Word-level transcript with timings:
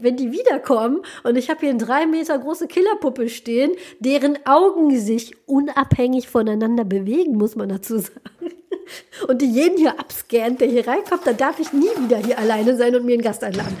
wenn 0.00 0.16
die 0.16 0.30
wiederkommen 0.30 1.02
und 1.24 1.36
ich 1.36 1.50
habe 1.50 1.60
hier 1.60 1.70
eine 1.70 1.78
drei 1.78 2.06
Meter 2.06 2.38
große 2.38 2.68
Killerpuppe 2.68 3.28
stehen, 3.28 3.72
deren 3.98 4.38
Augen 4.46 4.96
sich 4.98 5.34
unabhängig 5.46 6.28
voneinander 6.28 6.84
bewegen, 6.84 7.36
muss 7.36 7.56
man 7.56 7.68
dazu 7.68 7.98
sagen. 7.98 8.20
Und 9.26 9.42
die 9.42 9.50
jeden 9.50 9.76
hier 9.76 9.98
abscannt, 9.98 10.60
der 10.60 10.68
hier 10.68 10.86
reinkommt, 10.86 11.26
dann 11.26 11.36
darf 11.36 11.58
ich 11.58 11.72
nie 11.72 11.90
wieder 11.98 12.16
hier 12.18 12.38
alleine 12.38 12.76
sein 12.76 12.94
und 12.94 13.04
mir 13.04 13.14
einen 13.14 13.22
Gast 13.22 13.44
einladen. 13.44 13.76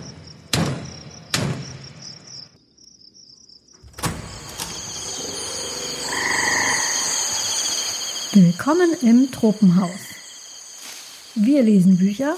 Willkommen 8.32 8.90
im 9.02 9.30
Tropenhaus. 9.32 9.90
Wir 11.34 11.62
lesen 11.62 11.96
Bücher, 11.96 12.36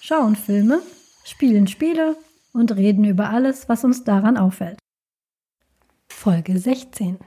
schauen 0.00 0.36
Filme, 0.36 0.82
spielen 1.24 1.66
Spiele 1.66 2.16
und 2.56 2.74
reden 2.74 3.04
über 3.04 3.30
alles, 3.30 3.68
was 3.68 3.84
uns 3.84 4.04
daran 4.04 4.36
auffällt. 4.36 4.78
Folge 6.10 6.58
16 6.58 7.18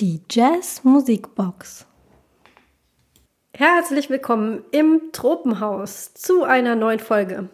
Die 0.00 0.22
Jazz 0.30 0.82
Musikbox 0.82 1.86
Herzlich 3.54 4.08
willkommen 4.08 4.64
im 4.70 5.10
Tropenhaus 5.12 6.14
zu 6.14 6.44
einer 6.44 6.76
neuen 6.76 7.00
Folge. 7.00 7.48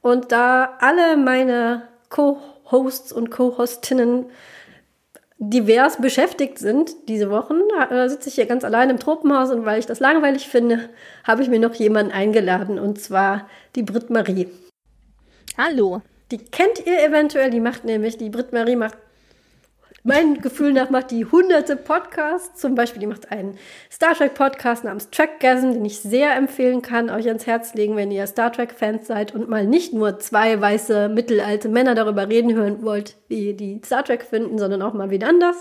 Und 0.00 0.32
da 0.32 0.76
alle 0.80 1.16
meine 1.16 1.88
Co-Hosts 2.08 3.12
und 3.12 3.30
Co-Hostinnen 3.30 4.26
divers 5.38 5.98
beschäftigt 6.00 6.58
sind 6.58 7.08
diese 7.08 7.28
Wochen, 7.30 7.60
äh, 7.90 8.08
sitze 8.08 8.30
ich 8.30 8.36
hier 8.36 8.46
ganz 8.46 8.64
allein 8.64 8.88
im 8.88 8.98
Tropenhaus 8.98 9.50
und 9.50 9.66
weil 9.66 9.78
ich 9.78 9.86
das 9.86 10.00
langweilig 10.00 10.48
finde, 10.48 10.88
habe 11.24 11.42
ich 11.42 11.50
mir 11.50 11.60
noch 11.60 11.74
jemanden 11.74 12.12
eingeladen 12.12 12.78
und 12.78 12.98
zwar 13.00 13.46
die 13.74 13.82
Brit 13.82 14.08
Marie. 14.08 14.48
Hallo. 15.58 16.02
Die 16.30 16.36
kennt 16.36 16.84
ihr 16.84 17.02
eventuell, 17.02 17.48
die 17.48 17.60
macht 17.60 17.86
nämlich, 17.86 18.18
die 18.18 18.28
Brit 18.28 18.52
Marie 18.52 18.76
macht, 18.76 18.98
mein 20.02 20.42
Gefühl 20.42 20.74
nach 20.74 20.90
macht 20.90 21.10
die 21.10 21.24
hunderte 21.24 21.76
Podcasts. 21.76 22.60
Zum 22.60 22.74
Beispiel, 22.74 23.00
die 23.00 23.06
macht 23.06 23.32
einen 23.32 23.56
Star 23.90 24.14
Trek 24.14 24.34
Podcast 24.34 24.84
namens 24.84 25.08
Trackgasm, 25.10 25.72
den 25.72 25.84
ich 25.86 25.98
sehr 26.00 26.36
empfehlen 26.36 26.82
kann, 26.82 27.08
euch 27.08 27.26
ans 27.26 27.46
Herz 27.46 27.72
legen, 27.72 27.96
wenn 27.96 28.10
ihr 28.10 28.26
Star 28.26 28.52
Trek 28.52 28.72
Fans 28.72 29.06
seid 29.06 29.34
und 29.34 29.48
mal 29.48 29.66
nicht 29.66 29.94
nur 29.94 30.18
zwei 30.18 30.60
weiße 30.60 31.08
mittelalte 31.08 31.70
Männer 31.70 31.94
darüber 31.94 32.28
reden 32.28 32.54
hören 32.54 32.84
wollt, 32.84 33.16
wie 33.28 33.54
die 33.54 33.80
Star 33.82 34.04
Trek 34.04 34.24
finden, 34.24 34.58
sondern 34.58 34.82
auch 34.82 34.92
mal 34.92 35.08
wieder 35.08 35.28
anders. 35.28 35.56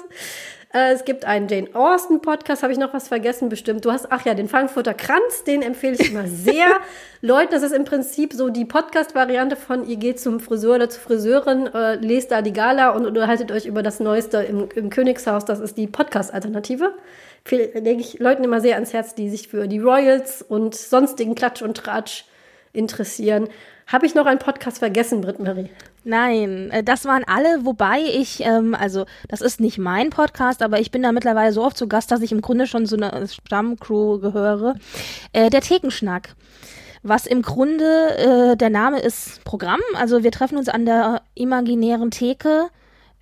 Äh, 0.76 0.92
es 0.92 1.06
gibt 1.06 1.24
einen 1.24 1.48
Jane 1.48 1.70
Austen 1.74 2.22
Podcast, 2.22 2.62
habe 2.62 2.74
ich 2.74 2.78
noch 2.78 2.94
was 2.94 3.08
vergessen 3.08 3.48
bestimmt. 3.48 3.86
Du 3.86 3.94
hast, 3.94 4.12
ach 4.12 4.26
ja, 4.26 4.34
den 4.34 4.50
Frankfurter 4.50 4.94
Kranz, 4.94 5.46
den 5.46 5.62
empfehle 5.62 5.96
ich 5.98 6.12
immer 6.12 6.28
sehr. 6.28 6.68
Leuten, 7.22 7.54
das 7.54 7.64
ist 7.64 7.72
im 7.72 7.86
Prinzip 7.86 8.34
so 8.34 8.50
die 8.50 8.66
Podcast-Variante 8.66 9.56
von 9.56 9.88
ihr 9.88 9.96
geht 9.96 10.20
zum 10.20 10.42
Friseur 10.42 10.76
oder 10.76 10.90
zur 10.90 11.02
Friseurin, 11.02 11.68
äh, 11.74 11.96
lest 11.96 12.32
da 12.32 12.42
die 12.42 12.52
Gala 12.52 12.90
und 12.90 13.06
unterhaltet 13.06 13.54
euch 13.54 13.66
über 13.66 13.84
das 13.84 14.02
Neueste 14.02 14.40
im, 14.40 14.68
im 14.76 14.90
Königshaus. 14.90 15.46
Das 15.46 15.62
ist 15.62 15.78
die 15.78 15.88
Podcast-Alternative. 15.88 16.94
Lege 17.50 18.02
ich 18.02 18.20
Leuten 18.20 18.44
immer 18.44 18.60
sehr 18.60 18.76
ans 18.76 18.92
Herz, 18.92 19.16
die 19.16 19.30
sich 19.30 19.48
für 19.48 19.68
die 19.70 19.80
Royals 19.80 20.42
und 20.42 20.76
sonstigen 20.76 21.36
Klatsch 21.36 21.62
und 21.62 21.78
Tratsch 21.78 22.26
interessieren. 22.74 23.48
Habe 23.88 24.08
ich 24.08 24.14
noch 24.14 24.26
einen 24.26 24.40
Podcast 24.40 24.80
vergessen, 24.80 25.22
Britt-Marie? 25.22 25.70
Nein, 26.08 26.70
äh, 26.70 26.84
das 26.84 27.06
waren 27.06 27.24
alle, 27.26 27.66
wobei 27.66 28.00
ich, 28.00 28.42
ähm, 28.46 28.76
also 28.76 29.06
das 29.28 29.42
ist 29.42 29.60
nicht 29.60 29.80
mein 29.80 30.12
Podcast, 30.12 30.62
aber 30.62 30.80
ich 30.80 30.92
bin 30.92 31.02
da 31.02 31.12
mittlerweile 31.12 31.52
so 31.52 31.64
oft 31.64 31.76
zu 31.76 31.88
Gast, 31.88 32.12
dass 32.12 32.22
ich 32.22 32.32
im 32.32 32.42
Grunde 32.42 32.68
schon 32.68 32.86
so 32.86 32.96
eine 32.96 33.28
Stammcrew 33.28 34.20
gehöre. 34.20 34.76
Äh, 35.34 35.50
der 35.50 35.62
Thekenschnack. 35.62 36.36
Was 37.02 37.26
im 37.26 37.42
Grunde 37.42 38.18
äh, 38.18 38.56
der 38.56 38.70
Name 38.70 39.00
ist 39.00 39.44
Programm. 39.46 39.80
Also 39.96 40.24
wir 40.24 40.32
treffen 40.32 40.60
uns 40.60 40.70
an 40.70 40.86
der 40.86 41.24
imaginären 41.34 42.12
Theke 42.12 42.68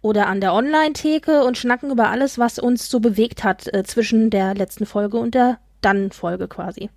oder 0.02 0.28
an 0.28 0.42
der 0.42 0.53
Online-Theke 0.53 1.45
und 1.45 1.58
schnacken 1.58 1.90
über 1.90 2.09
alles, 2.09 2.38
was 2.38 2.59
uns 2.59 2.90
so 2.90 3.00
bewegt 3.00 3.45
hat 3.45 3.73
äh, 3.73 3.84
zwischen 3.84 4.30
der 4.30 4.56
letzten 4.56 4.86
Folge 4.86 5.18
und 5.18 5.36
der 5.36 5.58
Dann-Folge 5.79 6.50
quasi. 6.50 6.90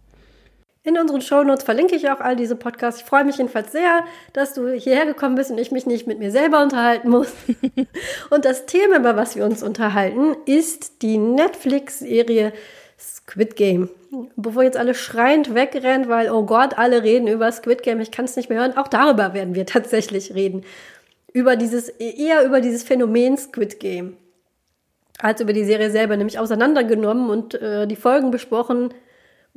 In 0.86 0.96
unseren 0.98 1.20
Shownotes 1.20 1.64
verlinke 1.64 1.96
ich 1.96 2.08
auch 2.10 2.20
all 2.20 2.36
diese 2.36 2.54
Podcasts. 2.54 3.00
Ich 3.00 3.06
freue 3.08 3.24
mich 3.24 3.38
jedenfalls 3.38 3.72
sehr, 3.72 4.04
dass 4.32 4.54
du 4.54 4.68
hierher 4.68 5.04
gekommen 5.04 5.34
bist 5.34 5.50
und 5.50 5.58
ich 5.58 5.72
mich 5.72 5.84
nicht 5.84 6.06
mit 6.06 6.20
mir 6.20 6.30
selber 6.30 6.62
unterhalten 6.62 7.10
muss. 7.10 7.32
und 8.30 8.44
das 8.44 8.66
Thema, 8.66 8.98
über 8.98 9.16
was 9.16 9.34
wir 9.34 9.44
uns 9.44 9.64
unterhalten, 9.64 10.36
ist 10.46 11.02
die 11.02 11.18
Netflix-Serie 11.18 12.52
Squid 12.96 13.56
Game. 13.56 13.90
Bevor 14.36 14.62
jetzt 14.62 14.76
alle 14.76 14.94
schreiend 14.94 15.56
wegrennen, 15.56 16.08
weil, 16.08 16.30
oh 16.30 16.44
Gott, 16.44 16.78
alle 16.78 17.02
reden 17.02 17.26
über 17.26 17.50
Squid 17.50 17.82
Game, 17.82 17.98
ich 17.98 18.12
kann 18.12 18.26
es 18.26 18.36
nicht 18.36 18.48
mehr 18.48 18.60
hören, 18.60 18.76
auch 18.76 18.86
darüber 18.86 19.34
werden 19.34 19.56
wir 19.56 19.66
tatsächlich 19.66 20.36
reden. 20.36 20.64
Über 21.32 21.56
dieses, 21.56 21.88
eher 21.88 22.44
über 22.44 22.60
dieses 22.60 22.84
Phänomen 22.84 23.36
Squid 23.36 23.80
Game. 23.80 24.16
Als 25.18 25.40
über 25.40 25.52
die 25.52 25.64
Serie 25.64 25.90
selber, 25.90 26.16
nämlich 26.16 26.38
auseinandergenommen 26.38 27.28
und 27.28 27.54
äh, 27.54 27.88
die 27.88 27.96
Folgen 27.96 28.30
besprochen, 28.30 28.94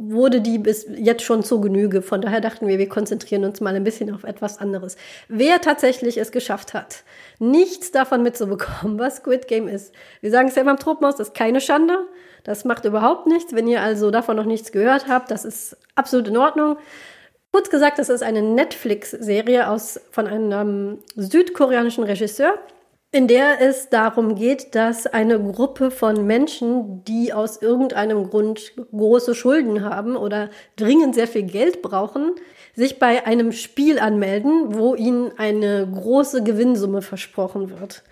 wurde 0.02 0.40
die 0.40 0.58
bis 0.58 0.88
jetzt 0.96 1.24
schon 1.24 1.44
zu 1.44 1.60
Genüge. 1.60 2.02
Von 2.02 2.22
daher 2.22 2.40
dachten 2.40 2.68
wir, 2.68 2.80
wir 2.80 2.88
konzentrieren 2.88 3.44
uns 3.44 3.60
mal 3.60 3.76
ein 3.76 3.84
bisschen 3.84 4.14
auf 4.16 4.24
etwas 4.24 4.58
anderes. 4.58 4.96
Wer 5.28 5.60
tatsächlich 5.60 6.18
es 6.18 6.32
geschafft 6.32 6.74
hat, 6.74 7.04
nichts 7.38 7.92
davon 7.92 8.24
mitzubekommen, 8.24 8.98
was 8.98 9.18
Squid 9.18 9.48
Game 9.48 9.68
ist. 9.68 9.94
Wir 10.22 10.32
sagen 10.32 10.48
es 10.48 10.56
ja 10.56 10.62
immer 10.62 10.72
im 10.72 10.78
Tropenhaus, 10.78 11.18
das 11.18 11.30
ist 11.30 11.36
keine 11.36 11.60
Schande. 11.60 12.08
Das 12.46 12.64
macht 12.64 12.86
überhaupt 12.86 13.28
nichts. 13.28 13.54
Wenn 13.54 13.68
ihr 13.68 13.82
also 13.82 14.10
davon 14.10 14.38
noch 14.38 14.46
nichts 14.46 14.72
gehört 14.72 15.10
habt, 15.10 15.32
das 15.32 15.44
ist 15.44 15.76
absolut 15.96 16.30
in 16.30 16.38
Ordnung. 16.38 16.78
Kurz 17.52 17.70
gesagt, 17.70 18.00
das 18.00 18.08
ist 18.08 18.24
eine 18.24 18.42
Netflix-Serie 18.42 19.68
von 20.12 20.28
einem 20.28 21.00
südkoreanischen 21.16 22.06
Regisseur 22.06 22.58
in 23.12 23.28
der 23.28 23.60
es 23.60 23.90
darum 23.90 24.36
geht, 24.36 24.76
dass 24.76 25.08
eine 25.08 25.40
Gruppe 25.40 25.90
von 25.90 26.28
Menschen, 26.28 27.04
die 27.06 27.34
aus 27.34 27.60
irgendeinem 27.60 28.30
Grund 28.30 28.74
große 28.92 29.34
Schulden 29.34 29.84
haben 29.84 30.16
oder 30.16 30.50
dringend 30.76 31.16
sehr 31.16 31.28
viel 31.28 31.44
Geld 31.44 31.82
brauchen, 31.82 32.36
sich 32.76 33.00
bei 33.00 33.26
einem 33.26 33.52
Spiel 33.52 33.98
anmelden, 33.98 34.76
wo 34.76 34.94
ihnen 34.94 35.32
eine 35.38 35.88
große 35.92 36.44
Gewinnsumme 36.44 37.02
versprochen 37.02 37.80
wird. 37.80 38.04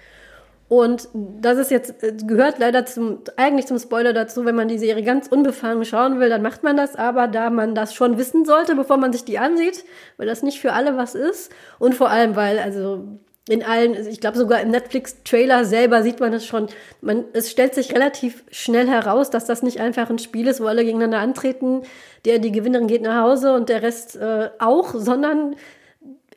Und 0.70 1.08
das 1.14 1.58
ist 1.60 1.72
jetzt, 1.72 1.96
gehört 2.28 2.60
leider 2.60 2.86
zum, 2.86 3.20
eigentlich 3.38 3.68
zum 3.68 3.80
Spoiler 3.80 4.12
dazu, 4.12 4.44
wenn 4.44 4.56
man 4.56 4.68
die 4.68 4.80
Serie 4.80 5.04
ganz 5.04 5.28
unbefangen 5.28 5.86
schauen 5.86 6.20
will, 6.20 6.28
dann 6.28 6.42
macht 6.42 6.64
man 6.64 6.76
das, 6.76 6.96
aber 6.98 7.28
da 7.28 7.50
man 7.50 7.74
das 7.74 7.94
schon 7.94 8.18
wissen 8.18 8.44
sollte, 8.44 8.76
bevor 8.76 8.98
man 8.98 9.14
sich 9.14 9.24
die 9.24 9.40
ansieht, 9.40 9.86
weil 10.18 10.28
das 10.28 10.44
nicht 10.44 10.60
für 10.60 10.74
alle 10.74 10.98
was 10.98 11.16
ist 11.16 11.52
und 11.80 11.96
vor 11.96 12.10
allem, 12.10 12.36
weil, 12.36 12.60
also, 12.60 13.20
in 13.48 13.64
allen, 13.64 14.08
ich 14.08 14.20
glaube 14.20 14.38
sogar 14.38 14.62
im 14.62 14.72
Netflix-Trailer 14.72 15.64
selber 15.64 16.04
sieht 16.04 16.20
man 16.20 16.34
es 16.34 16.46
schon. 16.46 16.68
Man, 17.02 17.26
es 17.34 17.50
stellt 17.50 17.76
sich 17.76 17.94
relativ 17.94 18.44
schnell 18.52 18.88
heraus, 18.88 19.30
dass 19.30 19.46
das 19.46 19.64
nicht 19.64 19.80
einfach 19.80 20.10
ein 20.10 20.20
Spiel 20.20 20.48
ist, 20.48 20.60
wo 20.60 20.66
alle 20.66 20.84
gegeneinander 20.84 21.20
antreten, 21.20 21.84
der 22.26 22.40
die 22.40 22.52
Gewinnerin 22.52 22.88
geht 22.88 23.04
nach 23.04 23.24
Hause 23.24 23.54
und 23.54 23.70
der 23.70 23.82
Rest 23.82 24.18
äh, 24.18 24.50
auch, 24.60 24.94
sondern 24.94 25.56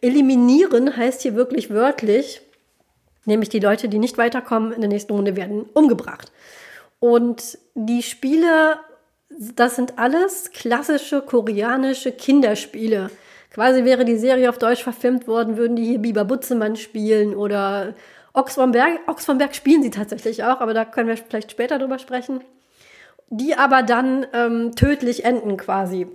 eliminieren 0.01 0.97
heißt 0.97 1.23
hier 1.23 1.35
wirklich 1.35 1.71
wörtlich, 1.71 2.43
nämlich 3.25 3.49
die 3.49 3.61
Leute, 3.61 3.89
die 3.89 3.99
nicht 3.99 4.17
weiterkommen 4.17 4.73
in 4.73 4.81
der 4.81 4.89
nächsten 4.89 5.13
Runde 5.13 5.37
werden 5.37 5.65
umgebracht. 5.75 6.31
Und 7.01 7.59
die 7.75 8.03
Spiele, 8.03 8.79
das 9.31 9.77
sind 9.77 9.99
alles 9.99 10.53
klassische 10.53 11.23
koreanische 11.23 12.13
Kinderspiele 12.13 13.11
Quasi 13.51 13.85
wäre 13.85 14.05
die 14.05 14.17
Serie 14.17 14.49
auf 14.49 14.59
Deutsch 14.59 14.83
verfilmt 14.83 15.27
worden, 15.27 15.57
würden 15.57 15.77
die 15.77 15.85
hier 15.85 15.99
Biber 15.99 16.25
Butzemann 16.25 16.77
spielen 16.77 17.35
oder 17.35 17.95
Ochs 18.33 18.55
vom 18.55 18.71
Berg. 18.71 19.01
Ochs 19.09 19.25
vom 19.25 19.39
Berg 19.39 19.55
spielen 19.57 19.83
sie 19.83 19.91
tatsächlich 19.91 20.45
auch, 20.45 20.61
aber 20.61 20.73
da 20.73 20.85
können 20.85 21.09
wir 21.09 21.17
vielleicht 21.17 21.51
später 21.51 21.79
drüber 21.79 21.99
sprechen. 21.99 22.41
Die 23.29 23.57
aber 23.57 23.83
dann 23.83 24.27
ähm, 24.33 24.75
tödlich 24.77 25.25
enden 25.25 25.57
quasi. 25.57 26.07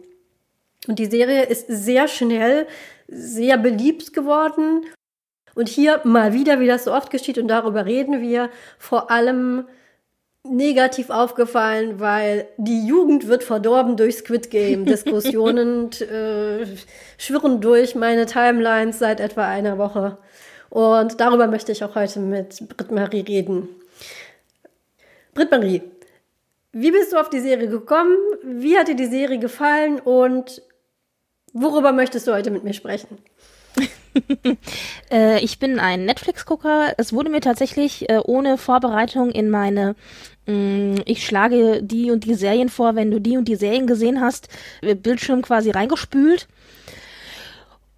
Und 0.87 0.99
die 0.99 1.05
Serie 1.05 1.43
ist 1.43 1.67
sehr 1.67 2.07
schnell, 2.07 2.67
sehr 3.07 3.57
beliebt 3.57 4.13
geworden. 4.13 4.85
Und 5.55 5.69
hier 5.69 6.01
mal 6.03 6.33
wieder, 6.33 6.59
wie 6.59 6.67
das 6.67 6.83
so 6.83 6.93
oft 6.93 7.09
geschieht, 7.09 7.37
und 7.37 7.47
darüber 7.47 7.85
reden 7.85 8.21
wir, 8.21 8.49
vor 8.77 9.09
allem 9.11 9.65
negativ 10.49 11.09
aufgefallen, 11.09 11.99
weil 11.99 12.47
die 12.57 12.85
Jugend 12.85 13.27
wird 13.27 13.43
verdorben 13.43 13.97
durch 13.97 14.17
Squid 14.17 14.49
Game. 14.49 14.85
Diskussionen 14.85 15.91
äh, 15.93 16.65
schwirren 17.17 17.61
durch 17.61 17.95
meine 17.95 18.25
Timelines 18.25 18.99
seit 18.99 19.19
etwa 19.19 19.47
einer 19.47 19.77
Woche. 19.77 20.17
Und 20.69 21.19
darüber 21.19 21.47
möchte 21.47 21.71
ich 21.71 21.83
auch 21.83 21.95
heute 21.95 22.19
mit 22.19 22.67
Britt-Marie 22.69 23.21
reden. 23.21 23.69
Britt-Marie, 25.33 25.81
wie 26.71 26.91
bist 26.91 27.13
du 27.13 27.17
auf 27.17 27.29
die 27.29 27.39
Serie 27.39 27.69
gekommen? 27.69 28.17
Wie 28.43 28.77
hat 28.77 28.87
dir 28.87 28.95
die 28.95 29.05
Serie 29.05 29.39
gefallen? 29.39 29.99
Und 29.99 30.61
worüber 31.53 31.91
möchtest 31.93 32.27
du 32.27 32.33
heute 32.33 32.51
mit 32.51 32.63
mir 32.63 32.73
sprechen? 32.73 33.17
äh, 35.11 35.39
ich 35.39 35.59
bin 35.59 35.79
ein 35.79 36.05
Netflix-Gucker. 36.05 36.93
Es 36.97 37.13
wurde 37.13 37.29
mir 37.29 37.41
tatsächlich 37.41 38.09
äh, 38.09 38.19
ohne 38.23 38.57
Vorbereitung 38.57 39.31
in 39.31 39.49
meine 39.49 39.95
ich 40.47 41.25
schlage 41.25 41.81
die 41.81 42.11
und 42.11 42.23
die 42.23 42.35
Serien 42.35 42.69
vor, 42.69 42.95
wenn 42.95 43.09
du 43.09 43.19
die 43.19 43.37
und 43.37 43.47
die 43.47 43.55
Serien 43.55 43.87
gesehen 43.87 44.21
hast, 44.21 44.47
Bildschirm 44.81 45.41
quasi 45.41 45.71
reingespült. 45.71 46.47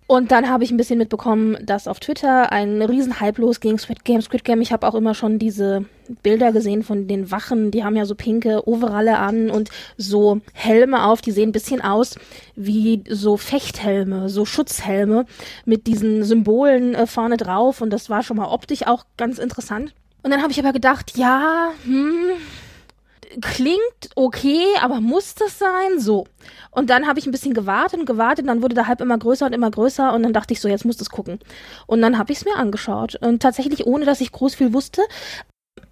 Und 0.09 0.31
dann 0.31 0.49
habe 0.49 0.63
ich 0.63 0.71
ein 0.71 0.77
bisschen 0.77 0.99
mitbekommen, 0.99 1.57
dass 1.61 1.85
auf 1.85 1.99
Twitter 1.99 2.53
ein 2.53 2.81
Riesenhype 2.81 3.41
losging, 3.41 3.77
Squid 3.77 4.05
Game, 4.05 4.21
Squid 4.21 4.45
Game. 4.45 4.61
Ich 4.61 4.71
habe 4.71 4.87
auch 4.87 4.95
immer 4.95 5.13
schon 5.13 5.37
diese 5.37 5.83
Bilder 6.23 6.53
gesehen 6.53 6.83
von 6.83 7.09
den 7.09 7.29
Wachen, 7.29 7.71
die 7.71 7.83
haben 7.83 7.97
ja 7.97 8.05
so 8.05 8.15
pinke 8.15 8.65
Overalle 8.65 9.17
an 9.17 9.49
und 9.49 9.69
so 9.97 10.39
Helme 10.53 11.03
auf, 11.03 11.21
die 11.21 11.31
sehen 11.31 11.49
ein 11.49 11.51
bisschen 11.51 11.81
aus 11.81 12.15
wie 12.55 13.03
so 13.09 13.35
Fechthelme, 13.35 14.29
so 14.29 14.45
Schutzhelme 14.45 15.25
mit 15.65 15.87
diesen 15.87 16.23
Symbolen 16.23 16.95
äh, 16.95 17.05
vorne 17.05 17.35
drauf 17.35 17.81
und 17.81 17.89
das 17.89 18.09
war 18.09 18.23
schon 18.23 18.37
mal 18.37 18.47
optisch 18.47 18.87
auch 18.87 19.03
ganz 19.17 19.37
interessant. 19.37 19.93
Und 20.27 20.31
dann 20.31 20.41
habe 20.41 20.51
ich 20.51 20.59
aber 20.59 20.73
gedacht, 20.73 21.17
ja, 21.17 21.71
hm, 21.85 22.31
klingt 23.39 24.09
okay, 24.13 24.65
aber 24.81 24.99
muss 24.99 25.35
das 25.35 25.57
sein? 25.57 26.01
So. 26.01 26.27
Und 26.69 26.89
dann 26.89 27.07
habe 27.07 27.17
ich 27.17 27.25
ein 27.25 27.31
bisschen 27.31 27.53
gewartet 27.53 28.01
und 28.01 28.05
gewartet, 28.05 28.43
und 28.43 28.47
dann 28.47 28.61
wurde 28.61 28.75
der 28.75 28.89
Hype 28.89 28.99
immer 28.99 29.17
größer 29.17 29.45
und 29.45 29.53
immer 29.53 29.71
größer 29.71 30.11
und 30.11 30.23
dann 30.23 30.33
dachte 30.33 30.53
ich 30.53 30.59
so, 30.59 30.67
jetzt 30.67 30.83
muss 30.83 30.97
das 30.97 31.11
gucken. 31.11 31.39
Und 31.85 32.01
dann 32.01 32.17
habe 32.17 32.33
ich 32.33 32.39
es 32.39 32.43
mir 32.43 32.57
angeschaut 32.57 33.15
und 33.15 33.41
tatsächlich 33.41 33.85
ohne, 33.85 34.03
dass 34.03 34.19
ich 34.19 34.33
groß 34.33 34.55
viel 34.55 34.73
wusste. 34.73 35.01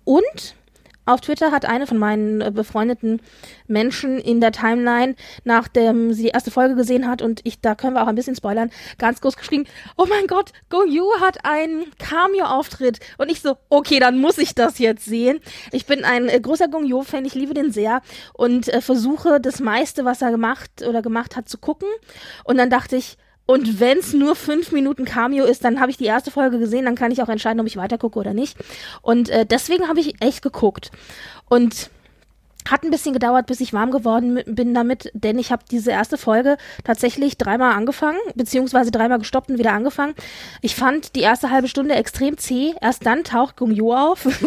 Und 0.03 0.55
auf 1.05 1.21
Twitter 1.21 1.51
hat 1.51 1.65
eine 1.65 1.87
von 1.87 1.97
meinen 1.97 2.41
äh, 2.41 2.51
befreundeten 2.51 3.21
Menschen 3.67 4.19
in 4.19 4.41
der 4.41 4.51
Timeline, 4.51 5.15
nachdem 5.43 6.13
sie 6.13 6.23
die 6.23 6.29
erste 6.29 6.51
Folge 6.51 6.75
gesehen 6.75 7.07
hat, 7.07 7.21
und 7.21 7.41
ich, 7.43 7.61
da 7.61 7.75
können 7.75 7.93
wir 7.93 8.03
auch 8.03 8.07
ein 8.07 8.15
bisschen 8.15 8.35
spoilern, 8.35 8.71
ganz 8.97 9.21
groß 9.21 9.37
geschrieben, 9.37 9.65
oh 9.97 10.05
mein 10.09 10.27
Gott, 10.27 10.51
Go 10.69 10.83
Yu 10.85 11.05
hat 11.21 11.45
einen 11.45 11.85
Cameo-Auftritt. 11.99 12.99
Und 13.17 13.29
ich 13.29 13.41
so, 13.41 13.57
okay, 13.69 13.99
dann 13.99 14.19
muss 14.19 14.37
ich 14.37 14.55
das 14.55 14.79
jetzt 14.79 15.05
sehen. 15.05 15.39
Ich 15.71 15.85
bin 15.85 16.03
ein 16.03 16.27
äh, 16.27 16.39
großer 16.39 16.67
Gong 16.67 16.85
Yu-Fan, 16.85 17.25
ich 17.25 17.35
liebe 17.35 17.53
den 17.53 17.71
sehr 17.71 18.01
und 18.33 18.67
äh, 18.67 18.81
versuche 18.81 19.39
das 19.39 19.59
meiste, 19.59 20.05
was 20.05 20.21
er 20.21 20.31
gemacht 20.31 20.83
oder 20.87 21.01
gemacht 21.01 21.35
hat, 21.35 21.49
zu 21.49 21.57
gucken. 21.57 21.87
Und 22.43 22.57
dann 22.57 22.69
dachte 22.69 22.95
ich, 22.95 23.17
und 23.45 23.79
wenn 23.79 23.99
es 23.99 24.13
nur 24.13 24.35
fünf 24.35 24.71
Minuten 24.71 25.05
Cameo 25.05 25.45
ist, 25.45 25.63
dann 25.63 25.79
habe 25.79 25.91
ich 25.91 25.97
die 25.97 26.05
erste 26.05 26.31
Folge 26.31 26.59
gesehen, 26.59 26.85
dann 26.85 26.95
kann 26.95 27.11
ich 27.11 27.21
auch 27.21 27.29
entscheiden, 27.29 27.59
ob 27.59 27.67
ich 27.67 27.77
weitergucke 27.77 28.19
oder 28.19 28.33
nicht. 28.33 28.57
Und 29.01 29.29
äh, 29.29 29.45
deswegen 29.45 29.87
habe 29.87 29.99
ich 29.99 30.21
echt 30.21 30.41
geguckt. 30.41 30.91
Und 31.47 31.89
hat 32.67 32.83
ein 32.83 32.89
bisschen 32.89 33.13
gedauert, 33.13 33.45
bis 33.45 33.61
ich 33.61 33.73
warm 33.73 33.91
geworden 33.91 34.41
bin 34.47 34.73
damit, 34.73 35.11
denn 35.13 35.37
ich 35.37 35.51
habe 35.51 35.63
diese 35.69 35.91
erste 35.91 36.17
Folge 36.17 36.57
tatsächlich 36.83 37.37
dreimal 37.37 37.73
angefangen, 37.73 38.17
beziehungsweise 38.33 38.89
dreimal 38.89 39.19
gestoppt 39.19 39.51
und 39.51 39.59
wieder 39.59 39.73
angefangen. 39.73 40.15
Ich 40.61 40.75
fand 40.75 41.15
die 41.15 41.21
erste 41.21 41.51
halbe 41.51 41.67
Stunde 41.67 41.93
extrem 41.93 42.39
zäh. 42.39 42.73
Erst 42.81 43.05
dann 43.05 43.23
taucht 43.23 43.57
Gung 43.57 43.69
Yu 43.69 43.93
auf. 43.93 44.27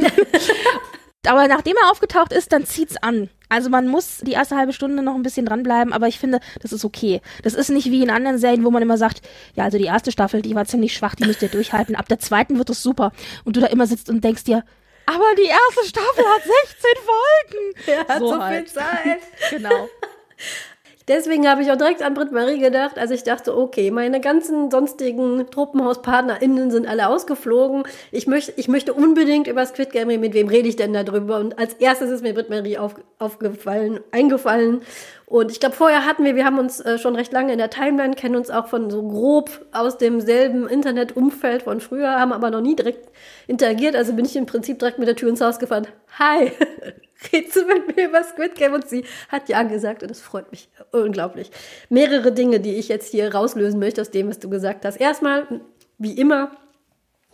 Aber 1.26 1.48
nachdem 1.48 1.76
er 1.82 1.90
aufgetaucht 1.90 2.32
ist, 2.32 2.52
dann 2.52 2.64
zieht's 2.64 2.96
an. 2.96 3.28
Also 3.48 3.70
man 3.70 3.88
muss 3.88 4.18
die 4.18 4.32
erste 4.32 4.56
halbe 4.56 4.72
Stunde 4.72 5.02
noch 5.02 5.14
ein 5.14 5.22
bisschen 5.22 5.46
dranbleiben, 5.46 5.92
aber 5.92 6.06
ich 6.06 6.18
finde, 6.18 6.38
das 6.60 6.72
ist 6.72 6.84
okay. 6.84 7.20
Das 7.42 7.54
ist 7.54 7.70
nicht 7.70 7.90
wie 7.90 8.02
in 8.02 8.10
anderen 8.10 8.38
Serien, 8.38 8.64
wo 8.64 8.70
man 8.70 8.82
immer 8.82 8.98
sagt, 8.98 9.22
ja, 9.54 9.64
also 9.64 9.78
die 9.78 9.84
erste 9.84 10.12
Staffel, 10.12 10.42
die 10.42 10.54
war 10.54 10.66
ziemlich 10.66 10.94
schwach, 10.94 11.14
die 11.14 11.24
müsst 11.24 11.42
ihr 11.42 11.48
durchhalten. 11.48 11.96
Ab 11.96 12.08
der 12.08 12.18
zweiten 12.18 12.58
wird 12.58 12.70
es 12.70 12.82
super. 12.82 13.12
Und 13.44 13.56
du 13.56 13.60
da 13.60 13.66
immer 13.66 13.86
sitzt 13.86 14.10
und 14.10 14.22
denkst 14.22 14.44
dir, 14.44 14.64
aber 15.06 15.24
die 15.38 15.48
erste 15.48 15.88
Staffel 15.88 16.24
hat 16.24 16.42
16 16.42 16.90
Folgen. 17.06 17.74
Er 17.86 18.14
hat 18.14 18.18
so, 18.18 18.28
so 18.28 18.42
halt. 18.42 18.68
viel 18.68 18.74
Zeit. 18.74 19.20
genau. 19.50 19.88
Deswegen 21.08 21.48
habe 21.48 21.62
ich 21.62 21.72
auch 21.72 21.76
direkt 21.76 22.02
an 22.02 22.12
Britt-Marie 22.12 22.58
gedacht, 22.58 22.98
als 22.98 23.10
ich 23.10 23.22
dachte, 23.22 23.56
okay, 23.56 23.90
meine 23.90 24.20
ganzen 24.20 24.70
sonstigen 24.70 25.50
TruppenhauspartnerInnen 25.50 26.70
sind 26.70 26.86
alle 26.86 27.08
ausgeflogen. 27.08 27.84
Ich 28.12 28.26
möchte, 28.26 28.52
ich 28.56 28.68
möchte 28.68 28.92
unbedingt 28.92 29.46
über 29.46 29.64
Squid 29.64 29.90
Game 29.90 30.08
reden. 30.08 30.20
Mit 30.20 30.34
wem 30.34 30.48
rede 30.48 30.68
ich 30.68 30.76
denn 30.76 30.92
darüber? 30.92 31.38
Und 31.38 31.58
als 31.58 31.72
erstes 31.74 32.10
ist 32.10 32.22
mir 32.22 32.34
Britt-Marie 32.34 32.76
auf, 32.76 32.96
aufgefallen, 33.18 34.00
eingefallen. 34.10 34.82
Und 35.24 35.50
ich 35.50 35.60
glaube, 35.60 35.76
vorher 35.76 36.04
hatten 36.04 36.24
wir, 36.24 36.36
wir 36.36 36.44
haben 36.44 36.58
uns 36.58 36.78
äh, 36.80 36.98
schon 36.98 37.16
recht 37.16 37.32
lange 37.32 37.52
in 37.52 37.58
der 37.58 37.70
Timeline, 37.70 38.14
kennen 38.14 38.36
uns 38.36 38.50
auch 38.50 38.66
von 38.66 38.90
so 38.90 39.02
grob 39.02 39.50
aus 39.72 39.96
demselben 39.96 40.68
Internetumfeld 40.68 41.62
von 41.62 41.80
früher, 41.80 42.20
haben 42.20 42.34
aber 42.34 42.50
noch 42.50 42.60
nie 42.60 42.76
direkt 42.76 43.08
interagiert. 43.46 43.96
Also 43.96 44.12
bin 44.12 44.26
ich 44.26 44.36
im 44.36 44.44
Prinzip 44.44 44.78
direkt 44.78 44.98
mit 44.98 45.08
der 45.08 45.16
Tür 45.16 45.30
ins 45.30 45.40
Haus 45.40 45.58
gefahren. 45.58 45.86
Hi! 46.18 46.52
redest 47.32 47.56
du 47.56 47.66
mit 47.66 47.96
mir 47.96 48.08
über 48.08 48.22
Squid 48.24 48.54
Game? 48.54 48.74
Und 48.74 48.88
sie 48.88 49.04
hat 49.28 49.48
ja 49.48 49.62
gesagt 49.62 50.02
und 50.02 50.10
das 50.10 50.20
freut 50.20 50.50
mich 50.50 50.68
unglaublich. 50.92 51.50
Mehrere 51.88 52.32
Dinge, 52.32 52.60
die 52.60 52.76
ich 52.76 52.88
jetzt 52.88 53.10
hier 53.10 53.34
rauslösen 53.34 53.78
möchte 53.78 54.00
aus 54.00 54.10
dem, 54.10 54.28
was 54.28 54.38
du 54.38 54.48
gesagt 54.48 54.84
hast. 54.84 54.96
Erstmal, 54.96 55.60
wie 55.98 56.12
immer, 56.12 56.52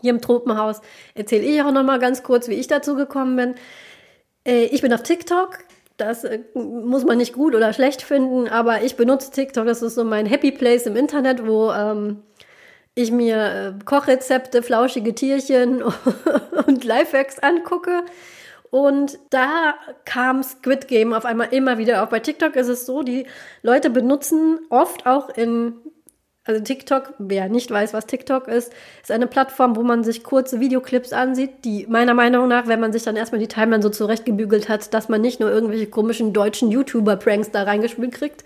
hier 0.00 0.10
im 0.10 0.20
Tropenhaus 0.20 0.82
erzähle 1.14 1.44
ich 1.44 1.62
auch 1.62 1.72
nochmal 1.72 1.98
ganz 1.98 2.22
kurz, 2.22 2.48
wie 2.48 2.54
ich 2.54 2.66
dazu 2.66 2.94
gekommen 2.94 3.36
bin. 3.36 3.54
Äh, 4.46 4.64
ich 4.66 4.82
bin 4.82 4.92
auf 4.92 5.02
TikTok. 5.02 5.58
Das 5.96 6.24
äh, 6.24 6.40
muss 6.54 7.04
man 7.04 7.18
nicht 7.18 7.32
gut 7.32 7.54
oder 7.54 7.72
schlecht 7.72 8.02
finden, 8.02 8.48
aber 8.48 8.82
ich 8.82 8.96
benutze 8.96 9.30
TikTok. 9.30 9.64
Das 9.64 9.80
ist 9.80 9.94
so 9.94 10.04
mein 10.04 10.26
Happy 10.26 10.52
Place 10.52 10.86
im 10.86 10.96
Internet, 10.96 11.46
wo 11.46 11.70
ähm, 11.70 12.22
ich 12.94 13.12
mir 13.12 13.76
äh, 13.80 13.84
Kochrezepte, 13.84 14.62
flauschige 14.62 15.14
Tierchen 15.14 15.82
und 16.66 16.84
Lifehacks 16.84 17.38
angucke. 17.38 18.02
Und 18.74 19.20
da 19.30 19.74
kam 20.04 20.42
Squid 20.42 20.88
Game 20.88 21.12
auf 21.12 21.24
einmal 21.24 21.52
immer 21.52 21.78
wieder 21.78 22.02
auf. 22.02 22.08
Bei 22.08 22.18
TikTok 22.18 22.56
ist 22.56 22.66
es 22.66 22.86
so, 22.86 23.04
die 23.04 23.24
Leute 23.62 23.88
benutzen 23.88 24.58
oft 24.68 25.06
auch 25.06 25.28
in, 25.28 25.74
also 26.42 26.60
TikTok, 26.60 27.14
wer 27.20 27.48
nicht 27.48 27.70
weiß, 27.70 27.94
was 27.94 28.06
TikTok 28.06 28.48
ist, 28.48 28.72
ist 29.00 29.12
eine 29.12 29.28
Plattform, 29.28 29.76
wo 29.76 29.84
man 29.84 30.02
sich 30.02 30.24
kurze 30.24 30.58
Videoclips 30.58 31.12
ansieht, 31.12 31.64
die 31.64 31.86
meiner 31.88 32.14
Meinung 32.14 32.48
nach, 32.48 32.66
wenn 32.66 32.80
man 32.80 32.92
sich 32.92 33.04
dann 33.04 33.14
erstmal 33.14 33.38
die 33.38 33.46
Timeline 33.46 33.80
so 33.80 33.90
zurechtgebügelt 33.90 34.68
hat, 34.68 34.92
dass 34.92 35.08
man 35.08 35.20
nicht 35.20 35.38
nur 35.38 35.52
irgendwelche 35.52 35.86
komischen 35.86 36.32
deutschen 36.32 36.72
YouTuber-Pranks 36.72 37.52
da 37.52 37.62
reingespielt 37.62 38.10
kriegt, 38.10 38.42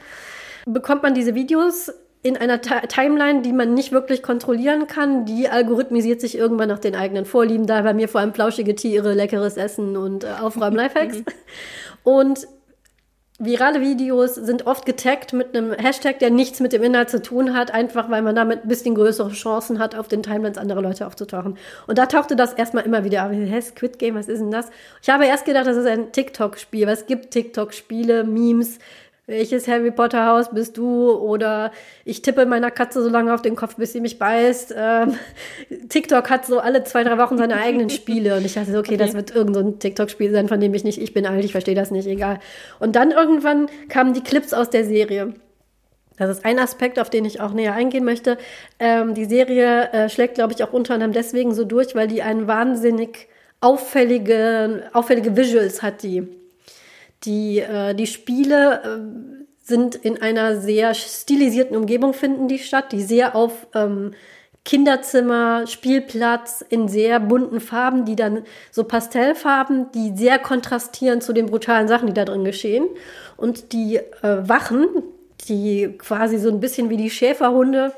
bekommt 0.67 1.05
man 1.05 1.15
diese 1.15 1.35
Videos 1.35 1.91
in 2.23 2.37
einer 2.37 2.61
Ta 2.61 2.81
Timeline, 2.81 3.43
die 3.43 3.53
man 3.53 3.75
nicht 3.75 3.93
wirklich 3.93 4.23
kontrollieren 4.23 4.87
kann, 4.87 5.25
die 5.25 5.49
algorithmisiert 5.49 6.21
sich 6.21 6.37
irgendwann 6.37 6.69
nach 6.69 6.81
den 6.81 6.97
eigenen 6.97 7.25
Vorlieben. 7.25 7.67
Da 7.67 7.83
bei 7.83 7.95
mir 7.95 8.09
vor 8.09 8.21
allem 8.21 8.35
flauschige 8.35 8.75
Tiere, 8.75 9.15
leckeres 9.15 9.57
Essen 9.57 9.97
und 9.97 10.25
äh, 10.25 10.29
Aufräumen-Lifehacks. 10.41 11.23
und 12.03 12.49
virale 13.39 13.81
Videos 13.81 14.35
sind 14.35 14.67
oft 14.67 14.85
getaggt 14.85 15.33
mit 15.33 15.57
einem 15.57 15.73
Hashtag, 15.73 16.19
der 16.19 16.31
nichts 16.31 16.59
mit 16.59 16.73
dem 16.73 16.83
Inhalt 16.83 17.09
zu 17.09 17.23
tun 17.23 17.55
hat, 17.55 17.73
einfach 17.73 18.11
weil 18.11 18.23
man 18.23 18.35
damit 18.35 18.65
ein 18.65 18.69
bisschen 18.69 18.97
größere 18.97 19.31
Chancen 19.31 19.79
hat, 19.79 19.95
auf 19.95 20.09
den 20.09 20.25
Timelines 20.25 20.59
andere 20.59 20.81
Leute 20.81 21.07
aufzutauchen. 21.07 21.57
Und 21.87 21.99
da 21.99 22.07
tauchte 22.07 22.35
das 22.35 22.53
erstmal 22.53 22.85
immer 22.85 23.05
wieder 23.05 23.25
auf. 23.27 23.31
Hä, 23.31 23.61
Squid 23.61 24.01
Game, 24.01 24.17
was 24.17 24.29
ist 24.29 24.41
denn 24.41 24.51
das? 24.51 24.71
Ich 25.03 25.09
habe 25.09 25.27
erst 25.27 25.45
gedacht, 25.45 25.69
das 25.69 25.77
ist 25.77 25.87
ein 25.87 26.11
TikTok-Spiel, 26.11 26.87
weil 26.89 26.95
es 26.95 27.07
gibt 27.07 27.31
TikTok-Spiele, 27.31 28.25
Memes, 28.25 28.81
welches 29.29 29.69
Harry 29.69 29.91
Potter 29.91 30.27
Haus 30.27 30.51
bist 30.51 30.79
du? 30.79 31.13
Oder 31.13 31.71
ich 32.05 32.23
tippe 32.23 32.47
meiner 32.47 32.71
Katze 32.71 33.03
so 33.03 33.11
lange 33.11 33.33
auf 33.33 33.43
den 33.43 33.57
Kopf, 33.57 33.77
bis 33.77 33.93
sie 33.93 34.01
mich 34.01 34.19
beißt. 34.19 34.75
Ähm, 34.77 35.17
TikTok 35.89 36.31
hat 36.31 36.47
so 36.47 36.59
alle 36.59 36.83
zwei, 36.85 37.05
drei 37.05 37.19
Wochen 37.19 37.37
seine 37.37 37.57
eigenen 37.57 37.91
Spiele. 37.91 38.37
Und 38.37 38.47
ich 38.47 38.55
dachte 38.55 38.71
okay, 38.71 38.79
okay. 38.79 38.97
das 38.97 39.13
wird 39.13 39.35
irgendein 39.35 39.65
so 39.65 39.71
TikTok-Spiel 39.73 40.33
sein, 40.33 40.49
von 40.49 40.59
dem 40.61 40.73
ich 40.73 40.83
nicht, 40.83 41.01
ich 41.01 41.13
bin 41.13 41.27
alt, 41.27 41.45
ich 41.45 41.53
verstehe 41.53 41.75
das 41.75 41.91
nicht, 41.91 42.09
egal. 42.09 42.41
Und 42.81 42.97
dann 42.97 43.11
irgendwann 43.11 43.69
kamen 43.91 44.15
die 44.15 44.23
Clips 44.23 44.55
aus 44.55 44.71
der 44.71 44.87
Serie. 44.87 45.35
Das 46.17 46.31
ist 46.31 46.45
ein 46.45 46.59
Aspekt, 46.59 46.99
auf 46.99 47.11
den 47.11 47.27
ich 47.27 47.41
auch 47.41 47.53
näher 47.53 47.75
eingehen 47.75 48.05
möchte. 48.05 48.39
Ähm, 48.79 49.13
die 49.13 49.27
Serie 49.27 49.93
äh, 49.93 50.09
schlägt, 50.09 50.37
glaube 50.37 50.55
ich, 50.55 50.65
auch 50.65 50.73
unter 50.73 50.95
anderem 50.95 51.13
deswegen 51.13 51.55
so 51.55 51.65
durch, 51.65 51.95
weil 51.95 52.09
die 52.09 52.23
einen 52.23 52.49
wahnsinnig 52.49 53.29
auffällige, 53.61 54.85
auffällige 54.95 55.37
Visuals 55.37 55.83
hat, 55.83 56.03
die 56.03 56.38
die, 57.25 57.61
äh, 57.61 57.95
die 57.95 58.07
Spiele 58.07 58.83
äh, 58.83 59.45
sind 59.61 59.95
in 59.95 60.21
einer 60.21 60.61
sehr 60.61 60.95
stilisierten 60.95 61.77
Umgebung 61.77 62.15
finden 62.15 62.49
die 62.49 62.59
statt, 62.59 62.93
die 62.93 63.03
sehr 63.03 63.37
auf 63.37 63.67
ähm, 63.75 64.13
Kinderzimmer, 64.65 65.67
Spielplatz 65.67 66.65
in 66.69 66.89
sehr 66.89 67.21
bunten 67.21 67.61
Farben, 67.61 68.05
die 68.05 68.17
dann 68.17 68.45
so 68.71 68.85
Pastellfarben, 68.85 69.91
die 69.93 70.15
sehr 70.15 70.39
kontrastieren 70.39 71.21
zu 71.21 71.33
den 71.33 71.47
brutalen 71.47 71.89
Sachen, 71.89 72.07
die 72.07 72.15
da 72.15 72.25
drin 72.25 72.45
geschehen. 72.45 72.87
Und 73.37 73.73
die 73.73 73.97
äh, 73.97 74.03
Wachen, 74.23 74.89
die 75.49 75.95
quasi 75.97 76.39
so 76.39 76.51
ein 76.51 76.61
bisschen 76.61 76.91
wie 76.91 76.97
die 76.99 77.11
Schäferhunde, 77.11 77.93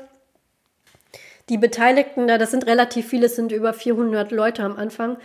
die 1.49 1.57
Beteiligten 1.57 2.27
da, 2.27 2.37
das 2.37 2.51
sind 2.51 2.65
relativ 2.67 3.07
viele, 3.07 3.25
es 3.25 3.35
sind 3.35 3.51
über 3.51 3.73
400 3.73 4.31
Leute 4.31 4.63
am 4.63 4.77
Anfang, 4.77 5.17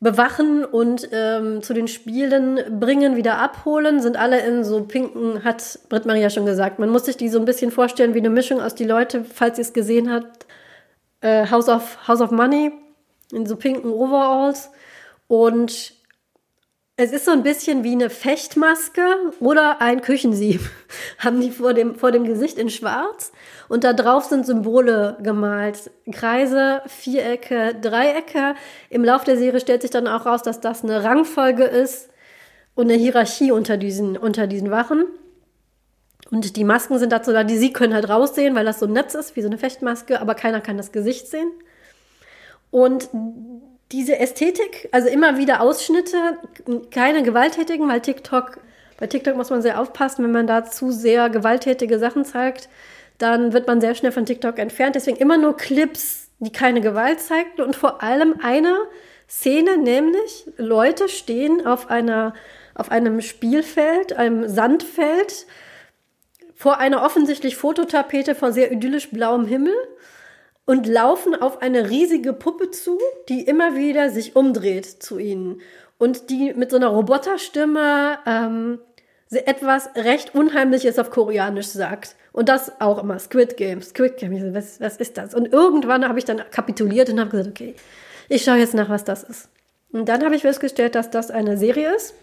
bewachen 0.00 0.64
und 0.64 1.08
ähm, 1.12 1.62
zu 1.62 1.74
den 1.74 1.86
Spielen 1.86 2.80
bringen, 2.80 3.16
wieder 3.16 3.38
abholen, 3.38 4.00
sind 4.00 4.16
alle 4.16 4.40
in 4.40 4.64
so 4.64 4.82
pinken, 4.84 5.44
hat 5.44 5.78
Britt 5.90 6.06
Maria 6.06 6.30
schon 6.30 6.46
gesagt. 6.46 6.78
Man 6.78 6.88
muss 6.88 7.04
sich 7.04 7.18
die 7.18 7.28
so 7.28 7.38
ein 7.38 7.44
bisschen 7.44 7.70
vorstellen 7.70 8.14
wie 8.14 8.18
eine 8.18 8.30
Mischung 8.30 8.60
aus 8.62 8.74
die 8.74 8.86
Leute, 8.86 9.24
falls 9.24 9.58
ihr 9.58 9.62
es 9.62 9.74
gesehen 9.74 10.10
habt, 10.10 10.46
äh, 11.20 11.46
House, 11.50 11.68
of, 11.68 12.08
House 12.08 12.22
of 12.22 12.30
Money 12.30 12.72
in 13.30 13.44
so 13.44 13.56
pinken 13.56 13.90
Overalls. 13.90 14.70
Und 15.28 15.92
es 17.02 17.12
ist 17.12 17.24
so 17.24 17.30
ein 17.30 17.42
bisschen 17.42 17.82
wie 17.82 17.92
eine 17.92 18.10
Fechtmaske 18.10 19.00
oder 19.40 19.80
ein 19.80 20.02
Küchensieb. 20.02 20.60
Haben 21.18 21.40
die 21.40 21.50
vor 21.50 21.72
dem, 21.72 21.94
vor 21.94 22.12
dem 22.12 22.24
Gesicht 22.24 22.58
in 22.58 22.68
schwarz 22.68 23.32
und 23.70 23.84
da 23.84 23.94
drauf 23.94 24.24
sind 24.24 24.44
Symbole 24.44 25.16
gemalt. 25.22 25.90
Kreise, 26.12 26.82
Vierecke, 26.86 27.74
Dreiecke. 27.80 28.54
Im 28.90 29.02
Laufe 29.02 29.24
der 29.24 29.38
Serie 29.38 29.60
stellt 29.60 29.80
sich 29.80 29.90
dann 29.90 30.06
auch 30.06 30.26
raus, 30.26 30.42
dass 30.42 30.60
das 30.60 30.84
eine 30.84 31.02
Rangfolge 31.02 31.64
ist 31.64 32.10
und 32.74 32.90
eine 32.90 33.00
Hierarchie 33.00 33.50
unter 33.50 33.78
diesen, 33.78 34.18
unter 34.18 34.46
diesen 34.46 34.70
Wachen. 34.70 35.06
Und 36.30 36.56
die 36.56 36.64
Masken 36.64 36.98
sind 36.98 37.12
dazu 37.12 37.32
da, 37.32 37.44
die 37.44 37.56
sie 37.56 37.72
können 37.72 37.94
halt 37.94 38.10
raussehen, 38.10 38.54
weil 38.54 38.66
das 38.66 38.78
so 38.78 38.84
ein 38.84 38.92
Netz 38.92 39.14
ist, 39.14 39.36
wie 39.36 39.42
so 39.42 39.48
eine 39.48 39.56
Fechtmaske, 39.56 40.20
aber 40.20 40.34
keiner 40.34 40.60
kann 40.60 40.76
das 40.76 40.92
Gesicht 40.92 41.28
sehen. 41.28 41.50
Und 42.70 43.08
diese 43.92 44.18
Ästhetik, 44.18 44.88
also 44.92 45.08
immer 45.08 45.36
wieder 45.38 45.60
Ausschnitte, 45.60 46.38
keine 46.90 47.22
gewalttätigen, 47.22 47.88
weil 47.88 48.00
TikTok, 48.00 48.60
bei 48.98 49.06
TikTok 49.06 49.36
muss 49.36 49.50
man 49.50 49.62
sehr 49.62 49.80
aufpassen, 49.80 50.24
wenn 50.24 50.32
man 50.32 50.46
da 50.46 50.64
zu 50.64 50.92
sehr 50.92 51.28
gewalttätige 51.28 51.98
Sachen 51.98 52.24
zeigt, 52.24 52.68
dann 53.18 53.52
wird 53.52 53.66
man 53.66 53.80
sehr 53.80 53.94
schnell 53.94 54.12
von 54.12 54.26
TikTok 54.26 54.58
entfernt. 54.58 54.94
Deswegen 54.94 55.18
immer 55.18 55.36
nur 55.36 55.56
Clips, 55.56 56.28
die 56.38 56.52
keine 56.52 56.80
Gewalt 56.80 57.20
zeigten 57.20 57.62
und 57.62 57.76
vor 57.76 58.02
allem 58.02 58.36
eine 58.42 58.76
Szene, 59.28 59.76
nämlich 59.76 60.46
Leute 60.56 61.08
stehen 61.08 61.66
auf 61.66 61.90
einer, 61.90 62.34
auf 62.74 62.90
einem 62.90 63.20
Spielfeld, 63.20 64.12
einem 64.14 64.48
Sandfeld, 64.48 65.46
vor 66.54 66.78
einer 66.78 67.02
offensichtlich 67.02 67.56
Fototapete 67.56 68.34
vor 68.34 68.52
sehr 68.52 68.70
idyllisch 68.70 69.10
blauem 69.10 69.46
Himmel 69.46 69.74
und 70.70 70.86
laufen 70.86 71.34
auf 71.34 71.62
eine 71.62 71.90
riesige 71.90 72.32
Puppe 72.32 72.70
zu, 72.70 72.96
die 73.28 73.42
immer 73.42 73.74
wieder 73.74 74.08
sich 74.08 74.36
umdreht 74.36 74.86
zu 74.86 75.18
ihnen 75.18 75.60
und 75.98 76.30
die 76.30 76.54
mit 76.54 76.70
so 76.70 76.76
einer 76.76 76.86
Roboterstimme 76.86 78.20
ähm, 78.24 78.78
etwas 79.32 79.90
recht 79.96 80.32
Unheimliches 80.32 81.00
auf 81.00 81.10
Koreanisch 81.10 81.66
sagt. 81.66 82.14
Und 82.30 82.48
das 82.48 82.80
auch 82.80 83.02
immer 83.02 83.18
Squid 83.18 83.56
Game, 83.56 83.82
Squid 83.82 84.16
Game. 84.18 84.54
Was, 84.54 84.80
was 84.80 84.98
ist 84.98 85.18
das? 85.18 85.34
Und 85.34 85.52
irgendwann 85.52 86.06
habe 86.06 86.20
ich 86.20 86.24
dann 86.24 86.40
kapituliert 86.52 87.10
und 87.10 87.18
habe 87.18 87.30
gesagt, 87.30 87.48
okay, 87.48 87.74
ich 88.28 88.44
schaue 88.44 88.58
jetzt 88.58 88.74
nach, 88.74 88.88
was 88.88 89.02
das 89.02 89.24
ist. 89.24 89.48
Und 89.90 90.08
dann 90.08 90.24
habe 90.24 90.36
ich 90.36 90.42
festgestellt, 90.42 90.94
dass 90.94 91.10
das 91.10 91.32
eine 91.32 91.56
Serie 91.56 91.96
ist. 91.96 92.14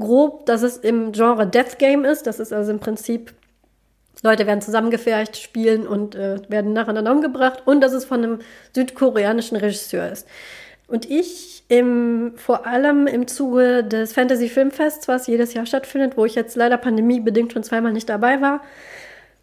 Grob, 0.00 0.46
dass 0.46 0.62
es 0.62 0.78
im 0.78 1.12
Genre 1.12 1.46
Death 1.46 1.78
Game 1.78 2.04
ist. 2.04 2.26
Das 2.26 2.40
ist 2.40 2.52
also 2.52 2.72
im 2.72 2.80
Prinzip, 2.80 3.34
Leute 4.22 4.46
werden 4.46 4.60
zusammengefercht, 4.60 5.36
spielen 5.36 5.86
und 5.86 6.14
äh, 6.14 6.38
werden 6.48 6.72
nacheinander 6.72 7.12
umgebracht. 7.12 7.62
Und 7.64 7.80
dass 7.80 7.92
es 7.92 8.04
von 8.04 8.22
einem 8.22 8.38
südkoreanischen 8.74 9.56
Regisseur 9.56 10.10
ist. 10.10 10.26
Und 10.86 11.08
ich 11.08 11.64
im, 11.68 12.32
vor 12.36 12.66
allem 12.66 13.06
im 13.06 13.28
Zuge 13.28 13.84
des 13.84 14.14
Fantasy 14.14 14.48
Filmfests, 14.48 15.06
was 15.06 15.26
jedes 15.26 15.52
Jahr 15.52 15.66
stattfindet, 15.66 16.16
wo 16.16 16.24
ich 16.24 16.34
jetzt 16.34 16.56
leider 16.56 16.78
pandemiebedingt 16.78 17.52
schon 17.52 17.62
zweimal 17.62 17.92
nicht 17.92 18.08
dabei 18.08 18.40
war, 18.40 18.62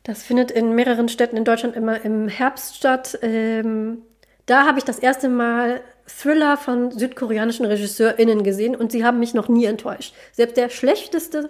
das 0.04 0.24
findet 0.24 0.52
in 0.52 0.74
mehreren 0.74 1.10
Städten 1.10 1.38
in 1.38 1.46
Deutschland 1.46 1.76
immer 1.76 2.04
im 2.04 2.28
Herbst 2.28 2.76
statt. 2.76 3.18
Ähm, 3.22 4.04
da 4.46 4.66
habe 4.66 4.78
ich 4.78 4.86
das 4.86 5.00
erste 5.00 5.30
Mal 5.30 5.82
Thriller 6.08 6.58
von 6.58 6.92
südkoreanischen 6.92 7.66
RegisseurInnen 7.66 8.44
gesehen 8.44 8.76
und 8.76 8.92
sie 8.92 9.04
haben 9.04 9.20
mich 9.20 9.34
noch 9.34 9.48
nie 9.48 9.66
enttäuscht. 9.66 10.14
Selbst 10.32 10.58
der 10.58 10.70
schlechteste 10.70 11.50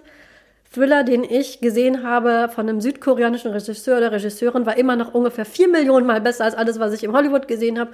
Thriller, 0.72 1.04
den 1.04 1.24
ich 1.24 1.60
gesehen 1.60 2.02
habe 2.02 2.50
von 2.54 2.68
einem 2.68 2.80
südkoreanischen 2.80 3.50
Regisseur 3.50 3.98
oder 3.98 4.12
Regisseurin, 4.12 4.66
war 4.66 4.76
immer 4.76 4.96
noch 4.96 5.14
ungefähr 5.14 5.44
vier 5.44 5.68
Millionen 5.68 6.06
Mal 6.06 6.20
besser 6.20 6.44
als 6.44 6.54
alles, 6.54 6.78
was 6.78 6.92
ich 6.92 7.04
im 7.04 7.12
Hollywood 7.12 7.48
gesehen 7.48 7.78
habe. 7.78 7.92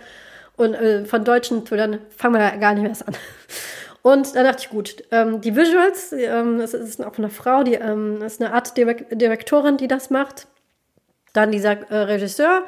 Und 0.57 0.75
äh, 0.75 1.05
von 1.05 1.25
deutschen 1.25 1.65
Thrillern 1.65 1.99
fangen 2.17 2.35
wir 2.35 2.59
gar 2.59 2.75
nicht 2.75 2.83
mehr 2.83 2.91
erst 2.91 3.07
an. 3.07 3.17
Und 4.03 4.35
da 4.35 4.43
dachte 4.43 4.65
ich, 4.65 4.71
gut, 4.71 5.05
ähm, 5.13 5.41
die 5.41 5.55
Visuals, 5.55 6.13
ähm, 6.13 6.59
das 6.59 6.75
ist 6.75 7.05
auch 7.05 7.19
eine 7.19 7.31
Frau, 7.31 7.63
die 7.63 7.75
ähm, 7.75 8.21
ist 8.21 8.43
eine 8.43 8.53
Art 8.53 8.77
Direktorin, 8.77 9.77
die 9.77 9.87
das 9.87 10.11
macht. 10.11 10.49
Dann 11.33 11.53
dieser 11.53 11.89
äh, 11.91 11.97
Regisseur. 11.97 12.65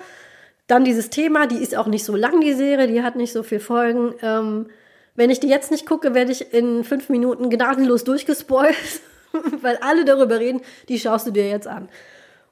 Dann 0.68 0.84
dieses 0.84 1.10
Thema, 1.10 1.46
die 1.46 1.58
ist 1.62 1.76
auch 1.76 1.88
nicht 1.88 2.04
so 2.04 2.14
lang, 2.14 2.40
die 2.40 2.54
Serie, 2.54 2.86
die 2.86 3.02
hat 3.02 3.16
nicht 3.16 3.32
so 3.32 3.42
viel 3.42 3.60
Folgen. 3.60 4.14
Ähm, 4.22 4.68
wenn 5.14 5.30
ich 5.30 5.40
die 5.40 5.48
jetzt 5.48 5.70
nicht 5.70 5.86
gucke, 5.86 6.14
werde 6.14 6.32
ich 6.32 6.54
in 6.54 6.84
fünf 6.84 7.08
Minuten 7.08 7.50
gnadenlos 7.50 8.04
durchgespoilt, 8.04 8.76
weil 9.62 9.78
alle 9.78 10.04
darüber 10.04 10.40
reden, 10.40 10.60
die 10.88 10.98
schaust 10.98 11.26
du 11.26 11.30
dir 11.30 11.48
jetzt 11.48 11.66
an. 11.66 11.88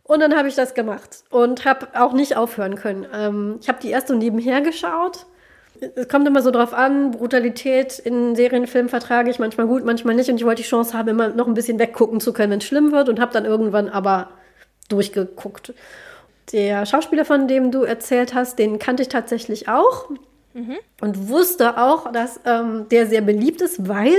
Und 0.04 0.20
dann 0.20 0.36
habe 0.36 0.48
ich 0.48 0.54
das 0.54 0.74
gemacht 0.74 1.24
und 1.30 1.64
habe 1.64 1.88
auch 1.94 2.12
nicht 2.12 2.36
aufhören 2.36 2.76
können. 2.76 3.06
Ähm, 3.14 3.58
ich 3.60 3.68
habe 3.68 3.78
die 3.80 3.90
erst 3.90 4.08
so 4.08 4.14
nebenher 4.14 4.60
geschaut. 4.60 5.26
Es 5.94 6.08
kommt 6.08 6.28
immer 6.28 6.42
so 6.42 6.50
drauf 6.50 6.74
an, 6.74 7.12
Brutalität 7.12 7.98
in 7.98 8.36
Serienfilmen 8.36 8.88
vertrage 8.88 9.30
ich 9.30 9.38
manchmal 9.38 9.66
gut, 9.66 9.84
manchmal 9.84 10.14
nicht. 10.14 10.28
Und 10.28 10.36
ich 10.36 10.44
wollte 10.44 10.62
die 10.62 10.68
Chance 10.68 10.96
haben, 10.96 11.08
immer 11.08 11.28
noch 11.28 11.46
ein 11.46 11.54
bisschen 11.54 11.78
weggucken 11.78 12.20
zu 12.20 12.32
können, 12.32 12.52
wenn 12.52 12.58
es 12.58 12.64
schlimm 12.64 12.92
wird. 12.92 13.08
Und 13.08 13.20
habe 13.20 13.32
dann 13.32 13.44
irgendwann 13.44 13.88
aber 13.88 14.28
durchgeguckt. 14.88 15.72
Der 16.52 16.84
Schauspieler, 16.84 17.24
von 17.24 17.48
dem 17.48 17.70
du 17.70 17.82
erzählt 17.84 18.34
hast, 18.34 18.58
den 18.58 18.78
kannte 18.78 19.02
ich 19.02 19.08
tatsächlich 19.08 19.68
auch. 19.68 20.10
Mhm. 20.54 20.76
Und 21.00 21.28
wusste 21.28 21.78
auch, 21.78 22.12
dass 22.12 22.40
ähm, 22.44 22.87
der 22.90 23.06
sehr 23.06 23.23
beliebt 23.23 23.61
ist, 23.61 23.88
weil 23.88 24.14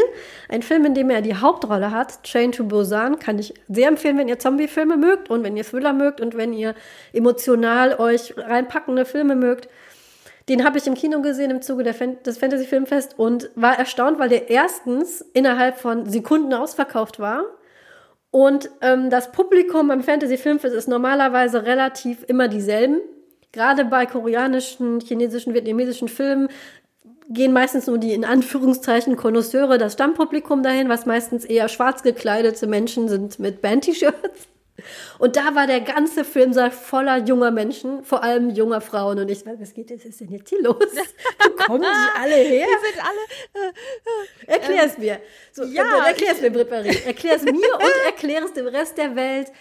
ein 0.50 0.64
Film, 0.64 0.86
in 0.86 0.94
dem 0.94 1.10
er 1.10 1.22
die 1.22 1.36
Hauptrolle 1.36 1.92
hat, 1.92 2.24
Chain 2.24 2.52
to 2.52 2.64
Busan, 2.64 3.20
kann 3.20 3.40
ich 3.40 3.54
sehr 3.70 3.88
empfehlen, 3.88 4.18
wenn 4.18 4.28
ihr 4.28 4.40
Zombie-Filme 4.40 4.98
mögt 4.98 5.30
und 5.30 5.44
wenn 5.44 5.56
ihr 5.56 5.64
Thriller 5.64 5.94
mögt 5.94 6.22
und 6.22 6.36
wenn 6.36 6.54
ihr 6.54 6.76
emotional 7.14 7.96
euch 8.00 8.34
reinpackende 8.38 9.06
Filme 9.06 9.36
mögt. 9.36 9.70
Den 10.50 10.66
habe 10.66 10.78
ich 10.78 10.88
im 10.88 10.96
Kino 10.96 11.22
gesehen 11.22 11.52
im 11.52 11.62
Zuge 11.62 11.94
Fan 11.94 12.18
des 12.26 12.38
Fantasy 12.38 12.66
Filmfest 12.66 13.18
und 13.18 13.50
war 13.56 13.80
erstaunt, 13.80 14.20
weil 14.20 14.30
der 14.30 14.50
erstens 14.50 15.22
innerhalb 15.34 15.78
von 15.78 16.10
Sekunden 16.10 16.54
ausverkauft 16.54 17.20
war 17.20 17.46
und 18.34 18.72
ähm, 18.82 19.12
das 19.12 19.32
Publikum 19.32 19.90
beim 19.90 20.02
Fantasy 20.02 20.40
Filmfest 20.40 20.74
ist 20.74 20.88
normalerweise 20.88 21.66
relativ 21.68 22.26
immer 22.28 22.48
dieselben. 22.48 23.00
Gerade 23.54 23.86
bei 23.86 24.08
koreanischen, 24.08 25.00
chinesischen, 25.00 25.54
vietnamesischen 25.54 26.08
Filmen 26.08 26.50
gehen 27.30 27.54
meistens 27.54 27.88
nur 27.88 28.00
die 28.00 28.14
in 28.14 28.26
Anführungszeichen 28.26 29.16
Konnoisseure, 29.16 29.78
das 29.78 29.94
Stammpublikum 29.94 30.64
dahin, 30.64 30.90
was 30.90 31.06
meistens 31.06 31.46
eher 31.46 31.70
schwarz 31.70 32.04
gekleidete 32.04 32.68
Menschen 32.68 33.08
sind 33.08 33.40
mit 33.40 33.62
Band-T-Shirts. 33.62 34.48
Und 35.20 35.36
da 35.36 35.54
war 35.54 35.68
der 35.68 35.82
ganze 35.82 36.26
Filmsaal 36.26 36.72
voller 36.72 37.18
junger 37.18 37.52
Menschen, 37.52 38.04
vor 38.04 38.24
allem 38.24 38.50
junger 38.50 38.82
Frauen. 38.82 39.20
Und 39.20 39.30
ich, 39.30 39.46
was 39.46 39.74
geht 39.74 39.92
was 39.92 40.04
ist 40.04 40.20
denn 40.20 40.32
jetzt 40.32 40.50
hier 40.50 40.64
los? 40.64 40.76
Wo 40.78 41.50
kommen 41.66 41.84
die 41.84 42.20
alle 42.20 42.36
her? 42.36 42.66
Die 42.68 42.88
sind 42.88 43.04
alle. 43.06 43.70
Äh, 44.48 44.52
erklär 44.52 44.86
es 44.86 44.96
ähm, 44.96 45.02
mir. 45.02 45.20
So, 45.52 45.64
ja, 45.66 46.08
erklär 46.08 46.32
es 46.32 46.42
mir, 46.42 46.50
Britt 46.50 46.72
Erklär 46.72 47.36
es 47.36 47.44
mir 47.44 47.54
und 47.54 48.06
erklär 48.06 48.44
es 48.44 48.54
dem 48.54 48.66
Rest 48.66 48.98
der 48.98 49.16
Welt. 49.16 49.52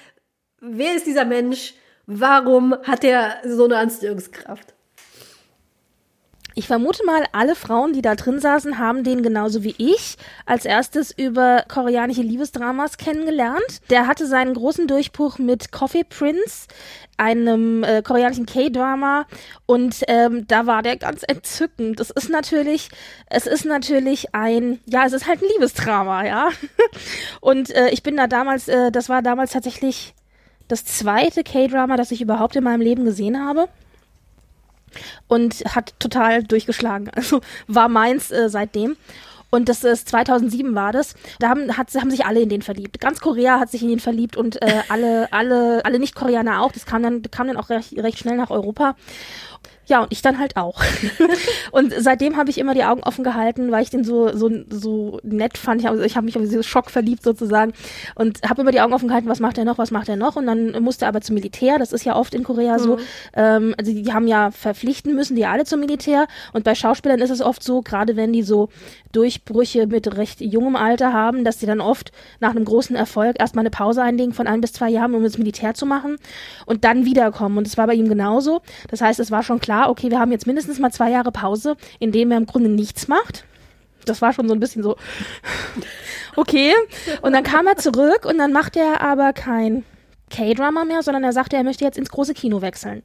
Wer 0.60 0.96
ist 0.96 1.06
dieser 1.06 1.26
Mensch? 1.26 1.74
Warum 2.06 2.74
hat 2.82 3.04
er 3.04 3.36
so 3.44 3.64
eine 3.64 3.78
Anziehungskraft? 3.78 4.74
Ich 6.54 6.66
vermute 6.66 7.04
mal, 7.06 7.24
alle 7.32 7.54
Frauen, 7.54 7.94
die 7.94 8.02
da 8.02 8.14
drin 8.14 8.38
saßen, 8.38 8.78
haben 8.78 9.04
den 9.04 9.22
genauso 9.22 9.62
wie 9.62 9.74
ich 9.78 10.16
als 10.44 10.66
erstes 10.66 11.10
über 11.10 11.64
koreanische 11.66 12.20
Liebesdramas 12.20 12.98
kennengelernt. 12.98 13.80
Der 13.88 14.06
hatte 14.06 14.26
seinen 14.26 14.52
großen 14.52 14.86
Durchbruch 14.86 15.38
mit 15.38 15.72
Coffee 15.72 16.04
Prince, 16.04 16.68
einem 17.16 17.84
äh, 17.84 18.02
koreanischen 18.02 18.44
K-Drama 18.44 19.26
und 19.64 20.02
ähm, 20.08 20.46
da 20.46 20.66
war 20.66 20.82
der 20.82 20.96
ganz 20.96 21.22
entzückend. 21.26 22.00
Es 22.00 22.10
ist 22.10 22.28
natürlich, 22.28 22.90
es 23.30 23.46
ist 23.46 23.64
natürlich 23.64 24.34
ein, 24.34 24.80
ja, 24.84 25.06
es 25.06 25.14
ist 25.14 25.26
halt 25.26 25.40
ein 25.40 25.48
Liebesdrama, 25.54 26.26
ja. 26.26 26.50
und 27.40 27.70
äh, 27.70 27.88
ich 27.90 28.02
bin 28.02 28.16
da 28.16 28.26
damals, 28.26 28.68
äh, 28.68 28.90
das 28.90 29.08
war 29.08 29.22
damals 29.22 29.52
tatsächlich 29.52 30.14
das 30.72 30.84
zweite 30.86 31.44
K-Drama, 31.44 31.96
das 31.96 32.10
ich 32.10 32.22
überhaupt 32.22 32.56
in 32.56 32.64
meinem 32.64 32.80
Leben 32.80 33.04
gesehen 33.04 33.44
habe 33.44 33.68
und 35.28 35.54
hat 35.74 35.94
total 35.98 36.42
durchgeschlagen. 36.42 37.10
Also 37.14 37.40
war 37.68 37.88
meins 37.88 38.30
äh, 38.30 38.48
seitdem. 38.48 38.96
Und 39.50 39.68
das 39.68 39.84
ist 39.84 40.08
2007 40.08 40.74
war 40.74 40.92
das. 40.92 41.14
Da 41.38 41.50
haben, 41.50 41.76
hat, 41.76 41.94
haben 41.94 42.10
sich 42.10 42.24
alle 42.24 42.40
in 42.40 42.48
den 42.48 42.62
verliebt. 42.62 43.00
Ganz 43.00 43.20
Korea 43.20 43.60
hat 43.60 43.70
sich 43.70 43.82
in 43.82 43.88
den 43.88 44.00
verliebt 44.00 44.34
und 44.34 44.62
äh, 44.62 44.80
alle, 44.88 45.30
alle, 45.30 45.84
alle 45.84 45.98
Nicht-Koreaner 45.98 46.62
auch. 46.62 46.72
Das 46.72 46.86
kam 46.86 47.02
dann, 47.02 47.20
kam 47.30 47.48
dann 47.48 47.58
auch 47.58 47.68
recht, 47.68 47.92
recht 47.98 48.18
schnell 48.18 48.38
nach 48.38 48.48
Europa. 48.48 48.96
Ja, 49.86 50.02
und 50.02 50.12
ich 50.12 50.22
dann 50.22 50.38
halt 50.38 50.56
auch. 50.56 50.80
und 51.72 51.92
seitdem 51.98 52.36
habe 52.36 52.50
ich 52.50 52.58
immer 52.58 52.74
die 52.74 52.84
Augen 52.84 53.02
offen 53.02 53.24
gehalten, 53.24 53.72
weil 53.72 53.82
ich 53.82 53.90
den 53.90 54.04
so 54.04 54.34
so 54.36 54.48
so 54.70 55.18
nett 55.24 55.58
fand. 55.58 55.80
Ich 55.80 55.86
habe 55.86 56.04
ich 56.06 56.16
hab 56.16 56.24
mich 56.24 56.36
auf 56.36 56.42
diesen 56.42 56.62
Schock 56.62 56.90
verliebt 56.90 57.22
sozusagen 57.24 57.72
und 58.14 58.40
habe 58.48 58.62
immer 58.62 58.70
die 58.70 58.80
Augen 58.80 58.92
offen 58.92 59.08
gehalten, 59.08 59.28
was 59.28 59.40
macht 59.40 59.58
er 59.58 59.64
noch, 59.64 59.78
was 59.78 59.90
macht 59.90 60.08
er 60.08 60.16
noch 60.16 60.36
und 60.36 60.46
dann 60.46 60.80
musste 60.82 61.04
er 61.04 61.08
aber 61.08 61.20
zum 61.20 61.34
Militär. 61.34 61.78
Das 61.78 61.92
ist 61.92 62.04
ja 62.04 62.14
oft 62.14 62.34
in 62.34 62.44
Korea 62.44 62.78
mhm. 62.78 62.82
so. 62.82 62.98
Ähm, 63.34 63.74
also 63.76 63.92
die 63.92 64.12
haben 64.12 64.28
ja 64.28 64.50
verpflichten 64.50 65.14
müssen 65.14 65.36
die 65.36 65.46
alle 65.46 65.64
zum 65.64 65.80
Militär 65.80 66.26
und 66.52 66.64
bei 66.64 66.74
Schauspielern 66.74 67.20
ist 67.20 67.30
es 67.30 67.42
oft 67.42 67.62
so, 67.62 67.82
gerade 67.82 68.16
wenn 68.16 68.32
die 68.32 68.42
so 68.42 68.68
Durchbrüche 69.12 69.86
mit 69.86 70.16
recht 70.16 70.40
jungem 70.40 70.76
Alter 70.76 71.12
haben, 71.12 71.44
dass 71.44 71.60
sie 71.60 71.66
dann 71.66 71.80
oft 71.80 72.12
nach 72.40 72.50
einem 72.50 72.64
großen 72.64 72.96
Erfolg 72.96 73.36
erstmal 73.38 73.62
eine 73.62 73.70
Pause 73.70 74.02
einlegen 74.02 74.32
von 74.32 74.46
ein 74.46 74.60
bis 74.60 74.72
zwei 74.72 74.90
Jahren, 74.90 75.14
um 75.14 75.24
ins 75.24 75.38
Militär 75.38 75.74
zu 75.74 75.86
machen 75.86 76.16
und 76.66 76.84
dann 76.84 77.04
wiederkommen. 77.04 77.58
Und 77.58 77.66
es 77.66 77.76
war 77.76 77.86
bei 77.86 77.94
ihm 77.94 78.08
genauso. 78.08 78.62
Das 78.88 79.00
heißt, 79.00 79.20
es 79.20 79.30
war 79.30 79.42
schon 79.42 79.60
klar, 79.60 79.90
okay, 79.90 80.10
wir 80.10 80.18
haben 80.18 80.32
jetzt 80.32 80.46
mindestens 80.46 80.78
mal 80.78 80.90
zwei 80.90 81.10
Jahre 81.10 81.32
Pause, 81.32 81.76
in 81.98 82.12
dem 82.12 82.30
er 82.30 82.38
im 82.38 82.46
Grunde 82.46 82.68
nichts 82.68 83.08
macht. 83.08 83.44
Das 84.04 84.20
war 84.20 84.32
schon 84.32 84.48
so 84.48 84.54
ein 84.54 84.60
bisschen 84.60 84.82
so, 84.82 84.96
okay. 86.36 86.74
Und 87.20 87.32
dann 87.32 87.44
kam 87.44 87.66
er 87.66 87.76
zurück 87.76 88.24
und 88.24 88.38
dann 88.38 88.52
macht 88.52 88.76
er 88.76 89.00
aber 89.00 89.32
kein 89.32 89.84
K-Drama 90.30 90.84
mehr, 90.84 91.02
sondern 91.02 91.24
er 91.24 91.32
sagte, 91.32 91.56
er 91.56 91.62
möchte 91.62 91.84
jetzt 91.84 91.98
ins 91.98 92.10
große 92.10 92.34
Kino 92.34 92.62
wechseln. 92.62 93.02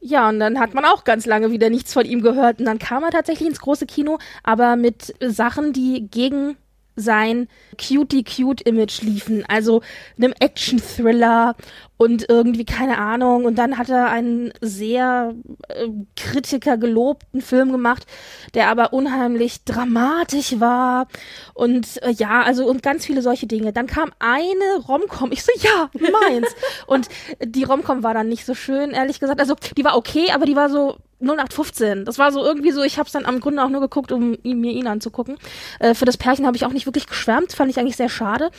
Ja, 0.00 0.28
und 0.28 0.38
dann 0.38 0.60
hat 0.60 0.74
man 0.74 0.84
auch 0.84 1.04
ganz 1.04 1.26
lange 1.26 1.50
wieder 1.50 1.70
nichts 1.70 1.92
von 1.92 2.06
ihm 2.06 2.22
gehört. 2.22 2.60
Und 2.60 2.66
dann 2.66 2.78
kam 2.78 3.02
er 3.02 3.10
tatsächlich 3.10 3.48
ins 3.48 3.60
große 3.60 3.86
Kino, 3.86 4.18
aber 4.44 4.76
mit 4.76 5.14
Sachen, 5.20 5.72
die 5.72 6.08
gegen 6.08 6.56
sein 6.98 7.48
Cutie-Cute-Image 7.78 9.02
liefen, 9.02 9.44
also 9.48 9.82
einem 10.16 10.34
Action-Thriller 10.38 11.54
und 11.96 12.28
irgendwie 12.28 12.64
keine 12.64 12.98
Ahnung. 12.98 13.44
Und 13.44 13.56
dann 13.56 13.78
hat 13.78 13.88
er 13.88 14.08
einen 14.08 14.52
sehr 14.60 15.34
äh, 15.68 15.88
Kritiker 16.16 16.76
gelobten 16.76 17.40
Film 17.40 17.72
gemacht, 17.72 18.06
der 18.54 18.68
aber 18.68 18.92
unheimlich 18.92 19.64
dramatisch 19.64 20.60
war 20.60 21.08
und 21.54 22.02
äh, 22.02 22.10
ja, 22.10 22.42
also 22.42 22.66
und 22.66 22.82
ganz 22.82 23.06
viele 23.06 23.22
solche 23.22 23.46
Dinge. 23.46 23.72
Dann 23.72 23.86
kam 23.86 24.12
eine 24.18 24.84
Romcom, 24.86 25.32
ich 25.32 25.44
so 25.44 25.52
ja 25.60 25.90
meins 25.92 26.48
und 26.86 27.08
die 27.44 27.64
Romcom 27.64 28.02
war 28.02 28.14
dann 28.14 28.28
nicht 28.28 28.44
so 28.44 28.54
schön, 28.54 28.90
ehrlich 28.90 29.20
gesagt. 29.20 29.40
Also 29.40 29.54
die 29.76 29.84
war 29.84 29.96
okay, 29.96 30.30
aber 30.32 30.46
die 30.46 30.56
war 30.56 30.70
so 30.70 30.96
0815. 31.20 32.04
Das 32.04 32.18
war 32.18 32.32
so 32.32 32.44
irgendwie 32.44 32.70
so, 32.70 32.82
ich 32.82 32.98
habe 32.98 33.06
es 33.06 33.12
dann 33.12 33.26
am 33.26 33.40
Grunde 33.40 33.62
auch 33.62 33.68
nur 33.68 33.80
geguckt, 33.80 34.12
um 34.12 34.36
ihn, 34.42 34.60
mir 34.60 34.72
ihn 34.72 34.86
anzugucken. 34.86 35.36
Äh, 35.80 35.94
für 35.94 36.04
das 36.04 36.16
Pärchen 36.16 36.46
habe 36.46 36.56
ich 36.56 36.64
auch 36.64 36.72
nicht 36.72 36.86
wirklich 36.86 37.06
geschwärmt, 37.06 37.52
fand 37.52 37.70
ich 37.70 37.78
eigentlich 37.78 37.96
sehr 37.96 38.08
schade. 38.08 38.50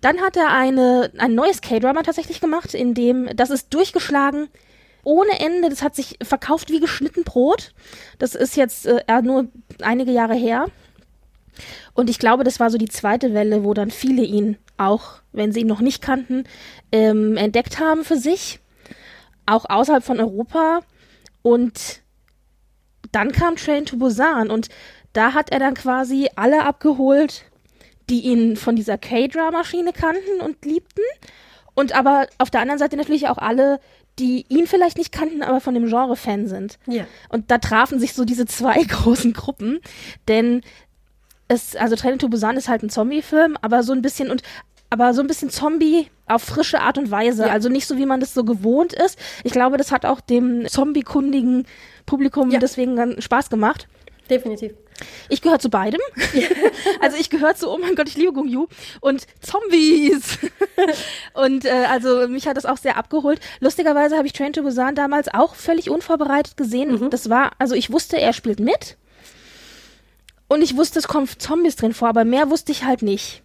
Dann 0.00 0.20
hat 0.20 0.36
er 0.36 0.52
eine, 0.52 1.10
ein 1.18 1.34
neues 1.34 1.60
K-Drama 1.60 2.02
tatsächlich 2.02 2.40
gemacht, 2.40 2.74
in 2.74 2.94
dem, 2.94 3.28
das 3.34 3.50
ist 3.50 3.74
durchgeschlagen 3.74 4.48
ohne 5.04 5.40
Ende, 5.40 5.70
das 5.70 5.82
hat 5.82 5.96
sich 5.96 6.18
verkauft 6.22 6.70
wie 6.70 6.80
geschnitten 6.80 7.24
Brot. 7.24 7.72
Das 8.18 8.34
ist 8.34 8.56
jetzt 8.56 8.84
äh, 8.84 9.22
nur 9.22 9.46
einige 9.80 10.12
Jahre 10.12 10.34
her. 10.34 10.66
Und 11.94 12.10
ich 12.10 12.18
glaube, 12.18 12.44
das 12.44 12.60
war 12.60 12.70
so 12.70 12.76
die 12.78 12.88
zweite 12.88 13.32
Welle, 13.32 13.64
wo 13.64 13.72
dann 13.72 13.90
viele 13.90 14.22
ihn 14.22 14.58
auch, 14.76 15.14
wenn 15.32 15.50
sie 15.50 15.60
ihn 15.60 15.66
noch 15.66 15.80
nicht 15.80 16.02
kannten, 16.02 16.44
ähm, 16.92 17.36
entdeckt 17.36 17.80
haben 17.80 18.04
für 18.04 18.16
sich. 18.16 18.60
Auch 19.46 19.64
außerhalb 19.68 20.04
von 20.04 20.20
Europa. 20.20 20.80
Und 21.42 22.02
dann 23.12 23.32
kam 23.32 23.56
Train 23.56 23.86
to 23.86 23.96
Busan 23.96 24.50
und 24.50 24.68
da 25.12 25.34
hat 25.34 25.50
er 25.50 25.58
dann 25.58 25.74
quasi 25.74 26.28
alle 26.36 26.64
abgeholt, 26.64 27.44
die 28.10 28.20
ihn 28.20 28.56
von 28.56 28.76
dieser 28.76 28.98
K-Drama-Maschine 28.98 29.92
kannten 29.92 30.40
und 30.40 30.64
liebten. 30.64 31.02
Und 31.74 31.92
aber 31.94 32.26
auf 32.38 32.50
der 32.50 32.60
anderen 32.60 32.78
Seite 32.78 32.96
natürlich 32.96 33.28
auch 33.28 33.38
alle, 33.38 33.80
die 34.18 34.44
ihn 34.48 34.66
vielleicht 34.66 34.98
nicht 34.98 35.12
kannten, 35.12 35.42
aber 35.42 35.60
von 35.60 35.74
dem 35.74 35.86
Genre 35.86 36.16
Fan 36.16 36.48
sind. 36.48 36.78
Ja. 36.86 37.06
Und 37.28 37.50
da 37.50 37.58
trafen 37.58 38.00
sich 38.00 38.14
so 38.14 38.24
diese 38.24 38.46
zwei 38.46 38.82
großen 38.88 39.32
Gruppen, 39.32 39.80
denn 40.26 40.62
es, 41.46 41.76
also 41.76 41.96
Train 41.96 42.18
to 42.18 42.28
Busan 42.28 42.56
ist 42.56 42.68
halt 42.68 42.82
ein 42.82 42.90
Zombie-Film, 42.90 43.56
aber 43.62 43.82
so 43.82 43.92
ein 43.92 44.02
bisschen 44.02 44.30
und 44.30 44.42
aber 44.90 45.14
so 45.14 45.20
ein 45.20 45.26
bisschen 45.26 45.50
Zombie 45.50 46.08
auf 46.26 46.42
frische 46.42 46.80
Art 46.80 46.98
und 46.98 47.10
Weise. 47.10 47.46
Ja. 47.46 47.52
Also 47.52 47.68
nicht 47.68 47.86
so, 47.86 47.96
wie 47.96 48.06
man 48.06 48.20
das 48.20 48.34
so 48.34 48.44
gewohnt 48.44 48.92
ist. 48.92 49.18
Ich 49.44 49.52
glaube, 49.52 49.76
das 49.76 49.92
hat 49.92 50.04
auch 50.04 50.20
dem 50.20 50.66
zombie-kundigen 50.66 51.66
Publikum 52.06 52.50
ja. 52.50 52.58
deswegen 52.58 52.96
dann 52.96 53.20
Spaß 53.20 53.50
gemacht. 53.50 53.86
Definitiv. 54.30 54.72
Ich 55.28 55.42
gehöre 55.42 55.58
zu 55.58 55.70
beidem. 55.70 56.00
also 57.00 57.16
ich 57.18 57.30
gehöre 57.30 57.54
zu, 57.54 57.70
oh 57.70 57.78
mein 57.78 57.94
Gott, 57.94 58.08
ich 58.08 58.16
liebe 58.16 58.32
Gung 58.32 58.48
Yu 58.48 58.66
und 59.00 59.26
Zombies. 59.40 60.38
und 61.34 61.64
äh, 61.64 61.86
also 61.88 62.26
mich 62.28 62.46
hat 62.46 62.56
das 62.56 62.66
auch 62.66 62.78
sehr 62.78 62.96
abgeholt. 62.96 63.40
Lustigerweise 63.60 64.16
habe 64.16 64.26
ich 64.26 64.32
Train 64.32 64.52
to 64.52 64.62
Busan 64.62 64.94
damals 64.94 65.32
auch 65.32 65.54
völlig 65.54 65.90
unvorbereitet 65.90 66.56
gesehen. 66.56 66.98
Mhm. 66.98 67.10
Das 67.10 67.30
war, 67.30 67.52
also 67.58 67.74
ich 67.74 67.92
wusste, 67.92 68.20
er 68.20 68.32
spielt 68.32 68.60
mit. 68.60 68.96
Und 70.48 70.62
ich 70.62 70.76
wusste, 70.76 70.98
es 70.98 71.08
kommen 71.08 71.28
Zombies 71.38 71.76
drin 71.76 71.92
vor, 71.92 72.08
aber 72.08 72.24
mehr 72.24 72.50
wusste 72.50 72.72
ich 72.72 72.84
halt 72.84 73.02
nicht 73.02 73.42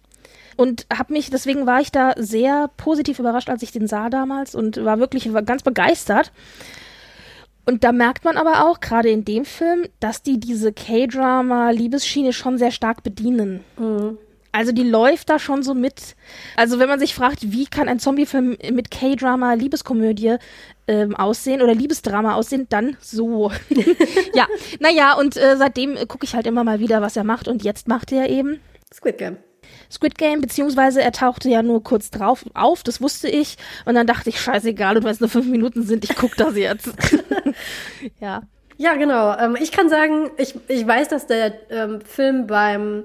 und 0.56 0.86
habe 0.92 1.12
mich, 1.12 1.30
deswegen 1.30 1.66
war 1.66 1.80
ich 1.80 1.92
da 1.92 2.14
sehr 2.16 2.70
positiv 2.76 3.18
überrascht, 3.18 3.50
als 3.50 3.62
ich 3.62 3.72
den 3.72 3.86
sah 3.86 4.10
damals 4.10 4.54
und 4.54 4.84
war 4.84 4.98
wirklich 4.98 5.32
war 5.32 5.42
ganz 5.42 5.62
begeistert. 5.62 6.32
Und 7.66 7.82
da 7.82 7.92
merkt 7.92 8.24
man 8.24 8.36
aber 8.36 8.66
auch, 8.66 8.80
gerade 8.80 9.08
in 9.08 9.24
dem 9.24 9.44
Film, 9.44 9.86
dass 10.00 10.22
die 10.22 10.38
diese 10.38 10.72
K-Drama-Liebesschiene 10.72 12.32
schon 12.32 12.58
sehr 12.58 12.70
stark 12.70 13.02
bedienen. 13.02 13.64
Mhm. 13.78 14.18
Also 14.52 14.70
die 14.70 14.84
läuft 14.84 15.30
da 15.30 15.40
schon 15.40 15.64
so 15.64 15.74
mit. 15.74 16.14
Also 16.56 16.78
wenn 16.78 16.88
man 16.88 17.00
sich 17.00 17.14
fragt, 17.14 17.50
wie 17.50 17.66
kann 17.66 17.88
ein 17.88 17.98
Zombie-Film 17.98 18.56
mit 18.70 18.90
K-Drama 18.90 19.54
Liebeskomödie 19.54 20.36
ähm, 20.86 21.16
aussehen 21.16 21.60
oder 21.60 21.74
Liebesdrama 21.74 22.34
aussehen, 22.34 22.66
dann 22.68 22.96
so. 23.00 23.50
ja, 24.34 24.46
naja, 24.78 25.14
und 25.14 25.36
äh, 25.36 25.56
seitdem 25.56 25.96
gucke 26.06 26.24
ich 26.24 26.34
halt 26.36 26.46
immer 26.46 26.62
mal 26.62 26.78
wieder, 26.78 27.02
was 27.02 27.16
er 27.16 27.24
macht. 27.24 27.48
Und 27.48 27.64
jetzt 27.64 27.88
macht 27.88 28.12
er 28.12 28.28
eben 28.28 28.60
Squid 28.92 29.18
Game. 29.18 29.38
Squid 29.90 30.18
Game, 30.18 30.40
beziehungsweise 30.40 31.02
er 31.02 31.12
tauchte 31.12 31.48
ja 31.48 31.62
nur 31.62 31.82
kurz 31.82 32.10
drauf 32.10 32.44
auf, 32.54 32.82
das 32.82 33.00
wusste 33.00 33.28
ich. 33.28 33.56
Und 33.84 33.94
dann 33.94 34.06
dachte 34.06 34.28
ich, 34.28 34.40
scheißegal, 34.40 34.96
und 34.96 35.04
wenn 35.04 35.10
es 35.10 35.20
nur 35.20 35.28
fünf 35.28 35.46
Minuten 35.46 35.82
sind, 35.82 36.04
ich 36.04 36.16
guck 36.16 36.36
das 36.36 36.56
jetzt. 36.56 36.90
ja. 38.20 38.42
Ja, 38.76 38.94
genau. 38.94 39.36
Ähm, 39.38 39.56
ich 39.60 39.70
kann 39.70 39.88
sagen, 39.88 40.30
ich, 40.36 40.54
ich 40.68 40.86
weiß, 40.86 41.08
dass 41.08 41.26
der 41.26 41.54
ähm, 41.70 42.00
Film 42.00 42.46
beim 42.46 43.04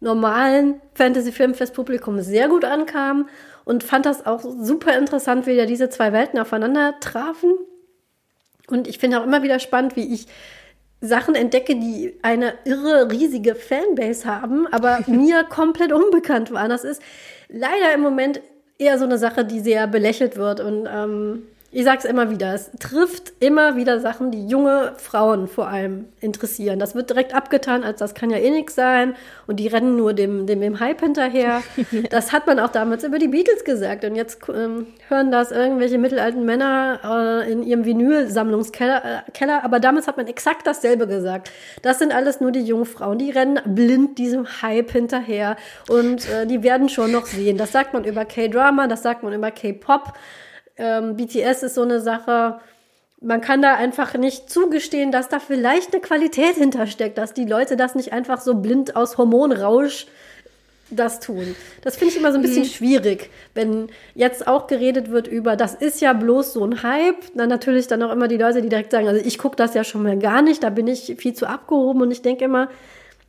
normalen 0.00 0.80
Fantasy-Filmfest-Publikum 0.94 2.20
sehr 2.22 2.48
gut 2.48 2.64
ankam 2.64 3.28
und 3.64 3.84
fand 3.84 4.06
das 4.06 4.26
auch 4.26 4.40
super 4.40 4.98
interessant, 4.98 5.46
wie 5.46 5.56
da 5.56 5.66
diese 5.66 5.90
zwei 5.90 6.12
Welten 6.12 6.38
aufeinander 6.38 6.94
trafen. 7.00 7.52
Und 8.68 8.88
ich 8.88 8.98
finde 8.98 9.20
auch 9.20 9.24
immer 9.24 9.42
wieder 9.42 9.58
spannend, 9.58 9.96
wie 9.96 10.12
ich 10.14 10.26
Sachen 11.02 11.34
entdecke, 11.34 11.74
die 11.74 12.14
eine 12.22 12.54
irre, 12.64 13.10
riesige 13.10 13.54
Fanbase 13.54 14.24
haben, 14.24 14.66
aber 14.68 15.00
mir 15.06 15.44
komplett 15.44 15.92
unbekannt 15.92 16.52
waren. 16.52 16.70
Das 16.70 16.84
ist 16.84 17.02
leider 17.48 17.92
im 17.94 18.00
Moment 18.00 18.40
eher 18.78 18.98
so 18.98 19.04
eine 19.04 19.18
Sache, 19.18 19.44
die 19.44 19.60
sehr 19.60 19.86
belächelt 19.88 20.36
wird 20.36 20.60
und 20.60 20.88
ähm, 20.90 21.42
ich 21.74 21.84
sag's 21.84 22.04
immer 22.04 22.30
wieder, 22.30 22.52
es 22.52 22.70
trifft 22.78 23.32
immer 23.40 23.76
wieder 23.76 23.98
Sachen, 23.98 24.30
die 24.30 24.46
junge 24.46 24.92
Frauen 24.98 25.48
vor 25.48 25.68
allem 25.68 26.04
interessieren. 26.20 26.78
Das 26.78 26.94
wird 26.94 27.08
direkt 27.08 27.34
abgetan, 27.34 27.82
als 27.82 27.98
das 27.98 28.14
kann 28.14 28.28
ja 28.28 28.36
eh 28.36 28.50
nix 28.50 28.74
sein 28.74 29.14
und 29.46 29.56
die 29.56 29.68
rennen 29.68 29.96
nur 29.96 30.12
dem, 30.12 30.46
dem, 30.46 30.60
dem 30.60 30.80
Hype 30.80 31.00
hinterher. 31.00 31.62
das 32.10 32.30
hat 32.30 32.46
man 32.46 32.58
auch 32.58 32.68
damals 32.68 33.04
über 33.04 33.18
die 33.18 33.28
Beatles 33.28 33.64
gesagt 33.64 34.04
und 34.04 34.16
jetzt 34.16 34.40
ähm, 34.54 34.86
hören 35.08 35.30
das 35.30 35.50
irgendwelche 35.50 35.96
mittelalten 35.96 36.44
Männer 36.44 37.42
äh, 37.42 37.50
in 37.50 37.62
ihrem 37.62 37.86
Vinyl-Sammlungskeller, 37.86 39.24
äh, 39.26 39.30
Keller. 39.32 39.64
aber 39.64 39.80
damals 39.80 40.06
hat 40.06 40.18
man 40.18 40.26
exakt 40.26 40.66
dasselbe 40.66 41.06
gesagt. 41.06 41.50
Das 41.80 41.98
sind 41.98 42.14
alles 42.14 42.42
nur 42.42 42.52
die 42.52 42.60
jungen 42.60 42.84
Frauen, 42.84 43.16
die 43.16 43.30
rennen 43.30 43.58
blind 43.64 44.18
diesem 44.18 44.46
Hype 44.60 44.90
hinterher 44.90 45.56
und 45.88 46.28
äh, 46.28 46.46
die 46.46 46.62
werden 46.62 46.90
schon 46.90 47.12
noch 47.12 47.24
sehen. 47.24 47.56
Das 47.56 47.72
sagt 47.72 47.94
man 47.94 48.04
über 48.04 48.26
K-Drama, 48.26 48.88
das 48.88 49.02
sagt 49.02 49.22
man 49.22 49.32
über 49.32 49.50
K-Pop 49.50 50.12
ähm, 50.76 51.16
BTS 51.16 51.62
ist 51.62 51.74
so 51.74 51.82
eine 51.82 52.00
Sache, 52.00 52.60
man 53.20 53.40
kann 53.40 53.62
da 53.62 53.74
einfach 53.74 54.14
nicht 54.14 54.50
zugestehen, 54.50 55.12
dass 55.12 55.28
da 55.28 55.38
vielleicht 55.38 55.92
eine 55.92 56.02
Qualität 56.02 56.56
hintersteckt, 56.56 57.18
dass 57.18 57.34
die 57.34 57.44
Leute 57.44 57.76
das 57.76 57.94
nicht 57.94 58.12
einfach 58.12 58.40
so 58.40 58.56
blind 58.56 58.96
aus 58.96 59.16
Hormonrausch 59.16 60.06
das 60.90 61.20
tun. 61.20 61.54
Das 61.82 61.96
finde 61.96 62.12
ich 62.12 62.18
immer 62.18 62.32
so 62.32 62.38
ein 62.38 62.42
bisschen 62.42 62.64
mhm. 62.64 62.68
schwierig, 62.68 63.30
wenn 63.54 63.88
jetzt 64.14 64.46
auch 64.46 64.66
geredet 64.66 65.10
wird 65.10 65.26
über, 65.26 65.56
das 65.56 65.74
ist 65.74 66.00
ja 66.00 66.12
bloß 66.12 66.52
so 66.52 66.64
ein 66.64 66.82
Hype, 66.82 67.16
dann 67.34 67.48
natürlich 67.48 67.86
dann 67.86 68.02
auch 68.02 68.12
immer 68.12 68.28
die 68.28 68.36
Leute, 68.36 68.60
die 68.60 68.68
direkt 68.68 68.92
sagen, 68.92 69.08
also 69.08 69.24
ich 69.24 69.38
gucke 69.38 69.56
das 69.56 69.74
ja 69.74 69.84
schon 69.84 70.02
mal 70.02 70.18
gar 70.18 70.42
nicht, 70.42 70.62
da 70.62 70.70
bin 70.70 70.86
ich 70.86 71.14
viel 71.18 71.32
zu 71.32 71.46
abgehoben 71.46 72.02
und 72.02 72.10
ich 72.10 72.22
denke 72.22 72.44
immer, 72.44 72.68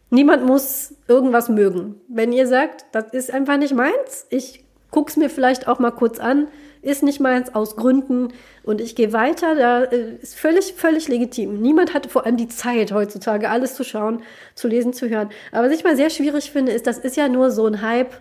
niemand 0.10 0.46
muss 0.46 0.94
irgendwas 1.08 1.50
mögen. 1.50 2.02
Wenn 2.08 2.34
ihr 2.34 2.48
sagt, 2.48 2.86
das 2.92 3.14
ist 3.14 3.32
einfach 3.32 3.58
nicht 3.58 3.74
meins, 3.74 4.28
ich 4.30 4.64
gucke 4.92 5.10
es 5.10 5.18
mir 5.18 5.30
vielleicht 5.30 5.68
auch 5.68 5.80
mal 5.80 5.92
kurz 5.92 6.20
an, 6.20 6.48
ist 6.84 7.02
nicht 7.02 7.20
meins 7.20 7.56
aus 7.56 7.76
Gründen 7.76 8.30
und 8.64 8.82
ich 8.82 8.96
gehe 8.96 9.14
weiter. 9.14 9.56
Da 9.56 9.84
äh, 9.84 10.16
ist 10.22 10.36
völlig, 10.36 10.74
völlig 10.74 11.08
legitim. 11.08 11.62
Niemand 11.62 11.94
hat 11.94 12.08
vor 12.08 12.26
allem 12.26 12.38
die 12.38 12.50
Zeit 12.50 12.92
heutzutage, 12.92 13.50
alles 13.50 13.76
zu 13.76 13.84
schauen, 13.84 14.22
zu 14.54 14.68
lesen, 14.68 14.94
zu 14.94 15.10
hören. 15.10 15.30
Aber 15.52 15.68
was 15.68 15.74
ich 15.74 15.84
mal 15.84 15.96
sehr 15.96 16.10
schwierig 16.10 16.52
finde, 16.52 16.72
ist, 16.72 16.86
das 16.86 17.00
ist 17.00 17.18
ja 17.18 17.28
nur 17.28 17.52
so 17.52 17.66
ein 17.66 17.82
Hype. 17.82 18.14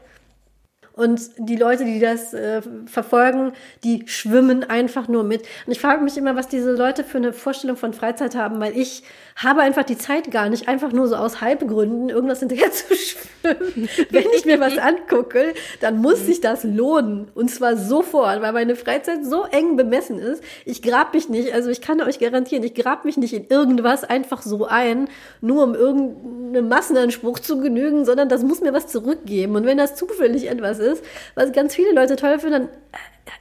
Und 0.94 1.31
die 1.38 1.57
Leute, 1.57 1.85
die 1.85 2.00
das 2.00 2.35
äh, 2.35 2.61
verfolgen, 2.87 3.52
die 3.83 4.05
schwimmen 4.07 4.64
einfach 4.64 5.09
nur 5.09 5.24
mit. 5.24 5.42
Und 5.66 5.72
ich 5.72 5.81
frage 5.81 6.02
mich 6.02 6.18
immer, 6.18 6.37
was 6.37 6.48
diese 6.48 6.72
Leute 6.72 7.02
für 7.02 7.18
eine 7.18 7.33
Vorstellung 7.33 7.76
von 7.76 7.94
Freizeit 7.94 8.35
haben, 8.35 8.61
weil 8.61 8.76
ich 8.76 9.02
habe 9.37 9.62
einfach 9.62 9.85
die 9.85 9.96
Zeit 9.96 10.31
gar 10.31 10.50
nicht, 10.50 10.68
einfach 10.68 10.92
nur 10.92 11.09
so 11.09 11.16
aus 11.16 11.40
Halbgründen 11.40 12.11
irgendwas 12.11 12.40
hinterher 12.40 12.70
zu 12.72 12.94
schwimmen. 12.94 13.88
Wenn 14.11 14.24
ich 14.37 14.44
mir 14.44 14.61
was 14.61 14.76
angucke, 14.76 15.55
dann 15.81 15.98
muss 15.98 16.26
sich 16.26 16.40
das 16.40 16.64
lohnen. 16.64 17.28
Und 17.35 17.50
zwar 17.50 17.76
sofort, 17.76 18.42
weil 18.42 18.52
meine 18.52 18.76
Freizeit 18.76 19.24
so 19.24 19.44
eng 19.44 19.76
bemessen 19.76 20.18
ist. 20.18 20.42
Ich 20.66 20.83
grab 20.83 21.14
mich 21.14 21.28
nicht, 21.28 21.55
also 21.55 21.70
ich 21.70 21.81
kann 21.81 22.00
euch 22.02 22.18
garantieren, 22.18 22.64
ich 22.64 22.74
grab 22.74 23.05
mich 23.05 23.16
nicht 23.16 23.33
in 23.33 23.46
irgendwas 23.48 24.05
einfach 24.05 24.42
so 24.42 24.66
ein, 24.66 25.09
nur 25.40 25.64
um 25.64 25.74
irgendeinem 25.74 26.68
Massenanspruch 26.68 27.38
zu 27.38 27.61
genügen, 27.61 28.05
sondern 28.05 28.28
das 28.28 28.42
muss 28.42 28.61
mir 28.61 28.74
was 28.74 28.88
zurückgeben. 28.88 29.57
Und 29.57 29.64
wenn 29.64 29.78
das 29.78 29.94
zufällig 29.94 30.50
etwas 30.50 30.82
ist, 30.83 31.05
was 31.35 31.53
ganz 31.53 31.75
viele 31.75 31.92
Leute 31.92 32.16
toll 32.16 32.38
finden, 32.38 32.53
dann 32.53 32.68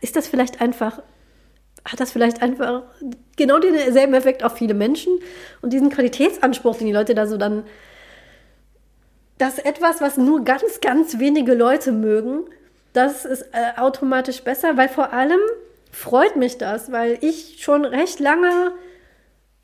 ist 0.02 0.16
das 0.16 0.28
vielleicht 0.28 0.62
einfach 0.62 1.02
hat 1.86 2.00
das 2.00 2.12
vielleicht 2.12 2.42
einfach 2.42 2.84
genau 3.38 3.60
denselben 3.60 4.14
Effekt 4.14 4.44
auf 4.44 4.56
viele 4.56 4.74
Menschen? 4.74 5.20
Und 5.62 5.74
diesen 5.74 5.90
Qualitätsanspruch, 5.90 6.78
den 6.78 6.88
die 6.88 6.94
Leute 6.94 7.16
da 7.16 7.26
so 7.26 7.38
dann, 7.38 7.64
das 9.38 9.58
etwas, 9.58 10.02
was 10.02 10.18
nur 10.18 10.44
ganz, 10.44 10.82
ganz 10.82 11.18
wenige 11.18 11.56
Leute 11.56 11.92
mögen, 11.92 12.46
das 12.94 13.26
ist 13.26 13.42
äh, 13.54 13.80
automatisch 13.80 14.44
besser, 14.44 14.78
weil 14.78 14.90
vor 14.90 15.14
allem 15.14 15.40
freut 15.92 16.36
mich 16.36 16.58
das, 16.58 16.92
weil 16.92 17.18
ich 17.22 17.64
schon 17.64 17.86
recht 17.86 18.20
lange 18.20 18.74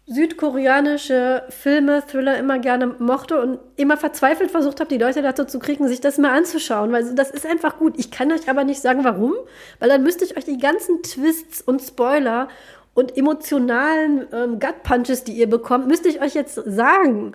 südkoreanische 0.09 1.43
Filme, 1.49 2.01
Thriller 2.07 2.37
immer 2.37 2.59
gerne 2.59 2.87
mochte 2.87 3.41
und 3.41 3.59
immer 3.75 3.97
verzweifelt 3.97 4.49
versucht 4.49 4.79
habe, 4.79 4.89
die 4.89 4.97
Leute 4.97 5.21
dazu 5.21 5.43
zu 5.43 5.59
kriegen, 5.59 5.85
sich 5.89 5.99
das 5.99 6.17
mal 6.17 6.31
anzuschauen, 6.31 6.93
weil 6.93 7.13
das 7.13 7.29
ist 7.29 7.45
einfach 7.45 7.77
gut. 7.77 7.95
Ich 7.97 8.09
kann 8.09 8.31
euch 8.31 8.49
aber 8.49 8.63
nicht 8.63 8.81
sagen, 8.81 9.03
warum, 9.03 9.33
weil 9.79 9.89
dann 9.89 10.03
müsste 10.03 10.23
ich 10.23 10.37
euch 10.37 10.45
die 10.45 10.59
ganzen 10.59 11.03
Twists 11.03 11.61
und 11.61 11.81
Spoiler 11.81 12.47
und 12.93 13.17
emotionalen 13.17 14.25
ähm, 14.31 14.59
Gut-Punches, 14.59 15.25
die 15.25 15.33
ihr 15.33 15.49
bekommt, 15.49 15.87
müsste 15.87 16.07
ich 16.07 16.21
euch 16.21 16.33
jetzt 16.33 16.55
sagen. 16.55 17.33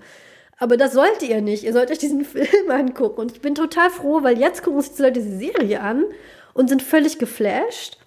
Aber 0.58 0.78
das 0.78 0.94
sollt 0.94 1.22
ihr 1.22 1.42
nicht. 1.42 1.64
Ihr 1.64 1.74
sollt 1.74 1.90
euch 1.90 1.98
diesen 1.98 2.24
Film 2.24 2.70
angucken. 2.70 3.20
Und 3.20 3.32
ich 3.32 3.42
bin 3.42 3.54
total 3.54 3.90
froh, 3.90 4.22
weil 4.22 4.38
jetzt 4.38 4.62
gucken 4.62 4.80
sich 4.80 4.94
die 4.94 5.02
Leute 5.02 5.20
diese 5.20 5.36
Serie 5.36 5.80
an 5.80 6.04
und 6.54 6.68
sind 6.68 6.82
völlig 6.82 7.18
geflasht. 7.18 7.98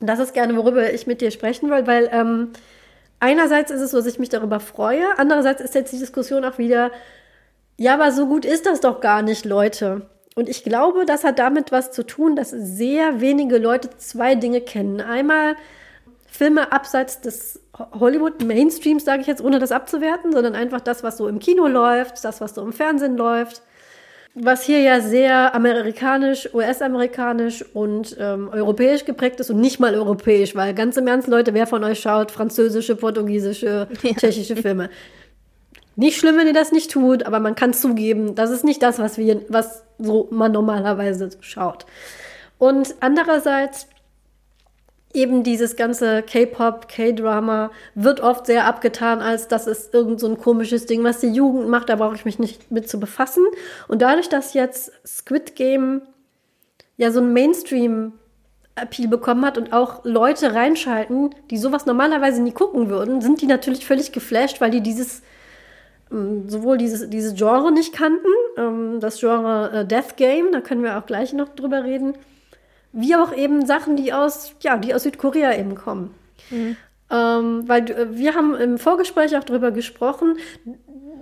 Und 0.00 0.08
das 0.08 0.18
ist 0.18 0.34
gerne, 0.34 0.56
worüber 0.56 0.92
ich 0.92 1.06
mit 1.06 1.20
dir 1.20 1.30
sprechen 1.30 1.70
will, 1.70 1.86
weil 1.86 2.10
ähm, 2.12 2.50
einerseits 3.22 3.70
ist 3.70 3.80
es 3.80 3.92
so, 3.92 3.98
dass 3.98 4.06
ich 4.06 4.18
mich 4.18 4.28
darüber 4.28 4.60
freue, 4.60 5.04
andererseits 5.16 5.62
ist 5.62 5.74
jetzt 5.74 5.92
die 5.92 5.98
Diskussion 5.98 6.44
auch 6.44 6.58
wieder, 6.58 6.90
ja, 7.78 7.94
aber 7.94 8.12
so 8.12 8.26
gut 8.26 8.44
ist 8.44 8.66
das 8.66 8.80
doch 8.80 9.00
gar 9.00 9.22
nicht, 9.22 9.44
Leute. 9.44 10.02
Und 10.34 10.48
ich 10.48 10.64
glaube, 10.64 11.06
das 11.06 11.24
hat 11.24 11.38
damit 11.38 11.72
was 11.72 11.92
zu 11.92 12.04
tun, 12.04 12.36
dass 12.36 12.50
sehr 12.50 13.20
wenige 13.20 13.58
Leute 13.58 13.90
zwei 13.98 14.34
Dinge 14.34 14.60
kennen. 14.60 15.00
Einmal 15.00 15.56
Filme 16.26 16.72
abseits 16.72 17.20
des 17.20 17.60
Hollywood-Mainstreams, 17.76 19.04
sage 19.04 19.22
ich 19.22 19.26
jetzt, 19.26 19.42
ohne 19.42 19.58
das 19.58 19.72
abzuwerten, 19.72 20.32
sondern 20.32 20.54
einfach 20.54 20.80
das, 20.80 21.02
was 21.02 21.18
so 21.18 21.28
im 21.28 21.38
Kino 21.38 21.66
läuft, 21.66 22.24
das, 22.24 22.40
was 22.40 22.54
so 22.54 22.62
im 22.62 22.72
Fernsehen 22.72 23.16
läuft 23.16 23.62
was 24.34 24.62
hier 24.62 24.80
ja 24.80 25.00
sehr 25.00 25.54
amerikanisch, 25.54 26.48
US-amerikanisch 26.54 27.64
und 27.74 28.16
ähm, 28.18 28.48
europäisch 28.50 29.04
geprägt 29.04 29.40
ist 29.40 29.50
und 29.50 29.60
nicht 29.60 29.78
mal 29.78 29.94
europäisch, 29.94 30.54
weil 30.54 30.74
ganz 30.74 30.96
im 30.96 31.06
Ernst, 31.06 31.28
Leute, 31.28 31.52
wer 31.52 31.66
von 31.66 31.84
euch 31.84 32.00
schaut 32.00 32.30
französische, 32.30 32.96
portugiesische, 32.96 33.88
ja. 34.02 34.14
tschechische 34.14 34.56
Filme? 34.56 34.88
Nicht 35.96 36.18
schlimm, 36.18 36.38
wenn 36.38 36.46
ihr 36.46 36.54
das 36.54 36.72
nicht 36.72 36.90
tut, 36.90 37.24
aber 37.24 37.38
man 37.38 37.54
kann 37.54 37.74
zugeben, 37.74 38.34
das 38.34 38.50
ist 38.50 38.64
nicht 38.64 38.82
das, 38.82 38.98
was 38.98 39.18
wir, 39.18 39.42
was 39.48 39.84
so 39.98 40.28
man 40.30 40.52
normalerweise 40.52 41.28
schaut. 41.40 41.84
Und 42.56 42.94
andererseits 43.00 43.88
eben 45.14 45.42
dieses 45.42 45.76
ganze 45.76 46.22
K-Pop, 46.22 46.88
K-Drama 46.88 47.70
wird 47.94 48.20
oft 48.20 48.46
sehr 48.46 48.66
abgetan, 48.66 49.20
als 49.20 49.48
das 49.48 49.66
ist 49.66 49.92
irgend 49.94 50.20
so 50.20 50.28
ein 50.28 50.38
komisches 50.38 50.86
Ding, 50.86 51.04
was 51.04 51.20
die 51.20 51.28
Jugend 51.28 51.68
macht, 51.68 51.88
da 51.88 51.96
brauche 51.96 52.14
ich 52.14 52.24
mich 52.24 52.38
nicht 52.38 52.70
mit 52.70 52.88
zu 52.88 52.98
befassen. 52.98 53.44
Und 53.88 54.02
dadurch, 54.02 54.28
dass 54.28 54.54
jetzt 54.54 54.92
Squid 55.06 55.54
Game 55.56 56.02
ja 56.96 57.10
so 57.10 57.20
ein 57.20 57.32
Mainstream 57.32 58.12
Appeal 58.74 59.08
bekommen 59.08 59.44
hat 59.44 59.58
und 59.58 59.72
auch 59.72 60.04
Leute 60.04 60.54
reinschalten, 60.54 61.34
die 61.50 61.58
sowas 61.58 61.84
normalerweise 61.84 62.40
nie 62.42 62.52
gucken 62.52 62.88
würden, 62.88 63.20
sind 63.20 63.42
die 63.42 63.46
natürlich 63.46 63.84
völlig 63.84 64.12
geflasht, 64.12 64.60
weil 64.60 64.70
die 64.70 64.80
dieses 64.80 65.22
ähm, 66.10 66.48
sowohl 66.48 66.78
dieses, 66.78 67.08
dieses 67.10 67.34
Genre 67.34 67.72
nicht 67.72 67.92
kannten, 67.92 68.28
ähm, 68.56 69.00
das 69.00 69.20
Genre 69.20 69.80
äh, 69.80 69.86
Death 69.86 70.16
Game, 70.16 70.52
da 70.52 70.60
können 70.60 70.82
wir 70.82 70.98
auch 70.98 71.06
gleich 71.06 71.32
noch 71.32 71.48
drüber 71.50 71.84
reden, 71.84 72.14
wie 72.92 73.16
auch 73.16 73.34
eben 73.34 73.66
Sachen, 73.66 73.96
die 73.96 74.12
aus, 74.12 74.54
ja, 74.60 74.76
die 74.76 74.94
aus 74.94 75.02
Südkorea 75.02 75.56
eben 75.56 75.74
kommen. 75.74 76.14
Mhm. 76.50 76.76
Ähm, 77.10 77.68
weil 77.68 77.90
äh, 77.90 78.16
wir 78.16 78.34
haben 78.34 78.54
im 78.54 78.78
Vorgespräch 78.78 79.36
auch 79.36 79.44
darüber 79.44 79.70
gesprochen, 79.70 80.36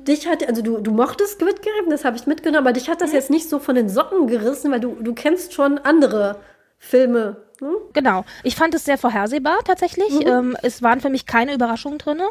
dich 0.06 0.26
hat, 0.28 0.46
also 0.46 0.62
du, 0.62 0.78
du 0.78 0.92
mochtest 0.92 1.34
Squid 1.34 1.62
Game, 1.62 1.90
das 1.90 2.04
habe 2.04 2.16
ich 2.16 2.26
mitgenommen, 2.26 2.66
aber 2.66 2.72
dich 2.72 2.88
hat 2.88 3.00
das 3.00 3.10
mhm. 3.10 3.16
jetzt 3.16 3.30
nicht 3.30 3.48
so 3.48 3.58
von 3.58 3.74
den 3.74 3.88
Socken 3.88 4.26
gerissen, 4.26 4.70
weil 4.70 4.80
du, 4.80 4.96
du 5.00 5.14
kennst 5.14 5.52
schon 5.52 5.78
andere 5.78 6.36
Filme. 6.78 7.36
Hm? 7.60 7.74
Genau. 7.92 8.24
Ich 8.42 8.56
fand 8.56 8.74
es 8.74 8.84
sehr 8.84 8.98
vorhersehbar 8.98 9.58
tatsächlich. 9.64 10.10
Mhm. 10.20 10.26
Ähm, 10.26 10.56
es 10.62 10.82
waren 10.82 11.00
für 11.00 11.10
mich 11.10 11.26
keine 11.26 11.54
Überraschungen 11.54 11.98
drin. 11.98 12.22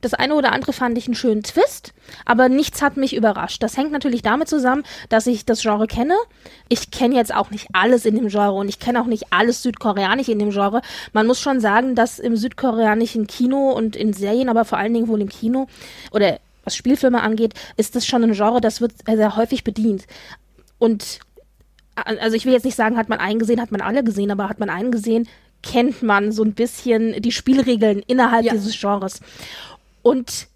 Das 0.00 0.14
eine 0.14 0.34
oder 0.34 0.52
andere 0.52 0.72
fand 0.72 0.96
ich 0.96 1.06
einen 1.06 1.14
schönen 1.14 1.42
Twist, 1.42 1.92
aber 2.24 2.48
nichts 2.48 2.82
hat 2.82 2.96
mich 2.96 3.14
überrascht. 3.14 3.62
Das 3.62 3.76
hängt 3.76 3.92
natürlich 3.92 4.22
damit 4.22 4.48
zusammen, 4.48 4.84
dass 5.08 5.26
ich 5.26 5.44
das 5.44 5.62
Genre 5.62 5.86
kenne. 5.86 6.14
Ich 6.68 6.90
kenne 6.90 7.16
jetzt 7.16 7.34
auch 7.34 7.50
nicht 7.50 7.68
alles 7.72 8.06
in 8.06 8.14
dem 8.14 8.28
Genre 8.28 8.52
und 8.52 8.68
ich 8.68 8.78
kenne 8.78 9.00
auch 9.00 9.06
nicht 9.06 9.32
alles 9.32 9.62
südkoreanisch 9.62 10.28
in 10.28 10.38
dem 10.38 10.50
Genre. 10.50 10.82
Man 11.12 11.26
muss 11.26 11.40
schon 11.40 11.60
sagen, 11.60 11.94
dass 11.94 12.18
im 12.18 12.36
südkoreanischen 12.36 13.26
Kino 13.26 13.72
und 13.72 13.96
in 13.96 14.12
Serien, 14.12 14.48
aber 14.48 14.64
vor 14.64 14.78
allen 14.78 14.94
Dingen 14.94 15.08
wohl 15.08 15.20
im 15.20 15.28
Kino 15.28 15.66
oder 16.12 16.38
was 16.64 16.76
Spielfilme 16.76 17.22
angeht, 17.22 17.54
ist 17.76 17.96
das 17.96 18.06
schon 18.06 18.22
ein 18.22 18.32
Genre, 18.32 18.60
das 18.60 18.80
wird 18.80 18.92
sehr 19.06 19.36
häufig 19.36 19.64
bedient. 19.64 20.06
Und 20.78 21.20
also 21.94 22.36
ich 22.36 22.44
will 22.44 22.52
jetzt 22.52 22.64
nicht 22.64 22.76
sagen, 22.76 22.96
hat 22.96 23.08
man 23.08 23.18
einen 23.18 23.38
gesehen, 23.38 23.60
hat 23.60 23.72
man 23.72 23.80
alle 23.80 24.04
gesehen, 24.04 24.30
aber 24.30 24.48
hat 24.48 24.60
man 24.60 24.70
einen 24.70 24.92
gesehen, 24.92 25.26
kennt 25.62 26.02
man 26.02 26.30
so 26.30 26.44
ein 26.44 26.52
bisschen 26.52 27.20
die 27.20 27.32
Spielregeln 27.32 28.02
innerhalb 28.06 28.44
ja. 28.44 28.52
dieses 28.52 28.78
Genres. 28.78 29.20
Und 30.02 30.48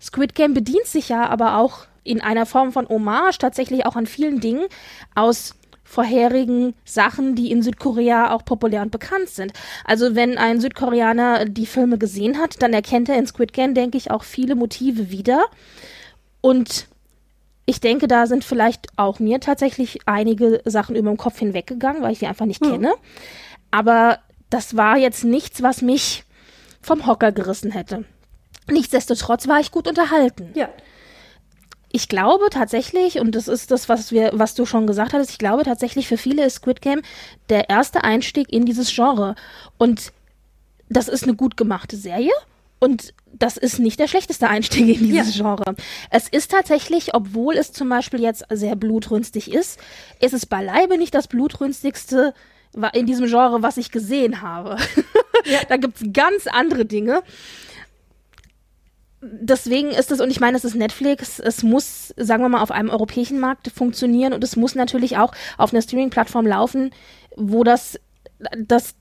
Squid 0.00 0.34
Game 0.34 0.54
bedient 0.54 0.86
sich 0.86 1.08
ja 1.08 1.28
aber 1.28 1.58
auch 1.58 1.86
in 2.02 2.20
einer 2.20 2.46
Form 2.46 2.72
von 2.72 2.88
Hommage 2.88 3.38
tatsächlich 3.38 3.86
auch 3.86 3.96
an 3.96 4.06
vielen 4.06 4.40
Dingen 4.40 4.66
aus 5.14 5.54
vorherigen 5.84 6.74
Sachen, 6.84 7.34
die 7.34 7.50
in 7.50 7.62
Südkorea 7.62 8.32
auch 8.32 8.44
populär 8.44 8.82
und 8.82 8.90
bekannt 8.90 9.28
sind. 9.28 9.52
Also 9.84 10.14
wenn 10.14 10.38
ein 10.38 10.60
Südkoreaner 10.60 11.44
die 11.44 11.66
Filme 11.66 11.98
gesehen 11.98 12.38
hat, 12.38 12.60
dann 12.62 12.72
erkennt 12.72 13.08
er 13.08 13.18
in 13.18 13.26
Squid 13.26 13.52
Game, 13.52 13.74
denke 13.74 13.96
ich, 13.96 14.10
auch 14.10 14.24
viele 14.24 14.54
Motive 14.54 15.10
wieder. 15.10 15.44
Und 16.40 16.88
ich 17.66 17.80
denke, 17.80 18.08
da 18.08 18.26
sind 18.26 18.44
vielleicht 18.44 18.88
auch 18.96 19.20
mir 19.20 19.40
tatsächlich 19.40 20.00
einige 20.06 20.62
Sachen 20.64 20.96
über 20.96 21.10
den 21.10 21.16
Kopf 21.16 21.38
hinweggegangen, 21.38 22.02
weil 22.02 22.12
ich 22.12 22.18
sie 22.18 22.26
einfach 22.26 22.46
nicht 22.46 22.64
hm. 22.64 22.72
kenne. 22.72 22.94
Aber 23.70 24.18
das 24.50 24.76
war 24.76 24.96
jetzt 24.96 25.24
nichts, 25.24 25.62
was 25.62 25.80
mich 25.80 26.24
vom 26.80 27.06
Hocker 27.06 27.32
gerissen 27.32 27.70
hätte. 27.70 28.04
Nichtsdestotrotz 28.70 29.48
war 29.48 29.60
ich 29.60 29.70
gut 29.70 29.88
unterhalten. 29.88 30.50
Ja. 30.54 30.68
Ich 31.92 32.08
glaube 32.08 32.46
tatsächlich, 32.50 33.20
und 33.20 33.36
das 33.36 33.46
ist 33.46 33.70
das, 33.70 33.88
was 33.88 34.10
wir, 34.10 34.30
was 34.32 34.54
du 34.54 34.66
schon 34.66 34.86
gesagt 34.86 35.12
hattest, 35.12 35.30
ich 35.30 35.38
glaube 35.38 35.62
tatsächlich 35.62 36.08
für 36.08 36.16
viele 36.16 36.44
ist 36.44 36.56
Squid 36.56 36.82
Game 36.82 37.02
der 37.50 37.70
erste 37.70 38.02
Einstieg 38.02 38.52
in 38.52 38.66
dieses 38.66 38.92
Genre. 38.92 39.36
Und 39.78 40.12
das 40.88 41.08
ist 41.08 41.22
eine 41.22 41.34
gut 41.34 41.56
gemachte 41.56 41.96
Serie. 41.96 42.32
Und 42.80 43.14
das 43.32 43.56
ist 43.56 43.78
nicht 43.78 43.98
der 44.00 44.08
schlechteste 44.08 44.48
Einstieg 44.48 45.00
in 45.00 45.08
dieses 45.08 45.36
ja. 45.36 45.42
Genre. 45.42 45.76
Es 46.10 46.28
ist 46.28 46.50
tatsächlich, 46.50 47.14
obwohl 47.14 47.56
es 47.56 47.72
zum 47.72 47.88
Beispiel 47.88 48.20
jetzt 48.20 48.44
sehr 48.50 48.76
blutrünstig 48.76 49.52
ist, 49.52 49.78
ist 50.20 50.34
es 50.34 50.46
beileibe 50.46 50.98
nicht 50.98 51.14
das 51.14 51.28
blutrünstigste 51.28 52.34
in 52.92 53.06
diesem 53.06 53.26
Genre, 53.26 53.62
was 53.62 53.76
ich 53.76 53.92
gesehen 53.92 54.42
habe. 54.42 54.76
Ja. 55.44 55.60
da 55.68 55.76
gibt's 55.76 56.02
ganz 56.12 56.46
andere 56.46 56.84
Dinge 56.84 57.22
deswegen 59.24 59.90
ist 59.90 60.10
es, 60.10 60.20
und 60.20 60.30
ich 60.30 60.40
meine, 60.40 60.56
es 60.56 60.64
ist 60.64 60.74
Netflix, 60.74 61.38
es 61.38 61.62
muss, 61.62 62.14
sagen 62.16 62.42
wir 62.42 62.48
mal, 62.48 62.62
auf 62.62 62.70
einem 62.70 62.90
europäischen 62.90 63.40
Markt 63.40 63.70
funktionieren 63.74 64.32
und 64.32 64.44
es 64.44 64.56
muss 64.56 64.74
natürlich 64.74 65.16
auch 65.16 65.32
auf 65.56 65.72
einer 65.72 65.82
Streaming-Plattform 65.82 66.46
laufen, 66.46 66.90
wo 67.36 67.64
das, 67.64 67.98
das 68.58 68.94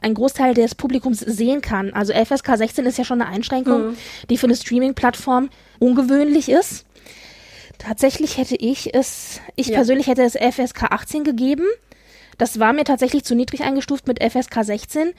ein 0.00 0.14
Großteil 0.14 0.54
des 0.54 0.74
Publikums 0.74 1.20
sehen 1.20 1.60
kann. 1.60 1.92
Also 1.94 2.12
FSK 2.12 2.56
16 2.56 2.86
ist 2.86 2.98
ja 2.98 3.04
schon 3.04 3.22
eine 3.22 3.30
Einschränkung, 3.30 3.90
mhm. 3.90 3.96
die 4.28 4.36
für 4.36 4.46
eine 4.46 4.56
Streaming-Plattform 4.56 5.50
ungewöhnlich 5.78 6.48
ist. 6.48 6.84
Tatsächlich 7.78 8.36
hätte 8.36 8.56
ich 8.56 8.94
es, 8.94 9.40
ich 9.56 9.68
ja. 9.68 9.76
persönlich 9.76 10.06
hätte 10.06 10.22
es 10.22 10.34
FSK 10.34 10.84
18 10.90 11.24
gegeben. 11.24 11.64
Das 12.38 12.58
war 12.58 12.72
mir 12.72 12.84
tatsächlich 12.84 13.24
zu 13.24 13.34
niedrig 13.34 13.62
eingestuft 13.62 14.06
mit 14.06 14.22
FSK 14.22 14.64
16. 14.64 15.12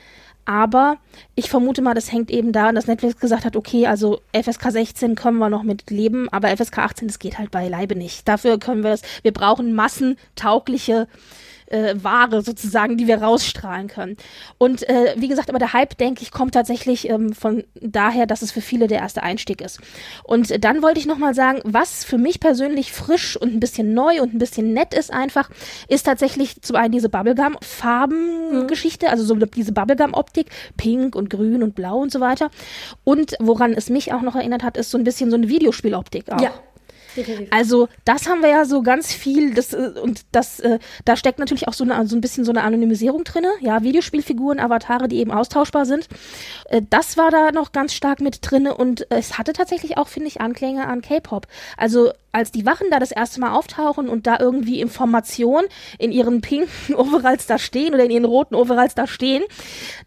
Aber 0.46 0.98
ich 1.36 1.50
vermute 1.50 1.82
mal, 1.82 1.94
das 1.94 2.12
hängt 2.12 2.30
eben 2.30 2.52
daran, 2.52 2.76
dass 2.76 2.88
Netflix 2.88 3.20
gesagt 3.20 3.46
hat, 3.46 3.56
okay, 3.56 3.88
also 3.88 4.20
FSK 4.34 4.72
16 4.72 5.16
können 5.16 5.38
wir 5.38 5.50
noch 5.50 5.64
mit 5.64 5.90
leben, 5.90 6.28
aber 6.30 6.56
FSK 6.56 6.80
18, 6.80 7.08
das 7.08 7.20
geht 7.20 7.38
halt 7.38 7.52
beileibe 7.52 7.96
nicht. 7.96 8.28
Dafür 8.28 8.60
können 8.60 8.84
wir 8.84 8.92
das, 8.92 9.02
wir 9.22 9.32
brauchen 9.32 9.74
massentaugliche 9.74 11.08
äh, 11.68 11.96
Ware 12.02 12.42
sozusagen, 12.42 12.98
die 12.98 13.08
wir 13.08 13.22
rausstrahlen 13.22 13.88
können. 13.88 14.18
Und 14.58 14.88
äh, 14.90 15.16
wie 15.18 15.28
gesagt, 15.28 15.50
aber 15.50 15.60
der 15.60 15.74
Hype, 15.74 15.98
denke 15.98 16.22
ich, 16.22 16.32
kommt 16.32 16.54
tatsächlich 16.54 17.10
ähm, 17.10 17.34
von 17.34 17.64
daher, 17.82 18.26
dass 18.26 18.42
es 18.42 18.52
für 18.52 18.62
viele 18.62 18.88
der 18.88 19.00
erste 19.00 19.24
Einstieg 19.24 19.62
ist. 19.62 19.80
Und 20.24 20.52
äh, 20.52 20.60
dann 20.60 20.82
wollte 20.82 21.00
ich 21.00 21.06
nochmal 21.06 21.34
sagen, 21.34 21.60
was 21.64 22.04
für 22.04 22.18
mich 22.18 22.40
persönlich 22.40 22.92
frisch 22.92 23.38
und 23.38 23.54
ein 23.54 23.60
bisschen 23.60 23.94
neu 23.94 24.22
und 24.22 24.34
ein 24.34 24.40
bisschen 24.40 24.74
nett 24.74 24.94
ist 24.94 25.12
einfach, 25.12 25.50
ist 25.88 26.04
tatsächlich 26.04 26.62
zum 26.62 26.76
einen 26.76 26.92
diese 26.92 27.10
Bubblegum-Farben-Geschichte, 27.10 29.06
mhm. 29.08 29.12
also 29.12 29.24
so 29.26 29.36
diese 29.36 29.72
Bubblegum-Optik, 29.72 30.48
pink 30.78 31.16
und 31.16 31.30
grün 31.30 31.64
und 31.64 31.76
blau 31.76 32.00
und 32.00 32.12
so 32.12 32.20
weiter. 32.20 32.50
Und 33.04 33.36
woran 33.40 33.74
es 33.74 33.90
mich 33.90 34.14
auch 34.14 34.22
noch 34.22 34.36
erinnert 34.36 34.64
hat, 34.64 34.78
ist 34.78 34.92
so 34.92 34.98
ein 34.98 35.04
bisschen 35.04 35.30
so 35.30 35.38
eine 35.38 35.50
Videospieloptik. 35.50 36.26
Ja. 36.40 36.52
Also 37.52 37.90
das 38.06 38.28
haben 38.28 38.42
wir 38.42 38.50
ja 38.50 38.66
so 38.66 38.82
ganz 38.82 39.14
viel, 39.14 39.54
das 39.54 39.74
äh, 39.74 39.94
und 40.02 40.22
das, 40.32 40.60
äh, 40.60 40.80
da 41.06 41.16
steckt 41.16 41.40
natürlich 41.40 41.68
auch 41.68 41.74
so, 41.74 41.84
eine, 41.84 42.08
so 42.08 42.16
ein 42.16 42.22
bisschen 42.22 42.46
so 42.46 42.52
eine 42.52 42.64
Anonymisierung 42.64 43.24
drinne. 43.24 43.52
Ja, 43.62 43.84
Videospielfiguren, 43.84 44.60
Avatare, 44.60 45.08
die 45.08 45.18
eben 45.18 45.32
austauschbar 45.32 45.86
sind. 45.86 46.08
Äh, 46.70 46.82
das 46.90 47.18
war 47.18 47.32
da 47.32 47.52
noch 47.52 47.72
ganz 47.72 47.94
stark 47.94 48.22
mit 48.22 48.40
drinne 48.42 48.76
und 48.76 49.08
es 49.10 49.38
hatte 49.38 49.54
tatsächlich 49.54 49.98
auch, 49.98 50.08
finde 50.08 50.28
ich, 50.28 50.42
Anklänge 50.42 50.88
an 50.88 51.02
K-Pop. 51.02 51.48
Also 51.78 52.12
als 52.34 52.52
die 52.52 52.66
Wachen 52.66 52.88
da 52.92 53.00
das 53.00 53.12
erste 53.12 53.40
Mal 53.40 53.54
auftauchen 53.54 54.10
und 54.10 54.28
da 54.28 54.38
irgendwie 54.40 54.82
Informationen 54.82 55.68
in 56.00 56.12
ihren 56.12 56.42
pinken 56.42 56.96
Overalls 56.96 57.46
da 57.46 57.58
stehen 57.58 57.94
oder 57.94 58.04
in 58.04 58.12
ihren 58.12 58.26
roten 58.26 58.56
Overalls 58.56 58.96
da 58.96 59.08
stehen, 59.08 59.44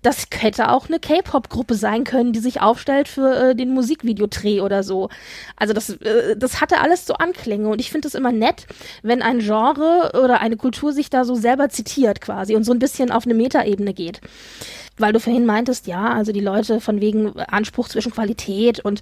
das 0.02 0.26
hätte 0.36 0.70
auch 0.70 0.88
eine 0.88 0.98
K-Pop-Gruppe 0.98 1.74
sein 1.74 2.04
können, 2.04 2.32
die 2.32 2.40
sich 2.40 2.60
aufstellt 2.60 3.08
für 3.08 3.50
äh, 3.50 3.54
den 3.54 3.70
Musikvideodreh 3.70 4.60
oder 4.60 4.82
so. 4.82 5.08
Also 5.56 5.72
das, 5.72 5.90
äh, 5.90 6.36
das 6.36 6.60
hatte 6.60 6.80
alles 6.80 7.06
so 7.06 7.14
Anklänge 7.14 7.68
und 7.68 7.80
ich 7.80 7.90
finde 7.90 8.08
es 8.08 8.14
immer 8.14 8.32
nett, 8.32 8.66
wenn 9.02 9.22
ein 9.22 9.38
Genre 9.38 10.10
oder 10.22 10.40
eine 10.40 10.56
Kultur 10.56 10.92
sich 10.92 11.08
da 11.08 11.24
so 11.24 11.36
selber 11.36 11.68
zitiert 11.68 12.20
quasi 12.20 12.56
und 12.56 12.64
so 12.64 12.72
ein 12.72 12.80
bisschen 12.80 13.10
auf 13.10 13.24
eine 13.24 13.34
Metaebene 13.34 13.94
geht 13.94 14.20
weil 14.98 15.12
du 15.12 15.20
vorhin 15.20 15.46
meintest, 15.46 15.86
ja, 15.86 16.12
also 16.12 16.32
die 16.32 16.40
Leute 16.40 16.80
von 16.80 17.00
wegen 17.00 17.38
Anspruch 17.38 17.88
zwischen 17.88 18.12
Qualität 18.12 18.80
und 18.80 19.00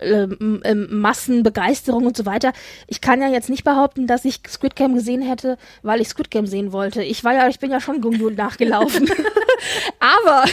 ähm, 0.00 0.60
ähm, 0.64 1.00
Massenbegeisterung 1.00 2.06
und 2.06 2.16
so 2.16 2.26
weiter. 2.26 2.52
Ich 2.86 3.00
kann 3.00 3.22
ja 3.22 3.28
jetzt 3.28 3.48
nicht 3.48 3.64
behaupten, 3.64 4.06
dass 4.06 4.24
ich 4.24 4.40
Squid 4.46 4.76
Game 4.76 4.94
gesehen 4.94 5.22
hätte, 5.22 5.58
weil 5.82 6.00
ich 6.00 6.08
Squid 6.08 6.30
Game 6.30 6.46
sehen 6.46 6.72
wollte. 6.72 7.02
Ich 7.02 7.24
war 7.24 7.34
ja, 7.34 7.48
ich 7.48 7.58
bin 7.58 7.70
ja 7.70 7.80
schon 7.80 8.00
Gungyul 8.00 8.34
nachgelaufen. 8.34 9.10
Aber 9.98 10.44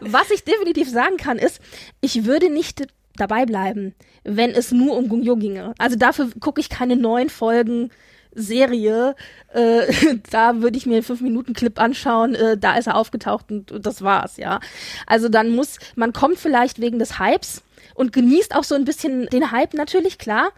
was 0.00 0.30
ich 0.30 0.44
definitiv 0.44 0.90
sagen 0.90 1.16
kann, 1.16 1.38
ist, 1.38 1.60
ich 2.00 2.24
würde 2.24 2.50
nicht 2.50 2.86
dabei 3.16 3.46
bleiben, 3.46 3.94
wenn 4.24 4.50
es 4.50 4.72
nur 4.72 4.96
um 4.96 5.08
Gungyo 5.08 5.36
ginge. 5.36 5.74
Also 5.78 5.96
dafür 5.96 6.28
gucke 6.40 6.60
ich 6.60 6.68
keine 6.68 6.96
neuen 6.96 7.30
Folgen 7.30 7.90
Serie, 8.36 9.16
äh, 9.52 9.86
da 10.30 10.60
würde 10.60 10.76
ich 10.76 10.86
mir 10.86 10.96
einen 10.96 11.04
5-Minuten-Clip 11.04 11.80
anschauen, 11.80 12.34
äh, 12.34 12.56
da 12.56 12.76
ist 12.76 12.86
er 12.86 12.96
aufgetaucht 12.96 13.50
und, 13.50 13.72
und 13.72 13.86
das 13.86 14.02
war's, 14.02 14.36
ja. 14.36 14.60
Also 15.06 15.28
dann 15.28 15.50
muss, 15.50 15.78
man 15.96 16.12
kommt 16.12 16.38
vielleicht 16.38 16.80
wegen 16.80 16.98
des 16.98 17.18
Hypes, 17.18 17.62
und 17.96 18.12
genießt 18.12 18.54
auch 18.54 18.64
so 18.64 18.74
ein 18.74 18.84
bisschen 18.84 19.26
den 19.26 19.50
Hype 19.50 19.74
natürlich, 19.74 20.18
klar. 20.18 20.50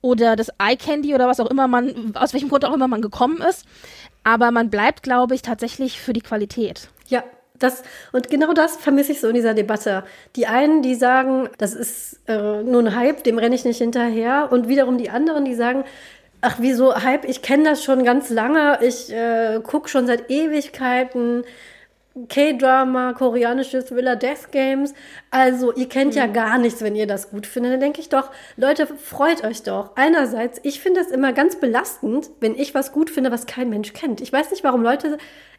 Oder 0.00 0.36
das 0.36 0.50
Eye 0.58 0.76
Candy 0.76 1.14
oder 1.14 1.26
was 1.26 1.40
auch 1.40 1.50
immer 1.50 1.66
man, 1.66 2.14
aus 2.14 2.32
welchem 2.32 2.48
Grund 2.48 2.64
auch 2.64 2.74
immer 2.74 2.86
man 2.86 3.02
gekommen 3.02 3.42
ist. 3.42 3.64
Aber 4.24 4.50
man 4.50 4.70
bleibt, 4.70 5.02
glaube 5.02 5.34
ich, 5.34 5.42
tatsächlich 5.42 6.00
für 6.00 6.12
die 6.12 6.20
Qualität. 6.20 6.88
Ja, 7.08 7.24
das, 7.58 7.82
und 8.12 8.30
genau 8.30 8.52
das 8.52 8.76
vermisse 8.76 9.12
ich 9.12 9.20
so 9.20 9.28
in 9.28 9.34
dieser 9.34 9.54
Debatte. 9.54 10.04
Die 10.36 10.46
einen, 10.46 10.82
die 10.82 10.94
sagen, 10.94 11.48
das 11.58 11.74
ist 11.74 12.20
äh, 12.28 12.62
nur 12.62 12.82
ein 12.82 12.94
Hype, 12.94 13.24
dem 13.24 13.38
renne 13.38 13.54
ich 13.54 13.64
nicht 13.64 13.78
hinterher. 13.78 14.48
Und 14.50 14.68
wiederum 14.68 14.98
die 14.98 15.10
anderen, 15.10 15.44
die 15.44 15.54
sagen, 15.54 15.84
ach, 16.40 16.56
wieso 16.60 16.94
Hype? 16.94 17.24
Ich 17.24 17.42
kenne 17.42 17.64
das 17.64 17.82
schon 17.82 18.04
ganz 18.04 18.30
lange. 18.30 18.78
Ich 18.82 19.12
äh, 19.12 19.60
gucke 19.62 19.88
schon 19.88 20.06
seit 20.06 20.30
Ewigkeiten 20.30 21.44
K-Drama, 22.28 23.12
koreanische 23.12 23.84
Thriller, 23.84 24.16
Death 24.16 24.50
Games. 24.50 24.94
Also, 25.30 25.72
ihr 25.74 25.88
kennt 25.88 26.14
mhm. 26.14 26.18
ja 26.18 26.26
gar 26.26 26.58
nichts, 26.58 26.82
wenn 26.82 26.96
ihr 26.96 27.06
das 27.06 27.30
gut 27.30 27.46
findet. 27.46 27.74
Dann 27.74 27.80
denke 27.80 28.00
ich 28.00 28.08
doch, 28.08 28.30
Leute, 28.56 28.86
freut 28.86 29.44
euch 29.44 29.62
doch. 29.62 29.90
Einerseits, 29.96 30.60
ich 30.62 30.80
finde 30.80 31.00
es 31.00 31.10
immer 31.10 31.32
ganz 31.32 31.56
belastend, 31.56 32.30
wenn 32.40 32.54
ich 32.54 32.74
was 32.74 32.92
gut 32.92 33.10
finde, 33.10 33.30
was 33.30 33.46
kein 33.46 33.68
Mensch 33.68 33.92
kennt. 33.92 34.20
Ich 34.20 34.32
weiß 34.32 34.50
nicht, 34.50 34.64
warum 34.64 34.82
Leute 34.82 35.18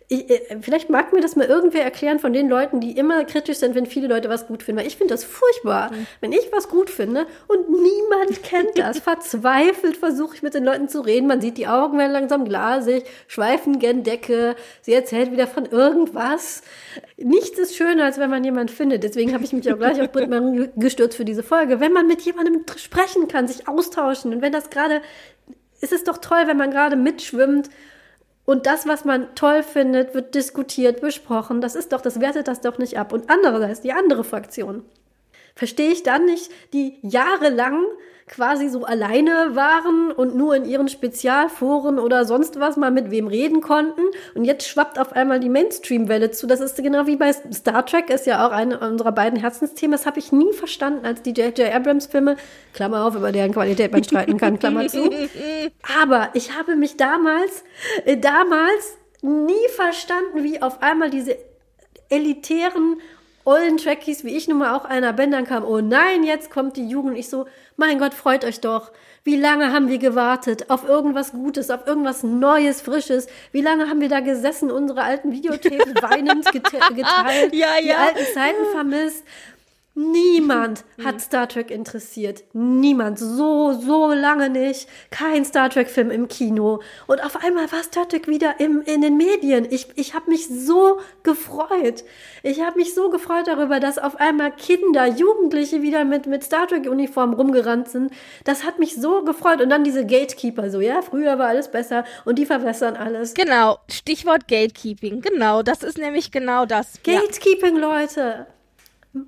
ich, 0.09 0.29
äh, 0.29 0.57
vielleicht 0.61 0.89
mag 0.89 1.11
mir 1.11 1.19
das 1.19 1.35
mal 1.35 1.47
irgendwer 1.47 1.83
erklären 1.83 2.19
von 2.19 2.31
den 2.31 2.47
Leuten, 2.47 2.79
die 2.79 2.97
immer 2.97 3.25
kritisch 3.25 3.57
sind, 3.57 3.75
wenn 3.75 3.85
viele 3.85 4.07
Leute 4.07 4.29
was 4.29 4.47
gut 4.47 4.63
finden. 4.63 4.79
Weil 4.79 4.87
ich 4.87 4.95
finde 4.95 5.13
das 5.13 5.25
furchtbar, 5.25 5.91
mhm. 5.91 6.07
wenn 6.21 6.31
ich 6.31 6.49
was 6.51 6.69
gut 6.69 6.89
finde 6.89 7.27
und 7.47 7.69
niemand 7.69 8.41
kennt 8.43 8.77
das. 8.77 8.99
Verzweifelt 8.99 9.97
versuche 9.97 10.35
ich 10.35 10.43
mit 10.43 10.53
den 10.53 10.63
Leuten 10.63 10.87
zu 10.87 11.01
reden. 11.01 11.27
Man 11.27 11.41
sieht, 11.41 11.57
die 11.57 11.67
Augen 11.67 11.97
werden 11.97 12.13
langsam 12.13 12.45
glasig, 12.45 13.03
schweifen 13.27 13.79
gen 13.79 14.03
Decke. 14.03 14.55
Sie 14.81 14.93
erzählt 14.93 15.33
wieder 15.33 15.47
von 15.47 15.65
irgendwas. 15.65 16.61
Nichts 17.17 17.59
ist 17.59 17.75
schöner, 17.75 18.05
als 18.05 18.17
wenn 18.17 18.29
man 18.29 18.45
jemanden 18.45 18.73
findet. 18.73 19.03
Deswegen 19.03 19.33
habe 19.33 19.43
ich 19.43 19.51
mich 19.51 19.69
auch 19.71 19.77
gleich 19.77 20.01
auf 20.01 20.11
Brittmann 20.13 20.69
gestürzt 20.77 21.17
für 21.17 21.25
diese 21.25 21.43
Folge. 21.43 21.81
Wenn 21.81 21.91
man 21.91 22.07
mit 22.07 22.21
jemandem 22.21 22.63
sprechen 22.77 23.27
kann, 23.27 23.49
sich 23.49 23.67
austauschen 23.67 24.33
und 24.33 24.41
wenn 24.41 24.53
das 24.53 24.69
gerade, 24.69 25.01
ist 25.81 25.91
es 25.91 26.05
doch 26.05 26.19
toll, 26.19 26.43
wenn 26.45 26.57
man 26.57 26.71
gerade 26.71 26.95
mitschwimmt 26.95 27.69
und 28.47 28.65
das, 28.65 28.87
was 28.87 29.03
man 29.03 29.35
toll 29.35 29.61
findet, 29.61 30.13
wird 30.13 30.33
diskutiert, 30.33 31.01
besprochen. 31.01 31.59
Das 31.59 31.75
ist 31.75 31.91
doch, 31.91 31.99
das 31.99 32.21
wertet 32.21 32.47
das 32.47 32.61
doch 32.61 32.77
nicht 32.77 32.97
ab. 32.97 33.11
Und 33.11 33.29
andererseits 33.29 33.81
die 33.81 33.91
andere 33.91 34.23
Fraktion. 34.23 34.85
Verstehe 35.53 35.91
ich 35.91 36.03
dann 36.03 36.23
nicht, 36.23 36.49
die 36.71 36.97
jahrelang 37.01 37.83
quasi 38.27 38.67
so 38.67 38.83
alleine 38.83 39.55
waren 39.55 40.11
und 40.11 40.35
nur 40.35 40.55
in 40.55 40.65
ihren 40.65 40.89
Spezialforen 40.89 41.97
oder 41.97 42.25
sonst 42.25 42.59
was 42.59 42.75
mal 42.75 42.91
mit 42.91 43.09
wem 43.09 43.27
reden 43.27 43.61
konnten. 43.61 44.01
Und 44.35 44.43
jetzt 44.43 44.67
schwappt 44.67 44.99
auf 44.99 45.13
einmal 45.13 45.39
die 45.39 45.49
Mainstream-Welle 45.49 46.31
zu. 46.31 46.45
Das 46.45 46.59
ist 46.59 46.75
genau 46.75 47.07
wie 47.07 47.15
bei 47.15 47.31
Star 47.31 47.85
Trek, 47.85 48.09
ist 48.09 48.25
ja 48.25 48.45
auch 48.45 48.51
eine 48.51 48.79
unserer 48.79 49.13
beiden 49.13 49.39
Herzensthemen. 49.39 49.93
Das 49.93 50.05
habe 50.05 50.19
ich 50.19 50.33
nie 50.33 50.51
verstanden, 50.51 51.05
als 51.05 51.21
die 51.21 51.31
J.J. 51.31 51.73
Abrams-Filme, 51.73 52.35
Klammer 52.73 53.05
auf, 53.05 53.15
über 53.15 53.31
deren 53.31 53.53
Qualität 53.53 53.93
man 53.93 54.03
streiten 54.03 54.37
kann, 54.37 54.59
Klammer 54.59 54.87
zu. 54.87 55.09
Aber 56.01 56.29
ich 56.33 56.57
habe 56.57 56.75
mich 56.75 56.97
damals, 56.97 57.63
äh, 58.05 58.17
damals 58.17 58.97
nie 59.21 59.67
verstanden, 59.75 60.43
wie 60.43 60.61
auf 60.61 60.81
einmal 60.81 61.09
diese 61.09 61.37
elitären 62.09 62.99
ollen 63.47 63.77
Trackies, 63.77 64.25
wie 64.25 64.35
ich 64.35 64.49
nun 64.49 64.57
mal 64.57 64.75
auch 64.75 64.83
einer 64.83 65.13
bin, 65.13 65.31
dann 65.31 65.45
kam, 65.45 65.63
oh 65.63 65.79
nein, 65.79 66.23
jetzt 66.23 66.51
kommt 66.51 66.75
die 66.75 66.87
Jugend. 66.87 67.17
Ich 67.17 67.29
so, 67.29 67.47
mein 67.77 67.97
Gott, 67.97 68.13
freut 68.13 68.43
euch 68.43 68.59
doch. 68.59 68.91
Wie 69.23 69.37
lange 69.37 69.71
haben 69.71 69.87
wir 69.87 69.99
gewartet 69.99 70.69
auf 70.69 70.87
irgendwas 70.87 71.31
Gutes, 71.31 71.71
auf 71.71 71.87
irgendwas 71.87 72.23
Neues, 72.23 72.81
Frisches? 72.81 73.27
Wie 73.53 73.61
lange 73.61 73.89
haben 73.89 74.01
wir 74.01 74.09
da 74.09 74.19
gesessen, 74.19 74.69
unsere 74.69 75.01
alten 75.01 75.31
Videotapes 75.31 75.93
weinend 76.01 76.45
geteilt, 76.51 77.53
ja, 77.53 77.75
ja. 77.75 77.81
die 77.81 77.93
alten 77.93 78.33
Zeiten 78.33 78.65
vermisst? 78.73 79.23
Niemand 79.97 80.85
hat 81.03 81.15
mhm. 81.15 81.19
Star 81.19 81.49
Trek 81.49 81.71
interessiert. 81.71 82.43
Niemand. 82.53 83.17
So, 83.17 83.73
so 83.73 84.13
lange 84.13 84.47
nicht. 84.47 84.87
Kein 85.09 85.43
Star 85.43 85.71
Trek-Film 85.71 86.11
im 86.11 86.27
Kino. 86.27 86.83
Und 87.07 87.25
auf 87.25 87.43
einmal 87.43 87.71
war 87.71 87.81
Star 87.81 88.07
Trek 88.07 88.27
wieder 88.27 88.59
im, 88.59 88.83
in 88.83 89.01
den 89.01 89.17
Medien. 89.17 89.65
Ich, 89.67 89.87
ich 89.95 90.13
habe 90.13 90.29
mich 90.29 90.47
so 90.49 90.99
gefreut. 91.23 92.03
Ich 92.43 92.61
habe 92.61 92.77
mich 92.77 92.93
so 92.93 93.09
gefreut 93.09 93.47
darüber, 93.47 93.79
dass 93.79 93.97
auf 93.97 94.19
einmal 94.19 94.51
Kinder, 94.51 95.07
Jugendliche 95.07 95.81
wieder 95.81 96.05
mit, 96.05 96.27
mit 96.27 96.43
Star 96.43 96.67
Trek-Uniform 96.67 97.33
rumgerannt 97.33 97.89
sind. 97.89 98.11
Das 98.43 98.63
hat 98.63 98.77
mich 98.77 98.93
so 98.97 99.23
gefreut. 99.23 99.61
Und 99.61 99.71
dann 99.71 99.83
diese 99.83 100.05
Gatekeeper 100.05 100.69
so, 100.69 100.79
ja, 100.79 101.01
früher 101.01 101.39
war 101.39 101.47
alles 101.47 101.71
besser 101.71 102.03
und 102.23 102.37
die 102.37 102.45
verwässern 102.45 102.95
alles. 102.97 103.33
Genau. 103.33 103.79
Stichwort 103.89 104.47
Gatekeeping. 104.47 105.21
Genau. 105.21 105.63
Das 105.63 105.81
ist 105.81 105.97
nämlich 105.97 106.29
genau 106.29 106.67
das. 106.67 107.01
Gatekeeping, 107.01 107.77
ja. 107.77 107.81
Leute. 107.81 108.47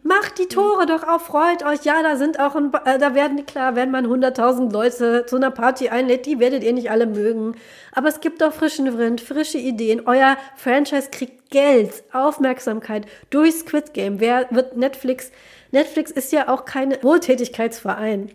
Macht 0.03 0.37
die 0.37 0.47
Tore 0.47 0.85
doch 0.85 1.03
auf, 1.07 1.27
freut 1.27 1.63
euch. 1.63 1.83
Ja, 1.83 2.03
da 2.03 2.15
sind 2.15 2.39
auch, 2.39 2.55
ein, 2.55 2.71
äh, 2.85 2.99
da 2.99 3.15
werden, 3.15 3.45
klar, 3.45 3.75
wenn 3.75 3.91
man 3.91 4.05
100.000 4.05 4.71
Leute 4.71 5.25
zu 5.25 5.37
einer 5.37 5.51
Party 5.51 5.89
einlädt, 5.89 6.25
die 6.25 6.39
werdet 6.39 6.63
ihr 6.63 6.73
nicht 6.73 6.91
alle 6.91 7.07
mögen. 7.07 7.55
Aber 7.93 8.09
es 8.09 8.19
gibt 8.19 8.41
doch 8.41 8.53
frischen 8.53 8.97
Wind, 8.97 9.21
frische 9.21 9.57
Ideen. 9.57 10.05
Euer 10.05 10.37
Franchise 10.55 11.09
kriegt 11.11 11.49
Geld, 11.49 12.03
Aufmerksamkeit 12.11 13.07
durch 13.29 13.55
Squid 13.55 13.93
Game. 13.93 14.19
Wer 14.19 14.47
wird 14.51 14.77
Netflix? 14.77 15.31
Netflix 15.71 16.11
ist 16.11 16.31
ja 16.31 16.49
auch 16.49 16.65
kein 16.65 17.01
Wohltätigkeitsverein. 17.01 18.31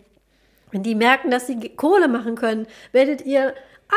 Wenn 0.71 0.83
die 0.83 0.95
merken, 0.95 1.31
dass 1.31 1.47
sie 1.47 1.69
Kohle 1.69 2.07
machen 2.07 2.35
können, 2.35 2.67
werdet 2.91 3.25
ihr, 3.25 3.53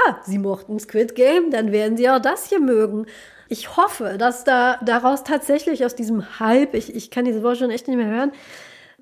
ah, 0.06 0.16
sie 0.24 0.38
mochten 0.38 0.78
Squid 0.78 1.14
Game, 1.14 1.50
dann 1.50 1.72
werden 1.72 1.96
sie 1.96 2.08
auch 2.11 2.20
das 2.20 2.48
hier 2.48 2.61
mögen 2.61 3.06
ich 3.48 3.76
hoffe, 3.76 4.16
dass 4.18 4.44
da 4.44 4.78
daraus 4.84 5.24
tatsächlich 5.24 5.84
aus 5.84 5.94
diesem 5.94 6.38
Hype, 6.38 6.74
ich, 6.74 6.94
ich 6.94 7.11
kann 7.11 7.24
diese 7.24 7.42
Worte 7.42 7.61
schon 7.61 7.70
echt 7.70 7.88
nicht 7.88 7.96
mehr 7.96 8.06
hören, 8.06 8.32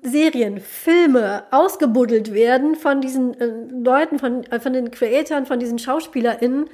Serien, 0.01 0.59
Filme 0.59 1.43
ausgebuddelt 1.51 2.33
werden 2.33 2.75
von 2.75 3.01
diesen 3.01 3.39
äh, 3.39 3.47
Leuten, 3.71 4.19
von, 4.19 4.43
äh, 4.45 4.59
von 4.59 4.73
den 4.73 4.91
Creatoren, 4.91 5.45
von 5.45 5.59
diesen 5.59 5.79
SchauspielerInnen 5.79 6.69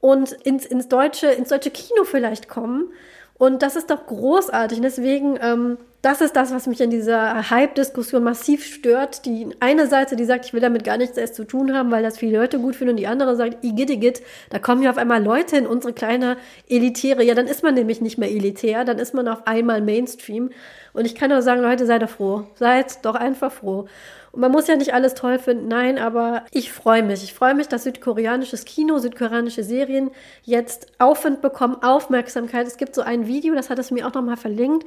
und 0.00 0.32
ins, 0.32 0.64
ins, 0.64 0.88
deutsche, 0.88 1.28
ins 1.28 1.50
deutsche 1.50 1.70
Kino 1.70 2.04
vielleicht 2.04 2.48
kommen. 2.48 2.90
Und 3.38 3.62
das 3.62 3.76
ist 3.76 3.90
doch 3.90 4.06
großartig. 4.06 4.80
deswegen 4.80 5.38
ähm, 5.40 5.78
das 6.00 6.20
ist 6.20 6.36
das, 6.36 6.54
was 6.54 6.68
mich 6.68 6.80
in 6.80 6.90
dieser 6.90 7.50
Hype-Diskussion 7.50 8.22
massiv 8.22 8.64
stört. 8.64 9.26
Die 9.26 9.48
eine 9.58 9.88
Seite, 9.88 10.14
die 10.14 10.24
sagt, 10.24 10.46
ich 10.46 10.52
will 10.52 10.60
damit 10.60 10.84
gar 10.84 10.96
nichts 10.96 11.18
erst 11.18 11.34
zu 11.34 11.44
tun 11.44 11.74
haben, 11.74 11.90
weil 11.90 12.04
das 12.04 12.18
viele 12.18 12.38
Leute 12.38 12.60
gut 12.60 12.76
finden, 12.76 12.92
und 12.92 12.96
die 12.98 13.08
andere 13.08 13.34
sagt, 13.34 13.64
igitt, 13.64 14.22
da 14.50 14.60
kommen 14.60 14.82
ja 14.82 14.90
auf 14.90 14.96
einmal 14.96 15.22
Leute 15.22 15.56
in 15.56 15.66
unsere 15.66 15.92
kleine 15.92 16.36
Elitäre. 16.68 17.24
Ja, 17.24 17.34
dann 17.34 17.48
ist 17.48 17.64
man 17.64 17.74
nämlich 17.74 18.00
nicht 18.00 18.16
mehr 18.16 18.30
elitär, 18.30 18.84
dann 18.84 19.00
ist 19.00 19.12
man 19.12 19.26
auf 19.26 19.46
einmal 19.48 19.80
Mainstream. 19.82 20.50
Und 20.92 21.04
ich 21.04 21.16
kann 21.16 21.30
nur 21.30 21.42
sagen, 21.42 21.62
Leute, 21.62 21.84
seid 21.84 22.02
doch 22.02 22.10
froh. 22.10 22.44
Seid 22.54 23.04
doch 23.04 23.16
einfach 23.16 23.50
froh. 23.50 23.86
Und 24.32 24.40
man 24.40 24.52
muss 24.52 24.68
ja 24.68 24.76
nicht 24.76 24.94
alles 24.94 25.14
toll 25.14 25.38
finden, 25.38 25.68
nein, 25.68 25.98
aber 25.98 26.44
ich 26.50 26.72
freue 26.72 27.02
mich. 27.02 27.22
Ich 27.24 27.34
freue 27.34 27.54
mich, 27.54 27.68
dass 27.68 27.84
südkoreanisches 27.84 28.64
Kino, 28.64 28.98
südkoreanische 28.98 29.62
Serien 29.62 30.10
jetzt 30.44 30.92
Aufwind 30.98 31.40
bekommen, 31.40 31.82
Aufmerksamkeit. 31.82 32.66
Es 32.66 32.76
gibt 32.76 32.94
so 32.94 33.02
ein 33.02 33.26
Video, 33.26 33.54
das 33.54 33.70
hat 33.70 33.78
es 33.78 33.90
mir 33.90 34.06
auch 34.06 34.14
nochmal 34.14 34.36
verlinkt. 34.36 34.86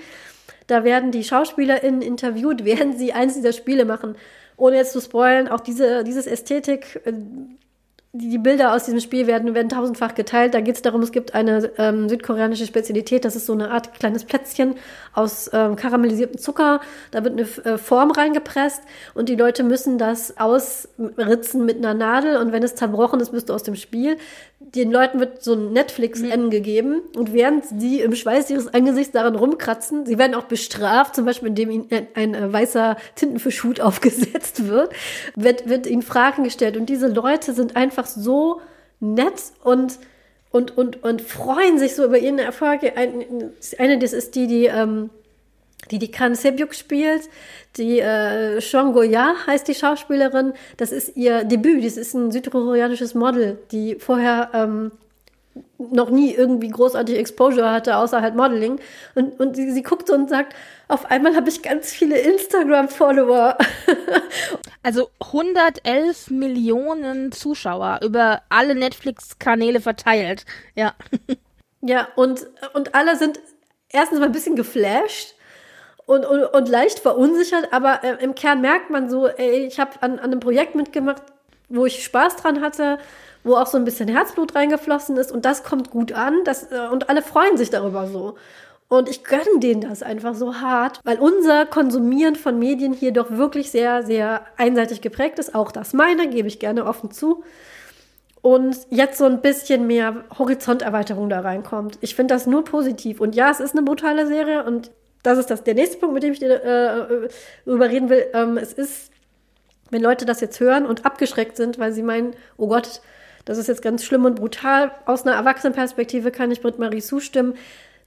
Da 0.68 0.84
werden 0.84 1.12
die 1.12 1.24
SchauspielerInnen 1.24 2.02
interviewt, 2.02 2.64
während 2.66 2.98
sie 2.98 3.14
eins 3.14 3.34
dieser 3.34 3.54
Spiele 3.54 3.86
machen. 3.86 4.16
Ohne 4.58 4.76
jetzt 4.76 4.94
zu 4.94 5.02
spoilen, 5.02 5.48
auch 5.48 5.60
diese, 5.60 6.04
dieses 6.04 6.28
Ästhetik, 6.28 7.02
äh, 7.06 7.14
die 8.14 8.38
Bilder 8.38 8.74
aus 8.74 8.84
diesem 8.84 9.00
Spiel 9.00 9.26
werden, 9.26 9.56
werden 9.56 9.70
tausendfach 9.70 10.16
geteilt. 10.16 10.54
Da 10.54 10.60
geht 10.60 10.76
es 10.76 10.82
darum, 10.82 11.02
es 11.02 11.14
gibt 11.14 11.34
eine 11.34 11.72
ähm, 11.78 12.10
südkoreanische 12.10 12.66
Spezialität, 12.66 13.24
das 13.24 13.38
ist 13.38 13.46
so 13.46 13.54
eine 13.54 13.72
Art 13.72 13.94
kleines 13.94 14.26
Plätzchen 14.26 14.76
aus 15.14 15.50
ähm, 15.54 15.78
karamellisiertem 15.78 16.38
Zucker. 16.38 16.82
Da 17.12 17.24
wird 17.24 17.34
eine 17.34 17.74
äh, 17.74 17.78
Form 17.78 18.12
reingepresst 18.12 18.82
und 19.14 19.30
die 19.30 19.36
Leute 19.36 19.64
müssen 19.64 19.98
das 19.98 20.38
ausritzen 20.38 21.66
mit 21.66 21.78
einer 21.78 21.94
Nadel 21.94 22.36
und 22.36 22.52
wenn 22.52 22.64
es 22.64 22.76
zerbrochen 22.76 23.22
ist, 23.22 23.32
bist 23.32 23.48
du 23.48 23.54
aus 23.54 23.64
dem 23.64 23.76
Spiel. 23.76 24.18
Den 24.76 24.92
Leuten 24.92 25.20
wird 25.20 25.44
so 25.44 25.54
ein 25.54 25.74
Netflix-N 25.74 26.46
mhm. 26.46 26.50
gegeben 26.50 27.02
und 27.16 27.34
während 27.34 27.66
sie 27.66 28.00
im 28.00 28.16
Schweiß 28.16 28.50
ihres 28.50 28.74
Angesichts 28.74 29.12
daran 29.12 29.36
rumkratzen, 29.36 30.06
sie 30.06 30.18
werden 30.18 30.34
auch 30.34 30.46
bestraft, 30.46 31.16
zum 31.16 31.26
Beispiel 31.26 31.50
indem 31.50 31.72
ihnen 31.72 31.88
ein, 31.92 32.08
ein, 32.16 32.36
ein 32.36 32.54
weißer 32.54 32.98
Tintenfischhut 33.16 33.82
aufgesetzt 33.82 34.68
wird, 34.68 34.94
wird, 35.36 35.68
wird 35.68 35.88
ihnen 35.88 36.02
Fragen 36.04 36.44
gestellt 36.44 36.78
und 36.78 36.88
diese 36.88 37.08
Leute 37.08 37.54
sind 37.54 37.76
einfach 37.76 38.06
so 38.06 38.62
nett 39.00 39.42
und 39.64 40.00
und, 40.52 40.78
und, 40.78 41.02
und 41.02 41.22
freuen 41.22 41.80
sich 41.80 41.96
so 41.96 42.04
über 42.04 42.18
ihren 42.18 42.38
Erfolg. 42.38 42.82
Eine, 42.84 43.54
eine 43.78 44.00
das 44.00 44.12
ist 44.12 44.36
die, 44.36 44.48
die, 44.48 44.66
ähm, 44.66 45.10
die, 45.92 46.00
die 46.00 46.12
Kan 46.12 46.36
Sebyuk 46.36 46.74
spielt. 46.74 47.30
Die 47.78 48.00
äh, 48.00 48.62
Shong 48.62 48.94
Goya 48.94 49.34
heißt 49.46 49.68
die 49.68 49.76
Schauspielerin. 49.76 50.54
Das 50.78 50.92
ist 50.92 51.16
ihr 51.16 51.44
Debüt. 51.44 51.86
Das 51.86 51.98
ist 51.98 52.14
ein 52.14 52.32
südkoreanisches 52.32 53.14
Model, 53.14 53.60
die 53.72 53.96
vorher 53.96 54.50
ähm, 54.54 54.92
noch 55.78 56.10
nie 56.10 56.34
irgendwie 56.34 56.70
großartig 56.70 57.18
Exposure 57.18 57.72
hatte, 57.72 57.98
außer 57.98 58.22
halt 58.22 58.36
Modeling. 58.36 58.80
Und, 59.16 59.40
und 59.40 59.56
sie, 59.56 59.72
sie 59.72 59.84
guckt 59.84 60.08
so 60.08 60.14
und 60.14 60.30
sagt, 60.30 60.56
auf 60.88 61.10
einmal 61.10 61.36
habe 61.36 61.50
ich 61.50 61.62
ganz 61.62 61.92
viele 61.92 62.18
Instagram-Follower. 62.18 63.58
also 64.84 65.10
111 65.20 66.30
Millionen 66.30 67.32
Zuschauer 67.32 68.00
über 68.04 68.42
alle 68.50 68.76
Netflix-Kanäle 68.76 69.82
verteilt. 69.82 70.46
Ja. 70.76 70.94
Ja, 71.84 72.10
und, 72.16 72.46
und 72.76 72.94
alle 72.94 73.18
sind 73.18 73.40
erstens 73.90 74.20
mal 74.20 74.28
ein 74.28 74.32
bisschen 74.32 74.56
geflasht 74.56 75.34
und, 76.12 76.26
und, 76.26 76.44
und 76.44 76.70
leicht 76.70 77.00
verunsichert, 77.00 77.72
aber 77.72 78.04
äh, 78.04 78.24
im 78.24 78.36
Kern 78.36 78.62
merkt 78.62 78.90
man 78.90 79.10
so, 79.10 79.28
ey, 79.28 79.66
ich 79.66 79.80
habe 79.80 79.92
an, 80.02 80.20
an 80.20 80.32
einem 80.32 80.40
Projekt 80.40 80.76
mitgemacht, 80.76 81.24
wo 81.70 81.86
ich 81.86 82.04
Spaß 82.04 82.36
dran 82.38 82.62
hatte 82.62 82.98
wo 83.44 83.56
auch 83.56 83.68
so 83.68 83.78
ein 83.78 83.86
bisschen 83.86 84.08
Herzblut 84.08 84.56
reingeflossen 84.56 85.18
ist 85.18 85.32
und 85.32 85.46
das 85.46 85.64
kommt 85.64 85.90
gut 85.90 86.12
an 86.12 86.44
das, 86.44 86.72
äh, 86.72 86.88
und 86.92 87.10
alle 87.10 87.22
freuen 87.22 87.58
sich 87.58 87.70
darüber 87.70 88.08
so. 88.08 88.36
Und 88.88 89.08
ich 89.08 89.24
gönne 89.24 89.60
denen 89.60 89.82
das 89.82 90.04
einfach 90.04 90.36
so 90.36 90.56
hart, 90.56 91.00
weil 91.06 91.18
unser 91.18 91.66
Konsumieren 91.66 92.36
von 92.36 92.60
Medien 92.60 92.92
hier 92.92 93.14
doch 93.14 93.32
wirklich 93.32 93.72
sehr, 93.72 94.04
sehr 94.04 94.46
einseitig 94.58 95.00
geprägt 95.00 95.40
ist. 95.40 95.56
Auch 95.56 95.72
das 95.72 95.94
meine, 95.94 96.28
gebe 96.28 96.50
ich 96.50 96.60
gerne 96.60 96.86
offen 96.86 97.10
zu. 97.10 97.44
Und 98.42 98.76
jetzt 98.90 99.18
so 99.18 99.24
ein 99.24 99.42
bisschen 99.42 99.88
mehr 99.88 100.26
Horizonterweiterung 100.38 101.30
da 101.30 101.40
reinkommt. 101.40 102.00
Ich 102.02 102.16
finde 102.16 102.34
das 102.34 102.48
nur 102.48 102.66
positiv. 102.66 103.22
Und 103.22 103.34
ja, 103.34 103.50
es 103.50 103.62
ist 103.62 103.72
eine 103.78 103.84
brutale 103.84 104.28
Serie 104.28 104.66
und 104.66 104.92
das 105.24 105.38
ist 105.38 105.50
das, 105.50 105.64
der 105.64 105.76
nächste 105.76 105.98
Punkt, 105.98 106.14
mit 106.14 106.24
dem 106.24 106.34
ich 106.34 106.40
dir 106.40 106.64
äh, 106.64 107.30
darüber 107.66 107.90
reden 107.90 108.10
will. 108.10 108.26
Ähm, 108.34 108.58
es 108.58 108.74
ist, 108.74 109.12
wenn 109.90 110.02
Leute 110.02 110.26
das 110.26 110.42
jetzt 110.42 110.60
hören 110.60 110.86
und 110.86 111.06
abgeschreckt 111.06 111.58
sind, 111.58 111.80
weil 111.80 111.94
sie 111.94 112.04
meinen, 112.04 112.36
oh 112.58 112.68
Gott, 112.68 113.02
das 113.46 113.58
ist 113.58 113.68
jetzt 113.68 113.82
ganz 113.82 114.04
schlimm 114.04 114.26
und 114.26 114.36
brutal. 114.36 114.92
Aus 115.06 115.26
einer 115.26 115.36
Erwachsenenperspektive 115.36 116.32
kann 116.32 116.52
ich 116.52 116.62
Britt-Marie 116.62 117.02
zustimmen. 117.02 117.56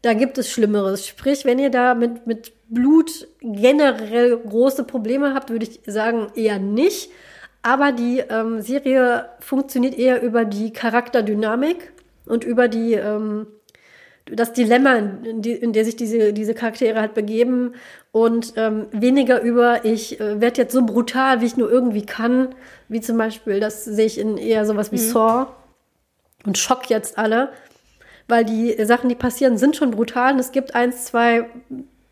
Da 0.03 0.13
gibt 0.13 0.39
es 0.39 0.51
Schlimmeres. 0.51 1.07
Sprich, 1.07 1.45
wenn 1.45 1.59
ihr 1.59 1.71
da 1.71 1.95
mit, 1.95 2.27
mit 2.27 2.53
Blut 2.69 3.27
generell 3.41 4.37
große 4.37 4.85
Probleme 4.85 5.35
habt, 5.35 5.51
würde 5.51 5.67
ich 5.67 5.81
sagen, 5.87 6.31
eher 6.35 6.59
nicht. 6.59 7.11
Aber 7.63 7.93
die 7.93 8.19
ähm, 8.19 8.61
Serie 8.61 9.31
funktioniert 9.41 9.97
eher 9.97 10.23
über 10.23 10.45
die 10.45 10.73
Charakterdynamik 10.73 11.93
und 12.27 12.45
über 12.45 12.69
die 12.69 12.93
ähm, 12.93 13.47
das 14.27 14.53
Dilemma, 14.53 14.95
in, 14.95 15.43
die, 15.43 15.53
in 15.53 15.73
der 15.73 15.85
sich 15.85 15.97
diese, 15.97 16.33
diese 16.33 16.55
Charaktere 16.55 17.01
halt 17.01 17.15
begeben 17.15 17.75
und 18.11 18.55
ähm, 18.57 18.87
weniger 18.91 19.43
über, 19.43 19.85
ich 19.85 20.19
äh, 20.19 20.41
werde 20.41 20.63
jetzt 20.63 20.73
so 20.73 20.85
brutal, 20.85 21.41
wie 21.41 21.47
ich 21.47 21.57
nur 21.57 21.71
irgendwie 21.71 22.07
kann, 22.07 22.55
wie 22.89 23.01
zum 23.01 23.19
Beispiel, 23.19 23.61
das 23.61 23.85
sehe 23.85 24.07
ich 24.07 24.19
in 24.19 24.39
eher 24.39 24.65
sowas 24.65 24.93
wie 24.93 24.97
mhm. 24.97 25.11
Saw 25.11 25.47
und 26.47 26.57
schock 26.57 26.89
jetzt 26.89 27.19
alle, 27.19 27.51
weil 28.27 28.45
die 28.45 28.83
Sachen, 28.87 29.11
die 29.11 29.15
passieren, 29.15 29.59
sind 29.59 29.77
schon 29.77 29.91
brutal 29.91 30.33
und 30.33 30.39
es 30.39 30.53
gibt 30.53 30.75
eins, 30.75 31.05
zwei 31.05 31.47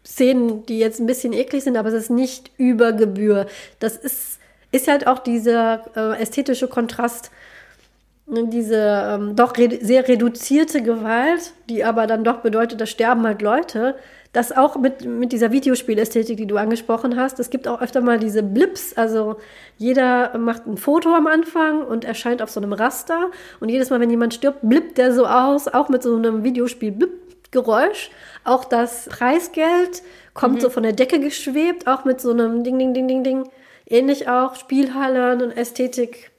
Szenen, 0.04 0.66
die 0.66 0.78
jetzt 0.78 1.00
ein 1.00 1.06
bisschen 1.06 1.32
eklig 1.32 1.64
sind, 1.64 1.76
aber 1.78 1.88
es 1.88 1.94
ist 1.94 2.10
nicht 2.10 2.50
über 2.58 2.92
Gebühr. 2.92 3.46
Das 3.78 3.96
ist, 3.96 4.38
ist 4.70 4.88
halt 4.88 5.06
auch 5.06 5.20
dieser 5.20 5.84
äh, 5.96 6.20
ästhetische 6.20 6.68
Kontrast 6.68 7.30
diese 8.26 8.76
ähm, 8.76 9.36
doch 9.36 9.56
re 9.58 9.78
sehr 9.80 10.06
reduzierte 10.06 10.82
Gewalt, 10.82 11.52
die 11.68 11.84
aber 11.84 12.06
dann 12.06 12.24
doch 12.24 12.38
bedeutet, 12.38 12.80
da 12.80 12.86
sterben 12.86 13.26
halt 13.26 13.42
Leute, 13.42 13.96
das 14.32 14.50
auch 14.50 14.76
mit, 14.76 15.04
mit 15.04 15.32
dieser 15.32 15.52
Videospielästhetik, 15.52 16.38
die 16.38 16.46
du 16.46 16.56
angesprochen 16.56 17.16
hast, 17.16 17.38
es 17.38 17.50
gibt 17.50 17.68
auch 17.68 17.82
öfter 17.82 18.00
mal 18.00 18.18
diese 18.18 18.42
Blips, 18.42 18.94
also 18.96 19.36
jeder 19.76 20.38
macht 20.38 20.66
ein 20.66 20.78
Foto 20.78 21.14
am 21.14 21.26
Anfang 21.26 21.84
und 21.84 22.04
erscheint 22.04 22.40
auf 22.40 22.50
so 22.50 22.60
einem 22.60 22.72
Raster 22.72 23.30
und 23.60 23.68
jedes 23.68 23.90
Mal, 23.90 24.00
wenn 24.00 24.10
jemand 24.10 24.32
stirbt, 24.32 24.60
blippt 24.62 24.96
der 24.96 25.12
so 25.12 25.26
aus, 25.26 25.68
auch 25.68 25.90
mit 25.90 26.02
so 26.02 26.16
einem 26.16 26.44
Videospiel-Blip-Geräusch. 26.44 28.10
Auch 28.44 28.64
das 28.64 29.08
Preisgeld 29.10 30.02
kommt 30.32 30.56
mhm. 30.56 30.60
so 30.60 30.70
von 30.70 30.82
der 30.82 30.92
Decke 30.92 31.20
geschwebt, 31.20 31.86
auch 31.86 32.06
mit 32.06 32.20
so 32.20 32.30
einem 32.30 32.64
Ding, 32.64 32.78
Ding, 32.78 32.94
Ding, 32.94 33.08
Ding, 33.08 33.24
Ding. 33.24 33.50
Ähnlich 33.84 34.28
auch 34.28 34.54
Spielhallen 34.54 35.42
und 35.42 35.50
Ästhetik 35.50 36.31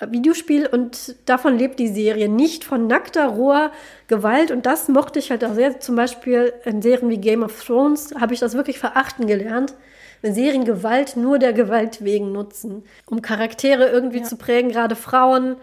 Videospiel 0.00 0.66
und 0.66 1.16
davon 1.26 1.56
lebt 1.56 1.78
die 1.78 1.88
Serie. 1.88 2.28
Nicht 2.28 2.64
von 2.64 2.86
nackter, 2.86 3.26
roher 3.28 3.72
Gewalt 4.08 4.50
und 4.50 4.66
das 4.66 4.88
mochte 4.88 5.18
ich 5.18 5.30
halt 5.30 5.44
auch 5.44 5.54
sehr. 5.54 5.80
Zum 5.80 5.96
Beispiel 5.96 6.52
in 6.64 6.82
Serien 6.82 7.08
wie 7.08 7.18
Game 7.18 7.42
of 7.42 7.64
Thrones 7.64 8.14
habe 8.20 8.34
ich 8.34 8.40
das 8.40 8.54
wirklich 8.54 8.78
verachten 8.78 9.26
gelernt. 9.26 9.74
Wenn 10.22 10.34
Serien 10.34 10.64
Gewalt 10.64 11.16
nur 11.16 11.38
der 11.38 11.52
Gewalt 11.52 12.04
wegen 12.04 12.32
nutzen, 12.32 12.84
um 13.06 13.22
Charaktere 13.22 13.88
irgendwie 13.88 14.18
ja. 14.18 14.24
zu 14.24 14.36
prägen, 14.36 14.70
gerade 14.70 14.96
Frauen, 14.96 15.56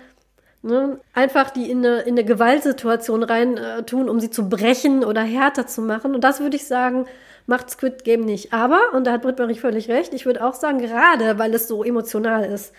ne? 0.61 0.99
einfach 1.13 1.51
die 1.51 1.69
in 1.69 1.79
eine, 1.79 2.01
in 2.01 2.13
eine 2.13 2.23
Gewaltsituation 2.23 3.23
rein 3.23 3.57
äh, 3.57 3.83
tun, 3.83 4.09
um 4.09 4.19
sie 4.19 4.29
zu 4.29 4.49
brechen 4.49 5.03
oder 5.03 5.21
härter 5.21 5.67
zu 5.67 5.81
machen. 5.81 6.15
Und 6.15 6.23
das 6.23 6.39
würde 6.39 6.55
ich 6.55 6.65
sagen, 6.65 7.05
macht 7.45 7.69
Squid 7.69 8.03
Game 8.03 8.21
nicht. 8.21 8.53
Aber, 8.53 8.93
und 8.93 9.05
da 9.05 9.11
hat 9.11 9.21
Britt 9.23 9.37
Marie 9.37 9.55
völlig 9.55 9.89
recht, 9.89 10.13
ich 10.13 10.25
würde 10.25 10.43
auch 10.43 10.53
sagen, 10.53 10.79
gerade 10.79 11.37
weil 11.37 11.53
es 11.53 11.67
so 11.67 11.83
emotional 11.83 12.45
ist 12.45 12.73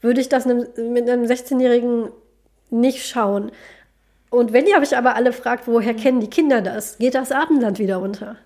würde 0.00 0.20
ich 0.20 0.28
das 0.28 0.46
mit 0.46 0.76
einem 0.78 1.24
16-Jährigen 1.24 2.10
nicht 2.70 3.06
schauen. 3.06 3.50
Und 4.30 4.52
wenn 4.52 4.66
ihr 4.66 4.78
euch 4.78 4.96
aber 4.96 5.16
alle 5.16 5.32
fragt, 5.32 5.66
woher 5.66 5.94
kennen 5.94 6.20
die 6.20 6.30
Kinder 6.30 6.62
das? 6.62 6.98
Geht 6.98 7.14
das 7.14 7.32
Abendland 7.32 7.78
wieder 7.78 8.00
unter? 8.00 8.36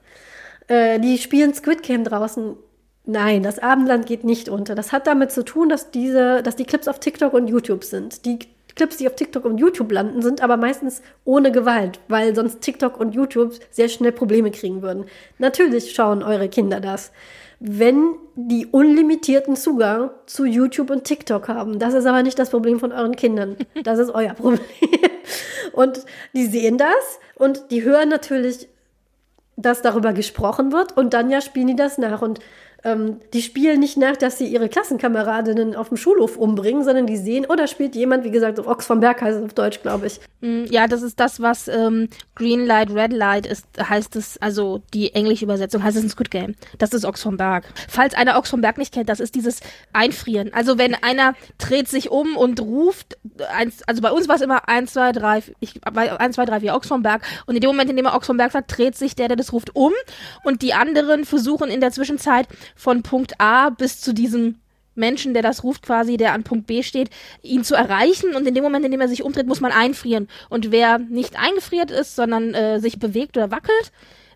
Äh, 0.67 0.99
die 0.99 1.19
spielen 1.19 1.55
Squid 1.55 1.83
Game 1.83 2.05
draußen. 2.05 2.57
Nein, 3.05 3.43
das 3.43 3.59
Abendland 3.59 4.07
geht 4.07 4.25
nicht 4.25 4.49
unter. 4.49 4.75
Das 4.75 4.93
hat 4.93 5.07
damit 5.07 5.31
zu 5.31 5.45
tun, 5.45 5.69
dass 5.69 5.91
diese, 5.91 6.43
dass 6.43 6.57
die 6.57 6.65
Clips 6.65 6.89
auf 6.89 7.01
TikTok 7.01 7.35
und 7.35 7.49
YouTube 7.49 7.85
sind. 7.85 8.25
Die 8.25 8.39
Clips, 8.75 8.97
die 8.97 9.07
auf 9.07 9.15
TikTok 9.15 9.45
und 9.45 9.59
YouTube 9.59 9.93
landen, 9.93 10.23
sind 10.23 10.43
aber 10.43 10.57
meistens 10.57 11.03
ohne 11.25 11.53
Gewalt, 11.53 12.01
weil 12.09 12.35
sonst 12.35 12.61
TikTok 12.63 12.99
und 12.99 13.15
YouTube 13.15 13.55
sehr 13.71 13.89
schnell 13.89 14.13
Probleme 14.13 14.51
kriegen 14.51 14.83
würden. 14.83 15.05
Natürlich 15.39 15.95
schauen 15.95 16.23
eure 16.23 16.49
Kinder 16.49 16.81
das 16.81 17.13
wenn 17.67 18.17
die 18.35 18.67
unlimitierten 18.67 19.57
Zugang 19.57 20.11
zu 20.27 20.45
YouTube 20.45 20.91
und 20.91 21.05
TikTok 21.05 21.49
haben. 21.49 21.79
Das 21.79 21.95
ist 21.95 22.05
aber 22.05 22.23
nicht 22.23 22.39
das 22.39 22.51
Problem 22.51 22.79
von 22.79 22.93
euren 22.93 23.17
Kindern. 23.17 23.57
Das 23.85 23.99
ist 23.99 24.11
euer 24.11 24.35
Problem. 24.35 24.61
Und 25.73 26.05
die 26.35 26.47
sehen 26.47 26.79
das 26.79 27.19
und 27.35 27.73
die 27.73 27.83
hören 27.83 28.09
natürlich, 28.09 28.69
dass 29.57 29.83
darüber 29.83 30.13
gesprochen 30.13 30.71
wird 30.71 30.97
und 30.97 31.15
dann 31.15 31.31
ja 31.31 31.41
spielen 31.41 31.67
die 31.67 31.75
das 31.75 31.99
nach. 31.99 32.23
Und 32.23 32.39
ähm, 32.85 33.21
die 33.33 33.41
spielen 33.41 33.81
nicht 33.81 33.97
nach, 33.97 34.17
dass 34.17 34.37
sie 34.37 34.47
ihre 34.47 34.69
Klassenkameradinnen 34.69 35.75
auf 35.75 35.89
dem 35.89 35.97
Schulhof 35.97 36.37
umbringen, 36.37 36.85
sondern 36.85 37.07
die 37.07 37.17
sehen, 37.17 37.47
oder 37.47 37.65
oh, 37.65 37.67
spielt 37.67 37.95
jemand, 37.95 38.25
wie 38.25 38.31
gesagt, 38.31 38.59
Ochs 38.59 38.87
vom 38.87 39.01
Berg 39.01 39.23
heißt 39.23 39.39
es 39.39 39.45
auf 39.45 39.55
Deutsch, 39.55 39.81
glaube 39.81 40.07
ich. 40.07 40.21
Mm, 40.43 40.65
ja, 40.71 40.87
das 40.87 41.03
ist 41.03 41.19
das, 41.19 41.41
was 41.41 41.69
ähm, 41.69 42.09
Green 42.35 42.67
Light, 42.67 42.91
Red 42.91 43.13
Light 43.13 43.47
ist, 43.47 43.67
heißt 43.81 44.17
es, 44.17 44.41
also 44.41 44.83
die 44.93 45.15
englische 45.15 45.47
Übersetzung 45.47 45.83
heißt 45.83 45.97
es 45.97 46.03
in 46.03 46.11
Squid 46.11 46.31
Game. 46.31 46.55
Das 46.79 46.93
ist 46.93 47.07
Ochs 47.07 47.23
vom 47.23 47.39
Berg. 47.39 47.65
Falls 47.89 48.15
einer 48.15 48.37
Ochs 48.37 48.51
vom 48.51 48.61
Berg 48.61 48.77
nicht 48.77 48.93
kennt, 48.93 49.09
das 49.09 49.21
ist 49.21 49.35
dieses 49.35 49.61
Einfrieren. 49.95 50.53
Also 50.53 50.77
wenn 50.77 50.95
einer 50.95 51.35
dreht 51.57 51.89
sich 51.89 52.11
um 52.11 52.37
und 52.37 52.61
ruft, 52.61 53.17
eins, 53.57 53.83
also 53.87 54.03
bei 54.03 54.11
uns 54.11 54.29
war 54.29 54.37
es 54.37 54.43
immer 54.43 54.69
1, 54.69 54.93
2, 54.93 55.13
3, 55.13 55.43
ich, 55.61 55.81
1, 55.87 56.37
2, 56.37 56.45
3, 56.45 56.61
4, 56.61 56.75
Ochs 56.75 56.89
vom 56.89 57.03
Berg. 57.03 57.23
Und 57.47 57.55
in 57.55 57.63
dem 57.63 57.69
Moment, 57.69 57.89
in 57.89 57.97
dem 57.97 58.05
er 58.05 58.15
Ochs 58.15 58.27
vom 58.27 58.37
Berg 58.37 58.53
sagt, 58.53 58.77
dreht 58.77 58.95
sich 58.95 59.17
der, 59.17 59.29
der 59.29 59.37
das 59.37 59.55
ruft, 59.55 59.75
um. 59.75 59.93
Und 60.43 60.61
die 60.61 60.75
anderen 60.75 61.25
versuchen 61.25 61.71
in 61.71 61.81
der 61.81 61.93
Zwischenzeit 61.93 62.47
von 62.75 63.03
Punkt 63.03 63.41
A 63.41 63.71
bis 63.71 64.01
zu 64.01 64.13
diesem 64.13 64.57
Menschen, 64.95 65.35
der 65.35 65.43
das 65.43 65.65
ruft 65.65 65.83
quasi, 65.83 66.17
der 66.17 66.33
an 66.33 66.45
Punkt 66.45 66.67
B 66.67 66.83
steht, 66.83 67.11
ihn 67.43 67.65
zu 67.65 67.75
erreichen 67.75 68.35
und 68.35 68.47
in 68.47 68.55
dem 68.55 68.65
Moment, 68.65 68.85
in 68.85 68.93
dem 68.93 69.01
er 69.01 69.09
sich 69.09 69.23
umdreht, 69.23 69.47
muss 69.47 69.61
man 69.61 69.73
einfrieren. 69.73 70.29
Und 70.49 70.71
wer 70.71 70.99
nicht 70.99 71.39
eingefriert 71.39 71.91
ist, 71.91 72.17
sondern 72.17 72.55
äh, 72.55 72.79
sich 72.81 72.99
bewegt 72.99 73.37
oder 73.37 73.51
wackelt, 73.51 73.93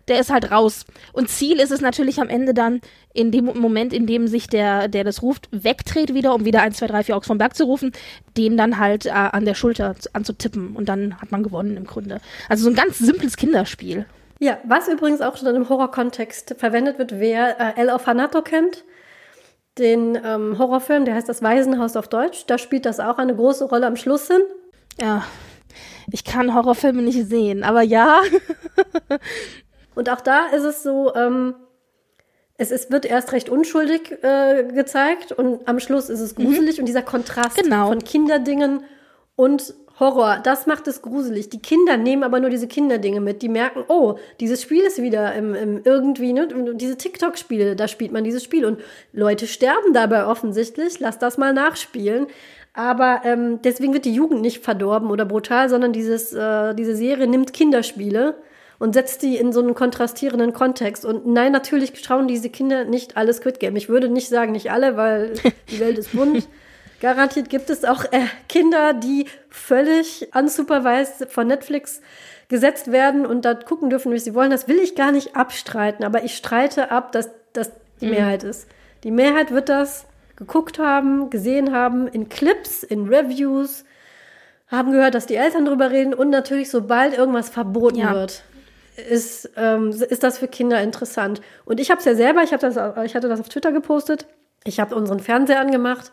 der 0.09 0.19
ist 0.19 0.31
halt 0.31 0.51
raus. 0.51 0.85
Und 1.13 1.29
Ziel 1.29 1.59
ist 1.59 1.71
es 1.71 1.81
natürlich 1.81 2.19
am 2.19 2.29
Ende 2.29 2.53
dann, 2.53 2.81
in 3.13 3.31
dem 3.31 3.45
Moment, 3.45 3.93
in 3.93 4.07
dem 4.07 4.27
sich 4.27 4.47
der, 4.47 4.87
der 4.87 5.03
das 5.03 5.21
ruft, 5.21 5.47
wegdreht 5.51 6.13
wieder, 6.13 6.33
um 6.33 6.45
wieder 6.45 6.61
1, 6.61 6.77
2, 6.77 6.87
3, 6.87 7.03
4 7.03 7.17
Ochs 7.17 7.27
vom 7.27 7.37
Berg 7.37 7.55
zu 7.55 7.65
rufen, 7.65 7.91
den 8.37 8.57
dann 8.57 8.79
halt 8.79 9.05
äh, 9.05 9.11
an 9.11 9.45
der 9.45 9.55
Schulter 9.55 9.95
anzutippen. 10.13 10.75
Und 10.75 10.89
dann 10.89 11.19
hat 11.21 11.31
man 11.31 11.43
gewonnen 11.43 11.77
im 11.77 11.85
Grunde. 11.85 12.21
Also 12.49 12.63
so 12.63 12.69
ein 12.69 12.75
ganz 12.75 12.97
simples 12.97 13.37
Kinderspiel. 13.37 14.05
Ja, 14.39 14.57
was 14.63 14.87
übrigens 14.87 15.21
auch 15.21 15.35
schon 15.35 15.53
im 15.53 15.67
Horrorkontext 15.67 16.55
verwendet 16.57 16.97
wird, 16.97 17.19
wer 17.19 17.59
äh, 17.59 17.81
El 17.81 17.89
Orfanato 17.89 18.41
kennt, 18.41 18.85
den 19.77 20.17
ähm, 20.23 20.57
Horrorfilm, 20.57 21.05
der 21.05 21.15
heißt 21.15 21.27
Das 21.27 21.43
Waisenhaus 21.43 21.97
auf 21.97 22.07
Deutsch, 22.07 22.45
da 22.47 22.57
spielt 22.57 22.85
das 22.85 22.99
auch 23.01 23.17
eine 23.17 23.35
große 23.35 23.65
Rolle 23.65 23.85
am 23.85 23.97
Schluss 23.97 24.27
hin. 24.27 24.41
Ja, 24.99 25.25
ich 26.11 26.23
kann 26.23 26.55
Horrorfilme 26.55 27.01
nicht 27.01 27.27
sehen, 27.27 27.63
aber 27.63 27.81
ja. 27.81 28.21
Und 29.95 30.09
auch 30.09 30.21
da 30.21 30.47
ist 30.47 30.63
es 30.63 30.83
so, 30.83 31.13
ähm, 31.15 31.55
es, 32.57 32.71
es 32.71 32.89
wird 32.91 33.05
erst 33.05 33.33
recht 33.33 33.49
unschuldig 33.49 34.23
äh, 34.23 34.63
gezeigt 34.73 35.31
und 35.33 35.67
am 35.67 35.79
Schluss 35.79 36.09
ist 36.09 36.21
es 36.21 36.35
gruselig 36.35 36.77
mhm. 36.77 36.81
und 36.81 36.85
dieser 36.85 37.01
Kontrast 37.01 37.55
genau. 37.55 37.87
von 37.87 37.99
Kinderdingen 37.99 38.83
und 39.35 39.73
Horror, 39.99 40.39
das 40.43 40.65
macht 40.65 40.87
es 40.87 41.01
gruselig. 41.01 41.49
Die 41.49 41.61
Kinder 41.61 41.97
nehmen 41.97 42.23
aber 42.23 42.39
nur 42.39 42.49
diese 42.49 42.67
Kinderdinge 42.67 43.19
mit. 43.19 43.41
Die 43.41 43.49
merken, 43.49 43.83
oh, 43.87 44.17
dieses 44.39 44.61
Spiel 44.61 44.81
ist 44.81 45.01
wieder 45.01 45.33
im, 45.35 45.53
im 45.55 45.81
irgendwie, 45.83 46.31
ne? 46.31 46.47
diese 46.75 46.97
TikTok-Spiele, 46.97 47.75
da 47.75 47.87
spielt 47.87 48.11
man 48.11 48.23
dieses 48.23 48.43
Spiel. 48.43 48.65
Und 48.65 48.79
Leute 49.11 49.45
sterben 49.45 49.93
dabei 49.93 50.25
offensichtlich. 50.25 50.99
Lass 50.99 51.19
das 51.19 51.37
mal 51.37 51.53
nachspielen. 51.53 52.27
Aber 52.73 53.21
ähm, 53.25 53.61
deswegen 53.61 53.93
wird 53.93 54.05
die 54.05 54.13
Jugend 54.13 54.41
nicht 54.41 54.63
verdorben 54.63 55.09
oder 55.09 55.25
brutal, 55.25 55.67
sondern 55.69 55.91
dieses, 55.91 56.33
äh, 56.33 56.73
diese 56.75 56.95
Serie 56.95 57.27
nimmt 57.27 57.51
Kinderspiele 57.51 58.35
und 58.77 58.93
setzt 58.93 59.21
die 59.21 59.35
in 59.35 59.51
so 59.51 59.59
einen 59.59 59.75
kontrastierenden 59.75 60.53
Kontext. 60.53 61.03
Und 61.03 61.27
nein, 61.27 61.51
natürlich 61.51 61.91
schauen 62.01 62.27
diese 62.27 62.49
Kinder 62.49 62.85
nicht 62.85 63.17
alles 63.17 63.37
Squid 63.37 63.59
Game. 63.59 63.75
Ich 63.75 63.89
würde 63.89 64.07
nicht 64.07 64.29
sagen, 64.29 64.53
nicht 64.53 64.71
alle, 64.71 64.95
weil 64.95 65.33
die 65.69 65.79
Welt 65.79 65.97
ist 65.97 66.13
bunt. 66.13 66.47
Garantiert 66.99 67.49
gibt 67.49 67.69
es 67.69 67.85
auch 67.85 68.03
äh, 68.11 68.25
Kinder, 68.49 68.93
die 68.93 69.25
völlig 69.49 70.29
unsupervised 70.35 71.31
von 71.31 71.47
Netflix 71.47 72.01
gesetzt 72.49 72.91
werden 72.91 73.25
und 73.25 73.45
da 73.45 73.53
gucken 73.53 73.89
dürfen, 73.89 74.11
wie 74.11 74.19
sie 74.19 74.33
wollen. 74.33 74.51
Das 74.51 74.67
will 74.67 74.79
ich 74.79 74.95
gar 74.95 75.11
nicht 75.11 75.35
abstreiten, 75.35 76.03
aber 76.03 76.23
ich 76.23 76.35
streite 76.35 76.91
ab, 76.91 77.11
dass 77.11 77.29
das 77.53 77.71
die 78.01 78.07
mhm. 78.07 78.11
Mehrheit 78.11 78.43
ist. 78.43 78.67
Die 79.03 79.11
Mehrheit 79.11 79.51
wird 79.51 79.69
das 79.69 80.05
geguckt 80.35 80.79
haben, 80.79 81.29
gesehen 81.29 81.73
haben, 81.73 82.07
in 82.07 82.27
Clips, 82.27 82.83
in 82.83 83.07
Reviews, 83.07 83.85
haben 84.67 84.91
gehört, 84.91 85.15
dass 85.15 85.25
die 85.25 85.35
Eltern 85.35 85.65
drüber 85.65 85.91
reden 85.91 86.13
und 86.13 86.29
natürlich, 86.29 86.69
sobald 86.69 87.17
irgendwas 87.17 87.49
verboten 87.49 87.99
ja. 87.99 88.13
wird, 88.13 88.43
ist, 89.09 89.49
ähm, 89.55 89.89
ist 89.89 90.23
das 90.23 90.37
für 90.37 90.47
Kinder 90.47 90.81
interessant. 90.81 91.41
Und 91.65 91.79
ich 91.79 91.89
habe 91.89 91.99
es 91.99 92.05
ja 92.05 92.15
selber, 92.15 92.43
ich, 92.43 92.53
hab 92.53 92.59
das, 92.59 92.75
ich 93.05 93.15
hatte 93.15 93.29
das 93.29 93.39
auf 93.39 93.49
Twitter 93.49 93.71
gepostet, 93.71 94.27
ich 94.65 94.79
habe 94.79 94.95
unseren 94.95 95.19
Fernseher 95.19 95.59
angemacht 95.59 96.11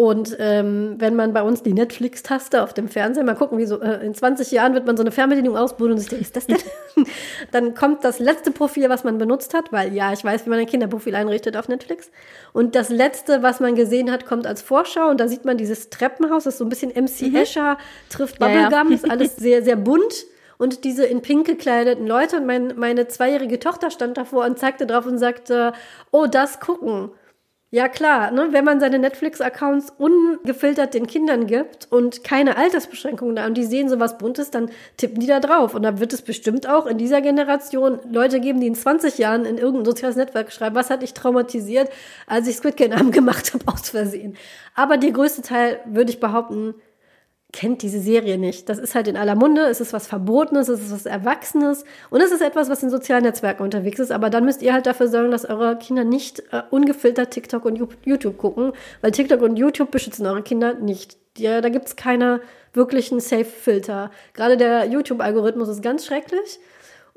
und 0.00 0.34
ähm, 0.38 0.94
wenn 0.96 1.14
man 1.14 1.34
bei 1.34 1.42
uns 1.42 1.62
die 1.62 1.74
Netflix-Taste 1.74 2.62
auf 2.62 2.72
dem 2.72 2.88
Fernseher, 2.88 3.22
mal 3.22 3.34
gucken, 3.34 3.58
wie 3.58 3.66
so 3.66 3.82
äh, 3.82 4.02
in 4.02 4.14
20 4.14 4.50
Jahren 4.50 4.72
wird 4.72 4.86
man 4.86 4.96
so 4.96 5.02
eine 5.02 5.10
Fernbedienung 5.10 5.58
ausprobieren 5.58 5.92
und 5.92 5.98
sich 5.98 6.08
denkt, 6.08 6.24
ist 6.24 6.36
das 6.36 6.46
denn? 6.46 6.56
Dann 7.52 7.74
kommt 7.74 8.02
das 8.02 8.18
letzte 8.18 8.50
Profil, 8.50 8.88
was 8.88 9.04
man 9.04 9.18
benutzt 9.18 9.52
hat, 9.52 9.72
weil 9.72 9.92
ja, 9.92 10.10
ich 10.14 10.24
weiß, 10.24 10.46
wie 10.46 10.48
man 10.48 10.58
ein 10.58 10.64
Kinderprofil 10.64 11.14
einrichtet 11.14 11.54
auf 11.54 11.68
Netflix. 11.68 12.10
Und 12.54 12.76
das 12.76 12.88
letzte, 12.88 13.42
was 13.42 13.60
man 13.60 13.74
gesehen 13.74 14.10
hat, 14.10 14.24
kommt 14.24 14.46
als 14.46 14.62
Vorschau 14.62 15.10
und 15.10 15.20
da 15.20 15.28
sieht 15.28 15.44
man 15.44 15.58
dieses 15.58 15.90
Treppenhaus, 15.90 16.44
das 16.44 16.54
ist 16.54 16.58
so 16.60 16.64
ein 16.64 16.70
bisschen 16.70 16.92
MC 16.92 17.28
mhm. 17.28 17.36
Escher, 17.36 17.76
trifft 18.08 18.38
Bubblegum, 18.38 18.70
ja, 18.70 18.84
ja. 18.88 18.94
ist 18.94 19.10
alles 19.10 19.36
sehr, 19.36 19.62
sehr 19.62 19.76
bunt 19.76 20.24
und 20.56 20.84
diese 20.84 21.04
in 21.04 21.20
pink 21.20 21.46
gekleideten 21.46 22.06
Leute 22.06 22.38
und 22.38 22.46
mein, 22.46 22.72
meine 22.74 23.06
zweijährige 23.06 23.58
Tochter 23.58 23.90
stand 23.90 24.16
davor 24.16 24.46
und 24.46 24.58
zeigte 24.58 24.86
drauf 24.86 25.04
und 25.04 25.18
sagte, 25.18 25.74
oh, 26.10 26.24
das 26.24 26.58
gucken. 26.58 27.10
Ja 27.72 27.86
klar, 27.86 28.32
ne? 28.32 28.48
wenn 28.50 28.64
man 28.64 28.80
seine 28.80 28.98
Netflix-Accounts 28.98 29.92
ungefiltert 29.96 30.92
den 30.92 31.06
Kindern 31.06 31.46
gibt 31.46 31.86
und 31.92 32.24
keine 32.24 32.56
Altersbeschränkungen 32.56 33.36
da 33.36 33.46
und 33.46 33.54
die 33.54 33.64
sehen 33.64 33.88
sowas 33.88 34.18
Buntes, 34.18 34.50
dann 34.50 34.72
tippen 34.96 35.20
die 35.20 35.28
da 35.28 35.38
drauf. 35.38 35.76
Und 35.76 35.84
da 35.84 36.00
wird 36.00 36.12
es 36.12 36.22
bestimmt 36.22 36.68
auch 36.68 36.86
in 36.86 36.98
dieser 36.98 37.20
Generation 37.20 38.00
Leute 38.10 38.40
geben, 38.40 38.60
die 38.60 38.66
in 38.66 38.74
20 38.74 39.18
Jahren 39.18 39.44
in 39.44 39.56
irgendein 39.56 39.84
soziales 39.84 40.16
Netzwerk 40.16 40.50
schreiben, 40.52 40.74
was 40.74 40.90
hat 40.90 41.02
dich 41.02 41.14
traumatisiert, 41.14 41.88
als 42.26 42.48
ich 42.48 42.56
Squid 42.56 42.76
Game 42.76 43.10
gemacht 43.12 43.54
habe 43.54 43.64
aus 43.72 43.90
Versehen. 43.90 44.36
Aber 44.74 44.96
der 44.96 45.12
größte 45.12 45.42
Teil, 45.42 45.78
würde 45.84 46.10
ich 46.10 46.18
behaupten, 46.18 46.74
kennt 47.52 47.82
diese 47.82 48.00
Serie 48.00 48.38
nicht. 48.38 48.68
Das 48.68 48.78
ist 48.78 48.94
halt 48.94 49.08
in 49.08 49.16
aller 49.16 49.34
Munde, 49.34 49.62
es 49.62 49.80
ist 49.80 49.92
was 49.92 50.06
Verbotenes, 50.06 50.68
es 50.68 50.80
ist 50.80 50.92
was 50.92 51.06
Erwachsenes 51.06 51.84
und 52.10 52.20
es 52.20 52.32
ist 52.32 52.42
etwas, 52.42 52.70
was 52.70 52.82
in 52.82 52.90
sozialen 52.90 53.24
Netzwerken 53.24 53.62
unterwegs 53.62 53.98
ist. 53.98 54.12
Aber 54.12 54.30
dann 54.30 54.44
müsst 54.44 54.62
ihr 54.62 54.72
halt 54.72 54.86
dafür 54.86 55.08
sorgen, 55.08 55.30
dass 55.30 55.44
eure 55.44 55.76
Kinder 55.76 56.04
nicht 56.04 56.40
äh, 56.52 56.62
ungefiltert 56.70 57.30
TikTok 57.32 57.64
und 57.64 57.80
YouTube 58.04 58.38
gucken, 58.38 58.72
weil 59.00 59.10
TikTok 59.10 59.42
und 59.42 59.56
YouTube 59.56 59.90
beschützen 59.90 60.26
eure 60.26 60.42
Kinder 60.42 60.74
nicht. 60.74 61.16
Ja, 61.38 61.60
da 61.60 61.68
gibt's 61.68 61.96
keine 61.96 62.40
wirklichen 62.72 63.20
Safe-Filter. 63.20 64.10
Gerade 64.34 64.56
der 64.56 64.86
YouTube-Algorithmus 64.86 65.68
ist 65.68 65.82
ganz 65.82 66.06
schrecklich. 66.06 66.60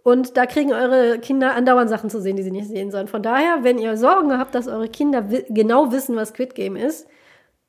Und 0.03 0.35
da 0.35 0.45
kriegen 0.45 0.73
eure 0.73 1.17
Kinder 1.19 1.55
andauernd 1.55 1.89
Sachen 1.89 2.09
zu 2.09 2.19
sehen, 2.19 2.35
die 2.35 2.43
sie 2.43 2.51
nicht 2.51 2.67
sehen 2.67 2.91
sollen. 2.91 3.07
Von 3.07 3.23
daher, 3.23 3.63
wenn 3.63 3.77
ihr 3.77 3.95
Sorgen 3.95 4.37
habt, 4.37 4.53
dass 4.53 4.67
eure 4.67 4.89
Kinder 4.89 5.23
genau 5.49 5.93
wissen, 5.93 6.17
was 6.17 6.33
Quid 6.33 6.55
Game 6.55 6.75
ist, 6.75 7.07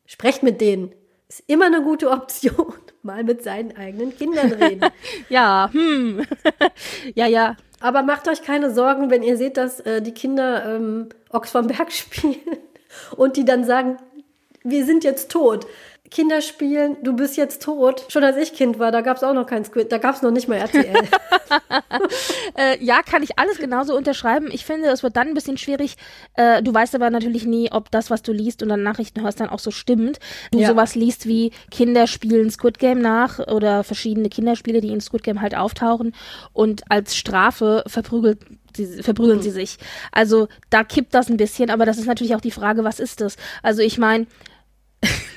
sprecht 0.06 0.42
mit 0.42 0.60
denen 0.60 0.92
ist 1.38 1.44
immer 1.48 1.66
eine 1.66 1.82
gute 1.82 2.10
Option, 2.10 2.74
mal 3.02 3.24
mit 3.24 3.42
seinen 3.42 3.76
eigenen 3.76 4.16
Kindern 4.16 4.52
reden. 4.52 4.88
ja, 5.28 5.68
hm. 5.72 6.24
ja, 7.14 7.26
ja. 7.26 7.56
Aber 7.80 8.02
macht 8.02 8.28
euch 8.28 8.42
keine 8.42 8.72
Sorgen, 8.72 9.10
wenn 9.10 9.22
ihr 9.22 9.36
seht, 9.36 9.56
dass 9.56 9.80
äh, 9.80 10.00
die 10.00 10.12
Kinder 10.12 10.76
ähm, 10.76 11.08
Ochs 11.30 11.50
vom 11.50 11.66
Berg 11.66 11.92
spielen 11.92 12.36
und 13.16 13.36
die 13.36 13.44
dann 13.44 13.64
sagen, 13.64 13.98
wir 14.62 14.86
sind 14.86 15.04
jetzt 15.04 15.30
tot. 15.30 15.66
Kinder 16.10 16.42
spielen, 16.42 16.98
du 17.02 17.14
bist 17.14 17.36
jetzt 17.36 17.62
tot. 17.62 18.04
Schon 18.08 18.22
als 18.24 18.36
ich 18.36 18.52
Kind 18.52 18.78
war, 18.78 18.92
da 18.92 19.00
gab 19.00 19.16
es 19.16 19.22
auch 19.22 19.32
noch 19.32 19.46
kein 19.46 19.64
Squid, 19.64 19.90
da 19.90 19.98
gab 19.98 20.14
es 20.14 20.22
noch 20.22 20.30
nicht 20.30 20.48
mal 20.48 20.56
RTL. 20.56 20.94
äh, 22.56 22.82
ja, 22.84 23.02
kann 23.02 23.22
ich 23.22 23.38
alles 23.38 23.58
genauso 23.58 23.96
unterschreiben. 23.96 24.48
Ich 24.52 24.64
finde, 24.64 24.88
es 24.88 25.02
wird 25.02 25.16
dann 25.16 25.28
ein 25.28 25.34
bisschen 25.34 25.56
schwierig. 25.56 25.96
Äh, 26.34 26.62
du 26.62 26.72
weißt 26.72 26.94
aber 26.94 27.10
natürlich 27.10 27.46
nie, 27.46 27.70
ob 27.72 27.90
das, 27.90 28.10
was 28.10 28.22
du 28.22 28.32
liest 28.32 28.62
und 28.62 28.68
dann 28.68 28.82
Nachrichten 28.82 29.22
hörst, 29.22 29.40
dann 29.40 29.48
auch 29.48 29.58
so 29.58 29.70
stimmt. 29.70 30.18
Du 30.50 30.60
ja. 30.60 30.68
sowas 30.68 30.94
liest 30.94 31.26
wie 31.26 31.52
Kinder 31.70 32.06
spielen 32.06 32.50
Squid 32.50 32.78
Game 32.78 33.00
nach 33.00 33.38
oder 33.38 33.84
verschiedene 33.84 34.28
Kinderspiele, 34.28 34.80
die 34.80 34.88
in 34.88 35.00
Squid 35.00 35.22
Game 35.22 35.40
halt 35.40 35.56
auftauchen 35.56 36.14
und 36.52 36.82
als 36.90 37.16
Strafe 37.16 37.84
verprügelt 37.86 38.40
sie, 38.76 39.02
verprügeln 39.02 39.42
sie 39.42 39.50
sich. 39.50 39.78
Also 40.12 40.48
da 40.70 40.84
kippt 40.84 41.14
das 41.14 41.28
ein 41.28 41.36
bisschen, 41.36 41.70
aber 41.70 41.86
das 41.86 41.98
ist 41.98 42.06
natürlich 42.06 42.34
auch 42.34 42.40
die 42.40 42.50
Frage, 42.50 42.84
was 42.84 43.00
ist 43.00 43.20
das? 43.20 43.36
Also 43.62 43.82
ich 43.82 43.98
meine, 43.98 44.26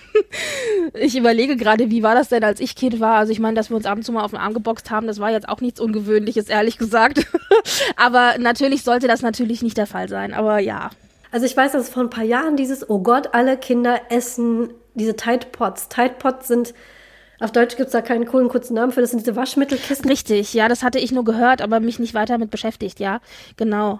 ich 0.93 1.17
überlege 1.17 1.55
gerade, 1.55 1.89
wie 1.89 2.03
war 2.03 2.15
das 2.15 2.29
denn, 2.29 2.43
als 2.43 2.59
ich 2.59 2.75
Kind 2.75 2.99
war? 2.99 3.17
Also 3.17 3.31
ich 3.31 3.39
meine, 3.39 3.55
dass 3.55 3.69
wir 3.69 3.77
uns 3.77 3.85
ab 3.85 3.97
und 3.97 4.03
zu 4.03 4.11
mal 4.11 4.23
auf 4.23 4.31
den 4.31 4.39
Arm 4.39 4.53
geboxt 4.53 4.91
haben, 4.91 5.07
das 5.07 5.19
war 5.19 5.31
jetzt 5.31 5.49
auch 5.49 5.61
nichts 5.61 5.79
Ungewöhnliches, 5.79 6.49
ehrlich 6.49 6.77
gesagt. 6.77 7.25
Aber 7.95 8.35
natürlich 8.39 8.83
sollte 8.83 9.07
das 9.07 9.21
natürlich 9.21 9.61
nicht 9.61 9.77
der 9.77 9.87
Fall 9.87 10.09
sein. 10.09 10.33
Aber 10.33 10.59
ja. 10.59 10.89
Also 11.31 11.45
ich 11.45 11.55
weiß, 11.55 11.73
dass 11.73 11.89
vor 11.89 12.03
ein 12.03 12.09
paar 12.09 12.23
Jahren 12.23 12.55
dieses, 12.55 12.89
oh 12.89 12.99
Gott, 12.99 13.29
alle 13.33 13.57
Kinder 13.57 13.99
essen 14.09 14.69
diese 14.93 15.15
Tide 15.15 15.47
Pots. 15.51 15.89
Tide 15.89 16.15
Pots 16.17 16.47
sind 16.47 16.73
auf 17.39 17.51
Deutsch 17.51 17.75
gibt 17.77 17.87
es 17.87 17.91
da 17.91 18.01
keinen 18.01 18.25
coolen 18.25 18.49
kurzen 18.49 18.73
Namen 18.73 18.91
für, 18.91 19.01
das 19.01 19.11
sind 19.11 19.19
diese 19.19 19.35
Waschmittelkisten. 19.35 20.09
Richtig, 20.09 20.55
ja, 20.55 20.67
das 20.67 20.81
hatte 20.81 20.97
ich 20.97 21.11
nur 21.11 21.23
gehört, 21.23 21.61
aber 21.61 21.79
mich 21.79 21.99
nicht 21.99 22.15
weiter 22.15 22.33
damit 22.33 22.49
beschäftigt, 22.49 22.99
ja, 22.99 23.19
genau 23.57 23.99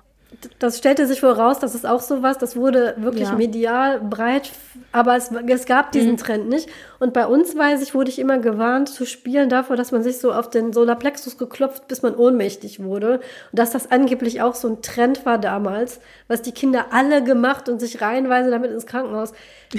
das 0.59 0.77
stellte 0.77 1.07
sich 1.07 1.23
wohl 1.23 1.31
raus, 1.31 1.59
das 1.59 1.73
ist 1.73 1.85
auch 1.85 2.01
sowas, 2.01 2.37
das 2.37 2.55
wurde 2.55 2.95
wirklich 2.97 3.29
ja. 3.29 3.35
medial 3.35 3.99
breit, 4.01 4.51
aber 4.91 5.15
es, 5.15 5.31
es 5.31 5.65
gab 5.65 5.91
diesen 5.91 6.11
mhm. 6.11 6.17
Trend 6.17 6.49
nicht. 6.49 6.69
Und 6.99 7.13
bei 7.13 7.25
uns, 7.25 7.55
weiß 7.55 7.81
ich, 7.81 7.95
wurde 7.95 8.09
ich 8.09 8.19
immer 8.19 8.37
gewarnt 8.37 8.89
zu 8.89 9.05
spielen 9.05 9.49
davor, 9.49 9.77
dass 9.77 9.91
man 9.91 10.03
sich 10.03 10.19
so 10.19 10.33
auf 10.33 10.49
den 10.49 10.73
Solarplexus 10.73 11.37
geklopft, 11.37 11.87
bis 11.87 12.01
man 12.01 12.15
ohnmächtig 12.15 12.83
wurde. 12.83 13.19
Und 13.51 13.59
dass 13.59 13.71
das 13.71 13.89
angeblich 13.89 14.41
auch 14.41 14.55
so 14.55 14.67
ein 14.67 14.81
Trend 14.81 15.25
war 15.25 15.37
damals, 15.37 15.99
was 16.27 16.41
die 16.41 16.51
Kinder 16.51 16.87
alle 16.91 17.23
gemacht 17.23 17.69
und 17.69 17.79
sich 17.79 18.01
reihenweise 18.01 18.51
damit 18.51 18.71
ins 18.71 18.85
Krankenhaus. 18.85 19.33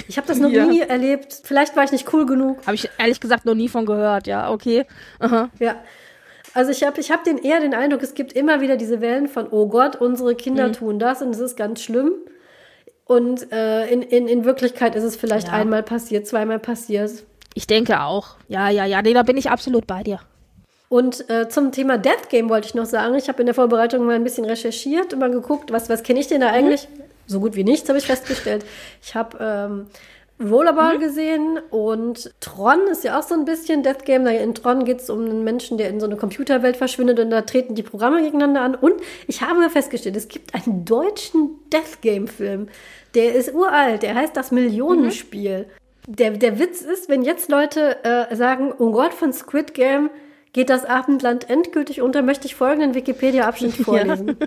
Ich 0.08 0.16
habe 0.16 0.26
das 0.26 0.38
noch 0.38 0.50
ja. 0.50 0.64
nie 0.64 0.80
erlebt. 0.80 1.40
Vielleicht 1.44 1.76
war 1.76 1.84
ich 1.84 1.92
nicht 1.92 2.12
cool 2.12 2.24
genug. 2.24 2.58
Habe 2.66 2.74
ich 2.74 2.88
ehrlich 2.98 3.20
gesagt 3.20 3.44
noch 3.44 3.54
nie 3.54 3.68
von 3.68 3.86
gehört, 3.86 4.26
ja, 4.26 4.50
okay. 4.50 4.86
Aha. 5.18 5.50
Ja. 5.58 5.76
Also 6.58 6.72
ich 6.72 6.82
habe 6.82 7.00
ich 7.00 7.12
hab 7.12 7.22
den, 7.22 7.38
eher 7.38 7.60
den 7.60 7.72
Eindruck, 7.72 8.02
es 8.02 8.14
gibt 8.14 8.32
immer 8.32 8.60
wieder 8.60 8.76
diese 8.76 9.00
Wellen 9.00 9.28
von, 9.28 9.46
oh 9.48 9.68
Gott, 9.68 9.94
unsere 9.94 10.34
Kinder 10.34 10.66
mhm. 10.66 10.72
tun 10.72 10.98
das 10.98 11.22
und 11.22 11.30
es 11.30 11.38
ist 11.38 11.56
ganz 11.56 11.80
schlimm. 11.80 12.10
Und 13.04 13.52
äh, 13.52 13.86
in, 13.86 14.02
in, 14.02 14.26
in 14.26 14.44
Wirklichkeit 14.44 14.96
ist 14.96 15.04
es 15.04 15.14
vielleicht 15.14 15.46
ja. 15.46 15.52
einmal 15.52 15.84
passiert, 15.84 16.26
zweimal 16.26 16.58
passiert. 16.58 17.12
Ich 17.54 17.68
denke 17.68 18.00
auch. 18.00 18.30
Ja, 18.48 18.70
ja, 18.70 18.86
ja, 18.86 19.02
nee, 19.02 19.14
da 19.14 19.22
bin 19.22 19.36
ich 19.36 19.48
absolut 19.48 19.86
bei 19.86 20.02
dir. 20.02 20.18
Und 20.88 21.30
äh, 21.30 21.48
zum 21.48 21.70
Thema 21.70 21.96
Death 21.96 22.28
Game 22.28 22.48
wollte 22.48 22.66
ich 22.66 22.74
noch 22.74 22.86
sagen. 22.86 23.14
Ich 23.14 23.28
habe 23.28 23.38
in 23.38 23.46
der 23.46 23.54
Vorbereitung 23.54 24.04
mal 24.04 24.16
ein 24.16 24.24
bisschen 24.24 24.44
recherchiert 24.44 25.12
und 25.12 25.20
mal 25.20 25.30
geguckt, 25.30 25.70
was, 25.70 25.88
was 25.88 26.02
kenne 26.02 26.18
ich 26.18 26.26
denn 26.26 26.40
da 26.40 26.48
mhm. 26.48 26.54
eigentlich? 26.54 26.88
so 27.28 27.40
gut 27.40 27.54
wie 27.54 27.62
nichts, 27.62 27.88
habe 27.88 27.98
ich 27.98 28.06
festgestellt. 28.06 28.64
Ich 29.02 29.14
habe 29.14 29.38
ähm, 29.40 29.86
Rollerball 30.40 30.96
mhm. 30.96 31.00
gesehen 31.00 31.58
und 31.70 32.32
Tron 32.40 32.86
ist 32.90 33.02
ja 33.02 33.18
auch 33.18 33.24
so 33.24 33.34
ein 33.34 33.44
bisschen 33.44 33.82
Death 33.82 34.04
Game. 34.04 34.26
In 34.26 34.54
Tron 34.54 34.84
geht 34.84 35.00
es 35.00 35.10
um 35.10 35.24
einen 35.24 35.42
Menschen, 35.42 35.78
der 35.78 35.88
in 35.88 35.98
so 35.98 36.06
eine 36.06 36.16
Computerwelt 36.16 36.76
verschwindet 36.76 37.18
und 37.18 37.30
da 37.30 37.42
treten 37.42 37.74
die 37.74 37.82
Programme 37.82 38.22
gegeneinander 38.22 38.60
an. 38.60 38.74
Und 38.76 38.94
ich 39.26 39.42
habe 39.42 39.68
festgestellt, 39.68 40.16
es 40.16 40.28
gibt 40.28 40.54
einen 40.54 40.84
deutschen 40.84 41.58
Death 41.72 42.00
Game-Film. 42.02 42.68
Der 43.14 43.34
ist 43.34 43.52
uralt, 43.52 44.02
der 44.02 44.14
heißt 44.14 44.36
Das 44.36 44.52
Millionenspiel. 44.52 45.66
Mhm. 46.06 46.16
Der, 46.16 46.30
der 46.30 46.58
Witz 46.58 46.82
ist, 46.82 47.08
wenn 47.08 47.22
jetzt 47.22 47.50
Leute 47.50 48.04
äh, 48.04 48.34
sagen, 48.34 48.72
oh 48.78 48.92
Gott, 48.92 49.12
von 49.12 49.32
Squid 49.32 49.74
Game 49.74 50.08
geht 50.52 50.70
das 50.70 50.84
Abendland 50.84 51.50
endgültig 51.50 52.00
unter, 52.00 52.22
möchte 52.22 52.46
ich 52.46 52.54
folgenden 52.54 52.94
Wikipedia-Abschnitt 52.94 53.74
vorlesen. 53.84 54.36
Ja. 54.40 54.46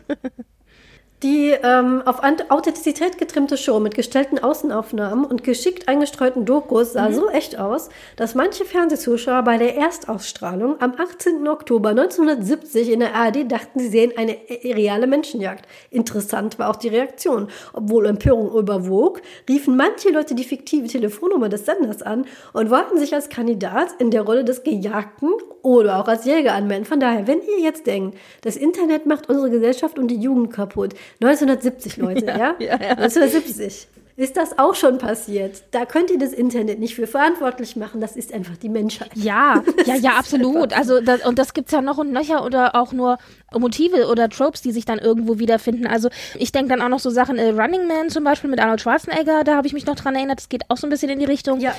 Die 1.23 1.51
ähm, 1.51 2.01
auf 2.05 2.21
Authentizität 2.49 3.19
getrimmte 3.19 3.55
Show 3.55 3.79
mit 3.79 3.93
gestellten 3.93 4.39
Außenaufnahmen 4.39 5.23
und 5.23 5.43
geschickt 5.43 5.87
eingestreuten 5.87 6.45
Dokus 6.45 6.93
sah 6.93 7.09
mhm. 7.09 7.13
so 7.13 7.29
echt 7.29 7.59
aus, 7.59 7.89
dass 8.15 8.33
manche 8.33 8.65
Fernsehzuschauer 8.65 9.43
bei 9.43 9.57
der 9.57 9.77
Erstausstrahlung 9.77 10.81
am 10.81 10.93
18. 10.97 11.47
Oktober 11.47 11.89
1970 11.89 12.91
in 12.91 13.01
der 13.01 13.13
ARD 13.13 13.51
dachten, 13.51 13.79
sie 13.79 13.89
sehen 13.89 14.13
eine 14.17 14.35
reale 14.63 15.05
Menschenjagd. 15.05 15.67
Interessant 15.91 16.57
war 16.57 16.71
auch 16.71 16.75
die 16.75 16.87
Reaktion. 16.87 17.49
Obwohl 17.73 18.07
Empörung 18.07 18.57
überwog, 18.57 19.21
riefen 19.47 19.77
manche 19.77 20.09
Leute 20.09 20.33
die 20.33 20.43
fiktive 20.43 20.87
Telefonnummer 20.87 21.49
des 21.49 21.65
Senders 21.65 22.01
an 22.01 22.25
und 22.53 22.71
wollten 22.71 22.97
sich 22.97 23.13
als 23.13 23.29
Kandidat 23.29 23.89
in 23.99 24.09
der 24.09 24.23
Rolle 24.23 24.43
des 24.43 24.63
Gejagten 24.63 25.29
oder 25.61 25.99
auch 25.99 26.07
als 26.07 26.25
Jäger 26.25 26.53
anmelden. 26.53 26.85
Von 26.85 26.99
daher, 26.99 27.27
wenn 27.27 27.41
ihr 27.41 27.59
jetzt 27.59 27.85
denkt, 27.85 28.17
das 28.41 28.55
Internet 28.55 29.05
macht 29.05 29.29
unsere 29.29 29.51
Gesellschaft 29.51 29.99
und 29.99 30.07
die 30.07 30.17
Jugend 30.17 30.51
kaputt, 30.51 30.95
1970, 31.19 31.97
Leute, 31.97 32.25
ja? 32.25 32.37
ja? 32.37 32.55
ja, 32.59 32.81
ja. 32.81 32.89
1970 32.91 33.87
ist 34.21 34.37
das 34.37 34.59
auch 34.59 34.75
schon 34.75 34.97
passiert. 34.97 35.63
Da 35.71 35.85
könnt 35.85 36.11
ihr 36.11 36.19
das 36.19 36.33
Internet 36.33 36.79
nicht 36.79 36.95
für 36.95 37.07
verantwortlich 37.07 37.75
machen. 37.75 38.01
Das 38.01 38.15
ist 38.15 38.33
einfach 38.33 38.55
die 38.57 38.69
Menschheit. 38.69 39.09
Ja, 39.15 39.63
ja, 39.85 39.95
ja, 39.95 40.11
absolut. 40.17 40.77
Also 40.77 41.01
das, 41.01 41.25
und 41.25 41.39
das 41.39 41.53
gibt 41.53 41.69
es 41.69 41.71
ja 41.71 41.81
noch 41.81 41.97
und 41.97 42.11
nöcher 42.11 42.45
oder 42.45 42.75
auch 42.75 42.91
nur 42.91 43.17
Motive 43.51 44.07
oder 44.07 44.29
Tropes, 44.29 44.61
die 44.61 44.71
sich 44.71 44.85
dann 44.85 44.99
irgendwo 44.99 45.39
wiederfinden. 45.39 45.87
Also 45.87 46.09
ich 46.35 46.51
denke 46.51 46.69
dann 46.69 46.81
auch 46.81 46.89
noch 46.89 46.99
so 46.99 47.09
Sachen, 47.09 47.37
äh, 47.37 47.49
Running 47.49 47.87
Man 47.87 48.09
zum 48.09 48.23
Beispiel 48.23 48.49
mit 48.49 48.59
Arnold 48.59 48.81
Schwarzenegger, 48.81 49.43
da 49.43 49.55
habe 49.55 49.65
ich 49.65 49.73
mich 49.73 49.85
noch 49.85 49.95
dran 49.95 50.15
erinnert. 50.15 50.39
Das 50.39 50.49
geht 50.49 50.69
auch 50.69 50.77
so 50.77 50.87
ein 50.87 50.91
bisschen 50.91 51.09
in 51.09 51.19
die 51.19 51.25
Richtung. 51.25 51.59
Ja, 51.59 51.73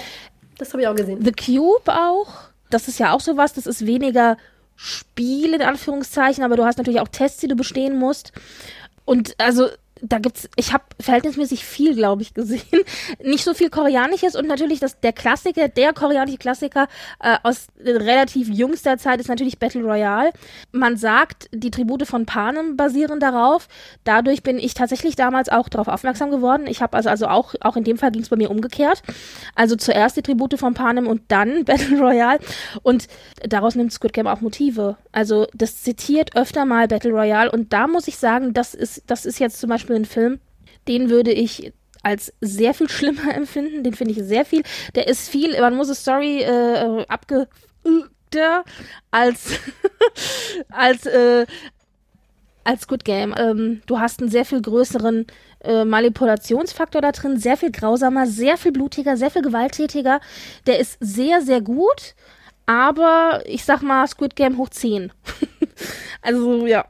das 0.58 0.72
habe 0.72 0.82
ich 0.82 0.88
auch 0.88 0.96
gesehen. 0.96 1.24
The 1.24 1.32
Cube 1.32 1.92
auch. 1.92 2.28
Das 2.70 2.88
ist 2.88 2.98
ja 2.98 3.12
auch 3.12 3.20
sowas. 3.20 3.52
Das 3.52 3.66
ist 3.66 3.86
weniger 3.86 4.36
Spiel 4.74 5.54
in 5.54 5.62
Anführungszeichen, 5.62 6.42
aber 6.42 6.56
du 6.56 6.64
hast 6.64 6.78
natürlich 6.78 7.00
auch 7.00 7.08
Tests, 7.08 7.40
die 7.40 7.48
du 7.48 7.54
bestehen 7.54 7.98
musst. 7.98 8.32
Und 9.12 9.34
also 9.38 9.68
da 10.02 10.18
gibt's, 10.18 10.48
ich 10.56 10.72
habe 10.72 10.82
verhältnismäßig 11.00 11.64
viel, 11.64 11.94
glaube 11.94 12.22
ich, 12.22 12.34
gesehen. 12.34 12.62
Nicht 13.22 13.44
so 13.44 13.54
viel 13.54 13.70
Koreanisches 13.70 14.34
und 14.34 14.48
natürlich 14.48 14.80
das, 14.80 14.98
der 14.98 15.12
Klassiker, 15.12 15.68
der 15.68 15.92
koreanische 15.92 16.38
Klassiker 16.38 16.88
äh, 17.20 17.36
aus 17.44 17.68
relativ 17.80 18.48
jüngster 18.48 18.98
Zeit 18.98 19.20
ist 19.20 19.28
natürlich 19.28 19.60
Battle 19.60 19.82
Royale. 19.82 20.32
Man 20.72 20.96
sagt, 20.96 21.48
die 21.52 21.70
Tribute 21.70 22.06
von 22.06 22.26
Panem 22.26 22.76
basieren 22.76 23.20
darauf. 23.20 23.68
Dadurch 24.02 24.42
bin 24.42 24.58
ich 24.58 24.74
tatsächlich 24.74 25.14
damals 25.14 25.48
auch 25.48 25.68
darauf 25.68 25.86
aufmerksam 25.86 26.32
geworden. 26.32 26.66
Ich 26.66 26.82
habe 26.82 26.96
also, 26.96 27.08
also 27.08 27.28
auch, 27.28 27.54
auch 27.60 27.76
in 27.76 27.84
dem 27.84 27.96
Fall 27.96 28.10
ging 28.10 28.22
es 28.22 28.28
bei 28.28 28.36
mir 28.36 28.50
umgekehrt. 28.50 29.02
Also 29.54 29.76
zuerst 29.76 30.16
die 30.16 30.22
Tribute 30.22 30.58
von 30.58 30.74
Panem 30.74 31.06
und 31.06 31.22
dann 31.28 31.64
Battle 31.64 32.00
Royale. 32.00 32.40
Und 32.82 33.06
daraus 33.42 33.76
nimmt 33.76 33.92
Squid 33.92 34.12
Game 34.12 34.26
auch 34.26 34.40
Motive. 34.40 34.96
Also 35.12 35.46
das 35.54 35.82
zitiert 35.82 36.34
öfter 36.34 36.64
mal 36.64 36.88
Battle 36.88 37.12
Royale 37.12 37.52
und 37.52 37.72
da 37.72 37.86
muss 37.86 38.08
ich 38.08 38.18
sagen, 38.18 38.52
das 38.52 38.74
ist, 38.74 39.04
das 39.06 39.26
ist 39.26 39.38
jetzt 39.38 39.60
zum 39.60 39.70
Beispiel 39.70 39.91
einen 39.94 40.04
Film, 40.04 40.40
den 40.88 41.10
würde 41.10 41.32
ich 41.32 41.72
als 42.02 42.32
sehr 42.40 42.74
viel 42.74 42.88
schlimmer 42.90 43.34
empfinden. 43.34 43.84
Den 43.84 43.94
finde 43.94 44.12
ich 44.12 44.22
sehr 44.22 44.44
viel. 44.44 44.62
Der 44.94 45.08
ist 45.08 45.28
viel, 45.28 45.58
man 45.60 45.76
muss 45.76 45.88
eine 45.88 45.96
Story 45.96 46.42
äh, 46.42 47.04
abge 47.08 47.48
als 49.10 49.58
als 50.70 51.06
äh, 51.06 51.46
als 52.64 52.86
Good 52.86 53.04
Game. 53.04 53.34
Ähm, 53.36 53.82
du 53.86 53.98
hast 53.98 54.20
einen 54.20 54.30
sehr 54.30 54.44
viel 54.44 54.62
größeren 54.62 55.26
äh, 55.60 55.84
Manipulationsfaktor 55.84 57.00
da 57.02 57.12
drin, 57.12 57.38
sehr 57.38 57.56
viel 57.56 57.70
grausamer, 57.70 58.26
sehr 58.26 58.56
viel 58.56 58.72
blutiger, 58.72 59.16
sehr 59.16 59.30
viel 59.30 59.42
gewalttätiger. 59.42 60.20
Der 60.66 60.78
ist 60.78 60.96
sehr, 61.00 61.40
sehr 61.42 61.60
gut, 61.60 62.14
aber 62.66 63.42
ich 63.46 63.64
sag 63.64 63.82
mal 63.82 64.06
Squid 64.06 64.36
Game 64.36 64.58
hoch 64.58 64.68
10. 64.68 65.12
also 66.22 66.66
ja, 66.66 66.86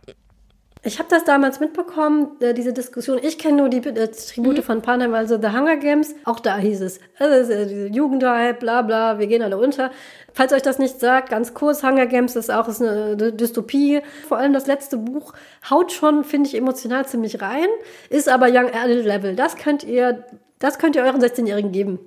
ich 0.85 0.99
habe 0.99 1.09
das 1.09 1.23
damals 1.23 1.61
mitbekommen, 1.61 2.33
äh, 2.41 2.55
diese 2.55 2.73
Diskussion. 2.73 3.21
Ich 3.23 3.39
kenne 3.39 3.59
nur 3.59 3.69
die 3.69 3.87
äh, 3.87 4.09
Tribute 4.09 4.59
mhm. 4.59 4.63
von 4.63 4.83
Panem, 4.83 5.15
also 5.15 5.41
The 5.41 5.49
Hunger 5.49 5.77
Games. 5.77 6.15
Auch 6.25 6.41
da 6.41 6.59
hieß 6.59 6.81
es, 6.81 6.99
also, 7.19 7.53
äh, 7.53 7.87
Jugendhype, 7.87 8.55
bla 8.55 8.83
bla, 8.83 9.19
wir 9.21 9.29
gehen 9.29 9.43
alle 9.43 9.59
unter. 9.59 9.93
Falls 10.33 10.53
euch 10.53 10.63
das 10.63 10.81
nicht 10.81 10.99
sagt, 10.99 11.31
ganz 11.31 11.55
kurz, 11.55 11.85
Hunger 11.85 12.07
Games 12.07 12.35
ist 12.35 12.51
auch 12.51 12.67
ist 12.67 12.83
eine 12.83 13.17
Dystopie. 13.33 14.01
Vor 14.27 14.39
allem 14.39 14.53
das 14.53 14.67
letzte 14.67 14.97
Buch 14.97 15.35
haut 15.71 15.93
schon, 15.93 16.25
finde 16.25 16.49
ich, 16.49 16.57
emotional 16.57 17.07
ziemlich 17.07 17.41
rein, 17.41 17.69
ist 18.11 18.29
aber 18.29 18.49
Young 18.49 18.73
Adult 18.73 19.05
Level. 19.05 19.37
Das 19.37 19.57
könnt 19.57 19.85
ihr, 19.85 20.25
das 20.59 20.79
könnt 20.79 20.97
ihr 20.97 21.05
euren 21.05 21.23
16-Jährigen 21.23 21.71
geben. 21.71 22.01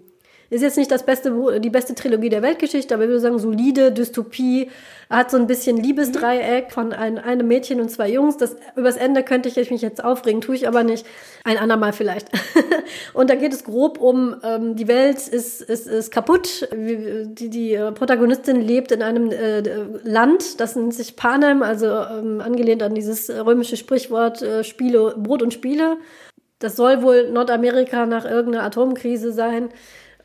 Ist 0.50 0.62
jetzt 0.62 0.78
nicht 0.78 0.91
das 0.91 1.04
beste, 1.04 1.60
die 1.60 1.70
beste 1.70 1.96
Trilogie 1.96 2.30
der 2.30 2.43
Weltgeschichte, 2.43 2.93
aber 2.93 3.04
ich 3.04 3.10
würde 3.10 3.22
sagen, 3.22 3.39
solide 3.39 3.91
Dystopie. 3.91 4.70
Hat 5.08 5.30
so 5.30 5.38
ein 5.38 5.46
bisschen 5.46 5.78
Liebesdreieck 5.78 6.72
von 6.72 6.91
ein, 6.91 7.20
einem 7.20 7.48
Mädchen 7.48 7.80
und 7.80 7.89
zwei 7.89 8.10
Jungs. 8.10 8.38
Das, 8.38 8.56
übers 8.76 8.98
Ende 8.98 9.22
könnte 9.22 9.50
ich 9.50 9.70
mich 9.70 9.84
jetzt 9.84 10.04
aufregen, 10.04 10.41
tue 10.41 10.56
ich 10.56 10.68
aber 10.68 10.84
nicht. 10.84 11.06
Ein 11.43 11.60
andermal 11.60 11.93
vielleicht. 11.93 12.30
und 13.14 13.30
da 13.30 13.36
geht 13.36 13.54
es 13.54 13.64
grob 13.64 14.00
um, 14.00 14.36
ähm, 14.43 14.76
die 14.76 14.88
Welt 14.88 15.28
ist, 15.28 15.62
ist, 15.62 15.88
ist 15.88 16.12
kaputt. 16.12 16.68
Die, 16.74 17.50
die 17.50 17.80
Protagonistin 17.93 18.62
lebt 18.62 18.91
in 18.91 19.04
einem 19.04 19.32
äh, 19.32 19.62
Land, 20.04 20.60
das 20.60 20.76
nennt 20.76 20.96
sich 20.96 21.16
Panem, 21.16 21.62
also 21.62 21.86
ähm, 21.86 22.41
angelehnt 22.41 22.82
an 22.82 22.96
dieses 22.96 23.30
römische 23.30 23.78
Sprichwort 23.78 24.41
äh, 24.41 24.64
Spiele, 24.64 25.16
Brot 25.18 25.43
und 25.43 25.54
Spiele. 25.54 25.98
Das 26.58 26.76
soll 26.76 27.04
wohl 27.04 27.30
Nordamerika 27.30 28.08
nach 28.08 28.26
irgendeiner 28.26 28.64
Atomkrise 28.64 29.34
sein 29.34 29.70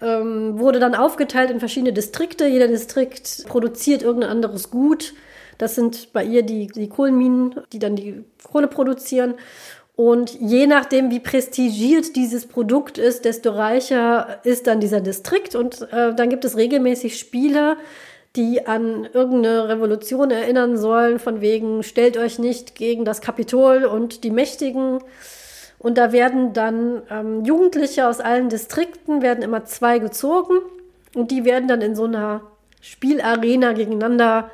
ähm, 0.02 0.58
wurde 0.58 0.80
dann 0.80 0.94
aufgeteilt 0.94 1.50
in 1.50 1.60
verschiedene 1.60 1.92
Distrikte. 1.92 2.46
Jeder 2.46 2.68
Distrikt 2.68 3.44
produziert 3.48 4.02
irgendein 4.02 4.30
anderes 4.30 4.70
Gut. 4.70 5.14
Das 5.58 5.74
sind 5.74 6.12
bei 6.12 6.24
ihr 6.24 6.42
die, 6.42 6.68
die 6.68 6.88
Kohlenminen, 6.88 7.60
die 7.72 7.78
dann 7.78 7.96
die 7.96 8.24
Kohle 8.50 8.66
produzieren. 8.66 9.34
Und 9.94 10.40
je 10.40 10.66
nachdem, 10.66 11.10
wie 11.10 11.20
prestigiert 11.20 12.16
dieses 12.16 12.46
Produkt 12.46 12.96
ist, 12.96 13.26
desto 13.26 13.50
reicher 13.50 14.40
ist 14.44 14.66
dann 14.66 14.80
dieser 14.80 15.02
Distrikt. 15.02 15.54
Und 15.54 15.82
äh, 15.92 16.14
dann 16.14 16.30
gibt 16.30 16.46
es 16.46 16.56
regelmäßig 16.56 17.18
Spiele, 17.18 17.76
die 18.36 18.66
an 18.66 19.06
irgendeine 19.12 19.68
Revolution 19.68 20.30
erinnern 20.30 20.78
sollen, 20.78 21.18
von 21.18 21.42
wegen, 21.42 21.82
stellt 21.82 22.16
euch 22.16 22.38
nicht 22.38 22.74
gegen 22.76 23.04
das 23.04 23.20
Kapitol 23.20 23.84
und 23.84 24.24
die 24.24 24.30
Mächtigen. 24.30 25.00
Und 25.80 25.96
da 25.96 26.12
werden 26.12 26.52
dann 26.52 27.02
ähm, 27.10 27.42
Jugendliche 27.42 28.06
aus 28.06 28.20
allen 28.20 28.50
Distrikten, 28.50 29.22
werden 29.22 29.42
immer 29.42 29.64
zwei 29.64 29.98
gezogen 29.98 30.58
und 31.14 31.30
die 31.30 31.46
werden 31.46 31.68
dann 31.68 31.80
in 31.80 31.96
so 31.96 32.04
einer 32.04 32.42
Spielarena 32.82 33.72
gegeneinander 33.72 34.50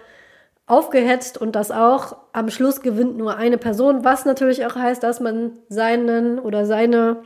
aufgehetzt 0.66 1.36
und 1.36 1.56
das 1.56 1.72
auch. 1.72 2.16
Am 2.32 2.48
Schluss 2.48 2.80
gewinnt 2.80 3.18
nur 3.18 3.36
eine 3.36 3.58
Person, 3.58 4.04
was 4.04 4.24
natürlich 4.24 4.64
auch 4.66 4.76
heißt, 4.76 5.02
dass 5.02 5.18
man 5.18 5.58
seinen 5.68 6.38
oder 6.38 6.64
seine 6.64 7.24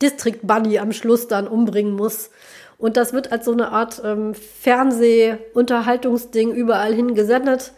District 0.00 0.38
Bunny 0.42 0.78
am 0.78 0.92
Schluss 0.92 1.26
dann 1.26 1.48
umbringen 1.48 1.94
muss. 1.94 2.30
Und 2.78 2.96
das 2.96 3.12
wird 3.12 3.32
als 3.32 3.44
so 3.44 3.52
eine 3.52 3.72
Art 3.72 4.00
ähm, 4.04 4.34
Fernseh-Unterhaltungsding 4.34 6.52
überall 6.52 6.94
hingesendet. 6.94 7.72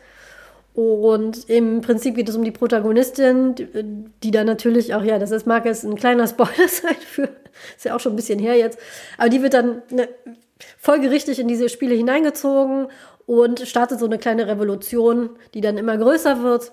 Und 0.76 1.48
im 1.48 1.80
Prinzip 1.80 2.16
geht 2.16 2.28
es 2.28 2.36
um 2.36 2.44
die 2.44 2.50
Protagonistin, 2.50 3.54
die 4.22 4.30
dann 4.30 4.46
natürlich 4.46 4.94
auch, 4.94 5.02
ja, 5.02 5.18
das 5.18 5.30
ist, 5.30 5.46
mag 5.46 5.64
jetzt 5.64 5.84
ein 5.84 5.96
kleiner 5.96 6.26
Spoiler 6.26 6.68
sein 6.68 6.96
für, 7.00 7.30
ist 7.74 7.86
ja 7.86 7.96
auch 7.96 8.00
schon 8.00 8.12
ein 8.12 8.16
bisschen 8.16 8.38
her 8.38 8.56
jetzt, 8.56 8.78
aber 9.16 9.30
die 9.30 9.40
wird 9.40 9.54
dann 9.54 9.80
ne, 9.90 10.06
folgerichtig 10.76 11.38
in 11.38 11.48
diese 11.48 11.70
Spiele 11.70 11.94
hineingezogen 11.94 12.88
und 13.24 13.60
startet 13.60 13.98
so 13.98 14.04
eine 14.04 14.18
kleine 14.18 14.48
Revolution, 14.48 15.30
die 15.54 15.62
dann 15.62 15.78
immer 15.78 15.96
größer 15.96 16.42
wird. 16.42 16.72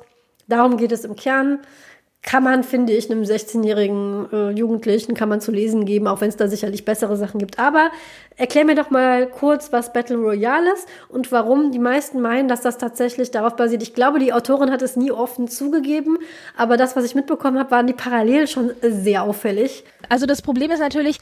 Darum 0.49 0.75
geht 0.75 0.91
es 0.91 1.05
im 1.05 1.15
Kern 1.15 1.59
kann 2.23 2.41
man, 2.41 2.63
finde 2.63 2.93
ich, 2.93 3.11
einem 3.11 3.23
16-jährigen 3.23 4.31
äh, 4.31 4.49
Jugendlichen 4.51 5.13
kann 5.13 5.27
man 5.27 5.41
zu 5.41 5.51
lesen 5.51 5.85
geben, 5.85 6.07
auch 6.07 6.21
wenn 6.21 6.29
es 6.29 6.37
da 6.37 6.47
sicherlich 6.47 6.85
bessere 6.85 7.17
Sachen 7.17 7.37
gibt. 7.37 7.59
Aber 7.59 7.91
erklär 8.37 8.63
mir 8.63 8.75
doch 8.75 8.89
mal 8.89 9.27
kurz, 9.27 9.73
was 9.73 9.91
Battle 9.91 10.15
Royale 10.15 10.73
ist 10.73 10.87
und 11.09 11.33
warum 11.33 11.73
die 11.73 11.79
meisten 11.79 12.21
meinen, 12.21 12.47
dass 12.47 12.61
das 12.61 12.77
tatsächlich 12.77 13.29
darauf 13.31 13.57
basiert. 13.57 13.83
Ich 13.83 13.93
glaube, 13.93 14.19
die 14.19 14.31
Autorin 14.31 14.71
hat 14.71 14.81
es 14.81 14.95
nie 14.95 15.11
offen 15.11 15.49
zugegeben, 15.49 16.17
aber 16.55 16.77
das, 16.77 16.95
was 16.95 17.03
ich 17.03 17.13
mitbekommen 17.13 17.59
habe, 17.59 17.71
waren 17.71 17.87
die 17.87 17.93
Parallelen 17.93 18.47
schon 18.47 18.71
sehr 18.81 19.23
auffällig. 19.23 19.83
Also 20.07 20.25
das 20.25 20.41
Problem 20.41 20.71
ist 20.71 20.79
natürlich, 20.79 21.17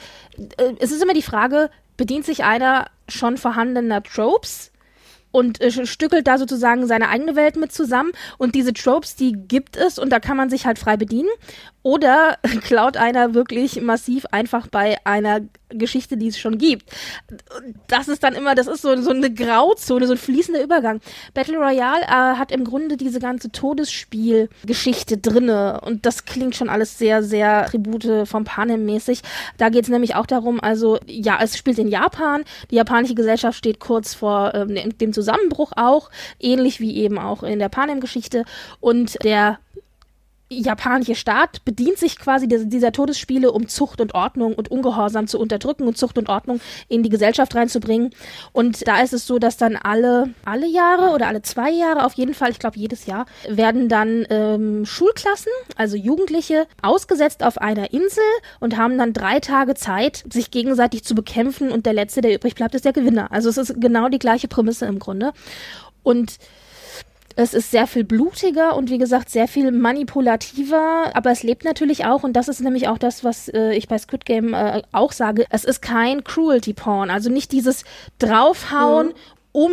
äh, 0.57 0.73
es 0.79 0.91
ist 0.91 1.01
immer 1.01 1.13
die 1.13 1.23
Frage, 1.23 1.71
bedient 1.97 2.25
sich 2.25 2.43
einer 2.43 2.85
schon 3.09 3.37
vorhandener 3.37 4.03
Tropes 4.03 4.70
und 5.32 5.61
äh, 5.61 5.86
stückelt 5.86 6.27
da 6.27 6.38
sozusagen 6.38 6.88
seine 6.88 7.09
eigene 7.09 7.36
Welt 7.36 7.55
mit 7.55 7.71
zusammen. 7.71 8.11
Und 8.38 8.55
diese 8.55 8.73
Tropes, 8.73 9.15
die 9.15 9.34
gibt 9.34 9.77
es 9.77 9.97
und 9.97 10.09
da 10.09 10.19
kann 10.19 10.38
man 10.38 10.49
sich 10.49 10.65
halt 10.65 10.79
frei 10.79 10.97
bedienen. 10.97 11.29
Oder 11.84 12.38
klaut 12.61 12.97
einer 12.97 13.34
wirklich 13.34 13.82
massiv 13.82 14.25
einfach 14.32 14.67
bei 14.67 14.97
einer 15.05 15.41
Geschichte, 15.69 16.17
die 16.17 16.27
es 16.27 16.38
schon 16.38 16.57
gibt. 16.57 16.89
Das 17.88 18.07
ist 18.07 18.23
dann 18.23 18.34
immer, 18.34 18.55
das 18.55 18.67
ist 18.67 18.82
so, 18.82 18.95
so 19.01 19.11
eine 19.11 19.34
Grauzone, 19.34 20.05
so 20.05 20.13
ein 20.13 20.17
fließender 20.17 20.61
Übergang. 20.61 20.99
Battle 21.34 21.57
Royale 21.57 22.03
äh, 22.03 22.38
hat 22.38 22.51
im 22.51 22.63
Grunde 22.63 22.97
diese 22.97 23.19
ganze 23.19 23.51
Todesspielgeschichte 23.51 25.17
drinne 25.17 25.82
und 25.82 26.05
das 26.05 26.25
klingt 26.25 26.55
schon 26.55 26.69
alles 26.69 26.97
sehr, 26.97 27.23
sehr 27.23 27.65
Tribute 27.65 28.27
vom 28.27 28.43
Panem 28.43 28.86
mäßig. 28.86 29.21
Da 29.57 29.69
geht 29.69 29.86
es 29.86 29.89
nämlich 29.89 30.15
auch 30.15 30.25
darum, 30.25 30.59
also 30.59 30.99
ja, 31.07 31.39
es 31.41 31.57
spielt 31.57 31.79
in 31.79 31.88
Japan. 31.88 32.43
Die 32.69 32.75
japanische 32.75 33.15
Gesellschaft 33.15 33.57
steht 33.57 33.79
kurz 33.79 34.13
vor 34.13 34.53
ähm, 34.53 34.97
dem 34.97 35.13
Zusammenbruch 35.13 35.71
auch, 35.75 36.09
ähnlich 36.39 36.79
wie 36.79 36.97
eben 36.97 37.17
auch 37.17 37.43
in 37.43 37.59
der 37.59 37.69
Panem-Geschichte 37.69 38.45
und 38.79 39.23
der 39.23 39.59
japanische 40.51 41.15
Staat 41.15 41.63
bedient 41.63 41.97
sich 41.97 42.19
quasi 42.19 42.47
dieser 42.47 42.91
Todesspiele, 42.91 43.51
um 43.51 43.67
Zucht 43.67 44.01
und 44.01 44.13
Ordnung 44.13 44.53
und 44.53 44.69
Ungehorsam 44.69 45.27
zu 45.27 45.39
unterdrücken 45.39 45.87
und 45.87 45.97
Zucht 45.97 46.17
und 46.17 46.29
Ordnung 46.29 46.59
in 46.89 47.03
die 47.03 47.09
Gesellschaft 47.09 47.55
reinzubringen. 47.55 48.11
Und 48.51 48.87
da 48.87 49.01
ist 49.01 49.13
es 49.13 49.25
so, 49.25 49.39
dass 49.39 49.57
dann 49.57 49.75
alle, 49.77 50.33
alle 50.43 50.67
Jahre 50.67 51.13
oder 51.13 51.27
alle 51.27 51.41
zwei 51.41 51.71
Jahre, 51.71 52.05
auf 52.05 52.13
jeden 52.13 52.33
Fall, 52.33 52.51
ich 52.51 52.59
glaube 52.59 52.77
jedes 52.77 53.05
Jahr, 53.05 53.25
werden 53.47 53.87
dann 53.87 54.25
ähm, 54.29 54.85
Schulklassen, 54.85 55.51
also 55.77 55.95
Jugendliche, 55.95 56.67
ausgesetzt 56.81 57.43
auf 57.43 57.57
einer 57.57 57.93
Insel 57.93 58.23
und 58.59 58.77
haben 58.77 58.97
dann 58.97 59.13
drei 59.13 59.39
Tage 59.39 59.75
Zeit, 59.75 60.23
sich 60.31 60.51
gegenseitig 60.51 61.03
zu 61.03 61.15
bekämpfen 61.15 61.71
und 61.71 61.85
der 61.85 61.93
Letzte, 61.93 62.21
der 62.21 62.35
übrig 62.35 62.55
bleibt, 62.55 62.75
ist 62.75 62.85
der 62.85 62.93
Gewinner. 62.93 63.31
Also 63.31 63.49
es 63.49 63.57
ist 63.57 63.79
genau 63.79 64.09
die 64.09 64.19
gleiche 64.19 64.47
Prämisse 64.47 64.85
im 64.85 64.99
Grunde. 64.99 65.31
Und 66.03 66.37
es 67.36 67.53
ist 67.53 67.71
sehr 67.71 67.88
viel 67.88 68.03
blutiger 68.03 68.75
und 68.75 68.89
wie 68.89 68.97
gesagt 68.97 69.29
sehr 69.29 69.47
viel 69.47 69.71
manipulativer, 69.71 71.11
aber 71.13 71.32
es 71.32 71.43
lebt 71.43 71.63
natürlich 71.63 72.05
auch 72.05 72.23
und 72.23 72.34
das 72.34 72.47
ist 72.47 72.61
nämlich 72.61 72.88
auch 72.88 72.97
das, 72.97 73.23
was 73.23 73.47
äh, 73.49 73.73
ich 73.73 73.88
bei 73.88 73.97
Squid 73.97 74.25
Game 74.25 74.53
äh, 74.53 74.82
auch 74.91 75.11
sage. 75.11 75.45
Es 75.49 75.63
ist 75.63 75.82
kein 75.82 76.23
Cruelty 76.23 76.73
Porn, 76.73 77.09
also 77.09 77.29
nicht 77.29 77.51
dieses 77.51 77.84
draufhauen, 78.19 79.07
mhm. 79.07 79.13
um 79.51 79.71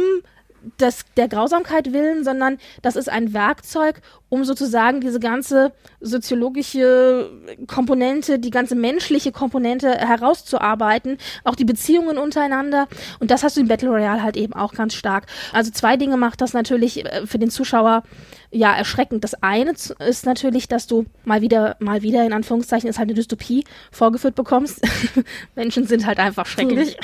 das, 0.76 1.04
der 1.16 1.28
Grausamkeit 1.28 1.92
willen, 1.92 2.24
sondern 2.24 2.58
das 2.82 2.96
ist 2.96 3.08
ein 3.08 3.32
Werkzeug, 3.32 4.00
um 4.28 4.44
sozusagen 4.44 5.00
diese 5.00 5.20
ganze 5.20 5.72
soziologische 6.00 7.30
Komponente, 7.66 8.38
die 8.38 8.50
ganze 8.50 8.74
menschliche 8.74 9.32
Komponente 9.32 9.90
herauszuarbeiten, 9.90 11.18
auch 11.44 11.54
die 11.54 11.64
Beziehungen 11.64 12.18
untereinander. 12.18 12.88
Und 13.20 13.30
das 13.30 13.42
hast 13.42 13.56
du 13.56 13.60
in 13.60 13.68
Battle 13.68 13.88
Royale 13.88 14.22
halt 14.22 14.36
eben 14.36 14.52
auch 14.52 14.74
ganz 14.74 14.94
stark. 14.94 15.26
Also 15.52 15.70
zwei 15.70 15.96
Dinge 15.96 16.16
macht 16.16 16.40
das 16.40 16.52
natürlich 16.52 17.04
äh, 17.04 17.26
für 17.26 17.38
den 17.38 17.50
Zuschauer 17.50 18.02
ja 18.50 18.74
erschreckend. 18.74 19.24
Das 19.24 19.34
eine 19.42 19.72
ist 19.72 20.26
natürlich, 20.26 20.68
dass 20.68 20.86
du 20.86 21.04
mal 21.24 21.40
wieder, 21.40 21.76
mal 21.80 22.02
wieder 22.02 22.24
in 22.24 22.32
Anführungszeichen 22.32 22.88
ist 22.88 22.98
halt 22.98 23.08
eine 23.08 23.14
Dystopie 23.14 23.64
vorgeführt 23.92 24.34
bekommst. 24.34 24.80
Menschen 25.54 25.86
sind 25.86 26.06
halt 26.06 26.18
einfach 26.18 26.46
schrecklich. 26.46 26.96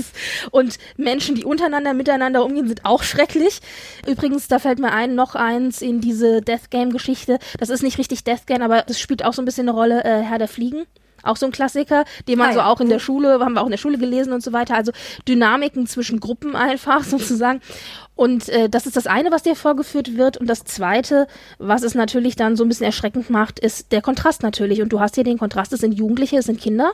Und 0.50 0.78
Menschen, 0.96 1.34
die 1.34 1.44
untereinander 1.44 1.92
miteinander 1.92 2.44
umgehen, 2.44 2.68
sind 2.68 2.84
auch 2.84 3.02
schrecklich. 3.02 3.60
Übrigens, 4.06 4.48
da 4.48 4.58
fällt 4.58 4.78
mir 4.78 4.92
ein, 4.92 5.14
noch 5.14 5.34
eins 5.34 5.82
in 5.82 6.00
diese 6.00 6.40
Death 6.40 6.70
Game 6.70 6.90
Geschichte. 6.90 7.38
Das 7.58 7.68
ist 7.68 7.82
nicht 7.82 7.98
richtig 7.98 8.24
Death 8.24 8.46
Game, 8.46 8.62
aber 8.62 8.82
das 8.82 8.98
spielt 8.98 9.24
auch 9.24 9.32
so 9.32 9.42
ein 9.42 9.44
bisschen 9.44 9.68
eine 9.68 9.76
Rolle, 9.76 10.04
äh, 10.04 10.22
Herr 10.22 10.38
der 10.38 10.48
Fliegen 10.48 10.86
auch 11.26 11.36
so 11.36 11.46
ein 11.46 11.52
Klassiker, 11.52 12.04
den 12.28 12.38
man 12.38 12.50
ah, 12.50 12.52
so 12.52 12.60
auch 12.60 12.80
in 12.80 12.88
der 12.88 12.98
Schule, 12.98 13.40
haben 13.40 13.54
wir 13.54 13.60
auch 13.60 13.66
in 13.66 13.72
der 13.72 13.78
Schule 13.78 13.98
gelesen 13.98 14.32
und 14.32 14.42
so 14.42 14.52
weiter. 14.52 14.76
Also 14.76 14.92
Dynamiken 15.28 15.86
zwischen 15.86 16.20
Gruppen 16.20 16.56
einfach 16.56 17.04
sozusagen. 17.04 17.60
Und 18.16 18.48
äh, 18.48 18.68
das 18.68 18.86
ist 18.86 18.96
das 18.96 19.06
eine, 19.06 19.30
was 19.30 19.42
dir 19.42 19.54
vorgeführt 19.54 20.16
wird. 20.16 20.38
Und 20.38 20.48
das 20.48 20.64
zweite, 20.64 21.28
was 21.58 21.82
es 21.82 21.94
natürlich 21.94 22.34
dann 22.34 22.56
so 22.56 22.64
ein 22.64 22.68
bisschen 22.68 22.86
erschreckend 22.86 23.30
macht, 23.30 23.58
ist 23.60 23.92
der 23.92 24.00
Kontrast 24.00 24.42
natürlich. 24.42 24.80
Und 24.80 24.92
du 24.92 25.00
hast 25.00 25.14
hier 25.14 25.24
den 25.24 25.38
Kontrast, 25.38 25.72
es 25.74 25.80
sind 25.80 25.92
Jugendliche, 25.92 26.38
es 26.38 26.46
sind 26.46 26.60
Kinder. 26.60 26.92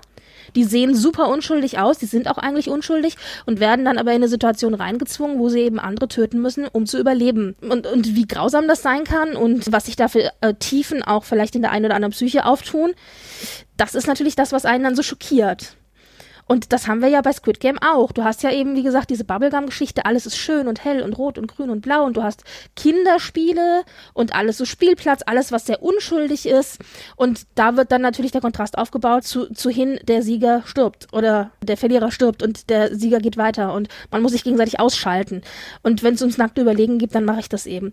Die 0.56 0.64
sehen 0.64 0.94
super 0.94 1.28
unschuldig 1.28 1.78
aus, 1.78 1.98
die 1.98 2.06
sind 2.06 2.28
auch 2.28 2.38
eigentlich 2.38 2.68
unschuldig 2.68 3.16
und 3.46 3.60
werden 3.60 3.84
dann 3.84 3.96
aber 3.96 4.10
in 4.10 4.16
eine 4.16 4.28
Situation 4.28 4.74
reingezwungen, 4.74 5.38
wo 5.38 5.48
sie 5.48 5.60
eben 5.60 5.78
andere 5.78 6.08
töten 6.08 6.42
müssen, 6.42 6.66
um 6.66 6.86
zu 6.86 6.98
überleben. 6.98 7.54
Und, 7.60 7.86
und 7.86 8.16
wie 8.16 8.26
grausam 8.26 8.66
das 8.66 8.82
sein 8.82 9.04
kann 9.04 9.36
und 9.36 9.72
was 9.72 9.86
sich 9.86 9.94
da 9.94 10.08
für 10.08 10.32
äh, 10.40 10.54
Tiefen 10.54 11.02
auch 11.02 11.24
vielleicht 11.24 11.54
in 11.54 11.62
der 11.62 11.70
einen 11.70 11.86
oder 11.86 11.94
anderen 11.94 12.12
Psyche 12.12 12.44
auftun, 12.44 12.92
das 13.76 13.94
ist 13.94 14.08
natürlich 14.08 14.34
das, 14.34 14.52
was 14.52 14.64
einen 14.64 14.82
dann 14.82 14.96
so 14.96 15.02
schockiert. 15.02 15.76
Und 16.46 16.72
das 16.72 16.86
haben 16.86 17.00
wir 17.00 17.08
ja 17.08 17.20
bei 17.20 17.32
Squid 17.32 17.60
Game 17.60 17.78
auch. 17.78 18.12
Du 18.12 18.24
hast 18.24 18.42
ja 18.42 18.50
eben, 18.50 18.76
wie 18.76 18.82
gesagt, 18.82 19.10
diese 19.10 19.24
Bubblegum-Geschichte, 19.24 20.04
alles 20.04 20.26
ist 20.26 20.36
schön 20.36 20.68
und 20.68 20.84
hell 20.84 21.02
und 21.02 21.16
rot 21.16 21.38
und 21.38 21.46
grün 21.46 21.70
und 21.70 21.80
blau 21.80 22.04
und 22.04 22.16
du 22.16 22.22
hast 22.22 22.44
Kinderspiele 22.76 23.84
und 24.12 24.34
alles 24.34 24.58
so 24.58 24.64
Spielplatz, 24.64 25.22
alles, 25.26 25.52
was 25.52 25.66
sehr 25.66 25.82
unschuldig 25.82 26.46
ist. 26.46 26.78
Und 27.16 27.46
da 27.54 27.76
wird 27.76 27.92
dann 27.92 28.02
natürlich 28.02 28.32
der 28.32 28.40
Kontrast 28.40 28.76
aufgebaut 28.76 29.24
zu, 29.24 29.52
zu 29.52 29.70
hin, 29.70 29.98
der 30.06 30.22
Sieger 30.22 30.62
stirbt 30.66 31.08
oder 31.12 31.52
der 31.62 31.76
Verlierer 31.76 32.10
stirbt 32.10 32.42
und 32.42 32.70
der 32.70 32.94
Sieger 32.94 33.20
geht 33.20 33.36
weiter 33.36 33.72
und 33.72 33.88
man 34.10 34.22
muss 34.22 34.32
sich 34.32 34.44
gegenseitig 34.44 34.80
ausschalten. 34.80 35.42
Und 35.82 36.02
wenn 36.02 36.14
es 36.14 36.22
uns 36.22 36.38
nackte 36.38 36.60
Überlegen 36.60 36.98
gibt, 36.98 37.14
dann 37.14 37.24
mache 37.24 37.40
ich 37.40 37.48
das 37.48 37.66
eben. 37.66 37.92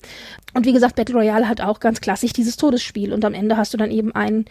Und 0.53 0.65
wie 0.65 0.73
gesagt, 0.73 0.95
Battle 0.95 1.15
Royale 1.15 1.47
hat 1.47 1.61
auch 1.61 1.79
ganz 1.79 2.01
klassisch 2.01 2.33
dieses 2.33 2.57
Todesspiel 2.57 3.13
und 3.13 3.23
am 3.25 3.33
Ende 3.33 3.57
hast 3.57 3.73
du 3.73 3.77
dann 3.77 3.91
eben 3.91 4.13
einen 4.13 4.45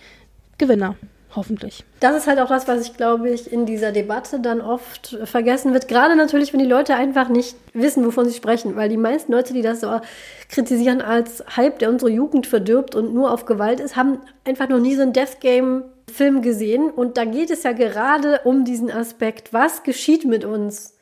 Gewinner. 0.59 0.97
Hoffentlich. 1.39 1.84
Das 2.01 2.16
ist 2.16 2.26
halt 2.26 2.41
auch 2.41 2.49
das, 2.49 2.66
was 2.66 2.82
ich 2.82 2.97
glaube 2.97 3.30
ich 3.30 3.53
in 3.53 3.64
dieser 3.64 3.93
Debatte 3.93 4.41
dann 4.41 4.61
oft 4.61 5.16
vergessen 5.22 5.72
wird. 5.72 5.86
Gerade 5.86 6.16
natürlich, 6.16 6.53
wenn 6.53 6.59
die 6.59 6.66
Leute 6.66 6.97
einfach 6.97 7.28
nicht 7.28 7.55
wissen, 7.74 8.05
wovon 8.05 8.26
sie 8.26 8.34
sprechen. 8.34 8.74
Weil 8.74 8.89
die 8.89 8.97
meisten 8.97 9.30
Leute, 9.30 9.53
die 9.53 9.62
das 9.62 9.82
so 9.82 10.01
kritisieren 10.49 11.01
als 11.01 11.45
Hype, 11.57 11.78
der 11.78 11.91
unsere 11.91 12.11
Jugend 12.11 12.49
verdirbt 12.49 12.97
und 12.97 13.14
nur 13.14 13.30
auf 13.30 13.47
Gewalt 13.47 13.78
ist, 13.78 13.95
haben 13.95 14.18
einfach 14.45 14.68
noch 14.68 14.80
nie 14.80 14.97
so 14.97 15.03
einen 15.03 15.12
Death 15.12 15.39
Game 15.39 15.84
Film 16.12 16.43
gesehen. 16.43 16.91
Und 16.91 17.16
da 17.16 17.24
geht 17.24 17.53
es 17.53 17.62
ja 17.62 17.70
gerade 17.70 18.41
um 18.43 18.64
diesen 18.64 18.91
Aspekt. 18.91 19.53
Was 19.53 19.84
geschieht 19.84 20.24
mit 20.24 20.45
uns? 20.45 20.99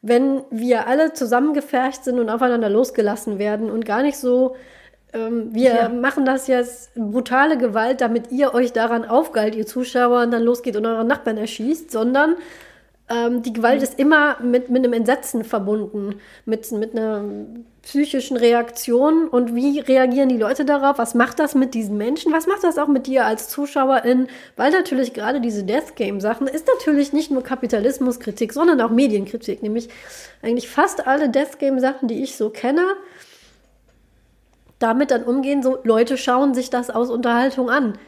wenn 0.00 0.44
wir 0.50 0.86
alle 0.86 1.12
zusammengefercht 1.12 2.04
sind 2.04 2.20
und 2.20 2.30
aufeinander 2.30 2.70
losgelassen 2.70 3.40
werden 3.40 3.68
und 3.68 3.84
gar 3.84 4.02
nicht 4.02 4.16
so 4.16 4.54
ähm, 5.12 5.54
wir 5.54 5.74
ja. 5.74 5.88
machen 5.88 6.24
das 6.24 6.46
jetzt 6.46 6.94
brutale 6.94 7.56
Gewalt, 7.56 8.00
damit 8.00 8.30
ihr 8.30 8.54
euch 8.54 8.72
daran 8.72 9.04
aufgeilt, 9.04 9.54
ihr 9.54 9.66
Zuschauer, 9.66 10.22
und 10.22 10.30
dann 10.30 10.42
losgeht 10.42 10.76
und 10.76 10.86
euren 10.86 11.06
Nachbarn 11.06 11.38
erschießt, 11.38 11.90
sondern 11.90 12.36
ähm, 13.10 13.42
die 13.42 13.54
Gewalt 13.54 13.78
mhm. 13.78 13.82
ist 13.84 13.98
immer 13.98 14.36
mit, 14.42 14.68
mit 14.68 14.84
einem 14.84 14.92
Entsetzen 14.92 15.44
verbunden, 15.44 16.16
mit, 16.44 16.70
mit 16.72 16.92
einer 16.94 17.24
psychischen 17.82 18.36
Reaktion. 18.36 19.28
Und 19.28 19.54
wie 19.54 19.80
reagieren 19.80 20.28
die 20.28 20.36
Leute 20.36 20.66
darauf? 20.66 20.98
Was 20.98 21.14
macht 21.14 21.38
das 21.38 21.54
mit 21.54 21.72
diesen 21.72 21.96
Menschen? 21.96 22.32
Was 22.32 22.46
macht 22.46 22.62
das 22.62 22.76
auch 22.76 22.88
mit 22.88 23.06
dir 23.06 23.24
als 23.24 23.48
Zuschauerin? 23.48 24.28
Weil 24.56 24.72
natürlich 24.72 25.14
gerade 25.14 25.40
diese 25.40 25.64
Death 25.64 25.96
Game-Sachen 25.96 26.46
ist 26.48 26.66
natürlich 26.66 27.14
nicht 27.14 27.30
nur 27.30 27.42
Kapitalismuskritik, 27.42 28.52
sondern 28.52 28.80
auch 28.82 28.90
Medienkritik. 28.90 29.62
Nämlich 29.62 29.88
eigentlich 30.42 30.68
fast 30.68 31.06
alle 31.06 31.30
Death 31.30 31.58
Game-Sachen, 31.58 32.08
die 32.08 32.22
ich 32.22 32.36
so 32.36 32.50
kenne, 32.50 32.84
damit 34.78 35.10
dann 35.10 35.24
umgehen, 35.24 35.62
so 35.62 35.78
Leute 35.84 36.16
schauen 36.16 36.54
sich 36.54 36.70
das 36.70 36.90
aus 36.90 37.10
Unterhaltung 37.10 37.70
an. 37.70 37.98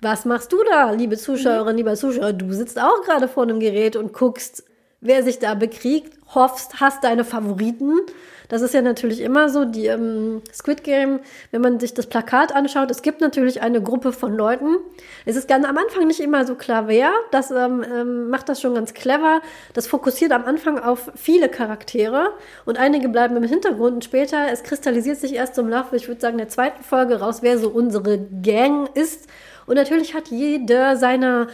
Was 0.00 0.24
machst 0.24 0.52
du 0.52 0.58
da, 0.68 0.90
liebe 0.90 1.16
Zuschauerin, 1.16 1.76
lieber 1.76 1.94
Zuschauer? 1.94 2.32
Du 2.32 2.52
sitzt 2.52 2.80
auch 2.80 3.02
gerade 3.04 3.28
vor 3.28 3.44
einem 3.44 3.60
Gerät 3.60 3.96
und 3.96 4.12
guckst, 4.12 4.64
wer 5.00 5.22
sich 5.22 5.38
da 5.38 5.54
bekriegt, 5.54 6.18
hoffst, 6.34 6.80
hast 6.80 7.04
deine 7.04 7.24
Favoriten 7.24 8.00
das 8.48 8.62
ist 8.62 8.74
ja 8.74 8.82
natürlich 8.82 9.20
immer 9.20 9.48
so, 9.48 9.64
die 9.64 9.86
ähm, 9.86 10.42
Squid 10.52 10.84
Game, 10.84 11.20
wenn 11.50 11.60
man 11.60 11.80
sich 11.80 11.94
das 11.94 12.06
Plakat 12.06 12.54
anschaut, 12.54 12.90
es 12.90 13.02
gibt 13.02 13.20
natürlich 13.20 13.62
eine 13.62 13.82
Gruppe 13.82 14.12
von 14.12 14.34
Leuten. 14.34 14.76
Es 15.24 15.36
ist 15.36 15.48
ganz 15.48 15.66
am 15.66 15.76
Anfang 15.76 16.06
nicht 16.06 16.20
immer 16.20 16.46
so 16.46 16.54
klar, 16.54 16.88
wer. 16.88 17.10
Das 17.30 17.50
ähm, 17.50 17.84
ähm, 17.84 18.30
macht 18.30 18.48
das 18.48 18.60
schon 18.60 18.74
ganz 18.74 18.94
clever. 18.94 19.40
Das 19.74 19.86
fokussiert 19.86 20.32
am 20.32 20.44
Anfang 20.44 20.78
auf 20.78 21.10
viele 21.14 21.48
Charaktere 21.48 22.32
und 22.64 22.78
einige 22.78 23.08
bleiben 23.08 23.36
im 23.36 23.44
Hintergrund 23.44 23.94
und 23.94 24.04
später, 24.04 24.50
es 24.52 24.62
kristallisiert 24.62 25.18
sich 25.18 25.34
erst 25.34 25.58
im 25.58 25.68
Laufe, 25.68 25.96
ich 25.96 26.08
würde 26.08 26.20
sagen, 26.20 26.38
der 26.38 26.48
zweiten 26.48 26.82
Folge 26.82 27.20
raus, 27.20 27.38
wer 27.42 27.58
so 27.58 27.68
unsere 27.68 28.18
Gang 28.18 28.88
ist. 28.96 29.28
Und 29.66 29.74
natürlich 29.74 30.14
hat 30.14 30.28
jeder 30.28 30.96
seine 30.96 31.48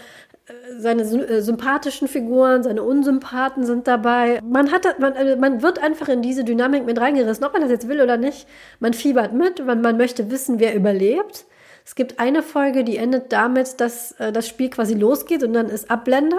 seine 0.78 1.02
äh, 1.02 1.40
sympathischen 1.42 2.08
Figuren, 2.08 2.62
seine 2.62 2.82
Unsympathen 2.82 3.64
sind 3.64 3.86
dabei. 3.86 4.40
Man 4.42 4.72
hat, 4.72 4.98
man, 4.98 5.14
äh, 5.14 5.36
man 5.36 5.62
wird 5.62 5.82
einfach 5.82 6.08
in 6.08 6.22
diese 6.22 6.44
Dynamik 6.44 6.84
mit 6.84 7.00
reingerissen, 7.00 7.44
ob 7.44 7.52
man 7.52 7.62
das 7.62 7.70
jetzt 7.70 7.88
will 7.88 8.00
oder 8.00 8.16
nicht. 8.16 8.46
Man 8.80 8.94
fiebert 8.94 9.32
mit, 9.32 9.64
man, 9.64 9.80
man 9.80 9.96
möchte 9.96 10.30
wissen, 10.30 10.60
wer 10.60 10.74
überlebt. 10.74 11.46
Es 11.84 11.94
gibt 11.96 12.20
eine 12.20 12.42
Folge, 12.42 12.84
die 12.84 12.96
endet 12.96 13.32
damit, 13.32 13.80
dass 13.80 14.12
äh, 14.12 14.32
das 14.32 14.48
Spiel 14.48 14.70
quasi 14.70 14.94
losgeht 14.94 15.42
und 15.42 15.52
dann 15.52 15.68
ist 15.68 15.90
Abblende 15.90 16.36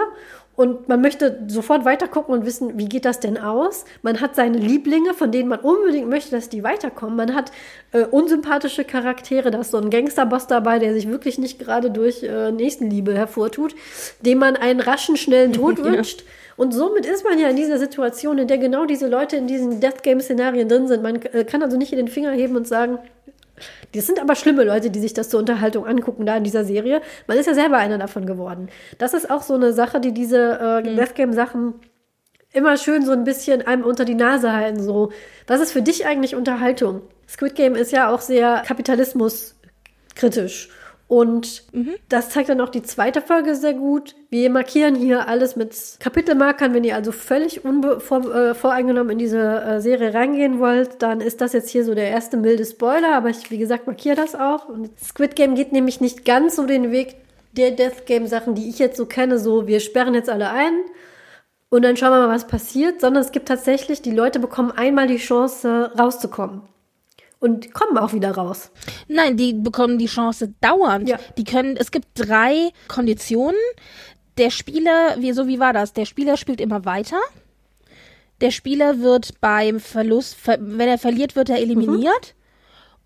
und 0.56 0.88
man 0.88 1.00
möchte 1.00 1.40
sofort 1.48 1.84
weitergucken 1.84 2.32
und 2.32 2.46
wissen, 2.46 2.78
wie 2.78 2.88
geht 2.88 3.04
das 3.04 3.18
denn 3.18 3.38
aus? 3.38 3.84
Man 4.02 4.20
hat 4.20 4.36
seine 4.36 4.58
Lieblinge, 4.58 5.12
von 5.12 5.32
denen 5.32 5.48
man 5.48 5.60
unbedingt 5.60 6.08
möchte, 6.08 6.30
dass 6.30 6.48
die 6.48 6.62
weiterkommen. 6.62 7.16
Man 7.16 7.34
hat 7.34 7.50
äh, 7.92 8.04
unsympathische 8.04 8.84
Charaktere, 8.84 9.50
da 9.50 9.60
ist 9.60 9.72
so 9.72 9.78
ein 9.78 9.90
Gangsterboss 9.90 10.46
dabei, 10.46 10.78
der 10.78 10.92
sich 10.94 11.08
wirklich 11.08 11.38
nicht 11.38 11.58
gerade 11.58 11.90
durch 11.90 12.22
äh, 12.22 12.52
Nächstenliebe 12.52 13.14
hervortut, 13.14 13.74
dem 14.20 14.38
man 14.38 14.56
einen 14.56 14.80
raschen, 14.80 15.16
schnellen 15.16 15.52
Tod 15.52 15.78
wünscht. 15.84 16.24
Und 16.56 16.72
somit 16.72 17.04
ist 17.04 17.24
man 17.24 17.38
ja 17.40 17.48
in 17.48 17.56
dieser 17.56 17.78
Situation, 17.78 18.38
in 18.38 18.46
der 18.46 18.58
genau 18.58 18.86
diese 18.86 19.08
Leute 19.08 19.36
in 19.36 19.48
diesen 19.48 19.80
Death 19.80 20.04
Game-Szenarien 20.04 20.68
drin 20.68 20.86
sind. 20.86 21.02
Man 21.02 21.20
äh, 21.22 21.44
kann 21.44 21.62
also 21.62 21.76
nicht 21.76 21.92
in 21.92 21.98
den 21.98 22.08
Finger 22.08 22.30
heben 22.30 22.54
und 22.54 22.68
sagen, 22.68 22.98
das 23.94 24.06
sind 24.06 24.20
aber 24.20 24.34
schlimme 24.34 24.64
Leute, 24.64 24.90
die 24.90 25.00
sich 25.00 25.14
das 25.14 25.28
zur 25.28 25.40
Unterhaltung 25.40 25.86
angucken, 25.86 26.26
da 26.26 26.36
in 26.36 26.44
dieser 26.44 26.64
Serie. 26.64 27.00
Man 27.26 27.38
ist 27.38 27.46
ja 27.46 27.54
selber 27.54 27.78
einer 27.78 27.98
davon 27.98 28.26
geworden. 28.26 28.68
Das 28.98 29.14
ist 29.14 29.30
auch 29.30 29.42
so 29.42 29.54
eine 29.54 29.72
Sache, 29.72 30.00
die 30.00 30.12
diese 30.12 30.58
äh, 30.60 30.88
mhm. 30.88 30.96
Death 30.96 31.14
Game-Sachen 31.14 31.74
immer 32.52 32.76
schön 32.76 33.04
so 33.04 33.12
ein 33.12 33.24
bisschen 33.24 33.66
einem 33.66 33.84
unter 33.84 34.04
die 34.04 34.14
Nase 34.14 34.52
halten. 34.52 34.82
So, 34.82 35.12
was 35.46 35.60
ist 35.60 35.72
für 35.72 35.82
dich 35.82 36.06
eigentlich 36.06 36.34
Unterhaltung? 36.34 37.02
Squid 37.28 37.54
Game 37.54 37.74
ist 37.74 37.92
ja 37.92 38.12
auch 38.12 38.20
sehr 38.20 38.62
kapitalismuskritisch. 38.66 40.68
Und 41.14 41.62
mhm. 41.70 41.94
das 42.08 42.30
zeigt 42.30 42.48
dann 42.48 42.60
auch 42.60 42.70
die 42.70 42.82
zweite 42.82 43.22
Folge 43.22 43.54
sehr 43.54 43.74
gut. 43.74 44.16
Wir 44.30 44.50
markieren 44.50 44.96
hier 44.96 45.28
alles 45.28 45.54
mit 45.54 45.72
Kapitelmarkern. 46.00 46.74
Wenn 46.74 46.82
ihr 46.82 46.96
also 46.96 47.12
völlig 47.12 47.64
unvoreingenommen 47.64 49.10
äh, 49.10 49.12
in 49.12 49.18
diese 49.20 49.62
äh, 49.62 49.80
Serie 49.80 50.12
reingehen 50.12 50.58
wollt, 50.58 51.02
dann 51.02 51.20
ist 51.20 51.40
das 51.40 51.52
jetzt 51.52 51.70
hier 51.70 51.84
so 51.84 51.94
der 51.94 52.10
erste 52.10 52.36
milde 52.36 52.64
Spoiler. 52.64 53.14
Aber 53.14 53.30
ich, 53.30 53.48
wie 53.52 53.58
gesagt, 53.58 53.86
markiere 53.86 54.16
das 54.16 54.34
auch. 54.34 54.68
Und 54.68 54.90
Squid 54.98 55.36
Game 55.36 55.54
geht 55.54 55.70
nämlich 55.70 56.00
nicht 56.00 56.24
ganz 56.24 56.56
so 56.56 56.66
den 56.66 56.90
Weg 56.90 57.14
der 57.52 57.70
Death 57.70 58.06
Game 58.06 58.26
Sachen, 58.26 58.56
die 58.56 58.68
ich 58.68 58.80
jetzt 58.80 58.96
so 58.96 59.06
kenne. 59.06 59.38
So, 59.38 59.68
wir 59.68 59.78
sperren 59.78 60.14
jetzt 60.14 60.28
alle 60.28 60.50
ein. 60.50 60.74
Und 61.68 61.82
dann 61.82 61.96
schauen 61.96 62.10
wir 62.10 62.26
mal, 62.26 62.34
was 62.34 62.48
passiert, 62.48 63.00
sondern 63.00 63.22
es 63.22 63.30
gibt 63.30 63.46
tatsächlich, 63.46 64.02
die 64.02 64.10
Leute 64.10 64.40
bekommen 64.40 64.72
einmal 64.72 65.06
die 65.06 65.18
Chance, 65.18 65.92
rauszukommen 65.96 66.62
und 67.44 67.74
kommen 67.74 67.98
auch 67.98 68.14
wieder 68.14 68.30
raus. 68.30 68.70
Nein, 69.06 69.36
die 69.36 69.52
bekommen 69.52 69.98
die 69.98 70.06
Chance 70.06 70.54
dauernd. 70.62 71.10
Ja. 71.10 71.18
Die 71.36 71.44
können, 71.44 71.76
es 71.76 71.90
gibt 71.90 72.08
drei 72.14 72.70
Konditionen. 72.88 73.60
Der 74.38 74.48
Spieler, 74.48 75.16
wie, 75.18 75.32
so 75.32 75.46
wie 75.46 75.60
war 75.60 75.74
das? 75.74 75.92
Der 75.92 76.06
Spieler 76.06 76.38
spielt 76.38 76.58
immer 76.58 76.86
weiter. 76.86 77.18
Der 78.40 78.50
Spieler 78.50 79.00
wird 79.00 79.42
beim 79.42 79.78
Verlust, 79.78 80.38
wenn 80.46 80.88
er 80.88 80.96
verliert, 80.96 81.36
wird 81.36 81.50
er 81.50 81.58
eliminiert. 81.58 82.34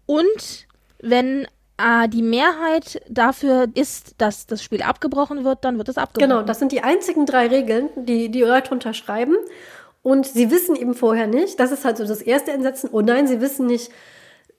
Mhm. 0.07 0.15
Und 0.15 0.67
wenn 1.03 1.49
äh, 1.77 2.09
die 2.09 2.23
Mehrheit 2.23 3.03
dafür 3.09 3.67
ist, 3.75 4.15
dass 4.19 4.47
das 4.47 4.63
Spiel 4.63 4.83
abgebrochen 4.83 5.43
wird, 5.43 5.65
dann 5.65 5.79
wird 5.79 5.89
es 5.89 5.99
abgebrochen. 5.99 6.31
Genau, 6.31 6.43
das 6.43 6.61
sind 6.61 6.71
die 6.71 6.83
einzigen 6.83 7.27
drei 7.27 7.49
Regeln, 7.49 7.89
die 7.97 8.29
die 8.31 8.43
Leute 8.43 8.71
unterschreiben. 8.71 9.37
Und 10.03 10.27
sie 10.27 10.53
wissen 10.53 10.77
eben 10.77 10.95
vorher 10.95 11.27
nicht, 11.27 11.59
das 11.59 11.73
ist 11.73 11.85
halt 11.85 11.97
so 11.97 12.07
das 12.07 12.23
erste 12.23 12.53
Entsetzen, 12.53 12.89
oh 12.93 13.01
nein, 13.01 13.27
sie 13.27 13.41
wissen 13.41 13.67
nicht, 13.67 13.91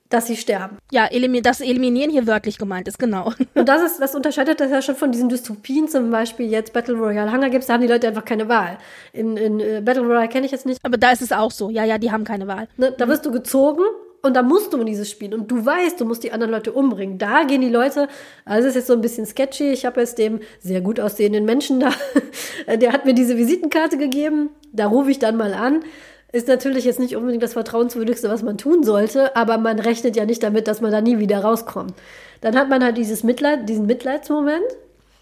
dass 0.10 0.26
sie 0.28 0.36
sterben. 0.36 0.78
Ja, 0.91 1.05
elimi 1.05 1.41
das 1.41 1.62
Eliminieren 1.62 2.10
hier 2.10 2.26
wörtlich 2.26 2.57
gemeint 2.57 2.88
ist, 2.88 2.97
genau. 2.97 3.32
Und 3.53 3.70
das 3.70 3.84
ist, 3.84 4.01
das 4.01 4.16
unterscheidet 4.16 4.60
das 4.60 4.72
ja 4.72 4.82
schon 4.82 4.95
von 4.95 5.12
diesen 5.12 5.30
Dystopien, 5.30 5.88
zum 5.88 6.10
Beispiel 6.10 6.49
jetzt 6.49 6.74
Battle 6.74 6.95
Royale 6.95 7.32
Hunger 7.32 7.49
Games, 7.49 7.68
da 7.68 7.74
haben 7.74 7.82
die 7.82 7.88
Leute 7.88 8.07
einfach 8.07 8.26
keine 8.26 8.49
Wahl. 8.49 8.78
In, 9.14 9.38
in 9.38 9.60
uh, 9.60 9.82
Battle 9.82 10.03
Royale 10.03 10.28
kenne 10.28 10.45
ich 10.45 10.51
jetzt 10.51 10.66
nicht. 10.66 10.80
Aber 10.84 10.97
da 10.97 11.12
ist 11.12 11.22
es 11.22 11.32
auch 11.32 11.51
so. 11.51 11.70
Ja, 11.70 11.84
ja, 11.84 11.97
die 11.97 12.12
haben 12.12 12.24
keine 12.24 12.47
Wahl. 12.47 12.68
Ne, 12.78 12.93
da 12.97 13.07
wirst 13.07 13.26
du 13.26 13.32
gezogen 13.32 13.84
und 14.22 14.36
da 14.36 14.41
musst 14.41 14.74
du 14.74 14.78
in 14.80 14.86
dieses 14.86 15.10
Spiel 15.10 15.34
und 15.34 15.49
du 15.49 15.66
weißt, 15.66 16.01
du 16.01 16.05
musst 16.05 16.24
die 16.24 16.32
anderen 16.32 16.51
Leute 16.51 16.74
umbringen. 16.74 17.20
Da 17.20 17.43
gehen 17.43 17.62
die 17.62 17.70
Leute, 17.70 18.07
also 18.45 18.68
es 18.68 18.72
ist 18.72 18.76
jetzt 18.76 18.88
so 18.88 18.93
ein 18.93 19.01
bisschen 19.01 19.26
sketchy. 19.26 19.72
Ich 19.72 19.86
habe 19.86 20.01
jetzt 20.01 20.18
dem 20.18 20.39
sehr 20.60 20.82
gut 20.82 20.99
aussehenden 20.99 21.45
Menschen 21.45 21.80
da, 21.80 21.91
der 22.76 22.91
hat 22.91 23.05
mir 23.05 23.14
diese 23.14 23.38
Visitenkarte 23.38 23.97
gegeben. 23.97 24.49
Da 24.74 24.88
rufe 24.88 25.12
ich 25.12 25.20
dann 25.20 25.38
mal 25.38 25.53
an 25.53 25.84
ist 26.32 26.47
natürlich 26.47 26.86
jetzt 26.86 26.99
nicht 26.99 27.15
unbedingt 27.15 27.41
das 27.41 27.53
Vertrauenswürdigste, 27.53 28.30
was 28.30 28.43
man 28.43 28.57
tun 28.57 28.84
sollte, 28.84 29.36
aber 29.36 29.57
man 29.57 29.80
rechnet 29.80 30.15
ja 30.15 30.25
nicht 30.25 30.43
damit, 30.43 30.67
dass 30.67 30.82
man 30.82 30.91
da 30.91 31.01
nie 31.01 31.19
wieder 31.19 31.39
rauskommt. 31.39 31.93
Dann 32.41 32.57
hat 32.57 32.69
man 32.69 32.84
halt 32.84 32.97
dieses 32.97 33.23
Mitleid, 33.23 33.67
diesen 33.67 33.86
Mitleidsmoment. 33.86 34.65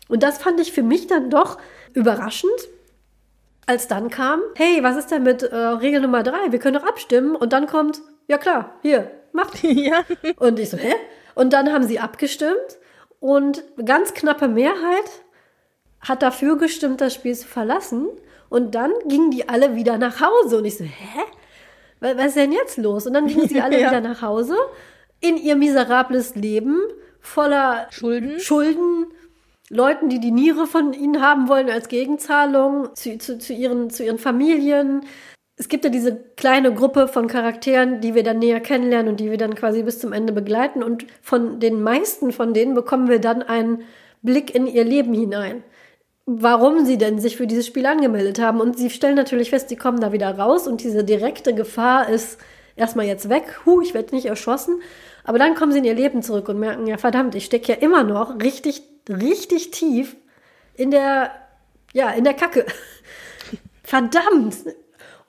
Und 0.10 0.24
das 0.24 0.38
fand 0.38 0.60
ich 0.60 0.72
für 0.72 0.84
mich 0.84 1.08
dann 1.08 1.30
doch 1.30 1.58
überraschend, 1.94 2.70
als 3.66 3.88
dann 3.88 4.10
kam, 4.10 4.42
hey, 4.56 4.82
was 4.82 4.96
ist 4.96 5.12
denn 5.12 5.24
mit 5.24 5.44
äh, 5.44 5.56
Regel 5.56 6.02
Nummer 6.02 6.24
drei? 6.24 6.52
Wir 6.52 6.60
können 6.60 6.80
doch 6.80 6.88
abstimmen. 6.88 7.36
Und 7.36 7.54
dann 7.54 7.68
kommt, 7.68 8.02
ja 8.28 8.38
klar, 8.38 8.76
hier, 8.82 9.12
macht. 9.34 9.60
ja. 9.64 10.04
Und 10.38 10.60
ich 10.60 10.70
so, 10.70 10.78
hä? 10.78 10.94
Und 11.36 11.54
dann 11.54 11.72
haben 11.72 11.84
sie 11.84 12.00
abgestimmt 12.00 12.80
und 13.20 13.64
ganz 13.86 14.14
knappe 14.14 14.48
Mehrheit 14.48 15.10
hat 16.02 16.22
dafür 16.22 16.58
gestimmt, 16.58 17.02
das 17.02 17.14
Spiel 17.14 17.36
zu 17.36 17.48
verlassen. 17.48 18.08
Und 18.50 18.76
dann 18.76 18.92
gingen 19.08 19.32
die 19.32 19.50
alle 19.50 19.76
wieder 19.76 19.98
nach 19.98 20.22
Hause. 20.22 20.58
Und 20.58 20.66
ich 20.66 20.78
so, 20.78 20.84
hä? 20.84 21.24
Was 22.00 22.28
ist 22.28 22.38
denn 22.38 22.52
jetzt 22.52 22.78
los? 22.78 23.08
Und 23.08 23.14
dann 23.14 23.28
gingen 23.28 23.48
sie 23.48 23.62
alle 23.62 23.80
ja. 23.82 23.90
wieder 23.90 24.02
nach 24.02 24.22
Hause 24.22 24.56
in 25.20 25.38
ihr 25.38 25.56
miserables 25.56 26.36
Leben 26.36 26.80
voller 27.20 27.88
Schulden. 27.90 28.40
Schulden, 28.40 29.08
Leuten, 29.70 30.10
die 30.10 30.20
die 30.20 30.32
Niere 30.32 30.68
von 30.68 30.94
ihnen 30.94 31.22
haben 31.22 31.50
wollen 31.50 31.70
als 31.70 31.90
Gegenzahlung, 31.90 32.96
zu, 32.96 33.18
zu, 33.18 33.38
zu, 33.38 33.54
ihren, 33.54 33.90
zu 33.90 34.04
ihren 34.04 34.20
Familien. 34.20 35.02
Es 35.58 35.70
gibt 35.70 35.84
ja 35.84 35.90
diese 35.90 36.16
kleine 36.36 36.74
Gruppe 36.74 37.08
von 37.08 37.28
Charakteren, 37.28 38.00
die 38.00 38.14
wir 38.14 38.24
dann 38.24 38.40
näher 38.40 38.60
kennenlernen 38.60 39.10
und 39.10 39.20
die 39.20 39.32
wir 39.32 39.38
dann 39.38 39.56
quasi 39.56 39.82
bis 39.82 40.00
zum 40.00 40.14
Ende 40.14 40.32
begleiten. 40.32 40.84
Und 40.84 41.06
von 41.22 41.60
den 41.60 41.82
meisten 41.82 42.32
von 42.32 42.54
denen 42.54 42.76
bekommen 42.76 43.10
wir 43.10 43.20
dann 43.20 43.42
einen 43.42 43.84
Blick 44.22 44.54
in 44.54 44.68
ihr 44.68 44.84
Leben 44.84 45.14
hinein 45.14 45.64
warum 46.28 46.86
sie 46.86 46.98
denn 46.98 47.20
sich 47.20 47.38
für 47.38 47.48
dieses 47.48 47.66
Spiel 47.66 47.86
angemeldet 47.86 48.38
haben. 48.40 48.60
Und 48.60 48.78
sie 48.78 48.90
stellen 48.90 49.16
natürlich 49.16 49.50
fest, 49.50 49.70
sie 49.70 49.78
kommen 49.78 50.02
da 50.02 50.12
wieder 50.12 50.38
raus 50.38 50.68
und 50.68 50.84
diese 50.84 51.06
direkte 51.06 51.56
Gefahr 51.56 52.10
ist 52.10 52.38
erstmal 52.76 53.06
jetzt 53.06 53.30
weg. 53.30 53.62
Huh, 53.66 53.82
ich 53.82 53.94
werde 53.94 54.14
nicht 54.14 54.26
erschossen. 54.26 54.82
Aber 55.24 55.40
dann 55.40 55.56
kommen 55.56 55.72
sie 55.72 55.80
in 55.80 55.86
ihr 55.86 55.96
Leben 55.96 56.22
zurück 56.22 56.50
und 56.50 56.60
merken, 56.60 56.86
ja 56.86 56.98
verdammt, 56.98 57.34
ich 57.34 57.46
stecke 57.46 57.72
ja 57.72 57.80
immer 57.80 58.04
noch 58.04 58.42
richtig, 58.42 58.84
richtig 59.10 59.72
tief 59.72 60.18
in 60.76 60.92
der, 60.92 61.32
ja, 61.94 62.10
in 62.10 62.26
der 62.26 62.34
Kacke. 62.34 62.66
verdammt. 63.84 64.58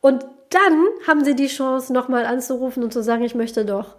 Und 0.01 0.27
dann 0.51 0.85
haben 1.07 1.25
sie 1.25 1.37
die 1.37 1.47
Chance, 1.47 1.93
nochmal 1.93 2.27
anzurufen 2.27 2.83
und 2.83 2.93
zu 2.93 3.05
sagen, 3.05 3.23
ich 3.23 3.37
möchte 3.37 3.65
doch. 3.65 3.95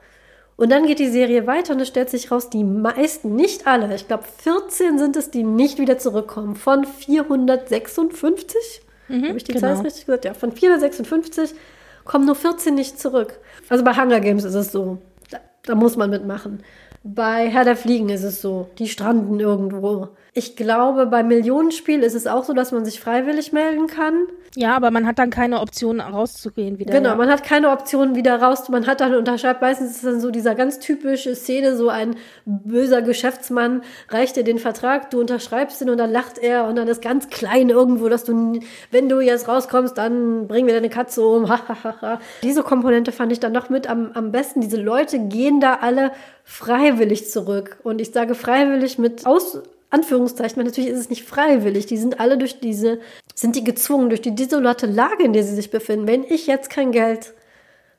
Und 0.60 0.74
dann 0.74 0.86
geht 0.86 1.00
die 1.00 1.08
Serie 1.08 1.48
weiter 1.48 1.72
und 1.72 1.80
es 1.80 1.88
stellt 1.88 2.10
sich 2.10 2.32
raus, 2.32 2.50
die 2.50 2.66
meisten, 2.66 3.34
nicht 3.34 3.66
alle, 3.66 3.96
ich 3.96 4.10
glaube 4.10 4.26
14 4.44 5.00
sind 5.00 5.16
es, 5.16 5.32
die 5.32 5.44
nicht 5.44 5.80
wieder 5.80 5.98
zurückkommen. 5.98 6.58
Von 6.58 6.84
456? 6.84 8.82
Mhm, 9.08 9.30
Habe 9.30 9.38
ich 9.38 9.46
die 9.46 9.54
genau. 9.54 9.74
Zahl 9.76 9.86
richtig 9.86 10.06
gesagt? 10.06 10.26
Ja, 10.26 10.34
von 10.34 10.52
456 10.52 11.56
kommen 12.04 12.26
nur 12.26 12.36
14 12.36 12.76
nicht 12.76 13.00
zurück. 13.00 13.40
Also 13.70 13.86
bei 13.86 13.94
Hunger 13.94 14.20
Games 14.20 14.44
ist 14.44 14.54
es 14.54 14.74
so. 14.74 14.98
Da, 15.32 15.38
da 15.64 15.76
muss 15.76 15.96
man 15.96 16.10
mitmachen. 16.10 16.62
Bei 17.06 17.48
Herr 17.48 17.64
der 17.64 17.78
Fliegen 17.78 18.10
ist 18.10 18.24
es 18.24 18.42
so. 18.42 18.70
Die 18.80 18.90
stranden 18.90 19.40
irgendwo. 19.40 20.10
Ich 20.34 20.56
glaube, 20.56 21.08
beim 21.08 21.28
Millionenspiel 21.28 22.04
ist 22.04 22.14
es 22.14 22.28
auch 22.28 22.44
so, 22.44 22.54
dass 22.54 22.72
man 22.72 22.86
sich 22.86 23.00
freiwillig 23.00 23.52
melden 23.52 23.88
kann. 23.88 24.28
Ja, 24.56 24.76
aber 24.76 24.92
man 24.92 25.06
hat 25.06 25.20
dann 25.20 25.30
keine 25.30 25.60
Option 25.60 26.00
rauszugehen 26.00 26.80
wieder. 26.80 26.94
Genau, 26.94 27.10
ja. 27.10 27.16
man 27.16 27.30
hat 27.30 27.44
keine 27.44 27.70
Option 27.70 28.16
wieder 28.16 28.42
raus. 28.42 28.70
Man 28.70 28.88
hat 28.88 29.02
dann 29.02 29.16
unterschreibt, 29.16 29.62
meistens 29.62 29.92
ist 29.92 30.06
dann 30.06 30.20
so 30.20 30.32
dieser 30.32 30.56
ganz 30.56 30.80
typische 30.80 31.36
Szene, 31.36 31.76
so 31.76 31.90
ein 31.90 32.16
böser 32.46 33.02
Geschäftsmann 33.02 33.82
reicht 34.10 34.36
dir 34.36 34.44
den 34.44 34.60
Vertrag, 34.60 35.12
du 35.12 35.20
unterschreibst 35.20 35.82
ihn 35.82 35.90
und 35.90 35.98
dann 35.98 36.12
lacht 36.12 36.38
er 36.38 36.66
und 36.66 36.76
dann 36.76 36.88
ist 36.88 37.02
ganz 37.02 37.30
klein 37.30 37.70
irgendwo, 37.70 38.10
dass 38.10 38.24
du, 38.24 38.60
wenn 38.92 39.10
du 39.10 39.20
jetzt 39.22 39.48
rauskommst, 39.48 39.98
dann 39.98 40.48
bringen 40.48 40.68
wir 40.68 40.74
deine 40.74 40.90
Katze 40.90 41.26
um. 41.26 41.52
Diese 42.44 42.64
Komponente 42.64 43.12
fand 43.12 43.32
ich 43.32 43.40
dann 43.40 43.52
noch 43.52 43.70
mit 43.70 43.90
am, 43.90 44.12
am 44.14 44.32
besten. 44.32 44.62
Diese 44.62 44.82
Leute 44.82 45.20
gehen 45.20 45.60
da 45.60 45.80
alle 45.82 46.12
freiwillig 46.44 47.30
zurück. 47.30 47.78
Und 47.84 48.02
ich 48.02 48.12
sage 48.12 48.36
freiwillig 48.36 48.98
mit 48.98 49.26
Aus 49.26 49.62
Anführungszeichen, 49.90 50.58
weil 50.58 50.66
natürlich 50.66 50.90
ist 50.90 51.00
es 51.00 51.10
nicht 51.10 51.24
freiwillig. 51.24 51.86
Die 51.88 51.98
sind 51.98 52.20
alle 52.20 52.38
durch 52.38 52.60
diese, 52.60 53.00
sind 53.34 53.56
die 53.56 53.64
gezwungen, 53.64 54.10
durch 54.10 54.22
die 54.22 54.36
desolate 54.36 54.86
Lage, 54.86 55.24
in 55.24 55.34
der 55.34 55.44
sie 55.44 55.56
sich 55.56 55.72
befinden. 55.72 56.08
Wenn 56.08 56.24
ich 56.24 56.48
jetzt 56.48 56.70
kein 56.70 56.92
Geld 56.92 57.34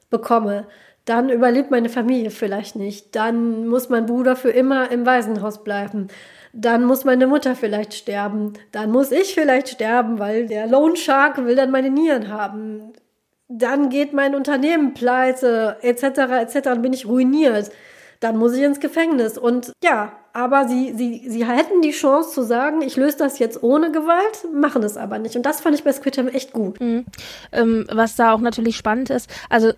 bekomme, 0.09 0.67
dann 1.05 1.31
überlebt 1.31 1.71
meine 1.71 1.89
Familie 1.89 2.31
vielleicht 2.31 2.77
nicht. 2.77 3.17
Dann 3.17 3.67
muss 3.67 3.89
mein 3.89 4.07
Bruder 4.07 4.37
für 4.37 4.51
immer 4.51 4.91
im 4.91 5.07
Waisenhaus 5.07 5.65
bleiben. 5.65 6.09
Dann 6.53 6.85
muss 6.85 7.05
meine 7.05 7.27
Mutter 7.27 7.57
vielleicht 7.57 7.95
sterben. 7.95 8.53
Dann 8.73 8.91
muss 8.91 9.11
ich 9.11 9.35
vielleicht 9.35 9.69
sterben, 9.69 10.19
weil 10.19 10.47
der 10.47 10.67
Loan 10.67 10.97
Shark 10.97 11.45
will 11.45 11.57
dann 11.57 11.71
meine 11.71 11.91
Nieren 11.91 12.29
haben. 12.29 12.93
Dann 13.49 13.89
geht 13.89 14.13
mein 14.13 14.37
Unternehmen 14.37 14.95
pleite, 14.95 15.77
etc., 15.83 16.05
etc., 16.43 16.61
dann 16.63 16.83
bin 16.83 16.93
ich 16.93 17.07
ruiniert. 17.07 17.71
Dann 18.21 18.37
muss 18.37 18.55
ich 18.55 18.63
ins 18.63 18.79
Gefängnis. 18.79 19.39
Und 19.39 19.73
ja, 19.83 20.13
aber 20.33 20.69
sie, 20.69 20.95
sie, 20.97 21.29
sie 21.29 21.47
hätten 21.47 21.83
die 21.83 21.91
Chance 21.91 22.31
zu 22.33 22.43
sagen, 22.43 22.83
ich 22.83 22.97
löse 22.97 23.19
das 23.19 23.39
jetzt 23.39 23.63
ohne 23.63 23.91
Gewalt, 23.91 24.47
machen 24.53 24.83
es 24.83 24.97
aber 24.97 25.19
nicht. 25.19 25.37
Und 25.37 25.45
das 25.45 25.61
fand 25.61 25.75
ich 25.75 25.85
bei 25.85 25.93
Squid 25.93 26.15
Game 26.15 26.29
echt 26.29 26.53
gut. 26.53 26.81
Mhm. 26.81 27.05
Ähm, 27.53 27.87
was 27.91 28.17
da 28.17 28.33
auch 28.33 28.41
natürlich 28.41 28.77
spannend 28.77 29.11
ist, 29.11 29.31
also 29.49 29.73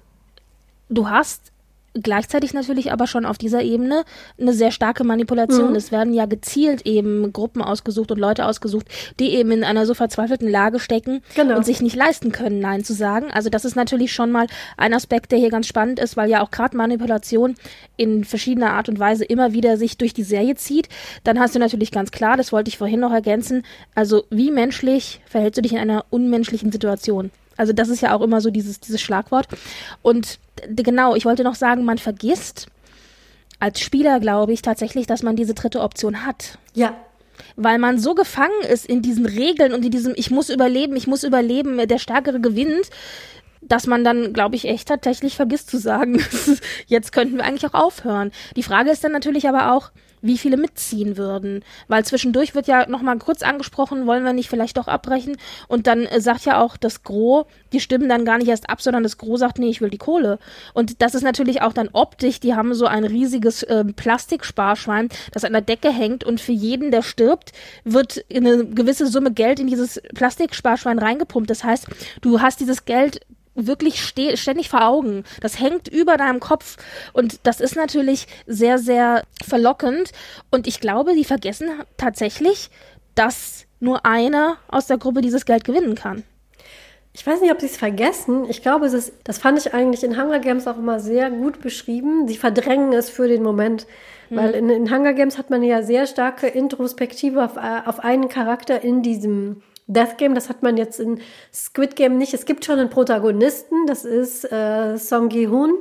du 0.88 1.08
hast 1.08 1.51
gleichzeitig 1.94 2.54
natürlich 2.54 2.92
aber 2.92 3.06
schon 3.06 3.26
auf 3.26 3.38
dieser 3.38 3.62
Ebene 3.62 4.04
eine 4.40 4.52
sehr 4.52 4.70
starke 4.70 5.04
Manipulation. 5.04 5.70
Mhm. 5.70 5.76
Es 5.76 5.92
werden 5.92 6.14
ja 6.14 6.26
gezielt 6.26 6.86
eben 6.86 7.32
Gruppen 7.32 7.62
ausgesucht 7.62 8.10
und 8.10 8.18
Leute 8.18 8.46
ausgesucht, 8.46 8.86
die 9.18 9.30
eben 9.34 9.50
in 9.50 9.64
einer 9.64 9.86
so 9.86 9.94
verzweifelten 9.94 10.48
Lage 10.48 10.78
stecken 10.78 11.22
genau. 11.34 11.56
und 11.56 11.64
sich 11.64 11.80
nicht 11.82 11.96
leisten 11.96 12.32
können, 12.32 12.60
Nein 12.60 12.84
zu 12.84 12.94
sagen. 12.94 13.30
Also 13.30 13.50
das 13.50 13.64
ist 13.64 13.76
natürlich 13.76 14.12
schon 14.12 14.32
mal 14.32 14.46
ein 14.76 14.94
Aspekt, 14.94 15.32
der 15.32 15.38
hier 15.38 15.50
ganz 15.50 15.66
spannend 15.66 15.98
ist, 15.98 16.16
weil 16.16 16.30
ja 16.30 16.42
auch 16.42 16.50
gerade 16.50 16.76
Manipulation 16.76 17.54
in 17.96 18.24
verschiedener 18.24 18.72
Art 18.72 18.88
und 18.88 18.98
Weise 18.98 19.24
immer 19.24 19.52
wieder 19.52 19.76
sich 19.76 19.98
durch 19.98 20.14
die 20.14 20.22
Serie 20.22 20.54
zieht. 20.54 20.88
Dann 21.24 21.38
hast 21.38 21.54
du 21.54 21.58
natürlich 21.58 21.90
ganz 21.90 22.10
klar, 22.10 22.36
das 22.36 22.52
wollte 22.52 22.68
ich 22.68 22.78
vorhin 22.78 23.00
noch 23.00 23.12
ergänzen, 23.12 23.64
also 23.94 24.24
wie 24.30 24.50
menschlich 24.50 25.20
verhältst 25.26 25.58
du 25.58 25.62
dich 25.62 25.72
in 25.72 25.78
einer 25.78 26.04
unmenschlichen 26.10 26.72
Situation? 26.72 27.30
Also 27.56 27.72
das 27.72 27.88
ist 27.88 28.00
ja 28.00 28.14
auch 28.14 28.22
immer 28.22 28.40
so 28.40 28.50
dieses, 28.50 28.80
dieses 28.80 29.00
Schlagwort. 29.00 29.46
Und 30.00 30.38
genau, 30.76 31.14
ich 31.14 31.24
wollte 31.24 31.44
noch 31.44 31.54
sagen, 31.54 31.84
man 31.84 31.98
vergisst 31.98 32.66
als 33.58 33.80
Spieler, 33.80 34.20
glaube 34.20 34.52
ich, 34.52 34.62
tatsächlich, 34.62 35.06
dass 35.06 35.22
man 35.22 35.36
diese 35.36 35.54
dritte 35.54 35.80
Option 35.80 36.26
hat. 36.26 36.58
Ja. 36.74 36.96
Weil 37.56 37.78
man 37.78 37.98
so 37.98 38.14
gefangen 38.14 38.62
ist 38.68 38.86
in 38.86 39.02
diesen 39.02 39.26
Regeln 39.26 39.72
und 39.72 39.84
in 39.84 39.90
diesem, 39.90 40.14
ich 40.16 40.30
muss 40.30 40.50
überleben, 40.50 40.96
ich 40.96 41.06
muss 41.06 41.22
überleben, 41.22 41.86
der 41.86 41.98
Stärkere 41.98 42.40
gewinnt, 42.40 42.90
dass 43.60 43.86
man 43.86 44.02
dann, 44.02 44.32
glaube 44.32 44.56
ich, 44.56 44.66
echt 44.66 44.88
tatsächlich 44.88 45.36
vergisst 45.36 45.70
zu 45.70 45.78
sagen, 45.78 46.20
jetzt 46.86 47.12
könnten 47.12 47.36
wir 47.36 47.44
eigentlich 47.44 47.66
auch 47.66 47.80
aufhören. 47.80 48.32
Die 48.56 48.64
Frage 48.64 48.90
ist 48.90 49.04
dann 49.04 49.12
natürlich 49.12 49.48
aber 49.48 49.72
auch, 49.72 49.92
wie 50.22 50.38
viele 50.38 50.56
mitziehen 50.56 51.16
würden. 51.16 51.64
Weil 51.88 52.04
zwischendurch 52.04 52.54
wird 52.54 52.68
ja 52.68 52.88
nochmal 52.88 53.18
kurz 53.18 53.42
angesprochen, 53.42 54.06
wollen 54.06 54.24
wir 54.24 54.32
nicht 54.32 54.48
vielleicht 54.48 54.76
doch 54.76 54.88
abbrechen? 54.88 55.36
Und 55.68 55.86
dann 55.86 56.06
äh, 56.06 56.20
sagt 56.20 56.46
ja 56.46 56.60
auch 56.60 56.76
das 56.76 57.02
Gros, 57.02 57.44
die 57.72 57.80
stimmen 57.80 58.08
dann 58.08 58.24
gar 58.24 58.38
nicht 58.38 58.48
erst 58.48 58.70
ab, 58.70 58.80
sondern 58.80 59.02
das 59.02 59.18
Gros 59.18 59.40
sagt, 59.40 59.58
nee, 59.58 59.68
ich 59.68 59.80
will 59.80 59.90
die 59.90 59.98
Kohle. 59.98 60.38
Und 60.72 61.02
das 61.02 61.14
ist 61.14 61.22
natürlich 61.22 61.60
auch 61.60 61.72
dann 61.72 61.90
optisch, 61.92 62.40
die 62.40 62.54
haben 62.54 62.72
so 62.74 62.86
ein 62.86 63.04
riesiges 63.04 63.62
äh, 63.64 63.84
Plastiksparschwein, 63.84 65.08
das 65.32 65.44
an 65.44 65.52
der 65.52 65.62
Decke 65.62 65.92
hängt 65.92 66.24
und 66.24 66.40
für 66.40 66.52
jeden, 66.52 66.90
der 66.90 67.02
stirbt, 67.02 67.52
wird 67.84 68.24
eine 68.32 68.64
gewisse 68.64 69.06
Summe 69.06 69.32
Geld 69.32 69.58
in 69.60 69.66
dieses 69.66 70.00
Plastiksparschwein 70.14 70.98
reingepumpt. 70.98 71.50
Das 71.50 71.64
heißt, 71.64 71.86
du 72.20 72.40
hast 72.40 72.60
dieses 72.60 72.84
Geld 72.84 73.20
wirklich 73.54 74.02
ständig 74.02 74.68
vor 74.68 74.84
Augen. 74.86 75.24
Das 75.40 75.60
hängt 75.60 75.88
über 75.88 76.16
deinem 76.16 76.40
Kopf 76.40 76.76
und 77.12 77.40
das 77.42 77.60
ist 77.60 77.76
natürlich 77.76 78.26
sehr, 78.46 78.78
sehr 78.78 79.22
verlockend. 79.44 80.12
Und 80.50 80.66
ich 80.66 80.80
glaube, 80.80 81.14
die 81.14 81.24
vergessen 81.24 81.68
tatsächlich, 81.96 82.70
dass 83.14 83.66
nur 83.80 84.06
einer 84.06 84.56
aus 84.68 84.86
der 84.86 84.98
Gruppe 84.98 85.20
dieses 85.20 85.44
Geld 85.44 85.64
gewinnen 85.64 85.94
kann. 85.94 86.24
Ich 87.14 87.26
weiß 87.26 87.42
nicht, 87.42 87.52
ob 87.52 87.60
sie 87.60 87.66
es 87.66 87.76
vergessen. 87.76 88.48
Ich 88.48 88.62
glaube, 88.62 88.86
es 88.86 88.94
ist, 88.94 89.12
das 89.24 89.36
fand 89.36 89.58
ich 89.58 89.74
eigentlich 89.74 90.02
in 90.02 90.18
Hunger 90.18 90.38
Games 90.38 90.66
auch 90.66 90.78
immer 90.78 90.98
sehr 90.98 91.30
gut 91.30 91.60
beschrieben. 91.60 92.26
Sie 92.26 92.36
verdrängen 92.36 92.94
es 92.94 93.10
für 93.10 93.28
den 93.28 93.42
Moment. 93.42 93.86
Mhm. 94.30 94.36
Weil 94.36 94.50
in, 94.52 94.70
in 94.70 94.90
Hunger 94.90 95.12
Games 95.12 95.36
hat 95.36 95.50
man 95.50 95.62
ja 95.62 95.82
sehr 95.82 96.06
starke 96.06 96.46
Introspektive 96.46 97.44
auf, 97.44 97.56
äh, 97.56 97.82
auf 97.84 98.00
einen 98.00 98.30
Charakter 98.30 98.82
in 98.82 99.02
diesem 99.02 99.62
Death 99.92 100.18
Game, 100.18 100.34
das 100.34 100.48
hat 100.48 100.62
man 100.62 100.76
jetzt 100.76 101.00
in 101.00 101.20
Squid 101.52 101.96
Game 101.96 102.18
nicht. 102.18 102.34
Es 102.34 102.46
gibt 102.46 102.64
schon 102.64 102.78
einen 102.78 102.90
Protagonisten, 102.90 103.86
das 103.86 104.04
ist 104.04 104.50
äh, 104.50 104.96
Song 104.98 105.28
Gi-hoon, 105.28 105.74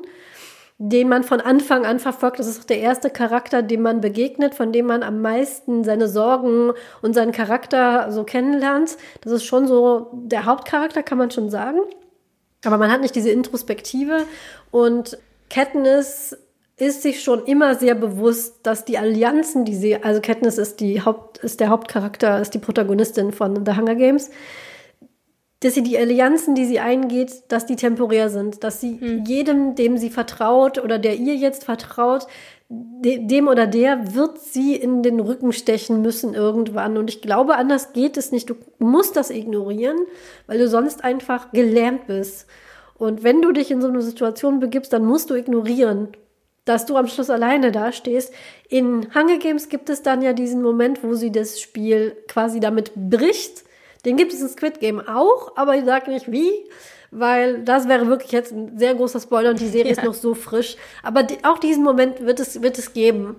den 0.77 1.09
man 1.09 1.23
von 1.23 1.41
Anfang 1.41 1.85
an 1.85 1.99
verfolgt. 1.99 2.39
Das 2.39 2.47
ist 2.47 2.61
auch 2.61 2.65
der 2.65 2.79
erste 2.79 3.09
Charakter, 3.09 3.61
dem 3.61 3.81
man 3.81 4.01
begegnet, 4.01 4.55
von 4.55 4.71
dem 4.71 4.87
man 4.87 5.03
am 5.03 5.21
meisten 5.21 5.83
seine 5.83 6.07
Sorgen 6.07 6.73
und 7.01 7.13
seinen 7.13 7.31
Charakter 7.31 8.11
so 8.11 8.23
kennenlernt. 8.23 8.97
Das 9.21 9.31
ist 9.31 9.45
schon 9.45 9.67
so 9.67 10.09
der 10.13 10.45
Hauptcharakter, 10.45 11.03
kann 11.03 11.17
man 11.17 11.31
schon 11.31 11.49
sagen. 11.49 11.79
Aber 12.65 12.77
man 12.77 12.91
hat 12.91 13.01
nicht 13.01 13.15
diese 13.15 13.31
Introspektive 13.31 14.25
und 14.69 15.17
Katniss 15.49 16.37
ist 16.81 17.03
sich 17.03 17.21
schon 17.21 17.45
immer 17.45 17.75
sehr 17.75 17.93
bewusst, 17.93 18.61
dass 18.63 18.85
die 18.85 18.97
Allianzen, 18.97 19.65
die 19.65 19.75
sie, 19.75 19.97
also 19.97 20.19
Katniss 20.19 20.57
ist 20.57 20.79
die 20.79 21.03
Haupt, 21.03 21.37
ist 21.37 21.59
der 21.59 21.69
Hauptcharakter, 21.69 22.41
ist 22.41 22.55
die 22.55 22.59
Protagonistin 22.59 23.31
von 23.31 23.63
The 23.63 23.77
Hunger 23.77 23.93
Games, 23.93 24.31
dass 25.59 25.75
sie 25.75 25.83
die 25.83 25.95
Allianzen, 25.99 26.55
die 26.55 26.65
sie 26.65 26.79
eingeht, 26.79 27.43
dass 27.49 27.67
die 27.67 27.75
temporär 27.75 28.31
sind, 28.31 28.63
dass 28.63 28.81
sie 28.81 28.99
hm. 28.99 29.25
jedem, 29.25 29.75
dem 29.75 29.99
sie 29.99 30.09
vertraut 30.09 30.83
oder 30.83 30.97
der 30.97 31.17
ihr 31.17 31.35
jetzt 31.35 31.65
vertraut, 31.65 32.25
de 32.67 33.27
dem 33.27 33.47
oder 33.47 33.67
der 33.67 34.15
wird 34.15 34.39
sie 34.39 34.75
in 34.75 35.03
den 35.03 35.19
Rücken 35.19 35.53
stechen 35.53 36.01
müssen 36.01 36.33
irgendwann. 36.33 36.97
Und 36.97 37.11
ich 37.11 37.21
glaube, 37.21 37.57
anders 37.57 37.93
geht 37.93 38.17
es 38.17 38.31
nicht. 38.31 38.49
Du 38.49 38.55
musst 38.79 39.15
das 39.15 39.29
ignorieren, 39.29 39.99
weil 40.47 40.57
du 40.57 40.67
sonst 40.67 41.03
einfach 41.03 41.51
gelähmt 41.51 42.07
bist. 42.07 42.47
Und 42.97 43.23
wenn 43.23 43.43
du 43.43 43.51
dich 43.51 43.69
in 43.69 43.81
so 43.81 43.87
eine 43.87 44.01
Situation 44.01 44.59
begibst, 44.59 44.91
dann 44.93 45.05
musst 45.05 45.29
du 45.29 45.35
ignorieren 45.35 46.07
dass 46.65 46.85
du 46.85 46.95
am 46.95 47.07
Schluss 47.07 47.29
alleine 47.29 47.71
dastehst. 47.71 48.33
In 48.69 49.13
Hunger 49.15 49.37
Games 49.37 49.69
gibt 49.69 49.89
es 49.89 50.03
dann 50.03 50.21
ja 50.21 50.33
diesen 50.33 50.61
Moment, 50.61 51.03
wo 51.03 51.15
sie 51.15 51.31
das 51.31 51.59
Spiel 51.59 52.15
quasi 52.27 52.59
damit 52.59 52.91
bricht. 52.95 53.63
Den 54.05 54.17
gibt 54.17 54.33
es 54.33 54.41
in 54.41 54.49
Squid 54.49 54.79
Game 54.79 54.99
auch, 54.99 55.55
aber 55.55 55.75
ich 55.75 55.85
sage 55.85 56.11
nicht 56.11 56.31
wie, 56.31 56.51
weil 57.11 57.63
das 57.63 57.87
wäre 57.87 58.07
wirklich 58.07 58.31
jetzt 58.31 58.51
ein 58.51 58.77
sehr 58.77 58.95
großer 58.95 59.19
Spoiler 59.19 59.51
und 59.51 59.59
die 59.59 59.67
Serie 59.67 59.91
ja. 59.91 59.97
ist 59.97 60.03
noch 60.03 60.13
so 60.13 60.33
frisch. 60.33 60.77
Aber 61.03 61.25
auch 61.43 61.57
diesen 61.57 61.83
Moment 61.83 62.25
wird 62.25 62.39
es, 62.39 62.61
wird 62.61 62.77
es 62.77 62.93
geben. 62.93 63.35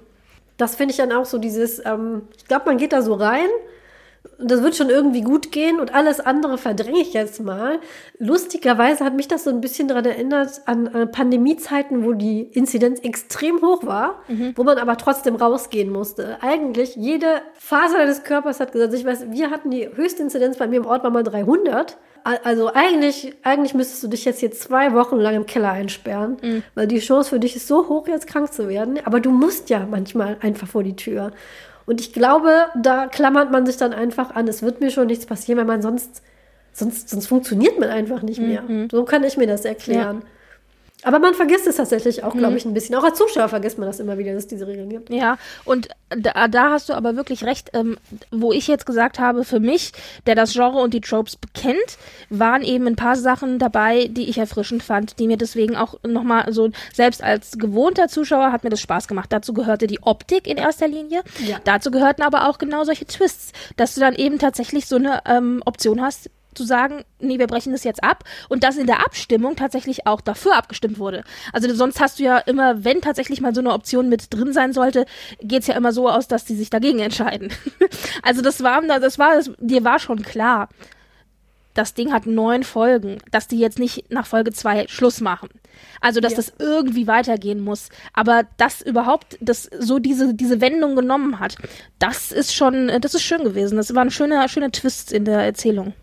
Das 0.57 0.77
finde 0.77 0.93
ich 0.93 0.99
dann 0.99 1.13
auch 1.13 1.25
so 1.25 1.39
dieses, 1.39 1.85
ähm, 1.85 2.29
ich 2.37 2.47
glaube, 2.47 2.67
man 2.67 2.77
geht 2.77 2.93
da 2.93 3.03
so 3.03 3.15
rein 3.15 3.49
und 4.43 4.51
das 4.51 4.63
wird 4.63 4.75
schon 4.75 4.91
irgendwie 4.91 5.21
gut 5.21 5.53
gehen 5.53 5.79
und 5.79 5.95
alles 5.95 6.19
andere 6.19 6.59
verdränge 6.59 7.01
ich 7.01 7.13
jetzt 7.13 7.41
mal. 7.41 7.79
Lustigerweise 8.19 9.05
hat 9.05 9.15
mich 9.15 9.29
das 9.29 9.45
so 9.45 9.51
ein 9.51 9.61
bisschen 9.61 9.87
daran 9.87 10.05
erinnert 10.05 10.63
an 10.67 10.89
äh, 10.89 11.07
Pandemiezeiten, 11.07 12.05
wo 12.05 12.13
die 12.13 12.43
Inzidenz 12.43 12.99
extrem 13.01 13.63
hoch 13.63 13.87
war, 13.87 14.21
mhm. 14.27 14.53
wo 14.57 14.65
man 14.65 14.79
aber 14.79 14.97
trotzdem 14.97 15.37
rausgehen 15.37 15.93
musste. 15.93 16.39
Eigentlich 16.41 16.97
jede 16.97 17.41
Faser 17.55 17.99
deines 17.99 18.25
Körpers 18.25 18.59
hat 18.59 18.73
gesagt, 18.73 18.93
ich 18.95 19.05
weiß, 19.05 19.31
wir 19.31 19.51
hatten 19.51 19.71
die 19.71 19.89
höchste 19.95 20.25
Inzidenz 20.25 20.59
bei 20.59 20.67
mir 20.67 20.79
im 20.79 20.87
Ort 20.87 21.05
war 21.05 21.11
mal 21.11 21.23
300. 21.23 21.97
Also 22.25 22.73
eigentlich, 22.73 23.35
eigentlich 23.43 23.75
müsstest 23.75 24.03
du 24.03 24.09
dich 24.09 24.25
jetzt 24.25 24.41
hier 24.41 24.53
zwei 24.53 24.93
Wochen 24.93 25.17
lang 25.17 25.35
im 25.35 25.47
Keller 25.47 25.71
einsperren, 25.71 26.37
mhm. 26.43 26.63
weil 26.75 26.87
die 26.87 26.99
Chance 26.99 27.31
für 27.31 27.41
dich 27.41 27.57
ist 27.57 27.69
so 27.69 27.89
hoch, 27.89 28.09
jetzt 28.09 28.27
krank 28.27 28.53
zu 28.53 28.69
werden. 28.69 28.99
Aber 29.05 29.21
du 29.21 29.31
musst 29.31 29.71
ja 29.71 29.87
manchmal 29.89 30.37
einfach 30.41 30.67
vor 30.67 30.83
die 30.83 30.97
Tür. 30.97 31.33
Und 31.87 32.01
ich 32.01 32.13
glaube, 32.13 32.67
da 32.81 33.07
klammert 33.07 33.51
man 33.51 33.67
sich 33.67 33.77
dann 33.77 33.93
einfach 33.93 34.35
an, 34.35 34.47
es 34.49 34.63
wird 34.63 34.81
mir 34.81 34.91
schon 34.91 35.07
nichts 35.07 35.27
passieren, 35.27 35.59
weil 35.59 35.67
man 35.67 35.83
sonst, 35.83 36.23
sonst, 36.73 37.09
sonst 37.09 37.27
funktioniert 37.27 37.79
man 37.79 37.91
einfach 37.91 38.23
nicht 38.23 38.41
mehr. 38.41 38.63
Mhm. 38.63 38.89
So 38.91 39.05
kann 39.05 39.25
ich 39.25 39.37
mir 39.37 39.47
das 39.47 39.65
erklären. 39.65 40.21
Ja. 40.21 40.27
Aber 41.05 41.19
man 41.19 41.35
vergisst 41.35 41.67
es 41.67 41.77
tatsächlich 41.77 42.23
auch, 42.23 42.33
glaube 42.33 42.53
mhm. 42.53 42.57
ich, 42.57 42.65
ein 42.65 42.75
bisschen. 42.75 42.95
Auch 42.95 43.05
als 43.05 43.19
Zuschauer 43.19 43.49
vergisst 43.49 43.79
man 43.79 43.89
das 43.89 43.99
immer 44.01 44.19
wieder, 44.19 44.35
dass 44.35 44.45
es 44.45 44.49
diese 44.49 44.67
Regeln 44.67 44.89
gibt. 44.89 45.11
Ja, 45.11 45.37
und 45.65 45.89
da, 46.11 46.47
da 46.49 46.71
hast 46.71 46.89
du 46.89 46.95
aber 46.95 47.17
wirklich 47.17 47.45
recht, 47.45 47.71
ähm, 47.73 47.97
wo 48.31 48.53
ich 48.53 48.69
jetzt 48.69 48.87
gesagt 48.87 49.19
habe, 49.19 49.45
für 49.45 49.61
mich, 49.61 49.93
der 50.27 50.35
das 50.35 50.53
Genre 50.53 50.79
und 50.79 50.95
die 50.95 51.01
Tropes 51.01 51.37
bekennt, 51.37 51.99
waren 52.31 52.63
eben 52.63 52.87
ein 52.87 52.97
paar 52.97 53.17
Sachen 53.17 53.59
dabei, 53.59 54.09
die 54.09 54.29
ich 54.29 54.39
erfrischend 54.39 54.83
fand, 54.83 55.19
die 55.19 55.27
mir 55.27 55.37
deswegen 55.37 55.77
auch 55.77 55.95
nochmal 56.05 56.53
so, 56.53 56.71
selbst 56.93 57.23
als 57.23 57.59
gewohnter 57.59 58.09
Zuschauer 58.09 58.53
hat 58.53 58.65
mir 58.65 58.71
das 58.71 58.81
Spaß 58.81 59.09
gemacht. 59.09 59.33
Dazu 59.33 59.53
gehörte 59.55 59.87
die 59.87 60.03
Optik 60.03 60.47
in 60.47 60.57
erster 60.57 60.89
Linie. 60.89 61.23
Ja. 61.47 61.59
Dazu 61.65 61.91
gehörten 61.91 62.23
aber 62.23 62.49
auch 62.49 62.59
genau 62.59 62.85
solche 62.85 63.07
Twists, 63.07 63.53
dass 63.77 63.95
du 63.95 64.01
dann 64.01 64.15
eben 64.15 64.39
tatsächlich 64.39 64.87
so 64.87 64.97
eine 64.97 65.21
ähm, 65.27 65.63
Option 65.65 66.01
hast, 66.01 66.31
zu 66.55 66.65
sagen, 66.65 67.05
nee, 67.21 67.39
wir 67.39 67.47
brechen 67.47 67.73
das 67.73 67.85
jetzt 67.85 68.03
ab 68.03 68.25
und 68.49 68.65
dass 68.65 68.77
in 68.77 68.87
der 68.87 69.01
Abstimmung 69.05 69.57
tatsächlich 69.57 70.07
auch 70.07 70.21
dafür 70.21 70.57
abgestimmt 70.57 70.99
wurde. 70.99 71.25
Also 71.53 71.73
sonst 71.75 72.01
hast 72.01 72.19
du 72.19 72.25
ja 72.25 72.39
immer, 72.39 72.85
wenn 72.85 73.01
tatsächlich 73.01 73.41
mal 73.41 73.55
so 73.55 73.61
eine 73.61 73.73
Option 73.73 74.09
mit 74.09 74.33
drin 74.33 74.53
sein 74.53 74.73
sollte, 74.73 75.07
geht's 75.41 75.67
ja 75.67 75.75
immer 75.75 75.93
so 75.93 76.09
aus, 76.09 76.29
dass 76.29 76.45
die 76.45 76.55
sich 76.55 76.71
dagegen 76.71 76.99
entscheiden. 76.99 77.53
also 78.23 78.43
das 78.43 78.63
war, 78.63 78.83
das 78.83 79.19
war, 79.19 79.37
das, 79.37 79.51
dir 79.59 79.85
war 79.85 79.99
schon 79.99 80.23
klar. 80.23 80.69
Das 81.75 81.95
Ding 81.95 82.13
hat 82.13 82.27
neun 82.27 82.65
Folgen, 82.65 83.19
dass 83.31 83.49
die 83.49 83.59
jetzt 83.59 83.79
nicht 83.79 84.11
nach 84.11 84.27
Folge 84.27 84.53
zwei 84.53 84.87
Schluss 84.89 85.21
machen. 85.23 85.49
Also, 86.01 86.21
dass 86.21 86.33
ja. 86.33 86.37
das 86.37 86.53
irgendwie 86.59 87.07
weitergehen 87.07 87.61
muss. 87.61 87.89
Aber 88.13 88.45
dass 88.59 88.83
überhaupt 88.83 89.39
das 89.41 89.71
so 89.79 89.99
diese, 89.99 90.35
diese 90.35 90.61
Wendung 90.61 90.97
genommen 90.97 91.41
hat, 91.41 91.57
das 91.99 92.31
ist 92.31 92.55
schon, 92.55 92.91
das 93.01 93.15
ist 93.15 93.23
schön 93.23 93.45
gewesen. 93.45 93.77
Das 93.77 93.95
war 93.95 94.05
ein 94.05 94.11
schöner, 94.11 94.49
schöner 94.49 94.71
Twist 94.71 95.13
in 95.13 95.25
der 95.25 95.39
Erzählung. 95.39 95.95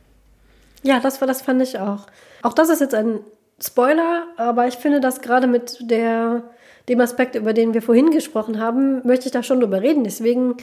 Ja, 0.83 0.99
das 0.99 1.19
war, 1.21 1.27
das 1.27 1.41
fand 1.41 1.61
ich 1.61 1.79
auch. 1.79 2.07
Auch 2.41 2.53
das 2.53 2.69
ist 2.69 2.81
jetzt 2.81 2.95
ein 2.95 3.19
Spoiler, 3.61 4.27
aber 4.37 4.67
ich 4.67 4.75
finde, 4.75 5.01
dass 5.01 5.21
gerade 5.21 5.47
mit 5.47 5.77
der, 5.81 6.43
dem 6.87 7.01
Aspekt, 7.01 7.35
über 7.35 7.53
den 7.53 7.73
wir 7.73 7.81
vorhin 7.81 8.11
gesprochen 8.11 8.59
haben, 8.59 9.05
möchte 9.05 9.25
ich 9.25 9.31
da 9.31 9.43
schon 9.43 9.59
drüber 9.59 9.81
reden. 9.81 10.03
Deswegen, 10.03 10.55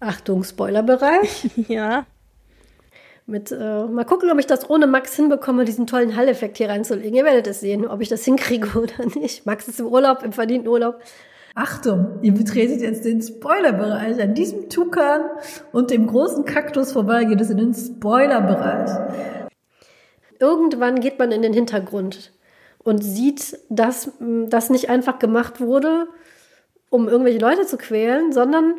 Achtung, 0.00 0.44
Spoilerbereich. 0.44 1.50
ja. 1.68 2.06
Mit, 3.26 3.52
äh, 3.52 3.84
mal 3.84 4.06
gucken, 4.06 4.30
ob 4.30 4.38
ich 4.38 4.46
das 4.46 4.70
ohne 4.70 4.86
Max 4.86 5.14
hinbekomme, 5.14 5.66
diesen 5.66 5.86
tollen 5.86 6.16
Hall-Effekt 6.16 6.56
hier 6.56 6.70
reinzulegen. 6.70 7.14
Ihr 7.14 7.26
werdet 7.26 7.46
es 7.46 7.60
sehen, 7.60 7.86
ob 7.86 8.00
ich 8.00 8.08
das 8.08 8.24
hinkriege 8.24 8.68
oder 8.78 9.04
nicht. 9.20 9.44
Max 9.44 9.68
ist 9.68 9.80
im 9.80 9.86
Urlaub, 9.86 10.22
im 10.22 10.32
verdienten 10.32 10.68
Urlaub. 10.68 10.98
Achtung, 11.58 12.20
ihr 12.22 12.32
betretet 12.32 12.82
jetzt 12.82 13.04
den 13.04 13.20
Spoilerbereich. 13.20 14.22
An 14.22 14.32
diesem 14.32 14.68
Tukan 14.68 15.22
und 15.72 15.90
dem 15.90 16.06
großen 16.06 16.44
Kaktus 16.44 16.92
vorbei 16.92 17.24
geht 17.24 17.40
es 17.40 17.50
in 17.50 17.56
den 17.56 17.74
Spoilerbereich. 17.74 18.90
Irgendwann 20.38 21.00
geht 21.00 21.18
man 21.18 21.32
in 21.32 21.42
den 21.42 21.52
Hintergrund. 21.52 22.32
und 22.84 23.02
sieht, 23.02 23.58
dass 23.68 24.12
das 24.20 24.70
nicht 24.70 24.88
einfach 24.88 25.18
gemacht 25.18 25.60
wurde, 25.60 26.06
um 26.90 27.08
irgendwelche 27.08 27.40
Leute 27.40 27.66
zu 27.66 27.76
quälen, 27.76 28.32
sondern 28.32 28.74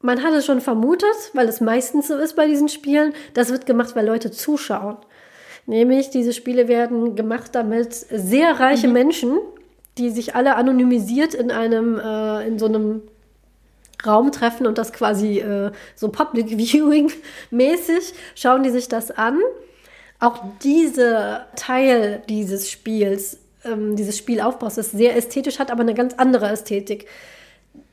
man 0.00 0.22
hat 0.24 0.34
es 0.34 0.44
schon 0.44 0.60
vermutet, 0.60 1.14
weil 1.32 1.48
es 1.48 1.60
meistens 1.60 2.08
so 2.08 2.16
ist 2.16 2.34
bei 2.34 2.46
diesen 2.46 2.68
Spielen, 2.68 3.14
das 3.34 3.50
wird 3.50 3.66
gemacht, 3.66 3.94
weil 3.94 4.04
Leute 4.04 4.32
zuschauen. 4.32 4.96
Nämlich, 5.64 6.10
diese 6.10 6.32
Spiele 6.32 6.66
werden 6.66 7.14
gemacht, 7.14 7.54
damit 7.54 7.94
sehr 7.94 8.58
reiche 8.58 8.88
mhm. 8.88 8.94
Menschen, 8.94 9.38
die 9.98 10.10
sich 10.10 10.34
alle 10.34 10.56
anonymisiert 10.56 11.34
in 11.34 11.50
einem, 11.50 11.98
äh, 11.98 12.46
in 12.46 12.58
so 12.58 12.66
einem 12.66 13.02
Raum 14.06 14.32
treffen 14.32 14.66
und 14.66 14.78
das 14.78 14.92
quasi 14.92 15.40
äh, 15.40 15.72
so 15.94 16.08
Public 16.08 16.48
Viewing 16.58 17.10
mäßig, 17.50 18.14
schauen 18.34 18.62
die 18.62 18.70
sich 18.70 18.88
das 18.88 19.10
an. 19.10 19.38
Auch 20.18 20.42
dieser 20.62 21.46
Teil 21.56 22.22
dieses 22.28 22.70
Spiels, 22.70 23.38
ähm, 23.64 23.96
dieses 23.96 24.18
Spielaufbaus 24.18 24.78
ist 24.78 24.92
sehr 24.92 25.16
ästhetisch, 25.16 25.58
hat 25.58 25.70
aber 25.70 25.82
eine 25.82 25.94
ganz 25.94 26.14
andere 26.14 26.48
Ästhetik 26.48 27.06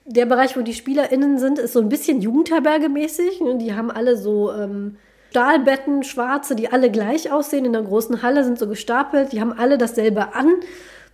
der 0.07 0.25
Bereich, 0.25 0.55
wo 0.55 0.61
die 0.61 0.73
SpielerInnen 0.73 1.37
sind, 1.37 1.59
ist 1.59 1.73
so 1.73 1.81
ein 1.81 1.89
bisschen 1.89 2.21
Jugendherberge-mäßig. 2.21 3.57
Die 3.59 3.75
haben 3.75 3.91
alle 3.91 4.15
so 4.15 4.51
ähm, 4.53 4.95
Stahlbetten, 5.31 6.03
schwarze, 6.03 6.55
die 6.55 6.71
alle 6.71 6.89
gleich 6.89 7.31
aussehen. 7.31 7.65
In 7.65 7.73
der 7.73 7.83
großen 7.83 8.23
Halle 8.23 8.45
sind 8.45 8.57
so 8.57 8.67
gestapelt. 8.67 9.33
Die 9.33 9.41
haben 9.41 9.51
alle 9.51 9.77
dasselbe 9.77 10.33
an. 10.33 10.53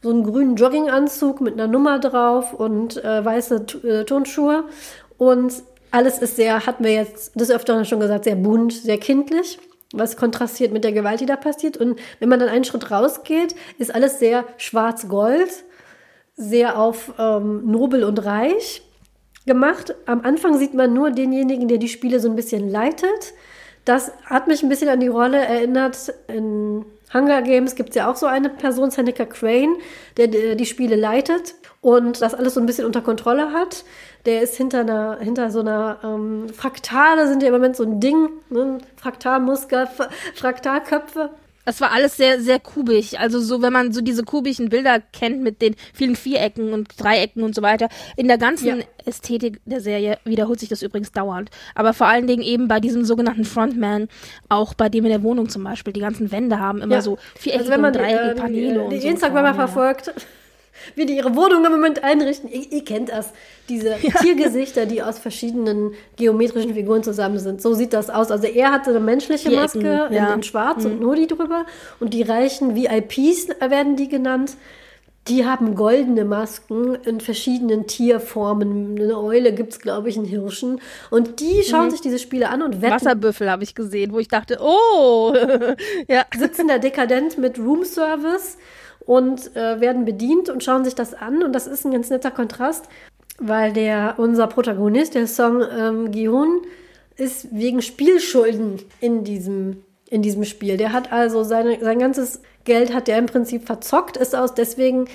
So 0.04 0.12
einen 0.12 0.24
grünen 0.24 0.56
Jogginganzug 0.56 1.41
mit 1.41 1.54
einer 1.54 1.68
Nummer 1.68 1.97
drauf 1.97 2.54
und 2.54 3.04
äh, 3.04 3.26
weiße 3.26 3.66
äh, 3.84 4.04
Turnschuhe. 4.04 4.66
Und 5.18 5.64
alles 5.89 6.20
ist 6.20 6.36
sehr, 6.36 6.66
hatten 6.66 6.84
wir 6.84 6.93
jetzt 6.93 7.32
das 7.36 7.49
öfter 7.49 7.84
schon 7.86 7.99
gesagt, 7.99 8.26
sehr 8.26 8.36
bunt, 8.36 8.74
sehr 8.74 8.97
kindlich 8.97 9.60
was 9.95 10.18
kontrastiert 10.18 10.74
mit 10.74 10.84
der 10.84 10.91
Gewalt, 10.91 11.20
die 11.20 11.28
da 11.28 11.36
passiert. 11.36 11.78
Und 11.78 11.99
wenn 12.20 12.28
man 12.28 12.39
dann 12.39 12.49
einen 12.49 12.64
Schritt 12.64 12.89
rausgeht, 12.89 13.54
ist 13.78 13.93
alles 13.93 14.18
sehr 14.18 14.43
schwarz-gold 14.58 15.49
sehr 16.36 16.80
auf 16.80 17.14
ähm, 17.20 17.62
nobel 17.66 18.04
und 18.04 18.26
reich 18.26 18.82
gemacht. 19.45 19.95
Am 20.06 20.22
Anfang 20.22 20.58
sieht 20.58 20.74
man 20.74 20.93
nur 20.93 21.12
denjenigen, 21.12 21.68
der 21.68 21.78
die 21.78 21.89
Spiele 21.89 22.20
so 22.20 22.30
ein 22.30 22.36
bisschen 22.36 22.70
leitet. 22.70 23.34
Das 23.86 24.12
hat 24.26 24.47
mich 24.47 24.64
ein 24.64 24.70
bisschen 24.70 24.89
an 24.89 24.99
die 24.99 25.08
Rolle 25.08 25.38
erinnert. 25.38 26.14
In 26.28 26.86
Hunger 27.14 27.41
Games 27.41 27.76
gibt 27.76 27.89
es 27.89 27.95
ja 27.95 28.11
auch 28.11 28.16
so 28.16 28.26
eine 28.26 28.49
Person, 28.49 28.91
Seneca 28.91 29.26
Crane, 29.26 29.76
der, 30.18 30.28
die 30.55 30.66
Spiele 30.66 30.95
leitet 30.95 31.55
und 31.82 32.22
das 32.22 32.34
alles 32.34 32.55
so 32.55 32.59
ein 32.59 32.66
bisschen 32.66 32.86
unter 32.86 33.01
Kontrolle 33.01 33.51
hat. 33.51 33.86
Der 34.26 34.41
ist 34.41 34.55
hinter, 34.55 34.80
einer, 34.80 35.20
hinter 35.20 35.51
so 35.51 35.59
einer 35.59 35.99
ähm, 36.03 36.49
Fraktale, 36.49 37.28
sind 37.28 37.43
ja 37.43 37.49
im 37.49 37.53
Moment 37.53 37.76
so 37.76 37.84
ein 37.84 37.99
Ding, 37.99 38.30
ne? 38.49 38.78
Fraktalmuskel, 38.95 39.88
Fraktalköpfe. 40.36 41.30
Es 41.66 41.80
war 41.82 41.91
alles 41.91 42.18
sehr, 42.18 42.41
sehr 42.41 42.59
kubig. 42.59 43.20
Also 43.20 43.39
so, 43.39 43.61
wenn 43.61 43.74
man 43.74 43.93
so 43.93 44.01
diese 44.01 44.24
kubischen 44.24 44.70
Bilder 44.70 44.99
kennt 44.99 45.41
mit 45.41 45.61
den 45.61 45.76
vielen 45.93 46.16
Vierecken 46.16 46.74
und 46.74 46.89
Dreiecken 46.97 47.43
und 47.43 47.55
so 47.55 47.61
weiter. 47.61 47.89
In 48.18 48.28
der 48.28 48.38
ganzen 48.38 48.80
ja. 48.80 48.86
Ästhetik 49.05 49.61
der 49.66 49.82
Serie 49.82 50.18
wiederholt 50.26 50.59
sich 50.59 50.70
das 50.70 50.82
übrigens 50.82 51.11
dauernd. 51.11 51.49
Aber 51.76 51.93
vor 51.93 52.07
allen 52.07 52.28
Dingen 52.28 52.41
eben 52.41 52.68
bei 52.68 52.80
diesem 52.80 53.05
sogenannten 53.05 53.45
Frontman, 53.45 54.09
auch 54.49 54.74
bei 54.74 54.89
dem 54.89 55.05
in 55.05 55.11
der 55.11 55.24
Wohnung 55.24 55.49
zum 55.49 55.64
Beispiel, 55.64 55.93
die 55.93 56.01
ganzen 56.01 56.32
Wände 56.32 56.59
haben 56.59 56.82
immer 56.82 56.95
ja. 56.95 57.01
so 57.01 57.18
viereckige 57.36 57.59
also 57.59 57.72
wenn 57.72 57.82
man, 57.82 57.93
und 57.93 58.01
dreieckige 58.01 58.32
äh, 58.32 58.36
Paneele 58.36 58.74
die, 58.74 58.89
die, 58.89 58.95
die 58.95 59.01
so 59.01 59.07
Instagramer 59.07 59.53
verfolgt, 59.53 60.14
wie 60.95 61.05
die 61.05 61.15
ihre 61.15 61.36
Wohnung 61.36 61.65
im 61.65 61.71
Moment 61.71 62.03
einrichten. 62.03 62.49
Ihr, 62.49 62.71
ihr 62.71 62.86
kennt 62.86 63.09
das. 63.09 63.31
Diese 63.69 63.95
ja. 64.01 64.19
Tiergesichter, 64.21 64.86
die 64.86 65.01
aus 65.01 65.19
verschiedenen 65.19 65.93
geometrischen 66.17 66.73
Figuren 66.73 67.03
zusammen 67.03 67.39
sind. 67.39 67.61
So 67.61 67.73
sieht 67.73 67.93
das 67.93 68.09
aus. 68.09 68.31
Also 68.31 68.47
er 68.47 68.71
hatte 68.71 68.89
eine 68.89 68.99
menschliche 68.99 69.49
die 69.49 69.55
Maske 69.55 69.79
Ecken, 69.79 70.13
ja. 70.13 70.29
in, 70.29 70.36
in, 70.36 70.43
Schwarz 70.43 70.84
mhm. 70.84 70.91
und 70.91 70.99
nur 70.99 71.15
die 71.15 71.27
drüber. 71.27 71.65
Und 71.99 72.13
die 72.13 72.23
reichen 72.23 72.75
VIPs 72.75 73.47
werden 73.59 73.95
die 73.95 74.09
genannt. 74.09 74.57
Die 75.29 75.45
haben 75.45 75.75
goldene 75.75 76.25
Masken 76.25 76.95
in 76.95 77.21
verschiedenen 77.21 77.88
Tierformen. 77.88 78.99
Eine 78.99 79.17
Eule 79.17 79.53
gibt 79.53 79.71
es, 79.71 79.79
glaube 79.79 80.09
ich, 80.09 80.17
einen 80.17 80.25
Hirschen. 80.25 80.81
Und 81.11 81.39
die 81.39 81.63
schauen 81.63 81.86
mhm. 81.86 81.91
sich 81.91 82.01
diese 82.01 82.19
Spiele 82.19 82.49
an 82.49 82.61
und 82.61 82.81
wetten. 82.81 82.93
Wasserbüffel 82.93 83.49
habe 83.49 83.63
ich 83.63 83.73
gesehen, 83.73 84.11
wo 84.11 84.19
ich 84.19 84.27
dachte, 84.27 84.59
oh! 84.61 85.34
ja. 86.09 86.25
Sitzen 86.38 86.67
da 86.67 86.77
dekadent 86.77 87.38
mit 87.38 87.57
Roomservice 87.57 88.57
und 89.06 89.56
äh, 89.56 89.80
werden 89.80 90.06
bedient 90.06 90.49
und 90.49 90.64
schauen 90.64 90.86
sich 90.86 90.95
das 90.95 91.14
an. 91.14 91.43
Und 91.43 91.54
das 91.54 91.68
ist 91.68 91.86
ein 91.86 91.91
ganz 91.91 92.10
netter 92.10 92.32
Kontrast, 92.32 92.88
weil 93.39 93.74
der, 93.74 94.16
unser 94.18 94.47
Protagonist, 94.47 95.16
der 95.16 95.28
Song 95.28 95.64
ähm, 95.78 96.12
Gihun, 96.12 96.62
ist 97.16 97.47
wegen 97.51 97.82
Spielschulden 97.82 98.82
in 98.99 99.24
diesem, 99.24 99.84
in 100.10 100.22
diesem 100.22 100.45
Spiel. 100.45 100.78
Der 100.78 100.93
hat 100.93 101.12
also 101.12 101.43
seine, 101.43 101.80
sein 101.80 101.99
ganzes 101.99 102.41
Geld 102.64 102.93
hat 102.93 103.10
er 103.10 103.18
im 103.18 103.26
Prinzip 103.26 103.66
verzockt, 103.66 104.18
ist 104.18 104.36
aus 104.36 104.54
deswegen 104.54 105.06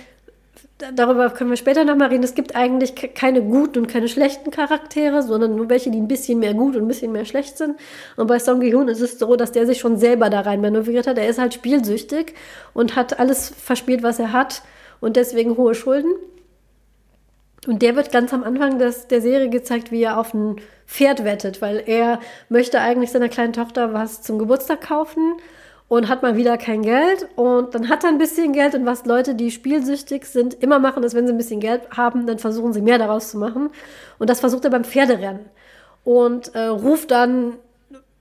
darüber 0.78 1.30
können 1.30 1.50
wir 1.50 1.56
später 1.56 1.84
nochmal 1.84 2.08
reden. 2.08 2.22
Es 2.22 2.34
gibt 2.34 2.54
eigentlich 2.54 2.94
keine 3.14 3.42
guten 3.42 3.80
und 3.80 3.86
keine 3.88 4.08
schlechten 4.08 4.50
Charaktere, 4.50 5.22
sondern 5.22 5.56
nur 5.56 5.68
welche, 5.68 5.90
die 5.90 5.98
ein 5.98 6.08
bisschen 6.08 6.38
mehr 6.38 6.54
gut 6.54 6.76
und 6.76 6.82
ein 6.82 6.88
bisschen 6.88 7.12
mehr 7.12 7.24
schlecht 7.24 7.58
sind. 7.58 7.78
Und 8.16 8.26
bei 8.28 8.38
Song 8.38 8.60
Gi-hoon 8.60 8.88
ist 8.88 9.00
es 9.00 9.18
so, 9.18 9.36
dass 9.36 9.52
der 9.52 9.66
sich 9.66 9.78
schon 9.78 9.96
selber 9.98 10.30
da 10.30 10.40
rein 10.40 10.60
manövriert 10.60 11.06
hat. 11.06 11.18
Er 11.18 11.28
ist 11.28 11.38
halt 11.38 11.54
spielsüchtig 11.54 12.34
und 12.74 12.96
hat 12.96 13.18
alles 13.18 13.48
verspielt, 13.48 14.02
was 14.02 14.18
er 14.18 14.32
hat 14.32 14.62
und 15.00 15.16
deswegen 15.16 15.56
hohe 15.56 15.74
Schulden. 15.74 16.12
Und 17.66 17.82
der 17.82 17.96
wird 17.96 18.12
ganz 18.12 18.32
am 18.32 18.44
Anfang 18.44 18.78
des, 18.78 19.08
der 19.08 19.20
Serie 19.20 19.50
gezeigt, 19.50 19.90
wie 19.90 20.02
er 20.02 20.18
auf 20.18 20.32
ein 20.32 20.56
Pferd 20.86 21.24
wettet, 21.24 21.60
weil 21.60 21.82
er 21.84 22.20
möchte 22.48 22.80
eigentlich 22.80 23.10
seiner 23.10 23.28
kleinen 23.28 23.52
Tochter 23.52 23.92
was 23.92 24.22
zum 24.22 24.38
Geburtstag 24.38 24.80
kaufen 24.80 25.34
und 25.88 26.08
hat 26.08 26.22
mal 26.22 26.36
wieder 26.36 26.58
kein 26.58 26.82
Geld. 26.82 27.28
Und 27.34 27.74
dann 27.74 27.88
hat 27.88 28.04
er 28.04 28.10
ein 28.10 28.18
bisschen 28.18 28.52
Geld. 28.52 28.74
Und 28.74 28.86
was 28.86 29.06
Leute, 29.06 29.34
die 29.34 29.50
spielsüchtig 29.50 30.26
sind, 30.26 30.54
immer 30.62 30.78
machen, 30.78 31.02
ist, 31.02 31.14
wenn 31.14 31.26
sie 31.26 31.32
ein 31.32 31.38
bisschen 31.38 31.60
Geld 31.60 31.90
haben, 31.96 32.26
dann 32.26 32.38
versuchen 32.38 32.72
sie 32.72 32.82
mehr 32.82 32.98
daraus 32.98 33.30
zu 33.30 33.38
machen. 33.38 33.70
Und 34.18 34.30
das 34.30 34.40
versucht 34.40 34.64
er 34.64 34.70
beim 34.70 34.84
Pferderennen. 34.84 35.46
Und 36.04 36.54
äh, 36.54 36.66
ruft 36.66 37.10
dann 37.10 37.56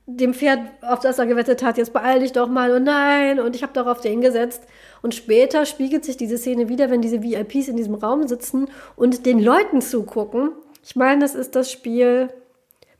dem 0.05 0.34
Pferd, 0.34 0.59
auf 0.82 0.99
das 0.99 1.20
er 1.20 1.26
gewettet 1.26 1.61
hat, 1.61 1.78
jetzt 1.78 1.91
beeil 1.91 2.22
dich 2.22 2.32
doch 2.32 2.47
mal. 2.47 2.72
Und 2.72 2.84
nein 2.84 3.41
und 3.41 3.55
ich 3.55 3.63
habe 3.63 3.74
doch 3.74 3.88
auf 3.88 3.99
den 3.99 4.22
gesetzt. 4.22 4.63
Und 5.01 5.13
später 5.13 5.65
spiegelt 5.65 6.05
sich 6.05 6.15
diese 6.15 6.38
Szene 6.38 6.70
wieder, 6.70 6.89
wenn 6.89 7.01
diese 7.01 7.22
VIPs 7.22 7.68
in 7.68 7.76
diesem 7.76 7.95
Raum 7.95 8.28
sitzen 8.28 8.70
und 8.95 9.26
den 9.26 9.39
Leuten 9.39 9.82
zugucken. 9.82 10.51
Ich 10.84 10.95
meine, 10.95 11.22
das 11.22 11.36
ist 11.36 11.55
das 11.55 11.70
Spiel 11.70 12.30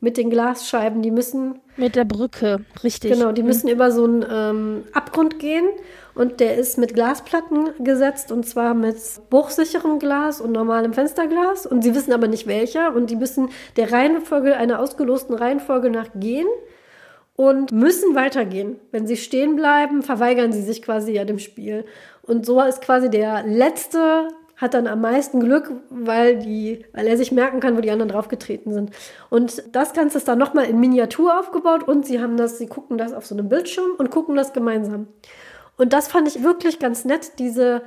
mit 0.00 0.16
den 0.16 0.30
Glasscheiben, 0.30 1.02
die 1.02 1.10
müssen. 1.10 1.58
Mit 1.76 1.96
der 1.96 2.04
Brücke, 2.04 2.64
richtig. 2.84 3.12
Genau, 3.12 3.32
die 3.32 3.42
müssen 3.42 3.66
mhm. 3.66 3.72
über 3.72 3.90
so 3.90 4.04
einen 4.04 4.24
ähm, 4.30 4.84
Abgrund 4.92 5.38
gehen 5.38 5.66
und 6.14 6.40
der 6.40 6.56
ist 6.56 6.78
mit 6.78 6.94
Glasplatten 6.94 7.70
gesetzt 7.80 8.30
und 8.32 8.46
zwar 8.46 8.74
mit 8.74 8.96
bruchsicherem 9.30 9.98
Glas 9.98 10.40
und 10.40 10.52
normalem 10.52 10.92
Fensterglas 10.92 11.66
und 11.66 11.82
sie 11.82 11.94
wissen 11.94 12.12
aber 12.12 12.28
nicht 12.28 12.46
welcher 12.46 12.94
und 12.94 13.10
die 13.10 13.16
müssen 13.16 13.50
der 13.76 13.92
Reihenfolge, 13.92 14.56
einer 14.56 14.80
ausgelosten 14.80 15.34
Reihenfolge 15.34 15.90
nach 15.90 16.08
gehen 16.14 16.48
und 17.34 17.70
müssen 17.70 18.14
weitergehen. 18.16 18.80
Wenn 18.90 19.06
sie 19.06 19.16
stehen 19.16 19.54
bleiben, 19.54 20.02
verweigern 20.02 20.52
sie 20.52 20.62
sich 20.62 20.82
quasi 20.82 21.12
ja 21.12 21.24
dem 21.24 21.38
Spiel. 21.38 21.84
Und 22.22 22.44
so 22.44 22.60
ist 22.60 22.82
quasi 22.82 23.10
der 23.10 23.44
letzte 23.44 24.28
hat 24.58 24.74
dann 24.74 24.88
am 24.88 25.00
meisten 25.00 25.40
Glück, 25.40 25.70
weil, 25.88 26.40
die, 26.40 26.84
weil 26.92 27.06
er 27.06 27.16
sich 27.16 27.32
merken 27.32 27.60
kann, 27.60 27.76
wo 27.76 27.80
die 27.80 27.90
anderen 27.90 28.10
draufgetreten 28.10 28.72
sind. 28.72 28.90
Und 29.30 29.62
das 29.72 29.92
Ganze 29.92 30.18
ist 30.18 30.28
dann 30.28 30.38
nochmal 30.38 30.66
in 30.66 30.80
Miniatur 30.80 31.38
aufgebaut 31.38 31.86
und 31.86 32.04
sie 32.04 32.20
haben 32.20 32.36
das, 32.36 32.58
sie 32.58 32.66
gucken 32.66 32.98
das 32.98 33.14
auf 33.14 33.24
so 33.24 33.34
einem 33.34 33.48
Bildschirm 33.48 33.92
und 33.96 34.10
gucken 34.10 34.34
das 34.34 34.52
gemeinsam. 34.52 35.06
Und 35.76 35.92
das 35.92 36.08
fand 36.08 36.26
ich 36.28 36.42
wirklich 36.42 36.80
ganz 36.80 37.04
nett, 37.04 37.38
diese 37.38 37.82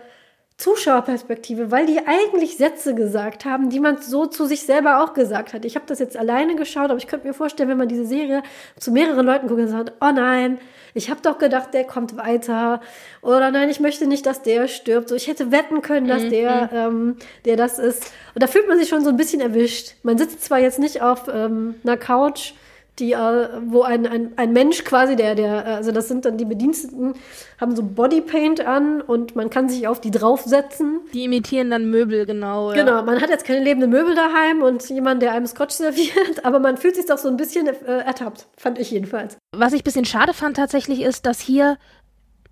Zuschauerperspektive, 0.56 1.72
weil 1.72 1.88
die 1.88 2.00
eigentlich 2.06 2.56
Sätze 2.56 2.96
gesagt 2.96 3.44
haben, 3.44 3.70
die 3.70 3.80
man 3.80 3.98
so 3.98 4.28
zu 4.28 4.46
sich 4.46 4.62
selber 4.64 5.04
auch 5.04 5.14
gesagt 5.14 5.54
hat. 5.54 5.66
Ich 5.66 5.76
habe 5.76 5.88
das 5.88 6.00
jetzt 6.00 6.16
alleine 6.16 6.56
geschaut, 6.56 6.90
aber 6.90 6.98
ich 6.98 7.08
könnte 7.08 7.28
mir 7.28 7.34
vorstellen, 7.34 7.68
wenn 7.68 7.80
man 7.80 7.90
diese 7.90 8.06
Serie 8.06 8.44
zu 8.78 8.92
mehreren 8.92 9.26
Leuten 9.26 9.48
guckt 9.48 9.60
und 9.60 9.68
sagt, 9.68 9.94
oh 10.00 10.12
nein, 10.14 10.60
ich 10.94 11.10
habe 11.10 11.22
doch 11.22 11.38
gedacht, 11.38 11.74
der 11.74 11.84
kommt 11.84 12.18
weiter. 12.18 12.82
Oder 13.22 13.52
nein, 13.52 13.70
ich 13.70 13.80
möchte 13.80 14.08
nicht, 14.08 14.26
dass 14.26 14.42
der 14.42 14.68
stirbt. 14.68 15.10
So, 15.10 15.16
ich 15.16 15.28
hätte 15.28 15.52
wetten 15.52 15.82
können, 15.82 16.08
dass 16.08 16.24
mhm. 16.24 16.30
der, 16.30 16.70
ähm, 16.74 17.16
der 17.46 17.56
das 17.56 17.80
ist. 17.80 18.12
Und 18.34 18.44
da 18.44 18.48
fühlt 18.48 18.68
man 18.68 18.78
sich 18.78 18.90
schon 18.90 19.04
so 19.04 19.10
ein 19.10 19.18
bisschen 19.18 19.42
erwischt. 19.42 19.94
Man 20.04 20.18
sitzt 20.18 20.44
zwar 20.44 20.60
jetzt 20.60 20.80
nicht 20.80 21.02
auf 21.02 21.28
ähm, 21.34 21.76
einer 21.84 21.98
Couch, 21.98 22.54
die, 23.02 23.14
äh, 23.14 23.50
wo 23.66 23.82
ein, 23.82 24.08
ein, 24.08 24.34
ein 24.38 24.54
Mensch 24.54 24.84
quasi, 24.84 25.16
der, 25.16 25.36
der, 25.36 25.66
also 25.66 25.92
das 25.92 26.08
sind 26.08 26.24
dann 26.24 26.38
die 26.38 26.46
Bediensteten, 26.46 27.16
haben 27.60 27.76
so 27.76 27.84
Bodypaint 27.84 28.62
an 28.62 29.02
und 29.02 29.36
man 29.36 29.50
kann 29.50 29.68
sich 29.68 29.88
auf 29.88 30.00
die 30.00 30.12
draufsetzen. 30.12 31.02
Die 31.14 31.26
imitieren 31.26 31.72
dann 31.72 31.90
Möbel, 31.90 32.26
genau. 32.26 32.72
Ja. 32.72 32.84
Genau, 32.84 33.04
man 33.04 33.20
hat 33.20 33.30
jetzt 33.30 33.46
keine 33.46 33.64
lebenden 33.64 33.90
Möbel 33.90 34.16
daheim 34.16 34.62
und 34.62 34.88
jemand, 34.90 35.22
der 35.22 35.34
einem 35.34 35.48
Scotch 35.48 35.74
serviert, 35.74 36.12
aber 36.46 36.60
man 36.60 36.78
fühlt 36.78 36.96
sich 36.96 37.06
doch 37.08 37.18
so 37.18 37.28
ein 37.28 37.38
bisschen 37.38 37.68
äh, 37.68 37.98
ertappt, 38.06 38.48
fand 38.56 38.80
ich 38.80 38.92
jedenfalls. 38.92 39.38
Was 39.52 39.74
ich 39.74 39.82
ein 39.82 39.84
bisschen 39.84 40.06
schade 40.06 40.34
fand 40.34 40.56
tatsächlich 40.56 41.02
ist, 41.02 41.26
dass 41.26 41.40
hier 41.42 41.78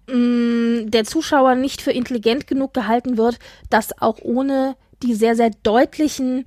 mh, 0.08 0.16
mm, 0.16 0.92
der 0.92 1.06
Zuschauer 1.06 1.56
nicht 1.56 1.82
für 1.82 1.92
intelligent 1.92 2.48
genug 2.48 2.74
gehalten 2.74 3.18
wird, 3.18 3.38
dass 3.70 4.02
auch 4.02 4.18
ohne 4.22 4.76
die 5.04 5.14
sehr, 5.14 5.36
sehr 5.36 5.52
deutlichen 5.64 6.46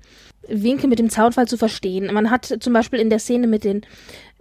Winkel 0.48 0.88
mit 0.88 0.98
dem 0.98 1.10
Zaunfall 1.10 1.46
zu 1.48 1.56
verstehen. 1.56 2.12
Man 2.12 2.30
hat 2.30 2.56
zum 2.60 2.72
Beispiel 2.72 2.98
in 2.98 3.10
der 3.10 3.18
Szene 3.18 3.46
mit 3.46 3.64
den 3.64 3.82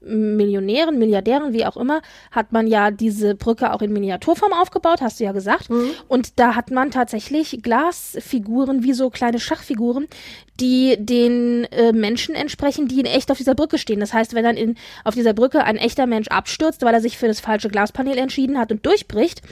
Millionären, 0.03 0.97
Milliardären, 0.97 1.53
wie 1.53 1.65
auch 1.65 1.77
immer, 1.77 2.01
hat 2.31 2.51
man 2.51 2.65
ja 2.65 2.89
diese 2.89 3.35
Brücke 3.35 3.71
auch 3.71 3.83
in 3.83 3.93
Miniaturform 3.93 4.51
aufgebaut, 4.51 4.99
hast 4.99 5.19
du 5.19 5.23
ja 5.23 5.31
gesagt. 5.31 5.69
Mhm. 5.69 5.91
Und 6.07 6.39
da 6.39 6.55
hat 6.55 6.71
man 6.71 6.89
tatsächlich 6.89 7.59
Glasfiguren, 7.61 8.83
wie 8.83 8.93
so 8.93 9.11
kleine 9.11 9.39
Schachfiguren, 9.39 10.07
die 10.59 10.97
den 10.99 11.65
äh, 11.65 11.91
Menschen 11.91 12.33
entsprechen, 12.33 12.87
die 12.87 12.99
in 12.99 13.05
echt 13.05 13.29
auf 13.29 13.37
dieser 13.37 13.53
Brücke 13.53 13.77
stehen. 13.77 13.99
Das 13.99 14.11
heißt, 14.11 14.33
wenn 14.33 14.43
dann 14.43 14.57
in, 14.57 14.75
auf 15.03 15.13
dieser 15.13 15.33
Brücke 15.33 15.63
ein 15.63 15.77
echter 15.77 16.07
Mensch 16.07 16.29
abstürzt, 16.29 16.81
weil 16.81 16.95
er 16.95 17.01
sich 17.01 17.19
für 17.19 17.27
das 17.27 17.39
falsche 17.39 17.69
Glaspanel 17.69 18.17
entschieden 18.17 18.57
hat 18.57 18.71
und 18.71 18.83
durchbricht 18.83 19.43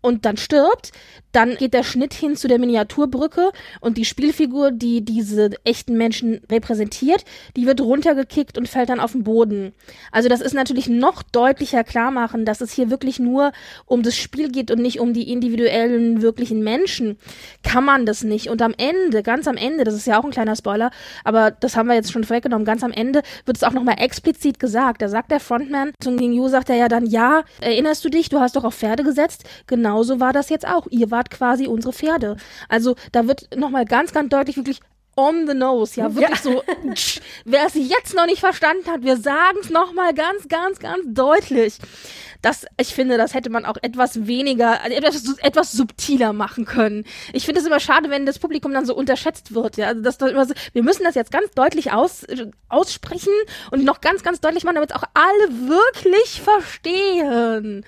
und 0.00 0.24
dann 0.24 0.38
stirbt, 0.38 0.92
dann 1.32 1.56
geht 1.56 1.74
der 1.74 1.82
Schnitt 1.82 2.14
hin 2.14 2.36
zu 2.36 2.48
der 2.48 2.58
Miniaturbrücke 2.58 3.50
und 3.80 3.96
die 3.96 4.04
Spielfigur, 4.04 4.70
die 4.70 5.04
diese 5.04 5.50
echten 5.64 5.96
Menschen 5.96 6.40
repräsentiert, 6.50 7.24
die 7.56 7.66
wird 7.66 7.80
runtergekickt 7.80 8.58
und 8.58 8.68
fällt 8.68 8.88
dann 8.88 9.00
auf 9.00 9.12
den 9.12 9.24
Boden. 9.24 9.72
Also 10.12 10.28
das 10.28 10.40
ist 10.40 10.54
natürlich 10.54 10.88
noch 10.88 11.22
deutlicher 11.22 11.84
klar 11.84 12.10
machen, 12.10 12.44
dass 12.44 12.60
es 12.60 12.72
hier 12.72 12.90
wirklich 12.90 13.18
nur 13.18 13.52
um 13.86 14.02
das 14.02 14.16
Spiel 14.16 14.50
geht 14.50 14.70
und 14.70 14.80
nicht 14.80 15.00
um 15.00 15.12
die 15.12 15.30
individuellen, 15.30 16.22
wirklichen 16.22 16.62
Menschen. 16.62 17.18
Kann 17.62 17.84
man 17.84 18.06
das 18.06 18.24
nicht. 18.24 18.48
Und 18.48 18.62
am 18.62 18.74
Ende, 18.76 19.22
ganz 19.22 19.46
am 19.46 19.56
Ende, 19.56 19.84
das 19.84 19.94
ist 19.94 20.06
ja 20.06 20.18
auch 20.18 20.24
ein 20.24 20.30
kleiner 20.30 20.56
Spoiler, 20.56 20.90
aber 21.24 21.50
das 21.50 21.76
haben 21.76 21.88
wir 21.88 21.94
jetzt 21.94 22.12
schon 22.12 22.24
vorweggenommen, 22.24 22.64
ganz 22.64 22.82
am 22.82 22.92
Ende 22.92 23.22
wird 23.44 23.56
es 23.56 23.62
auch 23.62 23.72
nochmal 23.72 23.96
explizit 23.98 24.58
gesagt. 24.58 25.02
Da 25.02 25.08
sagt 25.08 25.30
der 25.30 25.40
Frontman, 25.40 25.92
Sung 26.02 26.18
Yu 26.18 26.48
sagt 26.48 26.70
er 26.70 26.76
ja 26.76 26.88
dann, 26.88 27.06
ja, 27.06 27.42
erinnerst 27.60 28.04
du 28.04 28.08
dich, 28.08 28.28
du 28.28 28.40
hast 28.40 28.56
doch 28.56 28.64
auf 28.64 28.74
Pferde 28.74 29.04
gesetzt? 29.04 29.44
Genauso 29.66 30.20
war 30.20 30.32
das 30.32 30.48
jetzt 30.48 30.66
auch. 30.66 30.86
Ihr 30.90 31.10
wart 31.10 31.19
wart 31.20 31.30
quasi 31.30 31.66
unsere 31.66 31.92
Pferde. 31.92 32.36
Also 32.68 32.96
da 33.12 33.26
wird 33.26 33.54
nochmal 33.54 33.84
ganz, 33.84 34.12
ganz 34.12 34.30
deutlich 34.30 34.56
wirklich 34.56 34.80
on 35.16 35.46
the 35.46 35.54
nose, 35.54 36.00
ja, 36.00 36.14
wirklich 36.14 36.42
ja. 36.44 36.50
so, 36.50 36.62
wer 37.44 37.66
es 37.66 37.74
jetzt 37.74 38.14
noch 38.14 38.24
nicht 38.24 38.40
verstanden 38.40 38.88
hat, 38.90 39.02
wir 39.02 39.18
sagen 39.18 39.58
es 39.60 39.68
nochmal 39.68 40.14
ganz, 40.14 40.48
ganz, 40.48 40.78
ganz 40.78 41.00
deutlich. 41.08 41.74
Das, 42.40 42.64
ich 42.80 42.94
finde, 42.94 43.18
das 43.18 43.34
hätte 43.34 43.50
man 43.50 43.66
auch 43.66 43.76
etwas 43.82 44.26
weniger, 44.26 44.82
etwas, 44.86 45.36
etwas 45.38 45.72
subtiler 45.72 46.32
machen 46.32 46.64
können. 46.64 47.04
Ich 47.34 47.44
finde 47.44 47.60
es 47.60 47.66
immer 47.66 47.80
schade, 47.80 48.08
wenn 48.08 48.24
das 48.24 48.38
Publikum 48.38 48.72
dann 48.72 48.86
so 48.86 48.94
unterschätzt 48.94 49.52
wird, 49.52 49.76
ja. 49.76 49.88
Also 49.88 50.00
das, 50.00 50.16
so, 50.16 50.26
wir 50.72 50.82
müssen 50.82 51.04
das 51.04 51.16
jetzt 51.16 51.32
ganz 51.32 51.50
deutlich 51.50 51.92
aus, 51.92 52.24
aussprechen 52.70 53.34
und 53.72 53.84
noch 53.84 54.00
ganz, 54.00 54.22
ganz 54.22 54.40
deutlich 54.40 54.64
machen, 54.64 54.76
damit 54.76 54.92
es 54.92 54.96
auch 54.96 55.04
alle 55.12 55.68
wirklich 55.68 56.40
verstehen. 56.40 57.84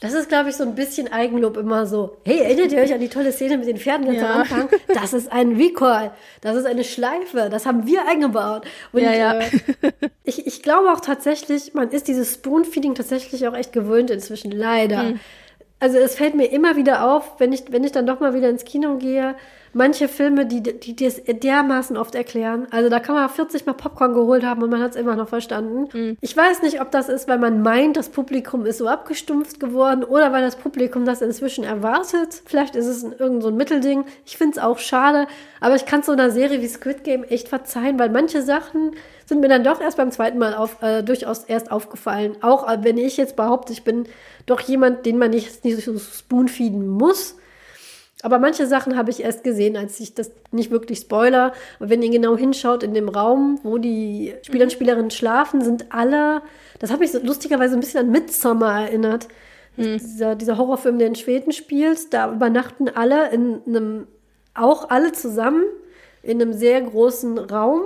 Das 0.00 0.14
ist, 0.14 0.30
glaube 0.30 0.48
ich, 0.48 0.56
so 0.56 0.64
ein 0.64 0.74
bisschen 0.74 1.12
Eigenlob 1.12 1.58
immer 1.58 1.86
so. 1.86 2.16
Hey, 2.24 2.40
erinnert 2.40 2.72
ihr 2.72 2.78
euch 2.78 2.92
an 2.92 3.00
die 3.00 3.10
tolle 3.10 3.32
Szene 3.32 3.58
mit 3.58 3.68
den 3.68 3.76
Pferden 3.76 4.06
ganz 4.06 4.18
ja. 4.18 4.32
am 4.32 4.40
Anfang? 4.40 4.68
Das 4.88 5.12
ist 5.12 5.30
ein 5.30 5.56
Recall. 5.56 6.10
Das 6.40 6.56
ist 6.56 6.64
eine 6.64 6.84
Schleife. 6.84 7.48
Das 7.50 7.66
haben 7.66 7.86
wir 7.86 8.08
eingebaut. 8.08 8.66
Und 8.92 9.02
ja, 9.02 9.12
ja. 9.12 9.38
Äh, 9.40 9.50
ich, 10.24 10.46
ich 10.46 10.62
glaube 10.62 10.90
auch 10.90 11.00
tatsächlich, 11.00 11.74
man 11.74 11.90
ist 11.90 12.08
dieses 12.08 12.34
Spoon-Feeding 12.34 12.94
tatsächlich 12.94 13.46
auch 13.46 13.54
echt 13.54 13.72
gewöhnt 13.72 14.10
inzwischen. 14.10 14.50
Leider. 14.50 15.02
Hm. 15.02 15.20
Also 15.80 15.98
es 15.98 16.14
fällt 16.14 16.34
mir 16.34 16.46
immer 16.46 16.76
wieder 16.76 17.10
auf, 17.10 17.38
wenn 17.38 17.52
ich, 17.52 17.64
wenn 17.70 17.84
ich 17.84 17.92
dann 17.92 18.06
doch 18.06 18.20
mal 18.20 18.34
wieder 18.34 18.48
ins 18.48 18.64
Kino 18.64 18.96
gehe, 18.96 19.34
manche 19.72 20.08
Filme, 20.08 20.46
die, 20.46 20.62
die 20.62 20.96
das 20.96 21.22
dermaßen 21.24 21.96
oft 21.96 22.14
erklären. 22.14 22.66
Also 22.70 22.88
da 22.88 22.98
kann 23.00 23.14
man 23.14 23.28
40 23.28 23.66
Mal 23.66 23.74
Popcorn 23.74 24.14
geholt 24.14 24.44
haben 24.44 24.62
und 24.62 24.70
man 24.70 24.82
hat 24.82 24.92
es 24.92 24.96
immer 24.96 25.16
noch 25.16 25.28
verstanden. 25.28 25.88
Mhm. 25.92 26.16
Ich 26.20 26.36
weiß 26.36 26.62
nicht, 26.62 26.80
ob 26.80 26.90
das 26.90 27.08
ist, 27.08 27.28
weil 27.28 27.38
man 27.38 27.62
meint, 27.62 27.96
das 27.96 28.08
Publikum 28.08 28.66
ist 28.66 28.78
so 28.78 28.88
abgestumpft 28.88 29.60
geworden 29.60 30.04
oder 30.04 30.32
weil 30.32 30.42
das 30.42 30.56
Publikum 30.56 31.04
das 31.04 31.22
inzwischen 31.22 31.64
erwartet. 31.64 32.42
Vielleicht 32.46 32.74
ist 32.74 32.86
es 32.86 33.02
irgend 33.02 33.42
so 33.42 33.48
ein 33.48 33.56
Mittelding. 33.56 34.04
Ich 34.26 34.36
finde 34.36 34.58
es 34.58 34.62
auch 34.62 34.78
schade, 34.78 35.26
aber 35.60 35.76
ich 35.76 35.86
kann 35.86 36.02
so 36.02 36.12
einer 36.12 36.30
Serie 36.30 36.60
wie 36.60 36.68
Squid 36.68 37.04
Game 37.04 37.24
echt 37.24 37.48
verzeihen, 37.48 37.98
weil 37.98 38.10
manche 38.10 38.42
Sachen 38.42 38.92
sind 39.26 39.40
mir 39.40 39.48
dann 39.48 39.62
doch 39.62 39.80
erst 39.80 39.96
beim 39.96 40.10
zweiten 40.10 40.38
Mal 40.38 40.54
auf, 40.54 40.82
äh, 40.82 41.02
durchaus 41.02 41.44
erst 41.44 41.70
aufgefallen. 41.70 42.36
Auch 42.40 42.68
äh, 42.68 42.78
wenn 42.82 42.98
ich 42.98 43.16
jetzt 43.16 43.36
behaupte, 43.36 43.72
ich 43.72 43.84
bin 43.84 44.06
doch 44.46 44.60
jemand, 44.60 45.06
den 45.06 45.18
man 45.18 45.30
nicht, 45.30 45.64
nicht 45.64 45.84
so 45.84 45.96
spoonfeeden 45.98 46.86
muss. 46.88 47.36
Aber 48.22 48.38
manche 48.38 48.66
Sachen 48.66 48.96
habe 48.96 49.10
ich 49.10 49.22
erst 49.22 49.44
gesehen, 49.44 49.76
als 49.76 49.98
ich 50.00 50.14
das 50.14 50.30
nicht 50.50 50.70
wirklich 50.70 50.98
spoiler. 50.98 51.52
Aber 51.78 51.90
wenn 51.90 52.02
ihr 52.02 52.10
genau 52.10 52.36
hinschaut 52.36 52.82
in 52.82 52.94
dem 52.94 53.08
Raum, 53.08 53.58
wo 53.62 53.78
die 53.78 54.34
Spieler 54.42 54.64
und 54.64 54.72
mhm. 54.72 54.74
Spielerinnen 54.74 55.10
schlafen, 55.10 55.62
sind 55.62 55.86
alle, 55.90 56.42
das 56.78 56.90
habe 56.90 57.04
ich 57.04 57.12
so 57.12 57.18
lustigerweise 57.18 57.74
ein 57.74 57.80
bisschen 57.80 58.00
an 58.00 58.10
Midsommar 58.10 58.82
erinnert. 58.82 59.28
Mhm. 59.76 59.98
Dieser, 59.98 60.34
dieser 60.34 60.58
Horrorfilm, 60.58 60.98
der 60.98 61.08
in 61.08 61.14
Schweden 61.14 61.52
spielt, 61.52 62.12
da 62.12 62.32
übernachten 62.32 62.88
alle 62.88 63.30
in 63.30 63.60
einem, 63.66 64.06
auch 64.54 64.90
alle 64.90 65.12
zusammen 65.12 65.64
in 66.22 66.42
einem 66.42 66.52
sehr 66.52 66.80
großen 66.82 67.38
Raum 67.38 67.82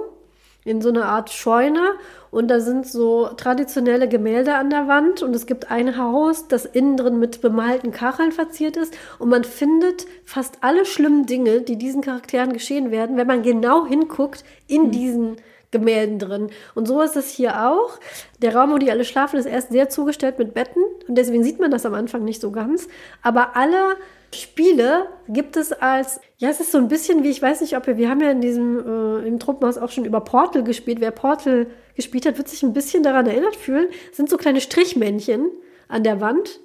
in 0.64 0.80
so 0.80 0.88
einer 0.88 1.04
Art 1.04 1.30
Scheune 1.30 1.92
und 2.34 2.48
da 2.48 2.58
sind 2.58 2.86
so 2.86 3.28
traditionelle 3.36 4.08
Gemälde 4.08 4.56
an 4.56 4.68
der 4.68 4.88
Wand 4.88 5.22
und 5.22 5.36
es 5.36 5.46
gibt 5.46 5.70
ein 5.70 5.96
Haus, 5.96 6.48
das 6.48 6.64
innen 6.64 6.96
drin 6.96 7.20
mit 7.20 7.40
bemalten 7.40 7.92
Kacheln 7.92 8.32
verziert 8.32 8.76
ist 8.76 8.98
und 9.20 9.28
man 9.28 9.44
findet 9.44 10.06
fast 10.24 10.58
alle 10.60 10.84
schlimmen 10.84 11.26
Dinge, 11.26 11.60
die 11.60 11.76
diesen 11.76 12.02
Charakteren 12.02 12.52
geschehen 12.52 12.90
werden, 12.90 13.16
wenn 13.16 13.28
man 13.28 13.42
genau 13.42 13.86
hinguckt 13.86 14.44
in 14.66 14.86
mhm. 14.86 14.90
diesen 14.90 15.36
Gemälden 15.70 16.18
drin. 16.18 16.50
Und 16.74 16.86
so 16.86 17.00
ist 17.02 17.16
es 17.16 17.30
hier 17.30 17.70
auch. 17.70 17.98
Der 18.42 18.56
Raum, 18.56 18.72
wo 18.72 18.78
die 18.78 18.90
alle 18.90 19.04
schlafen, 19.04 19.38
ist 19.38 19.46
erst 19.46 19.70
sehr 19.70 19.88
zugestellt 19.88 20.38
mit 20.38 20.54
Betten 20.54 20.82
und 21.06 21.16
deswegen 21.16 21.44
sieht 21.44 21.60
man 21.60 21.70
das 21.70 21.86
am 21.86 21.94
Anfang 21.94 22.24
nicht 22.24 22.40
so 22.40 22.50
ganz. 22.50 22.88
Aber 23.22 23.54
alle 23.54 23.96
Spiele 24.32 25.06
gibt 25.28 25.56
es 25.56 25.72
als, 25.72 26.20
ja, 26.38 26.48
es 26.48 26.58
ist 26.58 26.72
so 26.72 26.78
ein 26.78 26.88
bisschen 26.88 27.22
wie, 27.22 27.30
ich 27.30 27.40
weiß 27.40 27.60
nicht, 27.60 27.76
ob 27.76 27.86
wir, 27.86 27.96
wir 27.96 28.10
haben 28.10 28.20
ja 28.20 28.32
in 28.32 28.40
diesem, 28.40 28.78
äh, 28.78 29.28
im 29.28 29.38
Truppenhaus 29.38 29.78
auch 29.78 29.90
schon 29.90 30.04
über 30.04 30.20
Portal 30.20 30.64
gespielt. 30.64 31.00
Wer 31.00 31.12
Portal 31.12 31.68
gespielt 31.96 32.26
hat, 32.26 32.38
wird 32.38 32.48
sich 32.48 32.62
ein 32.62 32.72
bisschen 32.72 33.02
daran 33.02 33.26
erinnert 33.26 33.56
fühlen. 33.56 33.88
Sind 34.12 34.28
so 34.28 34.36
kleine 34.36 34.60
Strichmännchen 34.60 35.50
an 35.88 36.02
der 36.02 36.20
Wand, 36.20 36.60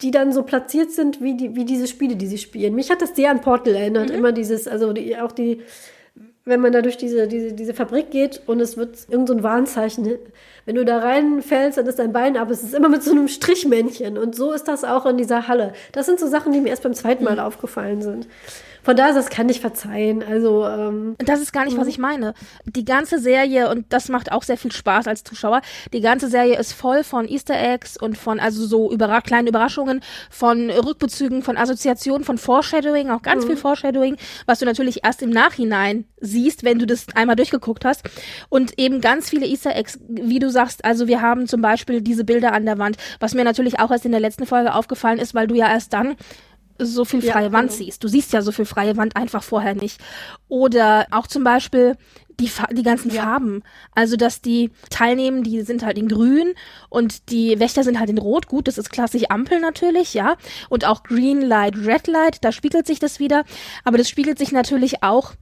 die 0.00 0.10
dann 0.10 0.32
so 0.32 0.42
platziert 0.42 0.92
sind 0.92 1.20
wie, 1.20 1.36
die, 1.36 1.56
wie 1.56 1.64
diese 1.64 1.86
Spiele, 1.86 2.16
die 2.16 2.26
sie 2.26 2.38
spielen. 2.38 2.74
Mich 2.74 2.90
hat 2.90 3.02
das 3.02 3.16
sehr 3.16 3.30
an 3.30 3.40
Portal 3.40 3.74
erinnert, 3.74 4.10
mhm. 4.10 4.14
immer 4.14 4.32
dieses, 4.32 4.68
also 4.68 4.92
die, 4.92 5.16
auch 5.16 5.32
die, 5.32 5.62
wenn 6.44 6.60
man 6.60 6.72
da 6.72 6.82
durch 6.82 6.96
diese, 6.96 7.28
diese, 7.28 7.52
diese 7.52 7.74
Fabrik 7.74 8.10
geht 8.10 8.42
und 8.46 8.60
es 8.60 8.76
wird 8.76 8.96
irgendein 9.08 9.38
so 9.38 9.42
Warnzeichen. 9.42 10.18
Wenn 10.64 10.76
du 10.76 10.84
da 10.84 10.98
reinfällst, 10.98 11.78
dann 11.78 11.86
ist 11.86 11.98
dein 11.98 12.12
Bein 12.12 12.36
ab. 12.36 12.50
Es 12.50 12.62
ist 12.62 12.74
immer 12.74 12.88
mit 12.88 13.02
so 13.02 13.10
einem 13.10 13.28
Strichmännchen. 13.28 14.16
Und 14.18 14.34
so 14.34 14.52
ist 14.52 14.68
das 14.68 14.84
auch 14.84 15.04
in 15.06 15.16
dieser 15.16 15.48
Halle. 15.48 15.72
Das 15.92 16.06
sind 16.06 16.18
so 16.20 16.26
Sachen, 16.26 16.52
die 16.52 16.60
mir 16.60 16.70
erst 16.70 16.82
beim 16.82 16.94
zweiten 16.94 17.24
Mal 17.24 17.34
mhm. 17.34 17.40
aufgefallen 17.40 18.02
sind. 18.02 18.28
Von 18.82 18.96
daher, 18.96 19.14
das 19.14 19.30
kann 19.30 19.48
ich 19.48 19.60
verzeihen. 19.60 20.22
Also 20.22 20.66
ähm, 20.66 21.16
das 21.18 21.40
ist 21.40 21.52
gar 21.52 21.64
nicht, 21.64 21.76
was 21.76 21.84
mhm. 21.84 21.90
ich 21.90 21.98
meine. 21.98 22.34
Die 22.64 22.84
ganze 22.84 23.18
Serie 23.18 23.70
und 23.70 23.86
das 23.92 24.08
macht 24.08 24.32
auch 24.32 24.42
sehr 24.42 24.56
viel 24.56 24.72
Spaß 24.72 25.06
als 25.08 25.24
Zuschauer. 25.24 25.62
Die 25.92 26.00
ganze 26.00 26.28
Serie 26.28 26.58
ist 26.58 26.72
voll 26.72 27.04
von 27.04 27.28
Easter 27.28 27.58
Eggs 27.58 27.96
und 27.96 28.16
von 28.16 28.40
also 28.40 28.66
so 28.66 28.90
überra 28.90 29.20
kleinen 29.20 29.48
Überraschungen, 29.48 30.00
von 30.30 30.70
Rückbezügen, 30.70 31.42
von 31.42 31.56
Assoziationen, 31.56 32.24
von 32.24 32.38
Foreshadowing, 32.38 33.10
auch 33.10 33.22
ganz 33.22 33.44
mhm. 33.44 33.48
viel 33.48 33.56
Foreshadowing, 33.56 34.16
was 34.46 34.58
du 34.58 34.64
natürlich 34.64 35.04
erst 35.04 35.22
im 35.22 35.30
Nachhinein 35.30 36.04
siehst, 36.20 36.64
wenn 36.64 36.78
du 36.78 36.86
das 36.86 37.06
einmal 37.14 37.36
durchgeguckt 37.36 37.84
hast. 37.84 38.02
Und 38.48 38.78
eben 38.78 39.00
ganz 39.00 39.30
viele 39.30 39.46
Easter 39.46 39.74
Eggs, 39.74 39.98
wie 40.08 40.38
du 40.38 40.50
sagst. 40.50 40.84
Also 40.84 41.06
wir 41.08 41.20
haben 41.20 41.46
zum 41.46 41.60
Beispiel 41.60 42.00
diese 42.00 42.24
Bilder 42.24 42.52
an 42.52 42.64
der 42.64 42.78
Wand, 42.78 42.96
was 43.20 43.34
mir 43.34 43.44
natürlich 43.44 43.80
auch 43.80 43.90
erst 43.90 44.04
in 44.04 44.12
der 44.12 44.20
letzten 44.20 44.46
Folge 44.46 44.74
aufgefallen 44.74 45.18
ist, 45.18 45.34
weil 45.34 45.46
du 45.46 45.54
ja 45.54 45.68
erst 45.68 45.92
dann 45.92 46.16
so 46.78 47.04
viel 47.04 47.22
freie 47.22 47.46
ja, 47.46 47.52
Wand 47.52 47.70
genau. 47.70 47.84
siehst. 47.84 48.04
Du 48.04 48.08
siehst 48.08 48.32
ja 48.32 48.42
so 48.42 48.52
viel 48.52 48.64
freie 48.64 48.96
Wand 48.96 49.16
einfach 49.16 49.42
vorher 49.42 49.74
nicht. 49.74 50.00
Oder 50.48 51.06
auch 51.10 51.26
zum 51.26 51.44
Beispiel 51.44 51.96
die, 52.40 52.50
die 52.72 52.82
ganzen 52.82 53.10
ja. 53.10 53.22
Farben. 53.22 53.62
Also, 53.94 54.16
dass 54.16 54.40
die 54.40 54.70
teilnehmen, 54.90 55.42
die 55.42 55.62
sind 55.62 55.84
halt 55.84 55.98
in 55.98 56.08
grün 56.08 56.54
und 56.88 57.30
die 57.30 57.58
Wächter 57.58 57.82
sind 57.82 57.98
halt 57.98 58.10
in 58.10 58.18
rot. 58.18 58.46
Gut, 58.46 58.68
das 58.68 58.78
ist 58.78 58.90
klassisch 58.90 59.24
Ampel 59.28 59.60
natürlich, 59.60 60.14
ja. 60.14 60.36
Und 60.68 60.84
auch 60.84 61.02
Green 61.02 61.42
Light, 61.42 61.76
Red 61.76 62.06
Light, 62.06 62.44
da 62.44 62.52
spiegelt 62.52 62.86
sich 62.86 63.00
das 63.00 63.18
wieder. 63.18 63.44
Aber 63.84 63.98
das 63.98 64.08
spiegelt 64.08 64.38
sich 64.38 64.52
natürlich 64.52 65.02
auch 65.02 65.32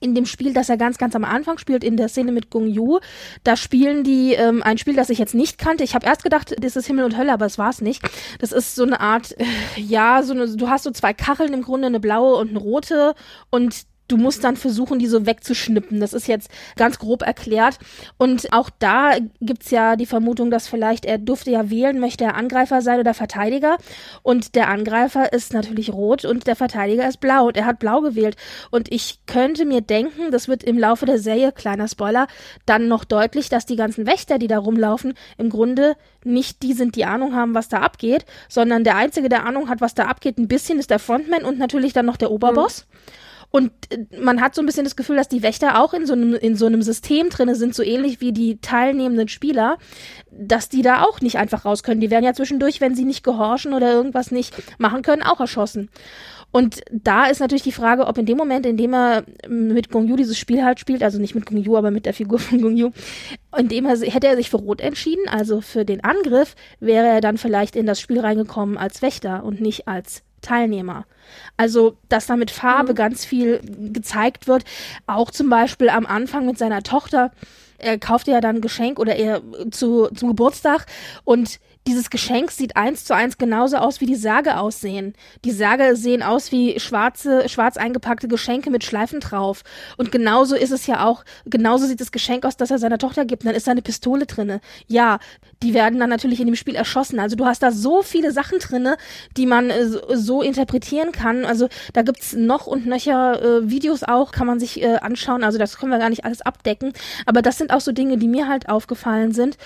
in 0.00 0.14
dem 0.14 0.26
Spiel, 0.26 0.52
das 0.52 0.68
er 0.68 0.76
ganz, 0.76 0.98
ganz 0.98 1.14
am 1.14 1.24
Anfang 1.24 1.58
spielt, 1.58 1.84
in 1.84 1.96
der 1.96 2.08
Szene 2.08 2.32
mit 2.32 2.50
Gong 2.50 2.66
Yu, 2.66 2.98
da 3.44 3.56
spielen 3.56 4.04
die 4.04 4.34
ähm, 4.34 4.62
ein 4.62 4.78
Spiel, 4.78 4.94
das 4.94 5.10
ich 5.10 5.18
jetzt 5.18 5.34
nicht 5.34 5.58
kannte. 5.58 5.84
Ich 5.84 5.94
habe 5.94 6.06
erst 6.06 6.22
gedacht, 6.22 6.54
das 6.58 6.76
ist 6.76 6.86
Himmel 6.86 7.04
und 7.04 7.16
Hölle, 7.16 7.32
aber 7.32 7.46
es 7.46 7.58
war 7.58 7.70
es 7.70 7.80
nicht. 7.80 8.02
Das 8.38 8.52
ist 8.52 8.74
so 8.74 8.84
eine 8.84 9.00
Art, 9.00 9.38
äh, 9.38 9.44
ja, 9.76 10.22
so 10.22 10.32
eine, 10.32 10.48
du 10.56 10.68
hast 10.68 10.84
so 10.84 10.90
zwei 10.90 11.12
Kacheln 11.12 11.52
im 11.52 11.62
Grunde, 11.62 11.86
eine 11.86 12.00
blaue 12.00 12.36
und 12.36 12.50
eine 12.50 12.58
rote 12.58 13.14
und 13.50 13.87
du 14.08 14.16
musst 14.16 14.42
dann 14.42 14.56
versuchen, 14.56 14.98
die 14.98 15.06
so 15.06 15.26
wegzuschnippen. 15.26 16.00
Das 16.00 16.14
ist 16.14 16.26
jetzt 16.26 16.50
ganz 16.76 16.98
grob 16.98 17.22
erklärt. 17.22 17.78
Und 18.16 18.52
auch 18.52 18.70
da 18.78 19.12
gibt's 19.40 19.70
ja 19.70 19.96
die 19.96 20.06
Vermutung, 20.06 20.50
dass 20.50 20.66
vielleicht 20.66 21.04
er 21.04 21.18
durfte 21.18 21.50
ja 21.50 21.70
wählen, 21.70 22.00
möchte 22.00 22.24
er 22.24 22.34
Angreifer 22.34 22.80
sein 22.82 23.00
oder 23.00 23.14
Verteidiger. 23.14 23.76
Und 24.22 24.54
der 24.54 24.68
Angreifer 24.68 25.32
ist 25.32 25.52
natürlich 25.52 25.92
rot 25.92 26.24
und 26.24 26.46
der 26.46 26.56
Verteidiger 26.56 27.06
ist 27.06 27.20
blau. 27.20 27.46
Und 27.46 27.56
er 27.56 27.66
hat 27.66 27.78
blau 27.78 28.00
gewählt. 28.00 28.36
Und 28.70 28.90
ich 28.90 29.20
könnte 29.26 29.66
mir 29.66 29.82
denken, 29.82 30.30
das 30.30 30.48
wird 30.48 30.64
im 30.64 30.78
Laufe 30.78 31.06
der 31.06 31.18
Serie, 31.18 31.52
kleiner 31.52 31.86
Spoiler, 31.86 32.26
dann 32.66 32.88
noch 32.88 33.04
deutlich, 33.04 33.48
dass 33.48 33.66
die 33.66 33.76
ganzen 33.76 34.06
Wächter, 34.06 34.38
die 34.38 34.48
da 34.48 34.58
rumlaufen, 34.58 35.14
im 35.36 35.50
Grunde 35.50 35.96
nicht 36.24 36.62
die 36.62 36.72
sind, 36.72 36.96
die 36.96 37.04
Ahnung 37.04 37.34
haben, 37.34 37.54
was 37.54 37.68
da 37.68 37.78
abgeht, 37.78 38.24
sondern 38.48 38.84
der 38.84 38.96
Einzige, 38.96 39.28
der 39.28 39.44
Ahnung 39.44 39.68
hat, 39.68 39.80
was 39.80 39.94
da 39.94 40.06
abgeht, 40.06 40.38
ein 40.38 40.48
bisschen 40.48 40.78
ist 40.78 40.90
der 40.90 40.98
Frontman 40.98 41.44
und 41.44 41.58
natürlich 41.58 41.92
dann 41.92 42.06
noch 42.06 42.16
der 42.16 42.30
Oberboss. 42.30 42.86
Mhm. 42.86 43.27
Und 43.50 43.72
äh, 43.90 44.04
man 44.20 44.40
hat 44.40 44.54
so 44.54 44.62
ein 44.62 44.66
bisschen 44.66 44.84
das 44.84 44.96
Gefühl, 44.96 45.16
dass 45.16 45.28
die 45.28 45.42
Wächter 45.42 45.80
auch 45.82 45.94
in 45.94 46.06
so 46.06 46.12
einem, 46.12 46.34
in 46.34 46.56
so 46.56 46.66
einem 46.66 46.82
System 46.82 47.30
drinne 47.30 47.54
sind, 47.54 47.74
so 47.74 47.82
ähnlich 47.82 48.20
wie 48.20 48.32
die 48.32 48.60
teilnehmenden 48.60 49.28
Spieler, 49.28 49.78
dass 50.30 50.68
die 50.68 50.82
da 50.82 51.02
auch 51.02 51.20
nicht 51.20 51.38
einfach 51.38 51.64
raus 51.64 51.82
können. 51.82 52.00
Die 52.00 52.10
werden 52.10 52.24
ja 52.24 52.34
zwischendurch, 52.34 52.80
wenn 52.80 52.94
sie 52.94 53.04
nicht 53.04 53.24
gehorchen 53.24 53.72
oder 53.72 53.92
irgendwas 53.92 54.30
nicht 54.30 54.54
machen 54.78 55.02
können, 55.02 55.22
auch 55.22 55.40
erschossen. 55.40 55.90
Und 56.50 56.80
da 56.90 57.26
ist 57.26 57.40
natürlich 57.40 57.62
die 57.62 57.72
Frage, 57.72 58.06
ob 58.06 58.16
in 58.16 58.24
dem 58.24 58.38
Moment, 58.38 58.64
in 58.64 58.78
dem 58.78 58.94
er 58.94 59.24
mit 59.48 59.90
Gong 59.90 60.08
Yu 60.08 60.16
dieses 60.16 60.38
Spiel 60.38 60.64
halt 60.64 60.80
spielt, 60.80 61.02
also 61.02 61.18
nicht 61.18 61.34
mit 61.34 61.44
Gong 61.44 61.58
Yu, 61.58 61.76
aber 61.76 61.90
mit 61.90 62.06
der 62.06 62.14
Figur 62.14 62.38
von 62.38 62.62
Gong 62.62 62.76
Yu, 62.76 62.90
in 63.56 63.68
dem 63.68 63.84
er, 63.84 63.98
hätte 63.98 64.28
er 64.28 64.36
sich 64.36 64.48
für 64.48 64.56
Rot 64.56 64.80
entschieden, 64.80 65.28
also 65.28 65.60
für 65.60 65.84
den 65.84 66.02
Angriff, 66.02 66.54
wäre 66.80 67.06
er 67.06 67.20
dann 67.20 67.36
vielleicht 67.36 67.76
in 67.76 67.84
das 67.84 68.00
Spiel 68.00 68.20
reingekommen 68.20 68.78
als 68.78 69.02
Wächter 69.02 69.44
und 69.44 69.60
nicht 69.60 69.88
als 69.88 70.22
Teilnehmer. 70.42 71.04
Also, 71.56 71.96
dass 72.08 72.26
da 72.26 72.36
mit 72.36 72.50
Farbe 72.50 72.92
mhm. 72.92 72.96
ganz 72.96 73.24
viel 73.24 73.60
gezeigt 73.92 74.46
wird, 74.46 74.64
auch 75.06 75.30
zum 75.30 75.50
Beispiel 75.50 75.88
am 75.88 76.06
Anfang 76.06 76.46
mit 76.46 76.58
seiner 76.58 76.82
Tochter. 76.82 77.32
Er 77.78 77.98
kauft 77.98 78.26
ja 78.26 78.40
dann 78.40 78.56
ein 78.56 78.60
Geschenk 78.60 78.98
oder 78.98 79.16
er 79.16 79.40
zu, 79.70 80.08
zum 80.08 80.28
Geburtstag 80.30 80.86
und 81.24 81.60
dieses 81.88 82.10
Geschenk 82.10 82.50
sieht 82.50 82.76
eins 82.76 83.04
zu 83.04 83.14
eins 83.14 83.38
genauso 83.38 83.78
aus, 83.78 84.00
wie 84.00 84.06
die 84.06 84.14
Särge 84.14 84.58
aussehen. 84.58 85.14
Die 85.44 85.50
Särge 85.50 85.96
sehen 85.96 86.22
aus 86.22 86.52
wie 86.52 86.78
schwarze, 86.78 87.48
schwarz 87.48 87.78
eingepackte 87.78 88.28
Geschenke 88.28 88.70
mit 88.70 88.84
Schleifen 88.84 89.20
drauf. 89.20 89.62
Und 89.96 90.12
genauso 90.12 90.54
ist 90.54 90.70
es 90.70 90.86
ja 90.86 91.06
auch, 91.06 91.24
genauso 91.46 91.86
sieht 91.86 92.00
das 92.00 92.12
Geschenk 92.12 92.44
aus, 92.44 92.58
das 92.58 92.70
er 92.70 92.78
seiner 92.78 92.98
Tochter 92.98 93.24
gibt. 93.24 93.42
Und 93.42 93.46
dann 93.46 93.56
ist 93.56 93.66
da 93.66 93.70
eine 93.70 93.82
Pistole 93.82 94.26
drinne. 94.26 94.60
Ja, 94.86 95.18
die 95.62 95.72
werden 95.72 95.98
dann 95.98 96.10
natürlich 96.10 96.40
in 96.40 96.46
dem 96.46 96.56
Spiel 96.56 96.74
erschossen. 96.74 97.18
Also 97.18 97.36
du 97.36 97.46
hast 97.46 97.62
da 97.62 97.72
so 97.72 98.02
viele 98.02 98.32
Sachen 98.32 98.58
drinne, 98.58 98.98
die 99.36 99.46
man 99.46 99.70
äh, 99.70 99.86
so 99.86 100.42
interpretieren 100.42 101.10
kann. 101.10 101.46
Also 101.46 101.68
da 101.94 102.02
gibt's 102.02 102.34
noch 102.34 102.66
und 102.66 102.86
nöcher 102.86 103.42
äh, 103.42 103.70
Videos 103.70 104.02
auch, 104.02 104.30
kann 104.30 104.46
man 104.46 104.60
sich 104.60 104.82
äh, 104.82 104.96
anschauen. 104.96 105.42
Also 105.42 105.58
das 105.58 105.78
können 105.78 105.90
wir 105.90 105.98
gar 105.98 106.10
nicht 106.10 106.26
alles 106.26 106.42
abdecken. 106.42 106.92
Aber 107.24 107.40
das 107.40 107.56
sind 107.56 107.72
auch 107.72 107.80
so 107.80 107.92
Dinge, 107.92 108.18
die 108.18 108.28
mir 108.28 108.46
halt 108.46 108.68
aufgefallen 108.68 109.32
sind. 109.32 109.56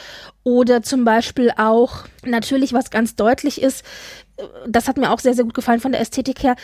Oder 0.44 0.82
zum 0.82 1.04
Beispiel 1.04 1.52
auch 1.56 2.04
natürlich, 2.24 2.72
was 2.72 2.90
ganz 2.90 3.14
deutlich 3.14 3.62
ist, 3.62 3.84
das 4.66 4.88
hat 4.88 4.96
mir 4.96 5.10
auch 5.10 5.20
sehr, 5.20 5.34
sehr 5.34 5.44
gut 5.44 5.54
gefallen 5.54 5.80
von 5.80 5.92
der 5.92 6.00
Ästhetik 6.00 6.42
her, 6.42 6.56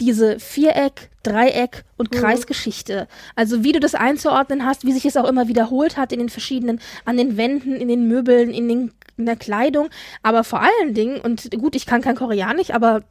diese 0.00 0.38
Viereck, 0.38 1.10
Dreieck 1.22 1.84
und 1.96 2.12
mhm. 2.12 2.18
Kreisgeschichte. 2.18 3.08
Also 3.34 3.64
wie 3.64 3.72
du 3.72 3.80
das 3.80 3.94
einzuordnen 3.94 4.64
hast, 4.64 4.84
wie 4.84 4.92
sich 4.92 5.06
es 5.06 5.16
auch 5.16 5.28
immer 5.28 5.48
wiederholt 5.48 5.96
hat 5.96 6.12
in 6.12 6.18
den 6.18 6.28
verschiedenen, 6.28 6.80
an 7.04 7.16
den 7.16 7.36
Wänden, 7.36 7.76
in 7.76 7.88
den 7.88 8.06
Möbeln, 8.06 8.52
in, 8.52 8.68
den, 8.68 8.92
in 9.16 9.26
der 9.26 9.36
Kleidung. 9.36 9.88
Aber 10.22 10.44
vor 10.44 10.60
allen 10.62 10.94
Dingen, 10.94 11.20
und 11.20 11.50
gut, 11.52 11.74
ich 11.74 11.86
kann 11.86 12.02
kein 12.02 12.16
Koreanisch, 12.16 12.70
aber 12.70 13.04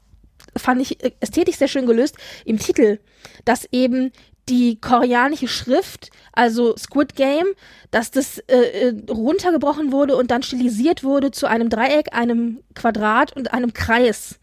fand 0.57 0.81
ich 0.81 0.97
ästhetisch 1.19 1.57
sehr 1.57 1.67
schön 1.67 1.85
gelöst 1.85 2.17
im 2.45 2.59
Titel, 2.59 2.99
dass 3.45 3.67
eben 3.71 4.11
die 4.49 4.79
koreanische 4.79 5.47
Schrift, 5.47 6.09
also 6.31 6.75
Squid 6.77 7.15
Game, 7.15 7.47
dass 7.91 8.11
das 8.11 8.39
äh, 8.39 8.89
äh, 8.89 8.93
runtergebrochen 9.09 9.91
wurde 9.91 10.15
und 10.15 10.31
dann 10.31 10.43
stilisiert 10.43 11.03
wurde 11.03 11.31
zu 11.31 11.47
einem 11.47 11.69
Dreieck, 11.69 12.13
einem 12.13 12.61
Quadrat 12.75 13.35
und 13.35 13.53
einem 13.53 13.73
Kreis. 13.73 14.39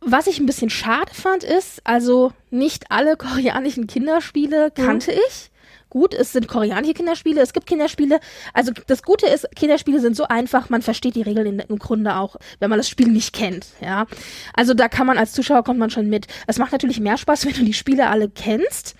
Was 0.00 0.26
ich 0.26 0.38
ein 0.38 0.46
bisschen 0.46 0.68
schade 0.68 1.14
fand, 1.14 1.44
ist, 1.44 1.80
also 1.84 2.32
nicht 2.50 2.90
alle 2.90 3.16
koreanischen 3.18 3.86
Kinderspiele 3.86 4.70
kannte 4.70 5.12
mhm. 5.12 5.18
ich 5.28 5.50
gut, 5.94 6.12
es 6.12 6.32
sind 6.32 6.48
koreanische 6.48 6.92
Kinderspiele, 6.92 7.40
es 7.40 7.52
gibt 7.52 7.66
Kinderspiele. 7.66 8.18
Also 8.52 8.72
das 8.88 9.02
Gute 9.04 9.26
ist, 9.26 9.48
Kinderspiele 9.54 10.00
sind 10.00 10.16
so 10.16 10.24
einfach, 10.24 10.68
man 10.68 10.82
versteht 10.82 11.14
die 11.14 11.22
Regeln 11.22 11.60
im 11.60 11.78
Grunde 11.78 12.16
auch, 12.16 12.36
wenn 12.58 12.68
man 12.68 12.80
das 12.80 12.88
Spiel 12.88 13.06
nicht 13.08 13.32
kennt, 13.32 13.68
ja. 13.80 14.06
Also 14.54 14.74
da 14.74 14.88
kann 14.88 15.06
man 15.06 15.16
als 15.16 15.32
Zuschauer 15.32 15.62
kommt 15.62 15.78
man 15.78 15.90
schon 15.90 16.08
mit. 16.08 16.26
Es 16.48 16.58
macht 16.58 16.72
natürlich 16.72 16.98
mehr 16.98 17.16
Spaß, 17.16 17.46
wenn 17.46 17.54
du 17.54 17.64
die 17.64 17.72
Spiele 17.72 18.08
alle 18.08 18.28
kennst. 18.28 18.96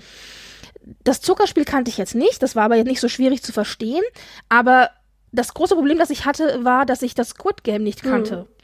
Das 1.02 1.20
Zuckerspiel 1.20 1.64
kannte 1.64 1.90
ich 1.90 1.98
jetzt 1.98 2.14
nicht, 2.14 2.42
das 2.42 2.54
war 2.54 2.64
aber 2.64 2.76
jetzt 2.76 2.86
nicht 2.86 3.00
so 3.00 3.08
schwierig 3.08 3.42
zu 3.42 3.52
verstehen, 3.52 4.04
aber 4.48 4.90
das 5.32 5.52
große 5.52 5.74
Problem, 5.74 5.98
das 5.98 6.10
ich 6.10 6.26
hatte, 6.26 6.64
war, 6.64 6.86
dass 6.86 7.02
ich 7.02 7.14
das 7.14 7.30
Squid 7.30 7.64
Game 7.64 7.82
nicht 7.82 8.02
kannte. 8.04 8.46
Mhm 8.48 8.54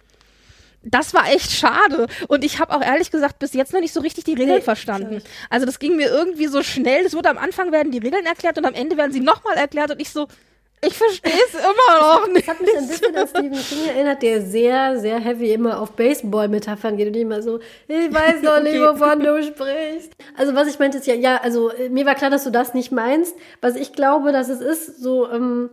das 0.82 1.12
war 1.14 1.30
echt 1.30 1.50
schade. 1.50 2.06
Und 2.28 2.44
ich 2.44 2.58
habe 2.58 2.74
auch 2.74 2.82
ehrlich 2.82 3.10
gesagt 3.10 3.38
bis 3.38 3.52
jetzt 3.52 3.72
noch 3.72 3.80
nicht 3.80 3.92
so 3.92 4.00
richtig 4.00 4.24
die 4.24 4.34
Regeln 4.34 4.58
nee, 4.58 4.60
verstanden. 4.60 5.22
Also 5.50 5.66
das 5.66 5.78
ging 5.78 5.96
mir 5.96 6.08
irgendwie 6.08 6.46
so 6.46 6.62
schnell. 6.62 7.04
Es 7.04 7.14
wurde 7.14 7.30
am 7.30 7.38
Anfang 7.38 7.72
werden 7.72 7.92
die 7.92 7.98
Regeln 7.98 8.24
erklärt 8.26 8.56
und 8.58 8.64
am 8.64 8.74
Ende 8.74 8.96
werden 8.96 9.12
sie 9.12 9.20
nochmal 9.20 9.56
erklärt 9.56 9.90
und 9.90 10.00
ich 10.00 10.10
so, 10.10 10.26
ich 10.82 10.94
verstehe 10.94 11.32
es 11.32 11.54
immer 11.60 12.00
noch 12.00 12.28
nicht. 12.28 12.48
Das 12.48 12.54
hat 12.54 12.62
mich 12.62 12.76
ein 12.76 12.88
bisschen 12.88 13.16
an 13.16 13.28
Stephen 13.28 13.58
King 13.58 13.88
erinnert, 13.88 14.22
der 14.22 14.40
sehr, 14.40 14.98
sehr 14.98 15.18
heavy 15.18 15.52
immer 15.52 15.80
auf 15.80 15.92
Baseball-Metaphern 15.92 16.96
geht 16.96 17.08
und 17.08 17.16
immer 17.16 17.42
so, 17.42 17.60
ich 17.86 18.12
weiß 18.12 18.42
noch 18.42 18.62
nicht, 18.62 18.80
wovon 18.80 19.20
du 19.20 19.42
sprichst. 19.42 20.14
Also 20.36 20.54
was 20.54 20.68
ich 20.68 20.78
meinte 20.78 20.98
ist 20.98 21.06
ja, 21.06 21.14
ja, 21.14 21.36
also 21.42 21.70
äh, 21.70 21.90
mir 21.90 22.06
war 22.06 22.14
klar, 22.14 22.30
dass 22.30 22.44
du 22.44 22.50
das 22.50 22.72
nicht 22.72 22.92
meinst. 22.92 23.36
Was 23.60 23.76
ich 23.76 23.92
glaube, 23.92 24.32
dass 24.32 24.48
es 24.48 24.60
ist, 24.60 25.02
so, 25.02 25.30
ähm, 25.30 25.68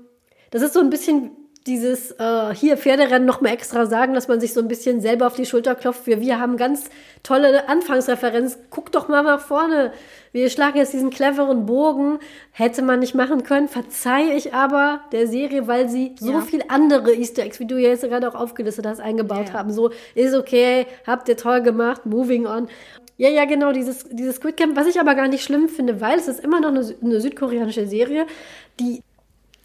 das 0.51 0.61
ist 0.61 0.73
so 0.73 0.81
ein 0.81 0.89
bisschen 0.89 1.31
dieses 1.67 2.11
äh, 2.11 2.55
hier 2.55 2.77
Pferderennen 2.77 3.25
noch 3.25 3.41
mal 3.41 3.51
extra 3.51 3.85
sagen, 3.85 4.13
dass 4.13 4.27
man 4.27 4.39
sich 4.39 4.53
so 4.53 4.61
ein 4.61 4.67
bisschen 4.67 5.01
selber 5.01 5.27
auf 5.27 5.35
die 5.35 5.45
Schulter 5.45 5.75
klopft. 5.75 6.07
Wir, 6.07 6.21
wir 6.21 6.39
haben 6.39 6.57
ganz 6.57 6.89
tolle 7.23 7.67
Anfangsreferenz. 7.67 8.57
Guck 8.69 8.91
doch 8.91 9.09
mal 9.09 9.23
nach 9.23 9.41
vorne. 9.41 9.91
Wir 10.31 10.49
schlagen 10.49 10.77
jetzt 10.77 10.93
diesen 10.93 11.09
cleveren 11.09 11.65
Bogen. 11.65 12.19
Hätte 12.51 12.81
man 12.81 12.99
nicht 12.99 13.13
machen 13.13 13.43
können. 13.43 13.67
Verzeihe 13.67 14.33
ich 14.33 14.53
aber 14.53 15.01
der 15.11 15.27
Serie, 15.27 15.67
weil 15.67 15.89
sie 15.89 16.15
so 16.19 16.31
ja. 16.31 16.41
viel 16.41 16.63
andere 16.69 17.13
Easter 17.13 17.43
Eggs, 17.43 17.59
wie 17.59 17.67
du 17.67 17.77
jetzt 17.77 18.03
gerade 18.03 18.27
auch 18.29 18.35
aufgelistet 18.35 18.85
hast, 18.87 19.01
eingebaut 19.01 19.49
ja. 19.49 19.53
haben. 19.53 19.71
So 19.71 19.91
ist 20.15 20.33
okay, 20.33 20.87
habt 21.05 21.27
ihr 21.29 21.37
toll 21.37 21.61
gemacht, 21.61 22.05
moving 22.05 22.47
on. 22.47 22.67
Ja, 23.17 23.29
ja, 23.29 23.45
genau, 23.45 23.71
dieses, 23.71 24.05
dieses 24.09 24.35
Squid 24.35 24.57
Camp, 24.57 24.75
was 24.75 24.85
ich 24.85 24.99
aber 24.99 25.15
gar 25.15 25.27
nicht 25.27 25.43
schlimm 25.43 25.69
finde, 25.69 26.01
weil 26.01 26.19
es 26.19 26.27
ist 26.27 26.39
immer 26.39 26.61
noch 26.61 26.69
eine, 26.69 26.85
eine 27.01 27.19
südkoreanische 27.19 27.87
Serie, 27.87 28.27
die 28.79 29.01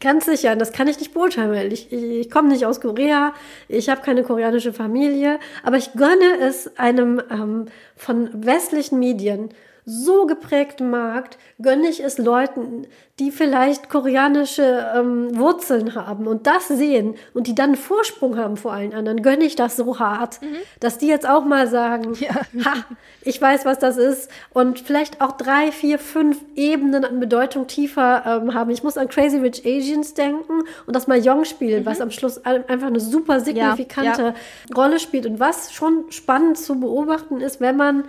Ganz 0.03 0.25
sicher, 0.25 0.57
das 0.57 0.73
kann 0.73 0.89
ich 0.89 0.99
nicht 0.99 1.13
beurteilen, 1.13 1.51
weil 1.51 1.71
ich, 1.71 1.89
ich, 1.93 2.03
ich 2.03 2.29
komme 2.29 2.49
nicht 2.49 2.65
aus 2.65 2.81
Korea, 2.81 3.33
ich 3.69 3.87
habe 3.87 4.01
keine 4.01 4.23
koreanische 4.23 4.73
Familie, 4.73 5.39
aber 5.63 5.77
ich 5.77 5.93
gönne 5.93 6.39
es 6.41 6.77
einem 6.77 7.21
ähm, 7.31 7.67
von 7.95 8.29
westlichen 8.45 8.99
Medien 8.99 9.47
so 9.85 10.25
geprägten 10.25 10.89
Markt 10.89 11.37
gönne 11.61 11.87
ich 11.89 12.03
es 12.03 12.17
Leuten, 12.17 12.87
die 13.19 13.31
vielleicht 13.31 13.89
koreanische 13.89 14.87
ähm, 14.95 15.37
Wurzeln 15.37 15.93
haben 15.93 16.25
und 16.25 16.47
das 16.47 16.67
sehen 16.67 17.15
und 17.35 17.45
die 17.45 17.53
dann 17.53 17.71
einen 17.71 17.75
Vorsprung 17.75 18.37
haben 18.37 18.57
vor 18.57 18.73
allen 18.73 18.93
anderen, 18.93 19.21
gönne 19.21 19.43
ich 19.43 19.55
das 19.55 19.75
so 19.75 19.99
hart, 19.99 20.41
mhm. 20.41 20.55
dass 20.79 20.97
die 20.97 21.07
jetzt 21.07 21.29
auch 21.29 21.45
mal 21.45 21.67
sagen, 21.67 22.15
ja. 22.19 22.33
ha, 22.65 22.73
ich 23.21 23.39
weiß, 23.39 23.65
was 23.65 23.77
das 23.77 23.97
ist 23.97 24.31
und 24.51 24.79
vielleicht 24.79 25.21
auch 25.21 25.33
drei, 25.33 25.71
vier, 25.71 25.99
fünf 25.99 26.41
Ebenen 26.55 27.05
an 27.05 27.19
Bedeutung 27.19 27.67
tiefer 27.67 28.23
ähm, 28.25 28.55
haben. 28.55 28.71
Ich 28.71 28.83
muss 28.83 28.97
an 28.97 29.09
Crazy 29.09 29.37
Rich 29.37 29.63
Asians 29.63 30.15
denken 30.15 30.63
und 30.87 30.95
das 30.95 31.05
Mahjong-Spiel, 31.05 31.81
mhm. 31.81 31.85
was 31.85 32.01
am 32.01 32.09
Schluss 32.09 32.43
einfach 32.43 32.87
eine 32.87 32.99
super 32.99 33.41
signifikante 33.41 34.21
ja, 34.21 34.27
ja. 34.29 34.75
Rolle 34.75 34.99
spielt 34.99 35.27
und 35.27 35.39
was 35.39 35.71
schon 35.71 36.05
spannend 36.09 36.57
zu 36.57 36.79
beobachten 36.79 37.41
ist, 37.41 37.61
wenn 37.61 37.77
man 37.77 38.05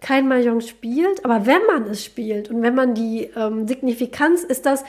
kein 0.00 0.28
Mahjong 0.28 0.60
spielt, 0.60 1.24
aber 1.24 1.46
wenn 1.46 1.64
man 1.66 1.84
es 1.90 2.04
spielt 2.04 2.50
und 2.50 2.62
wenn 2.62 2.74
man 2.74 2.94
die 2.94 3.30
ähm, 3.36 3.66
Signifikanz 3.66 4.44
ist 4.44 4.64
das, 4.66 4.84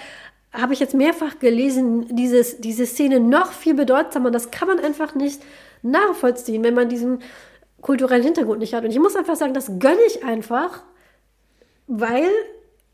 habe 0.52 0.74
ich 0.74 0.80
jetzt 0.80 0.96
mehrfach 0.96 1.40
gelesen, 1.40 2.16
dieses, 2.16 2.60
diese 2.60 2.86
Szene 2.86 3.20
noch 3.20 3.52
viel 3.52 3.76
bedeutsamer. 3.76 4.32
Das 4.32 4.52
kann 4.52 4.68
man 4.68 4.80
einfach 4.80 5.16
nicht 5.16 5.42
nachvollziehen, 5.84 6.64
wenn 6.64 6.74
man 6.74 6.90
diesen 6.90 7.20
kulturellen 7.82 8.24
Hintergrund 8.24 8.60
nicht 8.60 8.74
hat. 8.74 8.84
Und 8.84 8.92
ich 8.92 9.00
muss 9.00 9.16
einfach 9.16 9.36
sagen, 9.36 9.54
das 9.54 9.80
gönne 9.80 10.02
ich 10.08 10.24
einfach, 10.24 10.84
weil 11.88 12.30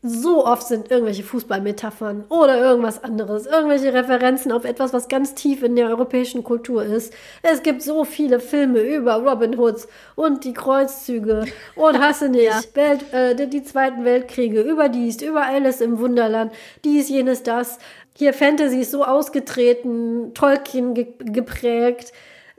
so 0.08 0.46
oft 0.46 0.66
sind 0.66 0.90
irgendwelche 0.90 1.22
Fußballmetaphern 1.22 2.24
oder 2.28 2.58
irgendwas 2.58 3.02
anderes, 3.02 3.46
irgendwelche 3.46 3.92
Referenzen 3.92 4.52
auf 4.52 4.64
etwas, 4.64 4.92
was 4.92 5.08
ganz 5.08 5.34
tief 5.34 5.62
in 5.62 5.76
der 5.76 5.88
europäischen 5.88 6.44
Kultur 6.44 6.84
ist. 6.84 7.12
Es 7.42 7.62
gibt 7.62 7.82
so 7.82 8.04
viele 8.04 8.40
Filme 8.40 8.80
über 8.80 9.16
Robin 9.16 9.58
Hoods 9.58 9.88
und 10.14 10.44
die 10.44 10.52
Kreuzzüge 10.52 11.44
und 11.74 11.98
hasse 12.00 12.28
nicht, 12.28 12.44
ja. 12.44 12.60
Welt, 12.74 13.12
äh, 13.12 13.46
die, 13.46 13.62
zweiten 13.62 14.04
Weltkriege, 14.04 14.60
über 14.60 14.88
dies, 14.88 15.20
über 15.22 15.44
Alice 15.44 15.80
im 15.80 15.98
Wunderland, 15.98 16.52
dies, 16.84 17.08
jenes, 17.08 17.42
das. 17.42 17.78
Hier 18.16 18.32
Fantasy 18.32 18.80
ist 18.80 18.92
so 18.92 19.04
ausgetreten, 19.04 20.32
Tolkien 20.32 20.94
ge 20.94 21.08
geprägt, 21.18 22.12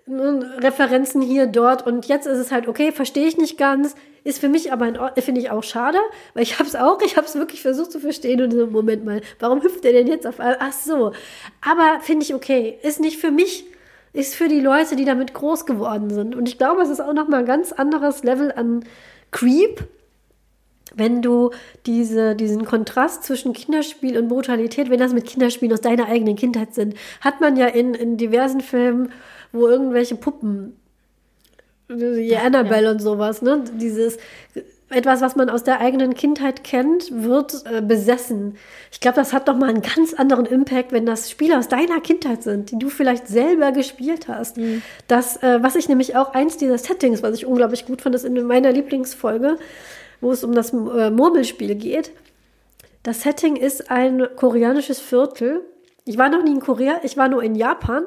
Referenzen 0.08 1.22
hier, 1.22 1.48
dort 1.48 1.86
und 1.86 2.06
jetzt 2.06 2.28
ist 2.28 2.38
es 2.38 2.52
halt, 2.52 2.68
okay, 2.68 2.92
verstehe 2.92 3.28
ich 3.28 3.38
nicht 3.38 3.58
ganz, 3.58 3.96
ist 4.28 4.40
für 4.40 4.50
mich 4.50 4.74
aber, 4.74 5.14
finde 5.18 5.40
ich 5.40 5.50
auch 5.50 5.64
schade, 5.64 5.98
weil 6.34 6.44
ich 6.44 6.60
habe 6.60 6.68
es 6.68 6.76
auch, 6.76 7.02
ich 7.02 7.16
habe 7.16 7.26
es 7.26 7.36
wirklich 7.36 7.62
versucht 7.62 7.94
zu 7.94 8.00
verstehen 8.00 8.42
und 8.42 8.52
so, 8.52 8.68
Moment 8.68 9.06
mal, 9.06 9.22
warum 9.40 9.64
hüpft 9.64 9.86
er 9.86 9.94
denn 9.94 10.08
jetzt 10.08 10.28
auf, 10.28 10.36
ach 10.40 10.74
so. 10.74 11.14
Aber 11.62 12.02
finde 12.02 12.26
ich 12.26 12.34
okay, 12.34 12.78
ist 12.84 13.00
nicht 13.00 13.20
für 13.20 13.32
mich, 13.32 13.66
ist 14.12 14.36
für 14.36 14.50
die 14.50 14.60
Leute, 14.60 14.98
die 14.98 15.06
damit 15.06 15.34
groß 15.34 15.66
geworden 15.66 16.10
sind. 16.10 16.36
Und 16.36 16.50
ich 16.50 16.58
glaube, 16.58 16.82
es 16.82 16.90
ist 16.90 17.00
auch 17.00 17.14
nochmal 17.14 17.42
ein 17.42 17.46
ganz 17.46 17.72
anderes 17.72 18.24
Level 18.24 18.52
an 18.52 18.84
Creep, 19.32 19.88
wenn 20.94 21.22
du 21.22 21.52
diese, 21.86 22.36
diesen 22.36 22.66
Kontrast 22.66 23.24
zwischen 23.24 23.54
Kinderspiel 23.54 24.18
und 24.18 24.28
Brutalität, 24.28 24.90
wenn 24.90 25.00
das 25.00 25.14
mit 25.14 25.26
Kinderspielen 25.26 25.74
aus 25.74 25.82
deiner 25.82 26.08
eigenen 26.08 26.36
Kindheit 26.36 26.74
sind, 26.74 26.96
hat 27.22 27.40
man 27.40 27.56
ja 27.56 27.68
in, 27.68 27.94
in 27.94 28.18
diversen 28.18 28.62
Filmen, 28.62 29.12
wo 29.54 29.68
irgendwelche 29.68 30.16
Puppen 30.16 30.76
wie 31.88 32.36
Annabelle 32.36 32.86
ja. 32.86 32.92
und 32.92 33.02
sowas, 33.02 33.42
ne? 33.42 33.64
Dieses 33.74 34.18
etwas, 34.90 35.20
was 35.20 35.36
man 35.36 35.50
aus 35.50 35.64
der 35.64 35.82
eigenen 35.82 36.14
Kindheit 36.14 36.64
kennt, 36.64 37.12
wird 37.12 37.64
äh, 37.66 37.82
besessen. 37.82 38.56
Ich 38.92 39.02
glaube, 39.02 39.16
das 39.16 39.34
hat 39.34 39.48
doch 39.50 39.58
mal 39.58 39.70
einen 39.70 39.82
ganz 39.82 40.14
anderen 40.14 40.46
Impact, 40.46 40.94
wenn 40.94 41.06
das 41.06 41.30
Spiele 41.30 41.58
aus 41.58 41.68
deiner 41.68 42.00
Kindheit 42.00 42.44
sind, 42.44 42.72
die 42.72 42.80
du 42.80 42.90
vielleicht 42.90 43.28
selber 43.28 43.74
gespielt 43.74 44.30
hast. 44.30 44.58
Mhm. 44.58 44.82
Das, 45.08 45.44
äh, 45.44 45.62
was 45.62 45.76
ich 45.76 45.90
nämlich 45.90 46.16
auch 46.16 46.34
eins 46.34 46.56
dieser 46.56 46.78
Settings, 46.78 47.22
was 47.22 47.36
ich 47.36 47.46
unglaublich 47.46 47.86
gut 47.86 48.02
fand, 48.02 48.16
ist 48.16 48.24
in 48.24 48.42
meiner 48.44 48.72
Lieblingsfolge, 48.72 49.58
wo 50.22 50.32
es 50.32 50.46
um 50.46 50.54
das 50.54 50.72
äh, 50.72 51.10
Murmelspiel 51.10 51.76
geht. 51.76 52.12
Das 53.04 53.22
Setting 53.22 53.58
ist 53.58 53.92
ein 53.92 54.26
koreanisches 54.38 55.00
Viertel. 55.00 55.62
Ich 56.06 56.18
war 56.18 56.30
noch 56.30 56.44
nie 56.44 56.54
in 56.54 56.62
Korea, 56.62 57.02
ich 57.04 57.18
war 57.18 57.28
nur 57.28 57.44
in 57.44 57.56
Japan 57.56 58.06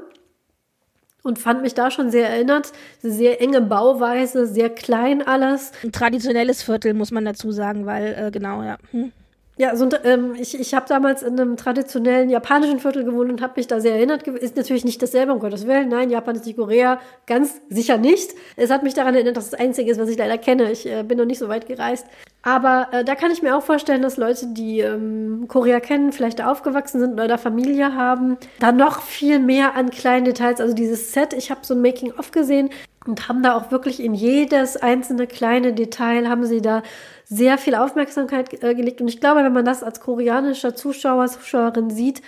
und 1.23 1.39
fand 1.39 1.63
mich 1.63 1.75
da 1.75 1.91
schon 1.91 2.11
sehr 2.11 2.29
erinnert. 2.29 2.73
Sehr 3.03 3.41
enge 3.41 3.61
Bauweise, 3.61 4.47
sehr 4.47 4.71
klein 4.71 5.27
alles. 5.27 5.73
Ein 5.83 5.93
traditionelles 5.93 6.63
Viertel, 6.63 6.95
muss 6.95 7.11
man 7.11 7.25
dazu 7.25 7.53
sagen, 7.53 7.87
weil, 7.87 8.15
äh, 8.19 8.31
genau, 8.31 8.63
ja. 8.63 8.79
Hm. 8.93 9.13
Ja, 9.61 9.77
so, 9.77 9.87
ähm, 10.05 10.37
ich, 10.39 10.59
ich 10.59 10.73
habe 10.73 10.87
damals 10.89 11.23
in 11.23 11.39
einem 11.39 11.59
traditionellen 11.59 12.31
japanischen 12.31 12.81
Viertel 12.81 13.05
gewohnt 13.05 13.31
und 13.31 13.43
habe 13.43 13.53
mich 13.57 13.67
da 13.67 13.79
sehr 13.79 13.95
erinnert. 13.95 14.27
Ist 14.27 14.57
natürlich 14.57 14.87
nicht 14.87 15.03
dasselbe, 15.03 15.35
um 15.35 15.39
Gottes 15.39 15.67
Willen. 15.67 15.91
Nein, 15.91 16.09
Japan 16.09 16.35
ist 16.35 16.47
nicht 16.47 16.57
Korea. 16.57 16.99
Ganz 17.27 17.61
sicher 17.69 17.99
nicht. 17.99 18.31
Es 18.57 18.71
hat 18.71 18.83
mich 18.83 18.95
daran 18.95 19.15
erinnert, 19.15 19.37
dass 19.37 19.51
das 19.51 19.61
Einzige 19.61 19.91
ist, 19.91 20.01
was 20.01 20.09
ich 20.09 20.17
leider 20.17 20.39
kenne. 20.39 20.73
Ich 20.73 20.87
äh, 20.87 21.03
bin 21.03 21.19
noch 21.19 21.27
nicht 21.27 21.39
so 21.39 21.51
weit 21.51 21.67
gereist. 21.67 22.07
Aber 22.41 22.89
äh, 22.93 23.05
da 23.05 23.15
kann 23.15 23.33
ich 23.33 23.43
mir 23.43 23.55
auch 23.55 23.63
vorstellen, 23.63 24.01
dass 24.01 24.17
Leute, 24.17 24.47
die 24.47 24.81
ähm, 24.81 25.45
Korea 25.47 25.81
kennen, 25.81 26.13
vielleicht 26.13 26.39
da 26.39 26.51
aufgewachsen 26.51 26.99
sind 26.99 27.21
oder 27.21 27.37
Familie 27.37 27.95
haben, 27.95 28.39
da 28.61 28.73
noch 28.73 29.03
viel 29.03 29.41
mehr 29.41 29.75
an 29.75 29.91
kleinen 29.91 30.25
Details, 30.25 30.63
also 30.63 30.75
dieses 30.75 31.13
Set, 31.13 31.35
ich 31.35 31.51
habe 31.51 31.61
so 31.65 31.75
ein 31.75 31.83
Making-of 31.83 32.31
gesehen 32.31 32.71
und 33.07 33.29
haben 33.29 33.43
da 33.43 33.57
auch 33.57 33.71
wirklich 33.71 34.03
in 34.03 34.15
jedes 34.15 34.79
einzelne 34.79 35.27
kleine 35.27 35.75
Detail, 35.75 36.29
haben 36.29 36.45
sie 36.47 36.63
da 36.63 36.83
sehr 37.31 37.59
viel 37.59 37.77
Aufmerksamkeit 37.77 38.53
äh, 38.63 38.75
gelegt. 38.75 39.01
Und 39.01 39.09
ich 39.09 39.21
glaube, 39.21 39.45
wenn 39.45 39.53
man 39.53 39.65
das 39.65 39.83
als 39.83 40.01
koreanischer 40.01 40.75
Zuschauer, 40.75 41.29
Zuschauerin 41.29 41.89
sieht, 41.89 42.23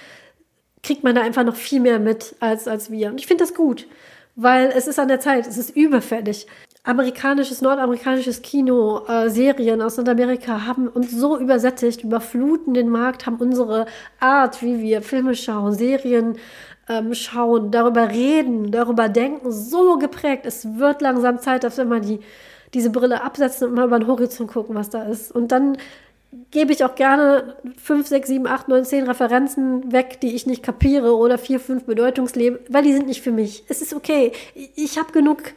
kriegt 0.82 1.02
man 1.02 1.14
da 1.14 1.22
einfach 1.22 1.44
noch 1.44 1.56
viel 1.56 1.80
mehr 1.80 1.98
mit 1.98 2.36
als, 2.40 2.68
als 2.68 2.90
wir. 2.90 3.10
Und 3.10 3.20
ich 3.20 3.26
finde 3.26 3.44
das 3.44 3.54
gut, 3.54 3.88
weil 4.36 4.72
es 4.74 4.86
ist 4.86 4.98
an 4.98 5.08
der 5.08 5.20
Zeit, 5.20 5.46
es 5.46 5.58
ist 5.58 5.76
überfällig. 5.76 6.46
Amerikanisches, 6.84 7.62
nordamerikanisches 7.62 8.42
Kino, 8.42 9.04
äh, 9.06 9.28
Serien 9.28 9.82
aus 9.82 9.96
Nordamerika 9.96 10.66
haben 10.66 10.88
uns 10.88 11.12
so 11.12 11.38
übersättigt, 11.38 12.02
überfluten 12.02 12.74
den 12.74 12.88
Markt, 12.88 13.26
haben 13.26 13.36
unsere 13.36 13.86
Art, 14.18 14.62
wie 14.62 14.80
wir 14.80 15.02
Filme 15.02 15.34
schauen, 15.34 15.72
Serien 15.72 16.38
ähm, 16.88 17.14
schauen, 17.14 17.70
darüber 17.70 18.08
reden, 18.08 18.70
darüber 18.70 19.08
denken, 19.08 19.52
so 19.52 19.96
geprägt. 19.98 20.44
Es 20.46 20.76
wird 20.78 21.02
langsam 21.02 21.38
Zeit, 21.38 21.62
dass 21.62 21.76
wir 21.76 21.84
mal 21.84 22.00
die 22.00 22.20
diese 22.74 22.90
Brille 22.90 23.22
absetzen 23.22 23.68
und 23.68 23.74
mal 23.74 23.86
über 23.86 23.98
den 23.98 24.08
Horizont 24.08 24.50
gucken, 24.50 24.74
was 24.74 24.90
da 24.90 25.04
ist. 25.04 25.32
Und 25.32 25.52
dann 25.52 25.76
gebe 26.50 26.72
ich 26.72 26.84
auch 26.84 26.94
gerne 26.94 27.56
fünf, 27.76 28.06
sechs, 28.06 28.28
sieben, 28.28 28.46
acht, 28.46 28.68
neun, 28.68 28.84
zehn 28.84 29.04
Referenzen 29.04 29.92
weg, 29.92 30.20
die 30.20 30.34
ich 30.34 30.46
nicht 30.46 30.62
kapiere 30.62 31.16
oder 31.16 31.38
vier, 31.38 31.60
fünf 31.60 31.84
Bedeutungsleben, 31.84 32.58
weil 32.68 32.82
die 32.82 32.92
sind 32.92 33.06
nicht 33.06 33.22
für 33.22 33.32
mich. 33.32 33.64
Es 33.68 33.82
ist 33.82 33.94
okay. 33.94 34.32
Ich 34.74 34.98
habe 34.98 35.12
genug 35.12 35.52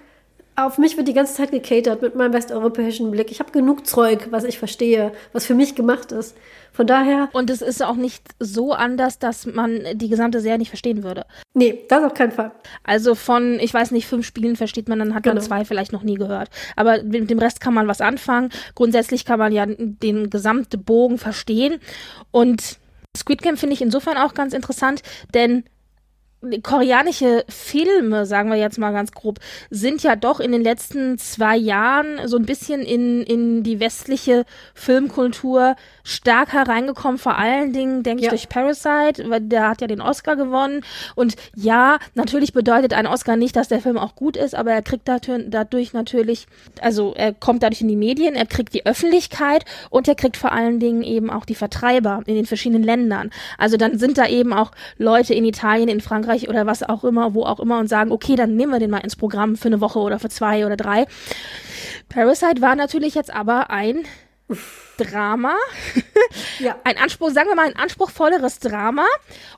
auf 0.56 0.78
mich 0.78 0.96
wird 0.96 1.08
die 1.08 1.14
ganze 1.14 1.34
Zeit 1.34 1.52
gecatert 1.52 2.02
mit 2.02 2.16
meinem 2.16 2.34
westeuropäischen 2.34 3.12
Blick. 3.12 3.32
Ich 3.32 3.40
habe 3.40 3.52
genug 3.52 3.86
Zeug, 3.86 4.28
was 4.32 4.44
ich 4.44 4.58
verstehe, 4.58 5.12
was 5.34 5.46
für 5.46 5.54
mich 5.54 5.76
gemacht 5.76 6.12
ist. 6.12 6.36
Von 6.72 6.88
daher. 6.88 7.30
Und 7.32 7.50
es 7.50 7.62
ist 7.62 7.82
auch 7.82 7.96
nicht 7.96 8.24
so 8.40 8.74
anders, 8.74 9.20
dass 9.20 9.46
man 9.46 9.82
die 9.94 10.10
gesamte 10.10 10.42
Serie 10.42 10.58
nicht 10.58 10.70
verstehen 10.70 11.04
würde. 11.04 11.26
Nee, 11.54 11.86
das 11.88 12.04
auf 12.04 12.14
keinen 12.14 12.32
Fall. 12.32 12.52
Also 12.84 13.16
von, 13.16 13.60
ich 13.60 13.74
weiß 13.74 13.92
nicht, 13.92 14.08
fünf 14.08 14.26
Spielen 14.26 14.56
versteht 14.56 14.90
man, 14.90 15.00
dann 15.00 15.16
hat 15.16 15.24
genau. 15.24 15.36
man 15.36 15.44
zwei 15.44 15.66
vielleicht 15.66 15.94
noch 15.94 16.04
nie 16.04 16.16
gehört. 16.16 16.50
Aber 16.76 17.02
mit 17.04 17.30
dem 17.30 17.40
Rest 17.40 17.62
kann 17.62 17.74
man 17.74 17.88
was 17.88 18.02
anfangen. 18.02 18.50
Grundsätzlich 18.76 19.24
kann 19.24 19.40
man 19.40 19.54
ja 19.54 19.66
den 19.68 20.30
gesamten 20.30 20.84
Bogen 20.84 21.18
verstehen. 21.18 21.80
Und 22.32 22.80
Squid 23.16 23.42
Game 23.42 23.58
finde 23.58 23.74
ich 23.74 23.82
insofern 23.82 24.18
auch 24.18 24.34
ganz 24.34 24.54
interessant, 24.54 25.02
denn 25.34 25.64
koreanische 26.64 27.46
Filme, 27.48 28.26
sagen 28.26 28.50
wir 28.50 28.58
jetzt 28.58 28.78
mal 28.78 28.92
ganz 28.92 29.12
grob, 29.12 29.40
sind 29.70 30.04
ja 30.04 30.16
doch 30.16 30.40
in 30.40 30.52
den 30.52 30.64
letzten 30.64 31.18
zwei 31.18 31.58
Jahren 31.58 32.28
so 32.28 32.38
ein 32.38 32.46
bisschen 32.46 32.82
in, 32.82 33.24
in 33.24 33.64
die 33.64 33.80
westliche 33.80 34.46
Filmkultur 34.74 35.76
stark 36.04 36.54
hereingekommen. 36.54 37.18
Vor 37.18 37.38
allen 37.38 37.74
Dingen, 37.74 38.04
denke 38.04 38.24
ja. 38.24 38.28
ich, 38.28 38.30
durch 38.30 38.50
Parasite, 38.50 39.30
weil 39.30 39.42
der 39.42 39.70
hat 39.70 39.82
ja 39.82 39.88
den 39.88 40.02
Oscar 40.02 40.36
gewonnen. 40.36 40.82
Und 41.16 41.36
ja, 41.56 41.98
natürlich 42.14 42.54
bedeutet 42.54 42.94
ein 42.94 43.08
Oscar 43.08 43.36
nicht, 43.36 43.56
dass 43.56 43.68
der 43.68 43.82
Film 43.82 43.98
auch 43.98 44.16
gut 44.16 44.38
ist, 44.38 44.56
aber 44.56 44.72
er 44.72 44.82
kriegt 44.82 45.08
dadurch 45.08 45.94
natürlich, 45.94 46.48
also 46.82 47.14
er 47.16 47.34
kommt 47.34 47.64
dadurch 47.64 47.82
in 47.82 47.88
die 47.88 47.96
Medien, 47.96 48.36
er 48.36 48.46
kriegt 48.46 48.74
die 48.74 48.86
Öffentlichkeit 48.86 49.66
und 49.90 50.08
er 50.08 50.16
kriegt 50.16 50.38
vor 50.38 50.52
allen 50.52 50.80
Dingen 50.80 51.04
eben 51.04 51.30
auch 51.30 51.46
die 51.46 51.56
Vertreiber 51.56 52.22
in 52.26 52.36
den 52.36 52.46
verschiedenen 52.46 52.84
Ländern. 52.84 53.32
Also 53.58 53.78
dann 53.78 53.98
sind 53.98 54.18
da 54.18 54.28
eben 54.28 54.54
auch 54.54 54.72
Leute 54.98 55.34
in 55.34 55.46
Italien, 55.46 55.90
in 55.90 56.02
Frankreich, 56.02 56.35
Frankreich 56.36 56.50
oder 56.50 56.66
was 56.66 56.84
auch 56.84 57.04
immer, 57.04 57.34
wo 57.34 57.44
auch 57.44 57.60
immer 57.60 57.80
und 57.80 57.88
sagen, 57.88 58.12
okay, 58.12 58.36
dann 58.36 58.56
nehmen 58.56 58.72
wir 58.72 58.80
den 58.80 58.92
mal 58.92 59.00
ins 59.00 59.16
Programm 59.16 59.56
für 59.56 59.68
eine 59.68 59.82
Woche 59.82 60.00
oder 60.00 60.20
für 60.20 60.30
zwei 60.30 60.66
oder 60.66 60.78
drei. 60.78 61.06
Parasite 62.10 62.62
war 62.62 62.76
natürlich 62.76 63.16
jetzt 63.16 63.34
aber 63.34 63.70
ein 63.70 64.06
Drama. 64.98 65.56
ja. 66.60 66.76
Ein 66.84 66.98
Anspruch, 66.98 67.32
sagen 67.32 67.50
wir 67.50 67.56
mal, 67.56 67.66
ein 67.66 67.76
anspruchsvolleres 67.76 68.60
Drama. 68.60 69.06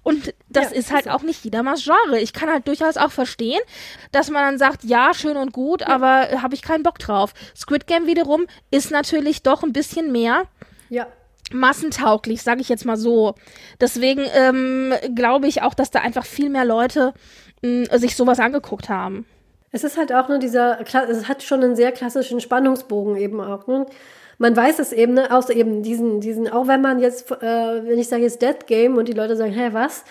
Und 0.02 0.34
das 0.50 0.72
ja, 0.72 0.78
ist 0.78 0.92
halt 0.92 1.06
ist 1.06 1.12
auch 1.12 1.22
nicht 1.24 1.44
jedermanns 1.44 1.84
Genre. 1.84 2.20
Ich 2.20 2.34
kann 2.34 2.50
halt 2.50 2.68
durchaus 2.68 2.98
auch 2.98 3.12
verstehen, 3.12 3.60
dass 4.12 4.30
man 4.32 4.44
dann 4.44 4.58
sagt, 4.58 4.84
ja, 4.84 5.14
schön 5.14 5.38
und 5.38 5.52
gut, 5.52 5.82
ja. 5.82 5.90
aber 5.90 6.42
habe 6.42 6.56
ich 6.56 6.62
keinen 6.62 6.84
Bock 6.84 7.00
drauf. 7.00 7.34
Squid 7.56 7.86
Game 7.86 8.08
wiederum 8.08 8.48
ist 8.72 8.90
natürlich 8.90 9.44
doch 9.44 9.64
ein 9.64 9.74
bisschen 9.74 10.12
mehr. 10.12 10.46
Ja 10.90 11.08
massentauglich, 11.52 12.42
sage 12.42 12.62
ich 12.62 12.70
jetzt 12.70 12.86
mal 12.86 12.98
so. 12.98 13.36
Deswegen 13.80 14.24
ähm, 14.34 14.94
glaube 15.16 15.48
ich 15.48 15.62
auch, 15.62 15.74
dass 15.74 15.92
da 15.92 16.00
einfach 16.00 16.26
viel 16.26 16.50
mehr 16.50 16.66
Leute 16.66 17.14
mh, 17.62 17.88
hm, 17.90 18.00
sich 18.00 18.16
sowas 18.16 18.40
angeguckt 18.40 18.90
haben. 18.90 19.26
Es 19.72 19.84
ist 19.84 19.98
halt 19.98 20.14
auch 20.14 20.30
nur 20.30 20.40
dieser, 20.40 20.80
es 20.82 21.28
hat 21.28 21.44
schon 21.44 21.64
einen 21.64 21.76
sehr 21.76 21.92
klassischen 21.92 22.40
Spannungsbogen 22.40 23.18
eben 23.18 23.42
auch. 23.42 23.68
Ne? 23.68 23.86
Man 24.38 24.56
weiß 24.56 24.80
es 24.80 24.94
eben, 24.94 25.14
ne, 25.14 25.32
außer 25.32 25.54
eben 25.54 25.84
diesen, 25.84 26.22
diesen, 26.22 26.48
auch 26.48 26.68
wenn 26.68 26.82
man 26.82 27.00
jetzt, 27.00 27.32
äh, 27.32 27.86
wenn 27.86 28.00
ich 28.00 28.08
sage 28.08 28.24
jetzt 28.24 28.42
Dead 28.42 28.68
Game 28.68 28.98
und 28.98 29.08
die 29.08 29.14
Leute 29.14 29.36
sagen, 29.36 29.52
hä, 29.52 29.70
was? 29.72 30.04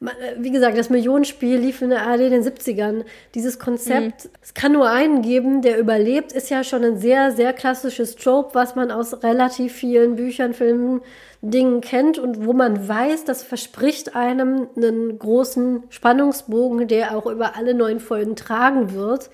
Äh, 0.00 0.36
wie 0.38 0.50
gesagt, 0.50 0.78
das 0.78 0.90
Millionenspiel 0.90 1.58
lief 1.58 1.82
in 1.82 1.90
der 1.90 2.06
ARD 2.06 2.20
in 2.20 2.30
den 2.30 2.42
70ern. 2.42 3.04
Dieses 3.34 3.58
Konzept, 3.58 4.24
mhm. 4.24 4.30
es 4.42 4.54
kann 4.54 4.72
nur 4.72 4.88
einen 4.88 5.22
geben, 5.22 5.62
der 5.62 5.78
überlebt, 5.78 6.32
ist 6.32 6.50
ja 6.50 6.62
schon 6.64 6.84
ein 6.84 6.98
sehr, 6.98 7.32
sehr 7.32 7.52
klassisches 7.52 8.16
Trope, 8.16 8.54
was 8.54 8.76
man 8.76 8.90
aus 8.90 9.22
relativ 9.22 9.72
vielen 9.72 10.16
Büchern, 10.16 10.54
Filmen, 10.54 11.00
Dingen 11.40 11.80
kennt 11.80 12.18
und 12.18 12.44
wo 12.44 12.52
man 12.52 12.88
weiß, 12.88 13.24
das 13.24 13.42
verspricht 13.42 14.16
einem 14.16 14.68
einen 14.76 15.18
großen 15.18 15.84
Spannungsbogen, 15.88 16.88
der 16.88 17.16
auch 17.16 17.26
über 17.26 17.56
alle 17.56 17.74
neun 17.74 18.00
Folgen 18.00 18.34
tragen 18.34 18.92
wird. 18.92 19.30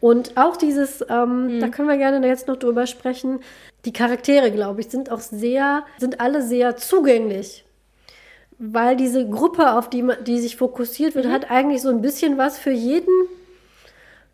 Und 0.00 0.36
auch 0.36 0.56
dieses, 0.56 1.04
ähm, 1.08 1.56
mhm. 1.56 1.60
da 1.60 1.68
können 1.68 1.88
wir 1.88 1.96
gerne 1.96 2.26
jetzt 2.26 2.48
noch 2.48 2.56
drüber 2.56 2.86
sprechen, 2.86 3.40
die 3.84 3.92
Charaktere, 3.92 4.50
glaube 4.50 4.80
ich, 4.80 4.88
sind 4.88 5.10
auch 5.10 5.20
sehr, 5.20 5.84
sind 5.98 6.20
alle 6.20 6.42
sehr 6.42 6.76
zugänglich 6.76 7.65
weil 8.58 8.96
diese 8.96 9.28
Gruppe, 9.28 9.72
auf 9.72 9.90
die, 9.90 10.02
man, 10.02 10.22
die 10.24 10.38
sich 10.38 10.56
fokussiert 10.56 11.14
wird, 11.14 11.26
mhm. 11.26 11.32
hat 11.32 11.50
eigentlich 11.50 11.82
so 11.82 11.90
ein 11.90 12.02
bisschen 12.02 12.38
was 12.38 12.58
für 12.58 12.70
jeden, 12.70 13.12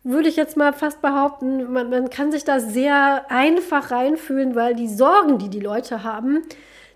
würde 0.03 0.29
ich 0.29 0.35
jetzt 0.35 0.57
mal 0.57 0.73
fast 0.73 1.01
behaupten. 1.01 1.71
Man, 1.71 1.89
man 1.89 2.09
kann 2.09 2.31
sich 2.31 2.43
da 2.43 2.59
sehr 2.59 3.25
einfach 3.29 3.91
reinfühlen, 3.91 4.55
weil 4.55 4.75
die 4.75 4.89
Sorgen, 4.89 5.39
die 5.39 5.49
die 5.49 5.59
Leute 5.59 6.03
haben, 6.03 6.41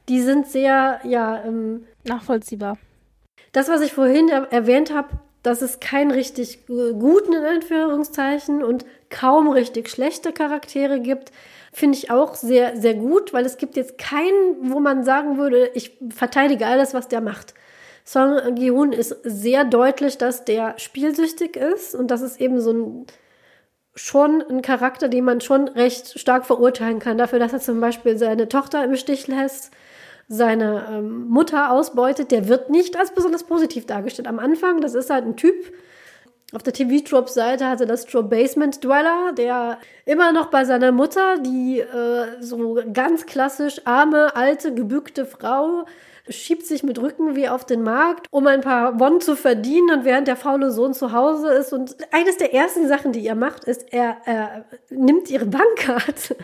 die 0.09 0.21
sind 0.21 0.47
sehr, 0.47 0.99
ja, 1.03 1.43
ähm, 1.43 1.85
nachvollziehbar. 2.05 2.77
Das, 3.51 3.69
was 3.69 3.81
ich 3.81 3.93
vorhin 3.93 4.29
er 4.29 4.51
erwähnt 4.51 4.93
habe, 4.93 5.09
dass 5.43 5.61
es 5.61 5.79
keinen 5.79 6.11
richtig 6.11 6.65
guten, 6.67 7.33
in 7.33 7.43
Anführungszeichen, 7.43 8.63
und 8.63 8.85
kaum 9.09 9.49
richtig 9.49 9.89
schlechte 9.89 10.33
Charaktere 10.33 10.99
gibt, 10.99 11.31
finde 11.77 11.95
ich 11.95 12.09
auch 12.09 12.33
sehr, 12.33 12.75
sehr 12.75 12.95
gut, 12.95 13.33
weil 13.33 13.45
es 13.45 13.57
gibt 13.57 13.75
jetzt 13.75 13.99
keinen, 13.99 14.71
wo 14.71 14.79
man 14.79 15.03
sagen 15.03 15.37
würde, 15.37 15.69
ich 15.75 15.95
verteidige 16.09 16.65
alles, 16.65 16.95
was 16.95 17.07
der 17.07 17.21
macht. 17.21 17.53
Song 18.03 18.55
Gi-hun 18.55 18.93
ist 18.93 19.15
sehr 19.23 19.63
deutlich, 19.63 20.17
dass 20.17 20.43
der 20.43 20.73
spielsüchtig 20.77 21.55
ist 21.55 21.93
und 21.93 22.09
das 22.09 22.21
ist 22.21 22.41
eben 22.41 22.59
so 22.61 22.73
ein 22.73 23.05
schon 23.93 24.41
ein 24.41 24.61
Charakter, 24.63 25.07
den 25.07 25.23
man 25.23 25.41
schon 25.41 25.67
recht 25.67 26.19
stark 26.19 26.45
verurteilen 26.45 26.99
kann, 26.99 27.17
dafür, 27.17 27.39
dass 27.39 27.53
er 27.53 27.59
zum 27.59 27.79
Beispiel 27.79 28.17
seine 28.17 28.47
Tochter 28.47 28.83
im 28.83 28.95
Stich 28.95 29.27
lässt, 29.27 29.71
seine 30.27 30.87
ähm, 30.89 31.27
Mutter 31.27 31.71
ausbeutet. 31.71 32.31
Der 32.31 32.47
wird 32.47 32.69
nicht 32.71 32.97
als 32.97 33.11
besonders 33.11 33.43
positiv 33.43 33.85
dargestellt. 33.85 34.27
Am 34.27 34.39
Anfang, 34.39 34.81
das 34.81 34.95
ist 34.95 35.09
halt 35.09 35.25
ein 35.25 35.35
Typ, 35.35 35.55
auf 36.53 36.64
der 36.64 36.72
TV-Drop-Seite 36.72 37.68
hatte 37.68 37.86
das 37.86 38.06
Drop 38.06 38.30
Basement 38.30 38.82
Dweller, 38.82 39.34
der 39.34 39.80
immer 40.06 40.32
noch 40.32 40.45
bei 40.48 40.64
seiner 40.64 40.94
Mutter, 40.94 41.40
die 41.40 41.80
äh, 41.80 42.41
so 42.41 42.80
ganz 42.94 43.26
klassisch 43.26 43.82
arme, 43.84 44.34
alte, 44.34 44.74
gebückte 44.74 45.26
Frau, 45.26 45.86
schiebt 46.30 46.65
sich 46.65 46.84
mit 46.84 46.99
Rücken 47.02 47.36
wie 47.36 47.49
auf 47.49 47.65
den 47.65 47.84
Markt, 47.84 48.28
um 48.32 48.48
ein 48.48 48.61
paar 48.61 48.98
Won 48.98 49.19
zu 49.19 49.36
verdienen 49.36 49.99
und 49.99 50.06
während 50.06 50.30
der 50.30 50.38
faule 50.38 50.72
Sohn 50.72 50.94
zu 50.94 51.11
Hause 51.11 51.52
ist. 51.52 51.74
Und 51.74 51.98
eines 52.11 52.38
der 52.38 52.53
ersten 52.53 52.88
Sachen, 52.88 53.11
die 53.11 53.28
er 53.28 53.36
macht, 53.36 53.65
ist, 53.65 53.91
er, 53.91 54.18
er 54.24 54.65
nimmt 54.90 55.30
ihre 55.30 55.45
Bankkarte 55.45 56.38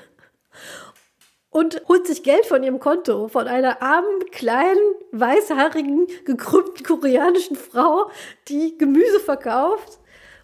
und 1.54 1.82
holt 1.88 2.06
sich 2.08 2.24
Geld 2.24 2.46
von 2.46 2.64
ihrem 2.64 2.80
Konto, 2.80 3.28
von 3.28 3.48
einer 3.48 3.82
armen, 3.82 4.26
kleinen, 4.32 4.80
weißhaarigen, 5.12 6.08
gekrümmten 6.26 6.84
koreanischen 6.84 7.56
Frau, 7.56 8.10
die 8.48 8.78
Gemüse 8.78 9.20
verkauft 9.20 10.00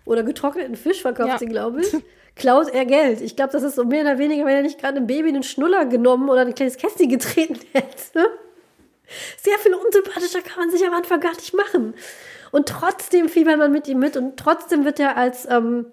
oder 0.06 0.24
getrockneten 0.24 0.76
Fisch 0.76 1.02
verkauft 1.02 1.30
Ja. 1.30 1.38
sie, 1.38 1.48
glaube 1.48 1.82
ich. 1.82 1.96
Klaut 2.36 2.70
er 2.70 2.86
Geld. 2.86 3.20
Ich 3.22 3.36
glaube, 3.36 3.52
das 3.52 3.64
ist 3.64 3.76
so 3.76 3.84
mehr 3.84 4.02
oder 4.02 4.18
weniger, 4.18 4.46
wenn 4.46 4.56
er 4.56 4.62
nicht 4.62 4.80
gerade 4.80 4.96
einem 4.98 5.08
Baby 5.08 5.28
einen 5.30 5.44
Schnuller 5.44 5.86
genommen 5.86 6.30
oder 6.30 6.42
ein 6.42 6.56
kleines 6.56 6.78
Kästchen 6.78 7.10
getreten 7.10 7.60
hätte. 7.74 8.30
Sehr 9.42 9.58
viel 9.58 9.74
unsympathischer 9.74 10.42
kann 10.42 10.60
man 10.60 10.72
sich 10.72 10.86
am 10.88 10.94
Anfang 10.94 11.20
gar 11.20 11.34
nicht 11.34 11.54
machen. 11.54 11.96
Und 12.52 12.70
trotzdem 12.70 13.28
fiebert 13.30 13.58
man 13.58 13.72
mit 13.72 13.88
ihm 13.88 14.00
mit 14.00 14.16
und 14.16 14.38
trotzdem 14.38 14.86
wird 14.86 15.00
er 15.00 15.18
als, 15.18 15.48
ähm, 15.50 15.88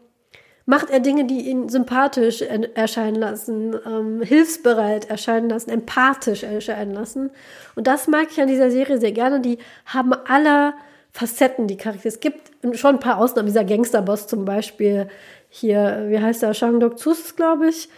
macht 0.66 0.90
er 0.90 1.00
Dinge, 1.00 1.24
die 1.24 1.48
ihn 1.48 1.68
sympathisch 1.68 2.42
er 2.42 2.76
erscheinen 2.76 3.16
lassen, 3.16 3.76
ähm, 3.86 4.20
hilfsbereit 4.20 5.08
erscheinen 5.08 5.48
lassen, 5.48 5.70
empathisch 5.70 6.42
erscheinen 6.42 6.92
lassen. 6.92 7.30
Und 7.76 7.86
das 7.86 8.08
mag 8.08 8.26
ich 8.30 8.40
an 8.40 8.48
dieser 8.48 8.70
Serie 8.70 8.98
sehr 8.98 9.12
gerne. 9.12 9.40
Die 9.40 9.58
haben 9.86 10.12
alle 10.12 10.74
Facetten, 11.12 11.68
die 11.68 11.76
Charaktere. 11.76 12.08
Es 12.08 12.20
gibt 12.20 12.50
schon 12.76 12.96
ein 12.96 13.00
paar 13.00 13.18
Ausnahmen. 13.18 13.46
Dieser 13.46 13.64
Gangsterboss 13.64 14.26
zum 14.26 14.44
Beispiel, 14.44 15.08
hier, 15.48 16.06
wie 16.08 16.18
heißt 16.18 16.42
der, 16.42 16.52
Shang 16.52 16.80
Dok 16.80 16.98
Zus, 16.98 17.36
glaube 17.36 17.68
ich. 17.68 17.88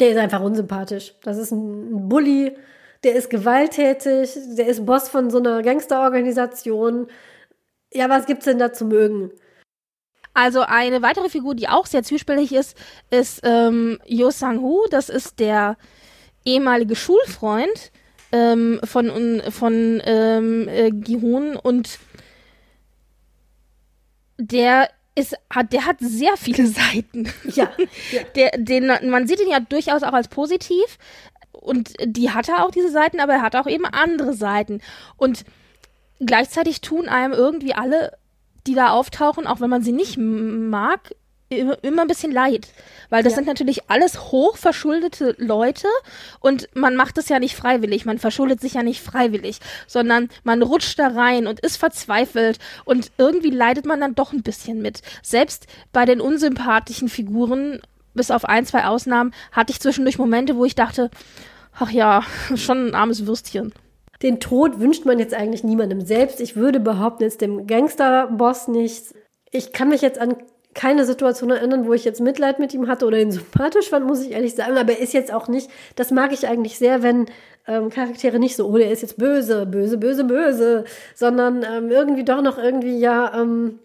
Der 0.00 0.10
ist 0.10 0.18
einfach 0.18 0.42
unsympathisch. 0.42 1.14
Das 1.22 1.38
ist 1.38 1.52
ein 1.52 1.94
ein 1.94 2.08
Bully, 2.08 2.56
der 3.04 3.14
ist 3.14 3.30
gewalttätig, 3.30 4.36
der 4.56 4.66
ist 4.66 4.84
Boss 4.84 5.08
von 5.08 5.30
so 5.30 5.38
einer 5.38 5.62
Gangsterorganisation. 5.62 7.06
Ja, 7.92 8.10
was 8.10 8.26
gibt's 8.26 8.44
denn 8.46 8.58
da 8.58 8.72
zu 8.72 8.84
mögen? 8.84 9.30
Also 10.36 10.60
eine 10.60 11.00
weitere 11.00 11.30
Figur, 11.30 11.54
die 11.54 11.66
auch 11.66 11.86
sehr 11.86 12.02
zwiespältig 12.02 12.52
ist, 12.52 12.76
ist 13.08 13.40
ähm, 13.42 13.98
Yo 14.04 14.30
Sang-hoo. 14.30 14.84
Das 14.90 15.08
ist 15.08 15.40
der 15.40 15.78
ehemalige 16.44 16.94
Schulfreund 16.94 17.90
ähm, 18.32 18.78
von, 18.84 19.42
von 19.48 20.02
ähm, 20.04 20.68
äh, 20.68 20.90
Gi-hoon 20.90 21.56
und 21.56 21.98
der 24.36 24.90
ist, 25.14 25.38
hat, 25.48 25.72
der 25.72 25.86
hat 25.86 25.96
sehr 26.00 26.36
viele 26.36 26.66
Seiten. 26.66 27.32
Ja, 27.54 27.70
ja. 28.12 28.22
Der, 28.34 28.50
den, 28.58 28.92
man 29.08 29.26
sieht 29.26 29.40
ihn 29.40 29.48
ja 29.48 29.60
durchaus 29.60 30.02
auch 30.02 30.12
als 30.12 30.28
positiv 30.28 30.98
und 31.52 31.94
die 32.04 32.30
hat 32.32 32.50
er 32.50 32.62
auch 32.62 32.72
diese 32.72 32.90
Seiten, 32.90 33.20
aber 33.20 33.32
er 33.32 33.42
hat 33.42 33.56
auch 33.56 33.66
eben 33.66 33.86
andere 33.86 34.34
Seiten. 34.34 34.82
Und 35.16 35.46
gleichzeitig 36.20 36.82
tun 36.82 37.08
einem 37.08 37.32
irgendwie 37.32 37.72
alle, 37.72 38.18
die 38.66 38.74
da 38.74 38.90
auftauchen, 38.90 39.46
auch 39.46 39.60
wenn 39.60 39.70
man 39.70 39.82
sie 39.82 39.92
nicht 39.92 40.16
mag, 40.18 41.14
immer, 41.48 41.78
immer 41.84 42.02
ein 42.02 42.08
bisschen 42.08 42.32
leid. 42.32 42.68
Weil 43.08 43.22
das 43.22 43.32
Ja. 43.34 43.36
sind 43.36 43.46
natürlich 43.46 43.88
alles 43.88 44.32
hochverschuldete 44.32 45.36
Leute 45.38 45.86
und 46.40 46.68
man 46.74 46.96
macht 46.96 47.18
es 47.18 47.28
ja 47.28 47.38
nicht 47.38 47.54
freiwillig, 47.54 48.04
man 48.04 48.18
verschuldet 48.18 48.60
sich 48.60 48.74
ja 48.74 48.82
nicht 48.82 49.00
freiwillig, 49.00 49.60
sondern 49.86 50.28
man 50.42 50.62
rutscht 50.62 50.98
da 50.98 51.08
rein 51.08 51.46
und 51.46 51.60
ist 51.60 51.76
verzweifelt 51.76 52.58
und 52.84 53.12
irgendwie 53.16 53.50
leidet 53.50 53.86
man 53.86 54.00
dann 54.00 54.14
doch 54.16 54.32
ein 54.32 54.42
bisschen 54.42 54.82
mit. 54.82 55.02
Selbst 55.22 55.66
bei 55.92 56.04
den 56.04 56.20
unsympathischen 56.20 57.08
Figuren, 57.08 57.80
bis 58.14 58.30
auf 58.32 58.44
ein, 58.44 58.66
zwei 58.66 58.86
Ausnahmen, 58.86 59.32
hatte 59.52 59.70
ich 59.72 59.80
zwischendurch 59.80 60.18
Momente, 60.18 60.56
wo 60.56 60.64
ich 60.64 60.74
dachte, 60.74 61.10
ach 61.78 61.90
ja, 61.90 62.22
schon 62.56 62.88
ein 62.88 62.94
armes 62.96 63.26
Würstchen. 63.26 63.72
Den 64.22 64.40
Tod 64.40 64.80
wünscht 64.80 65.04
man 65.04 65.18
jetzt 65.18 65.34
eigentlich 65.34 65.64
niemandem 65.64 66.00
selbst. 66.00 66.40
Ich 66.40 66.56
würde 66.56 66.80
behaupten, 66.80 67.22
jetzt 67.22 67.40
dem 67.40 67.66
Gangsterboss 67.66 68.68
nicht. 68.68 69.14
Ich 69.50 69.72
kann 69.72 69.88
mich 69.88 70.02
jetzt 70.02 70.18
an 70.18 70.36
keine 70.76 71.06
Situation 71.06 71.50
erinnern, 71.50 71.86
wo 71.86 71.94
ich 71.94 72.04
jetzt 72.04 72.20
Mitleid 72.20 72.58
mit 72.58 72.74
ihm 72.74 72.86
hatte 72.86 73.06
oder 73.06 73.18
ihn 73.18 73.32
sympathisch 73.32 73.88
fand, 73.88 74.06
muss 74.06 74.22
ich 74.22 74.32
ehrlich 74.32 74.54
sagen. 74.54 74.76
Aber 74.76 74.92
er 74.92 75.00
ist 75.00 75.14
jetzt 75.14 75.32
auch 75.32 75.48
nicht, 75.48 75.70
das 75.96 76.10
mag 76.10 76.32
ich 76.32 76.46
eigentlich 76.46 76.78
sehr, 76.78 77.02
wenn 77.02 77.26
ähm, 77.66 77.90
Charaktere 77.90 78.38
nicht 78.38 78.56
so, 78.56 78.68
oh, 78.68 78.76
der 78.76 78.90
ist 78.90 79.02
jetzt 79.02 79.18
böse, 79.18 79.66
böse, 79.66 79.98
böse, 79.98 80.24
böse, 80.24 80.84
sondern 81.14 81.64
ähm, 81.64 81.90
irgendwie 81.90 82.24
doch 82.24 82.42
noch 82.42 82.58
irgendwie, 82.58 82.98
ja, 82.98 83.40
ähm, 83.40 83.78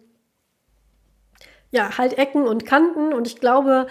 ja, 1.72 1.98
halt 1.98 2.18
Ecken 2.18 2.44
und 2.44 2.66
Kanten. 2.66 3.14
Und 3.14 3.26
ich 3.26 3.40
glaube, 3.40 3.88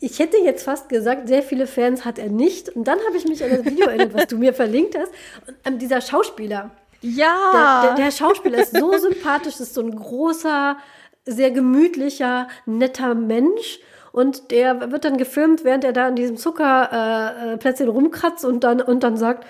ich 0.00 0.18
hätte 0.18 0.36
jetzt 0.38 0.64
fast 0.64 0.88
gesagt, 0.88 1.28
sehr 1.28 1.42
viele 1.42 1.66
Fans 1.66 2.04
hat 2.04 2.18
er 2.18 2.28
nicht. 2.28 2.68
Und 2.68 2.84
dann 2.84 2.98
habe 3.06 3.16
ich 3.16 3.24
mich 3.26 3.42
an 3.44 3.50
das 3.50 3.64
Video 3.64 3.86
erinnert, 3.86 4.14
was 4.14 4.26
du 4.26 4.36
mir 4.38 4.54
verlinkt 4.54 4.96
hast. 4.96 5.12
Und 5.46 5.54
ähm, 5.64 5.78
dieser 5.78 6.00
Schauspieler, 6.00 6.70
Ja. 7.00 7.82
der, 7.82 7.94
der, 7.94 8.04
der 8.06 8.10
Schauspieler 8.12 8.58
ist 8.58 8.76
so 8.76 8.96
sympathisch, 8.98 9.60
ist 9.60 9.74
so 9.74 9.80
ein 9.82 9.94
großer, 9.96 10.76
sehr 11.24 11.50
gemütlicher, 11.50 12.48
netter 12.66 13.14
Mensch. 13.14 13.80
Und 14.12 14.50
der 14.50 14.92
wird 14.92 15.04
dann 15.04 15.16
gefilmt, 15.16 15.64
während 15.64 15.84
er 15.84 15.92
da 15.94 16.06
an 16.08 16.16
diesem 16.16 16.36
Zuckerplätzchen 16.36 17.48
äh, 17.54 17.56
Plätzchen 17.56 17.88
rumkratzt 17.88 18.44
und 18.44 18.62
dann, 18.62 18.80
und 18.82 19.02
dann 19.02 19.16
sagt, 19.16 19.46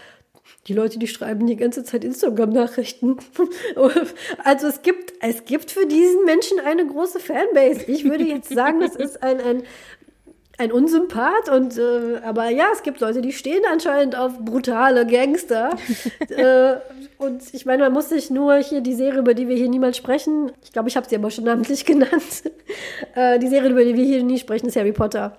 die 0.68 0.74
Leute, 0.74 0.98
die 0.98 1.08
schreiben 1.08 1.46
die 1.46 1.56
ganze 1.56 1.82
Zeit 1.84 2.04
Instagram-Nachrichten. 2.04 3.16
Also 4.44 4.66
es 4.68 4.82
gibt, 4.82 5.12
es 5.20 5.44
gibt 5.44 5.70
für 5.70 5.86
diesen 5.86 6.24
Menschen 6.24 6.60
eine 6.60 6.86
große 6.86 7.20
Fanbase. 7.20 7.84
Ich 7.86 8.04
würde 8.04 8.24
jetzt 8.24 8.52
sagen, 8.52 8.80
das 8.80 8.94
ist 8.96 9.22
ein, 9.22 9.40
ein, 9.40 9.62
ein 10.58 10.70
Unsympath 10.70 11.48
und 11.48 11.78
äh, 11.78 12.18
aber 12.24 12.50
ja, 12.50 12.66
es 12.72 12.82
gibt 12.82 13.00
Leute, 13.00 13.22
die 13.22 13.32
stehen 13.32 13.62
anscheinend 13.70 14.16
auf 14.16 14.38
brutale 14.38 15.06
Gangster. 15.06 15.70
äh, 16.28 16.74
und 17.18 17.42
ich 17.52 17.64
meine, 17.66 17.84
man 17.84 17.92
muss 17.92 18.10
sich 18.10 18.30
nur 18.30 18.56
hier 18.56 18.80
die 18.80 18.94
Serie, 18.94 19.20
über 19.20 19.34
die 19.34 19.48
wir 19.48 19.56
hier 19.56 19.68
niemals 19.68 19.96
sprechen, 19.96 20.52
ich 20.62 20.72
glaube, 20.72 20.88
ich 20.88 20.96
habe 20.96 21.08
sie 21.08 21.16
aber 21.16 21.30
schon 21.30 21.44
namentlich 21.44 21.84
genannt. 21.86 22.44
äh, 23.14 23.38
die 23.38 23.48
Serie, 23.48 23.70
über 23.70 23.84
die 23.84 23.96
wir 23.96 24.04
hier 24.04 24.22
nie 24.22 24.38
sprechen, 24.38 24.66
ist 24.66 24.76
Harry 24.76 24.92
Potter. 24.92 25.36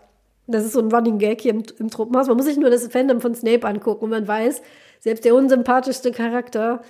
Das 0.47 0.65
ist 0.65 0.73
so 0.73 0.79
ein 0.79 0.91
Running 0.91 1.19
Gag 1.19 1.41
hier 1.41 1.53
im, 1.53 1.63
im 1.79 1.89
Truppenhaus. 1.89 2.27
Man 2.27 2.35
muss 2.35 2.45
sich 2.45 2.57
nur 2.57 2.69
das 2.69 2.87
Fandom 2.87 3.21
von 3.21 3.33
Snape 3.33 3.65
angucken 3.65 4.05
und 4.05 4.09
man 4.09 4.27
weiß, 4.27 4.61
selbst 4.99 5.23
der 5.25 5.35
unsympathischste 5.35 6.11
Charakter, 6.11 6.81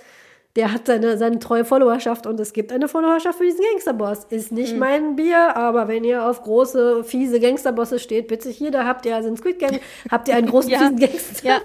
der 0.56 0.72
hat 0.72 0.86
seine, 0.86 1.18
seine 1.18 1.40
treue 1.40 1.64
Followerschaft 1.64 2.26
und 2.26 2.38
es 2.38 2.52
gibt 2.52 2.70
eine 2.70 2.86
Followerschaft 2.86 3.38
für 3.38 3.44
diesen 3.44 3.64
Gangsterboss. 3.72 4.24
Ist 4.30 4.52
nicht 4.52 4.76
mein 4.76 5.16
Bier, 5.16 5.56
aber 5.56 5.88
wenn 5.88 6.04
ihr 6.04 6.24
auf 6.24 6.42
große, 6.42 7.02
fiese 7.02 7.40
Gangsterbosse 7.40 7.98
steht, 7.98 8.28
bitte 8.28 8.50
hier, 8.50 8.70
da 8.70 8.84
habt 8.84 9.04
ihr 9.04 9.16
also 9.16 9.28
in 9.28 9.36
Squid 9.36 9.58
Game, 9.58 9.80
habt 10.10 10.28
ihr 10.28 10.36
einen 10.36 10.46
großen, 10.48 10.70
Ja. 10.70 10.78
fiesen 10.78 10.98
Gangsterboss. 10.98 11.42
Ja. 11.42 11.60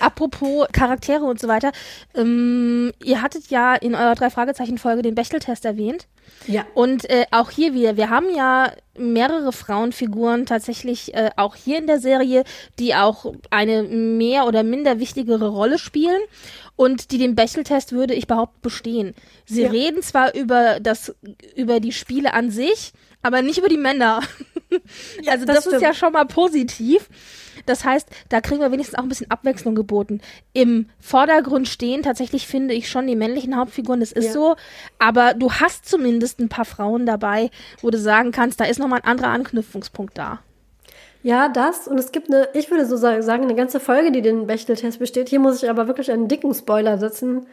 Apropos 0.00 0.68
Charaktere 0.72 1.24
und 1.24 1.40
so 1.40 1.48
weiter. 1.48 1.72
Ähm, 2.14 2.92
ihr 3.02 3.20
hattet 3.20 3.48
ja 3.48 3.74
in 3.74 3.96
eurer 3.96 4.14
Drei-Fragezeichen-Folge 4.14 5.02
den 5.02 5.16
Bechteltest 5.16 5.64
erwähnt. 5.64 6.06
Ja. 6.46 6.64
Und 6.74 7.08
äh, 7.10 7.24
auch 7.32 7.50
hier 7.50 7.74
wieder, 7.74 7.96
wir 7.96 8.10
haben 8.10 8.26
ja 8.32 8.70
mehrere 8.96 9.52
Frauenfiguren 9.52 10.46
tatsächlich 10.46 11.14
äh, 11.14 11.30
auch 11.36 11.56
hier 11.56 11.78
in 11.78 11.86
der 11.86 11.98
Serie, 12.00 12.44
die 12.78 12.94
auch 12.94 13.32
eine 13.50 13.82
mehr 13.82 14.46
oder 14.46 14.62
minder 14.62 15.00
wichtigere 15.00 15.48
Rolle 15.48 15.78
spielen 15.78 16.20
und 16.78 17.10
die 17.10 17.18
den 17.18 17.34
Bechteltest 17.34 17.92
würde 17.92 18.14
ich 18.14 18.28
behaupten 18.28 18.60
bestehen. 18.62 19.14
Sie 19.44 19.62
Ja. 19.62 19.70
reden 19.70 20.00
zwar 20.00 20.34
über 20.34 20.78
das 20.80 21.12
über 21.56 21.80
die 21.80 21.90
Spiele 21.92 22.32
an 22.32 22.50
sich, 22.52 22.92
aber 23.20 23.42
nicht 23.42 23.58
über 23.58 23.68
die 23.68 23.76
Männer. 23.76 24.20
also 25.26 25.44
das 25.44 25.64
das, 25.64 25.66
ist 25.74 25.82
ja 25.82 25.92
schon 25.92 26.12
mal 26.12 26.24
positiv. 26.24 27.08
Das 27.66 27.84
heißt, 27.84 28.08
da 28.28 28.40
kriegen 28.40 28.60
wir 28.60 28.70
wenigstens 28.70 28.96
auch 28.96 29.02
ein 29.02 29.08
bisschen 29.08 29.30
Abwechslung 29.30 29.74
geboten. 29.74 30.20
Im 30.52 30.88
Vordergrund 31.00 31.66
stehen 31.68 32.02
tatsächlich 32.04 32.46
finde 32.46 32.74
ich 32.74 32.88
schon 32.88 33.08
die 33.08 33.16
männlichen 33.16 33.56
Hauptfiguren, 33.56 33.98
das 33.98 34.12
ist 34.12 34.26
Ja. 34.26 34.32
so. 34.32 34.56
Aber 35.00 35.34
du 35.34 35.52
hast 35.52 35.86
zumindest 35.88 36.38
ein 36.38 36.48
paar 36.48 36.64
Frauen 36.64 37.06
dabei, 37.06 37.50
wo 37.82 37.90
du 37.90 37.98
sagen 37.98 38.30
kannst, 38.30 38.60
da 38.60 38.64
ist 38.66 38.78
nochmal 38.78 39.00
ein 39.00 39.10
anderer 39.10 39.30
Anknüpfungspunkt 39.30 40.16
da. 40.16 40.38
Ja, 41.22 41.48
das. 41.48 41.88
Und 41.88 41.98
es 41.98 42.12
gibt 42.12 42.28
eine, 42.28 42.48
ich 42.54 42.70
würde 42.70 42.86
so 42.86 42.96
sa- 42.96 43.22
sagen, 43.22 43.42
eine 43.44 43.54
ganze 43.54 43.80
Folge, 43.80 44.12
die 44.12 44.22
den 44.22 44.46
Bechteltest 44.46 44.98
besteht. 44.98 45.28
Hier 45.28 45.40
muss 45.40 45.62
ich 45.62 45.68
aber 45.68 45.86
wirklich 45.88 46.10
einen 46.12 46.28
dicken 46.28 46.54
Spoiler 46.54 46.98
setzen. 46.98 47.46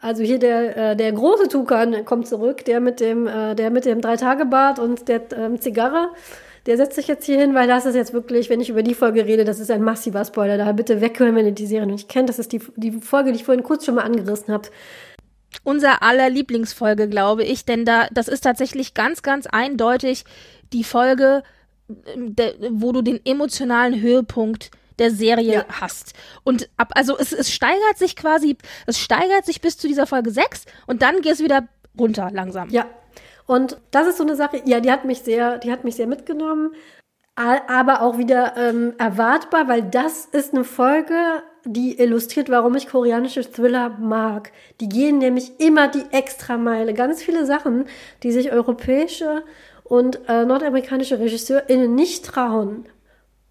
Also 0.00 0.22
hier 0.22 0.38
der, 0.38 0.76
äh, 0.92 0.96
der 0.96 1.12
große 1.12 1.48
Tukan 1.48 2.04
kommt 2.04 2.26
zurück, 2.28 2.64
der 2.64 2.80
mit 2.80 3.00
dem, 3.00 3.26
äh, 3.26 3.54
der 3.54 3.70
mit 3.70 3.84
dem 3.84 4.00
Drei-Tage-Bart 4.00 4.78
und 4.78 5.08
der 5.08 5.22
ähm, 5.36 5.60
Zigarre. 5.60 6.08
Der 6.66 6.76
setzt 6.76 6.94
sich 6.94 7.08
jetzt 7.08 7.24
hier 7.24 7.38
hin, 7.38 7.54
weil 7.54 7.66
das 7.66 7.84
ist 7.86 7.94
jetzt 7.94 8.12
wirklich, 8.12 8.48
wenn 8.48 8.60
ich 8.60 8.68
über 8.70 8.82
die 8.82 8.94
Folge 8.94 9.24
rede, 9.26 9.44
das 9.44 9.60
ist 9.60 9.70
ein 9.70 9.82
massiver 9.82 10.24
Spoiler. 10.24 10.56
Daher 10.56 10.74
bitte 10.74 11.00
weghören, 11.00 11.34
wenn 11.34 11.46
ihr 11.46 11.52
die 11.52 11.66
Serie 11.66 11.86
noch 11.86 11.94
nicht 11.94 12.08
kennt. 12.08 12.28
Das 12.28 12.38
ist 12.38 12.52
die, 12.52 12.60
die 12.76 12.92
Folge, 12.92 13.32
die 13.32 13.36
ich 13.36 13.44
vorhin 13.44 13.64
kurz 13.64 13.84
schon 13.84 13.94
mal 13.96 14.02
angerissen 14.04 14.52
habe. 14.54 14.68
Unser 15.64 16.02
aller 16.02 16.30
Lieblingsfolge, 16.30 17.08
glaube 17.08 17.42
ich, 17.44 17.64
denn 17.64 17.84
da, 17.84 18.06
das 18.12 18.28
ist 18.28 18.42
tatsächlich 18.42 18.94
ganz, 18.94 19.22
ganz 19.22 19.46
eindeutig 19.46 20.24
die 20.72 20.84
Folge, 20.84 21.42
der, 22.16 22.54
wo 22.70 22.92
du 22.92 23.02
den 23.02 23.20
emotionalen 23.24 24.00
Höhepunkt 24.00 24.70
der 24.98 25.10
Serie 25.10 25.54
Ja. 25.54 25.64
hast. 25.80 26.14
Und 26.44 26.68
ab, 26.76 26.92
also 26.94 27.16
es, 27.18 27.32
es 27.32 27.50
steigert 27.50 27.96
sich 27.96 28.16
quasi, 28.16 28.56
es 28.86 28.98
steigert 28.98 29.46
sich 29.46 29.60
bis 29.60 29.78
zu 29.78 29.88
dieser 29.88 30.06
Folge 30.06 30.30
6 30.30 30.66
und 30.86 31.02
dann 31.02 31.22
geht 31.22 31.32
es 31.32 31.42
wieder 31.42 31.68
runter 31.98 32.30
langsam. 32.32 32.68
Ja. 32.70 32.86
Und 33.46 33.78
das 33.90 34.06
ist 34.06 34.18
so 34.18 34.22
eine 34.22 34.36
Sache, 34.36 34.62
ja, 34.64 34.78
die 34.80 34.92
hat 34.92 35.04
mich 35.04 35.20
sehr, 35.20 35.58
die 35.58 35.72
hat 35.72 35.82
mich 35.84 35.96
sehr 35.96 36.06
mitgenommen, 36.06 36.72
aber 37.34 38.02
auch 38.02 38.18
wieder 38.18 38.54
ähm, 38.56 38.92
erwartbar, 38.98 39.66
weil 39.66 39.82
das 39.82 40.26
ist 40.26 40.52
eine 40.52 40.62
Folge, 40.64 41.42
die 41.64 41.98
illustriert, 41.98 42.48
warum 42.50 42.74
ich 42.74 42.88
koreanische 42.88 43.42
Thriller 43.50 43.90
mag. 43.98 44.52
Die 44.80 44.88
gehen 44.88 45.18
nämlich 45.18 45.58
immer 45.58 45.88
die 45.88 46.04
Extrameile. 46.10 46.94
Ganz 46.94 47.22
viele 47.22 47.44
Sachen, 47.46 47.86
die 48.22 48.32
sich 48.32 48.52
europäische 48.52 49.42
und 49.90 50.20
äh, 50.28 50.44
nordamerikanische 50.44 51.18
RegisseurInnen 51.18 51.96
nicht 51.96 52.24
trauen, 52.24 52.84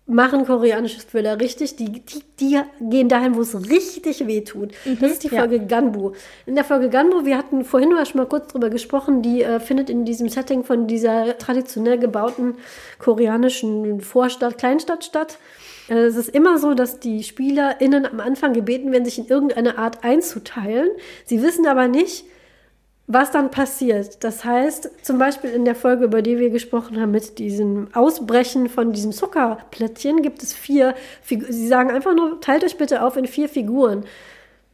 machen 0.06 0.46
koreanische 0.46 1.06
Thriller 1.06 1.38
richtig. 1.38 1.76
Die, 1.76 1.92
die, 1.92 2.24
die 2.40 2.62
gehen 2.80 3.10
dahin, 3.10 3.36
wo 3.36 3.42
es 3.42 3.70
richtig 3.70 4.26
weh 4.26 4.40
tut. 4.40 4.72
das 5.02 5.12
ist 5.12 5.26
die 5.26 5.28
ja. 5.28 5.40
Folge 5.42 5.60
Ganbu. 5.60 6.14
In 6.46 6.56
der 6.56 6.64
Folge 6.64 6.90
Ganbu, 6.90 7.26
wir 7.26 7.38
hatten 7.38 7.66
vorhin 7.66 7.92
schon 8.06 8.22
mal 8.22 8.26
kurz 8.26 8.48
drüber 8.48 8.70
gesprochen, 8.70 9.22
die 9.22 9.44
äh, 9.44 9.60
findet 9.60 9.90
in 9.90 10.06
diesem 10.06 10.30
Setting 10.30 10.64
von 10.64 10.88
dieser 10.88 11.38
traditionell 11.38 12.00
gebauten 12.00 12.56
koreanischen 13.00 14.00
Vorstadt, 14.00 14.58
Kleinstadt 14.58 15.04
statt. 15.04 15.40
Äh, 15.90 16.06
Es 16.06 16.16
ist 16.16 16.30
immer 16.30 16.58
so, 16.58 16.74
dass 16.74 17.02
die 17.02 17.22
SpielerInnen 17.22 18.06
am 18.06 18.22
Anfang 18.22 18.54
gebeten 18.54 18.94
werden, 18.94 19.04
sich 19.04 19.20
in 19.20 19.28
irgendeine 19.28 19.78
Art 19.78 20.06
einzuteilen. 20.06 20.88
Sie 21.26 21.44
wissen 21.44 21.68
aber 21.68 21.90
nicht, 21.90 22.24
was 23.12 23.32
dann 23.32 23.50
passiert. 23.50 24.24
Das 24.24 24.46
heißt, 24.46 25.04
zum 25.04 25.18
Beispiel 25.18 25.50
in 25.50 25.66
der 25.66 25.74
Folge, 25.74 26.06
über 26.06 26.22
die 26.22 26.38
wir 26.38 26.52
gesprochen 26.52 27.02
haben, 27.02 27.10
mit 27.10 27.40
diesem 27.40 27.88
Ausbrechen 27.94 28.70
von 28.70 28.94
diesem 28.94 29.12
Zuckerplättchen, 29.12 30.22
gibt 30.22 30.44
es 30.44 30.54
vier, 30.54 30.94
Figu 31.24 31.48
sie 31.50 31.68
sagen 31.68 31.90
einfach 31.90 32.14
nur, 32.16 32.40
teilt 32.40 32.64
euch 32.64 32.78
bitte 32.78 33.02
auf 33.02 33.18
in 33.18 33.26
vier 33.26 33.50
Figuren. 33.50 34.06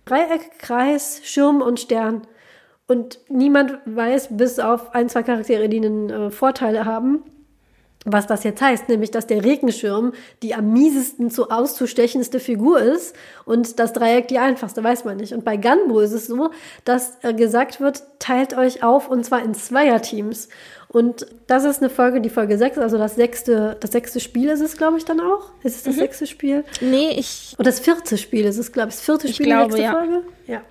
Dreieck, 0.03 0.59
Kreis, 0.59 1.21
Schirm 1.23 1.61
und 1.61 1.79
Stern. 1.79 2.27
Und 2.87 3.19
niemand 3.29 3.79
weiß, 3.85 4.27
bis 4.31 4.59
auf 4.59 4.93
ein, 4.93 5.07
zwei 5.07 5.23
Charaktere, 5.23 5.69
die 5.69 5.77
einen 5.77 6.09
äh, 6.09 6.29
Vorteile 6.29 6.83
haben, 6.83 7.23
was 8.05 8.27
das 8.27 8.43
jetzt 8.43 8.61
heißt, 8.61 8.87
nämlich 8.87 9.11
dass 9.11 9.27
der 9.27 9.43
Regenschirm 9.43 10.13
die 10.43 10.53
am 10.53 10.71
miesesten 10.71 11.31
zu 11.31 11.49
auszustechendste 11.49 12.39
Figur 12.39 12.79
ist 12.79 13.15
und 13.45 13.79
das 13.79 13.93
Dreieck 13.93 14.27
die 14.27 14.37
einfachste, 14.37 14.83
weiß 14.83 15.05
man 15.05 15.17
nicht. 15.17 15.33
Und 15.33 15.43
bei 15.43 15.57
Gunbo 15.57 15.99
ist 15.99 16.13
es 16.13 16.27
so, 16.27 16.51
dass 16.85 17.17
äh, 17.23 17.33
gesagt 17.33 17.81
wird, 17.81 18.03
teilt 18.19 18.55
euch 18.55 18.83
auf 18.83 19.09
und 19.09 19.25
zwar 19.25 19.43
in 19.43 19.53
Zweierteams. 19.53 20.49
Und 20.87 21.25
das 21.47 21.65
ist 21.65 21.81
eine 21.81 21.89
Folge, 21.89 22.21
die 22.21 22.29
Folge 22.29 22.57
6, 22.57 22.77
also 22.77 22.97
das 22.97 23.15
sechste, 23.15 23.75
das 23.79 23.91
sechste 23.91 24.19
Spiel 24.19 24.49
ist 24.49 24.61
es, 24.61 24.77
glaube 24.77 24.97
ich, 24.97 25.03
dann 25.03 25.19
auch. 25.19 25.49
Ist 25.63 25.77
es 25.77 25.83
das 25.83 25.95
sechste 25.95 26.27
Spiel? 26.27 26.63
Nee, 26.79 27.09
ich. 27.17 27.55
Und 27.57 27.67
das 27.67 27.79
vierte 27.79 28.17
Spiel 28.17 28.45
ist 28.45 28.57
es, 28.57 28.71
glaube 28.71 28.89
ich, 28.89 28.95
das 28.95 29.03
vierte 29.03 29.27
Ich 29.27 29.35
Spiel, 29.35 29.47
glaube, 29.47 29.75
die 29.75 29.81
nächste 29.81 29.83
ja. 29.83 29.91
Folge? 29.91 30.23
Ja. 30.47 30.61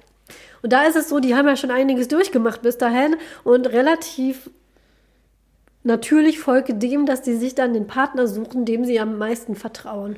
Und 0.62 0.73
da 0.73 0.85
ist 0.85 0.97
es 0.97 1.11
so, 1.11 1.20
die 1.20 1.35
haben 1.35 1.47
ja 1.47 1.56
schon 1.56 1.70
einiges 1.70 2.09
durchgemacht 2.09 2.62
bis 2.62 2.78
dahin 2.78 3.16
und 3.43 3.66
relativ 3.66 4.48
natürlich 5.85 6.40
folge 6.40 6.74
dem, 6.74 7.06
dass 7.06 7.23
die 7.23 7.35
sich 7.35 7.55
dann 7.55 7.74
den 7.74 7.86
Partner 7.86 8.27
suchen, 8.27 8.65
dem 8.65 8.85
sie 8.85 8.98
am 8.98 9.19
meisten 9.19 9.55
vertrauen. 9.55 10.16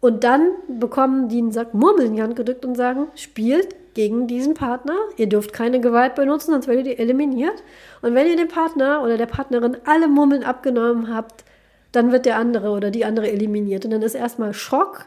Und 0.00 0.24
dann 0.24 0.50
bekommen 0.68 1.28
die 1.28 1.38
einen 1.38 1.52
Sack 1.52 1.74
Murmeln 1.74 2.08
in 2.08 2.14
die 2.16 2.22
Hand 2.22 2.36
gedrückt 2.36 2.64
und 2.64 2.76
sagen, 2.76 3.08
spielt 3.14 3.74
gegen 3.94 4.26
diesen 4.26 4.54
Partner. 4.54 4.94
Ihr 5.16 5.28
dürft 5.28 5.52
keine 5.52 5.80
Gewalt 5.80 6.14
benutzen, 6.14 6.52
sonst 6.52 6.68
werdet 6.68 6.86
ihr 6.86 7.00
eliminiert. 7.00 7.62
Und 8.02 8.14
wenn 8.14 8.26
ihr 8.26 8.36
dem 8.36 8.48
Partner 8.48 9.02
oder 9.02 9.16
der 9.16 9.26
Partnerin 9.26 9.78
alle 9.86 10.06
Murmeln 10.06 10.44
abgenommen 10.44 11.12
habt, 11.14 11.44
dann 11.92 12.12
wird 12.12 12.26
der 12.26 12.36
andere 12.36 12.70
oder 12.70 12.90
die 12.90 13.06
andere 13.06 13.30
eliminiert. 13.30 13.86
Und 13.86 13.92
dann 13.92 14.02
ist 14.02 14.14
erstmal 14.14 14.52
Schock. 14.52 15.06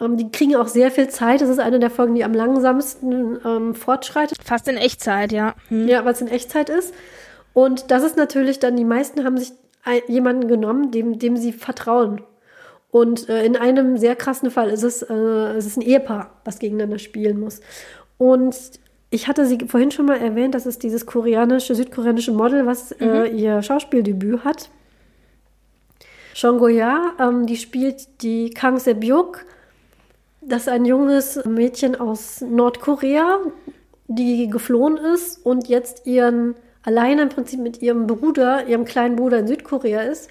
Ähm, 0.00 0.16
die 0.16 0.30
kriegen 0.32 0.56
auch 0.56 0.66
sehr 0.66 0.90
viel 0.90 1.08
Zeit. 1.08 1.40
Das 1.40 1.48
ist 1.48 1.60
eine 1.60 1.78
der 1.78 1.90
Folgen, 1.90 2.16
die 2.16 2.24
am 2.24 2.34
langsamsten 2.34 3.38
ähm, 3.44 3.74
fortschreitet. 3.74 4.38
Fast 4.44 4.66
in 4.66 4.76
Echtzeit, 4.76 5.30
ja. 5.30 5.54
Hm. 5.68 5.86
Ja, 5.86 6.04
weil 6.04 6.12
es 6.12 6.20
in 6.20 6.28
Echtzeit 6.28 6.70
ist. 6.70 6.92
Und 7.58 7.90
das 7.90 8.04
ist 8.04 8.16
natürlich 8.16 8.60
dann, 8.60 8.76
die 8.76 8.84
meisten 8.84 9.24
haben 9.24 9.36
sich 9.36 9.50
jemanden 10.06 10.46
genommen, 10.46 10.92
dem, 10.92 11.18
dem 11.18 11.36
sie 11.36 11.52
vertrauen. 11.52 12.20
Und 12.92 13.28
äh, 13.28 13.44
in 13.44 13.56
einem 13.56 13.96
sehr 13.96 14.14
krassen 14.14 14.52
Fall 14.52 14.70
ist 14.70 14.84
es, 14.84 15.02
äh, 15.02 15.12
es 15.56 15.66
ist 15.66 15.76
ein 15.76 15.82
Ehepaar, 15.82 16.30
was 16.44 16.60
gegeneinander 16.60 17.00
spielen 17.00 17.40
muss. 17.40 17.60
Und 18.16 18.54
ich 19.10 19.26
hatte 19.26 19.44
sie 19.44 19.58
vorhin 19.66 19.90
schon 19.90 20.06
mal 20.06 20.20
erwähnt, 20.20 20.54
das 20.54 20.66
ist 20.66 20.84
dieses 20.84 21.04
koreanische, 21.04 21.74
südkoreanische 21.74 22.30
Model, 22.30 22.64
was 22.64 22.92
äh, 22.92 23.26
ihr 23.26 23.60
Schauspieldebüt 23.60 24.44
hat. 24.44 24.70
Song 26.36 26.58
Go-ya, 26.58 27.14
ähm, 27.18 27.46
die 27.46 27.56
spielt 27.56 28.22
die 28.22 28.50
Kang 28.50 28.78
Se-byuk. 28.78 29.44
Das 30.42 30.62
ist 30.62 30.68
ein 30.68 30.84
junges 30.84 31.44
Mädchen 31.44 31.96
aus 31.96 32.40
Nordkorea, 32.40 33.40
die 34.06 34.48
geflohen 34.48 34.96
ist 34.96 35.44
und 35.44 35.66
jetzt 35.66 36.06
ihren 36.06 36.54
alleine 36.82 37.22
im 37.22 37.28
Prinzip 37.28 37.60
mit 37.60 37.82
ihrem 37.82 38.06
Bruder, 38.06 38.66
ihrem 38.66 38.84
kleinen 38.84 39.16
Bruder 39.16 39.38
in 39.38 39.46
Südkorea 39.46 40.02
ist 40.02 40.28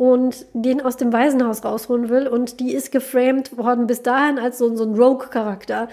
und 0.00 0.46
den 0.54 0.80
aus 0.80 0.96
dem 0.96 1.12
Waisenhaus 1.12 1.62
rausholen 1.62 2.08
will. 2.08 2.26
Und 2.26 2.58
die 2.58 2.72
ist 2.72 2.90
geframed 2.90 3.58
worden 3.58 3.86
bis 3.86 4.02
dahin 4.02 4.38
als 4.38 4.56
so, 4.56 4.74
so 4.74 4.84
ein 4.84 4.94
Rogue-Charakter. 4.94 5.88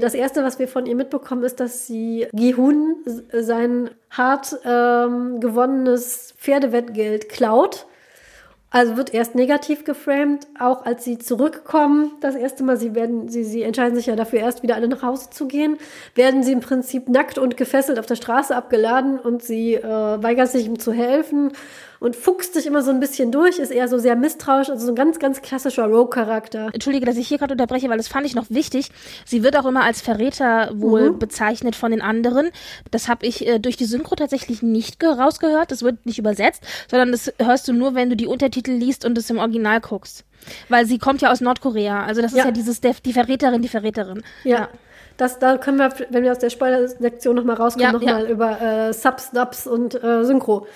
Das 0.00 0.14
erste, 0.14 0.42
was 0.42 0.58
wir 0.58 0.66
von 0.66 0.86
ihr 0.86 0.96
mitbekommen, 0.96 1.44
ist, 1.44 1.60
dass 1.60 1.86
sie 1.86 2.26
Gehun 2.32 2.96
sein 3.32 3.90
hart 4.08 4.56
ähm, 4.64 5.40
gewonnenes 5.40 6.32
Pferdewettgeld 6.38 7.28
klaut. 7.28 7.86
Also 8.74 8.96
wird 8.96 9.14
erst 9.14 9.36
negativ 9.36 9.84
geframed, 9.84 10.48
auch 10.58 10.84
als 10.84 11.04
sie 11.04 11.16
zurückkommen, 11.16 12.10
das 12.20 12.34
erste 12.34 12.64
Mal, 12.64 12.76
sie 12.76 12.96
werden, 12.96 13.28
sie, 13.28 13.44
sie 13.44 13.62
entscheiden 13.62 13.94
sich 13.94 14.06
ja 14.06 14.16
dafür, 14.16 14.40
erst 14.40 14.64
wieder 14.64 14.74
alle 14.74 14.88
nach 14.88 15.02
Hause 15.02 15.30
zu 15.30 15.46
gehen, 15.46 15.78
werden 16.16 16.42
sie 16.42 16.50
im 16.50 16.58
Prinzip 16.58 17.08
nackt 17.08 17.38
und 17.38 17.56
gefesselt 17.56 18.00
auf 18.00 18.06
der 18.06 18.16
Straße 18.16 18.56
abgeladen 18.56 19.20
und 19.20 19.44
sie 19.44 19.74
äh, 19.74 19.84
weigert 19.84 20.48
sich 20.50 20.66
ihm 20.66 20.80
zu 20.80 20.92
helfen 20.92 21.52
und 22.00 22.16
fuchst 22.16 22.54
sich 22.54 22.66
immer 22.66 22.82
so 22.82 22.90
ein 22.90 23.00
bisschen 23.00 23.32
durch, 23.32 23.58
ist 23.58 23.70
eher 23.70 23.88
so 23.88 23.98
sehr 23.98 24.16
misstrauisch, 24.16 24.70
also 24.70 24.84
so 24.86 24.92
ein 24.92 24.94
ganz, 24.96 25.18
ganz 25.18 25.42
klassischer 25.42 25.86
Rogue-Charakter. 25.86 26.70
Entschuldige, 26.72 27.06
dass 27.06 27.16
ich 27.16 27.28
hier 27.28 27.38
gerade 27.38 27.52
unterbreche, 27.54 27.88
weil 27.88 27.96
das 27.96 28.08
fand 28.08 28.26
ich 28.26 28.34
noch 28.34 28.46
wichtig. 28.50 28.90
Sie 29.24 29.42
wird 29.42 29.56
auch 29.56 29.64
immer 29.66 29.84
als 29.84 30.00
Verräter 30.00 30.70
wohl 30.74 31.10
Mhm. 31.12 31.18
bezeichnet 31.18 31.76
von 31.76 31.90
den 31.90 32.02
anderen. 32.02 32.50
Das 32.90 33.08
habe 33.08 33.26
ich 33.26 33.46
äh, 33.46 33.58
durch 33.58 33.76
die 33.76 33.84
Synchro 33.86 34.14
tatsächlich 34.16 34.62
nicht 34.62 35.00
ge- 35.00 35.08
rausgehört. 35.10 35.70
Das 35.70 35.82
wird 35.82 36.04
nicht 36.06 36.18
übersetzt, 36.18 36.62
sondern 36.90 37.12
das 37.12 37.32
hörst 37.38 37.68
du 37.68 37.72
nur, 37.72 37.94
wenn 37.94 38.10
du 38.10 38.16
die 38.16 38.26
Untertitel 38.26 38.72
liest 38.72 39.04
und 39.04 39.16
es 39.18 39.30
im 39.30 39.38
Original 39.38 39.80
guckst. 39.80 40.24
Weil 40.68 40.84
sie 40.86 40.98
kommt 40.98 41.22
ja 41.22 41.32
aus 41.32 41.40
Nordkorea. 41.40 42.04
Also 42.04 42.20
das 42.20 42.32
ist 42.32 42.38
Ja. 42.38 42.44
ja 42.46 42.50
dieses, 42.50 42.80
der, 42.80 42.94
die 43.04 43.12
Verräterin, 43.12 43.62
die 43.62 43.68
Verräterin. 43.68 44.22
Ja. 44.44 44.68
Das, 45.16 45.38
da 45.38 45.58
können 45.58 45.78
wir, 45.78 45.90
wenn 46.10 46.24
wir 46.24 46.32
aus 46.32 46.40
der 46.40 46.50
Spoiler-Sektion 46.50 47.36
nochmal 47.36 47.54
rauskommen, 47.56 47.86
Ja, 47.86 47.92
nochmal 47.92 48.24
ja. 48.24 48.30
über 48.30 48.60
äh, 48.60 48.92
Subs, 48.92 49.30
Dubs 49.30 49.66
und 49.68 49.94
äh, 50.02 50.24
Synchro. 50.24 50.66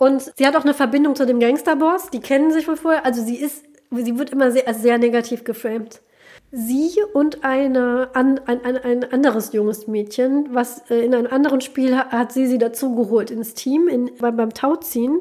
Und 0.00 0.32
sie 0.34 0.46
hat 0.46 0.56
auch 0.56 0.64
eine 0.64 0.72
Verbindung 0.72 1.14
zu 1.14 1.26
dem 1.26 1.40
Gangsterboss, 1.40 2.08
die 2.10 2.20
kennen 2.20 2.50
sich 2.50 2.64
von 2.64 2.78
vorher. 2.78 3.04
Also 3.04 3.22
sie 3.22 3.36
ist, 3.36 3.62
sie 3.90 4.18
wird 4.18 4.30
immer 4.30 4.50
sehr, 4.50 4.72
sehr 4.72 4.96
negativ 4.96 5.44
geframed. 5.44 6.00
Sie 6.52 6.92
und 7.12 7.44
eine, 7.44 8.08
an, 8.14 8.40
ein, 8.46 8.64
ein, 8.64 8.78
ein 8.78 9.12
anderes 9.12 9.52
junges 9.52 9.86
Mädchen, 9.88 10.48
was 10.52 10.90
äh, 10.90 11.04
in 11.04 11.14
einem 11.14 11.30
anderen 11.30 11.60
Spiel 11.60 11.94
ha- 11.98 12.08
hat 12.08 12.32
sie 12.32 12.46
sie 12.46 12.56
dazugeholt 12.56 13.30
ins 13.30 13.52
Team, 13.52 13.88
in, 13.88 14.10
beim, 14.18 14.36
beim 14.38 14.54
Tauziehen 14.54 15.20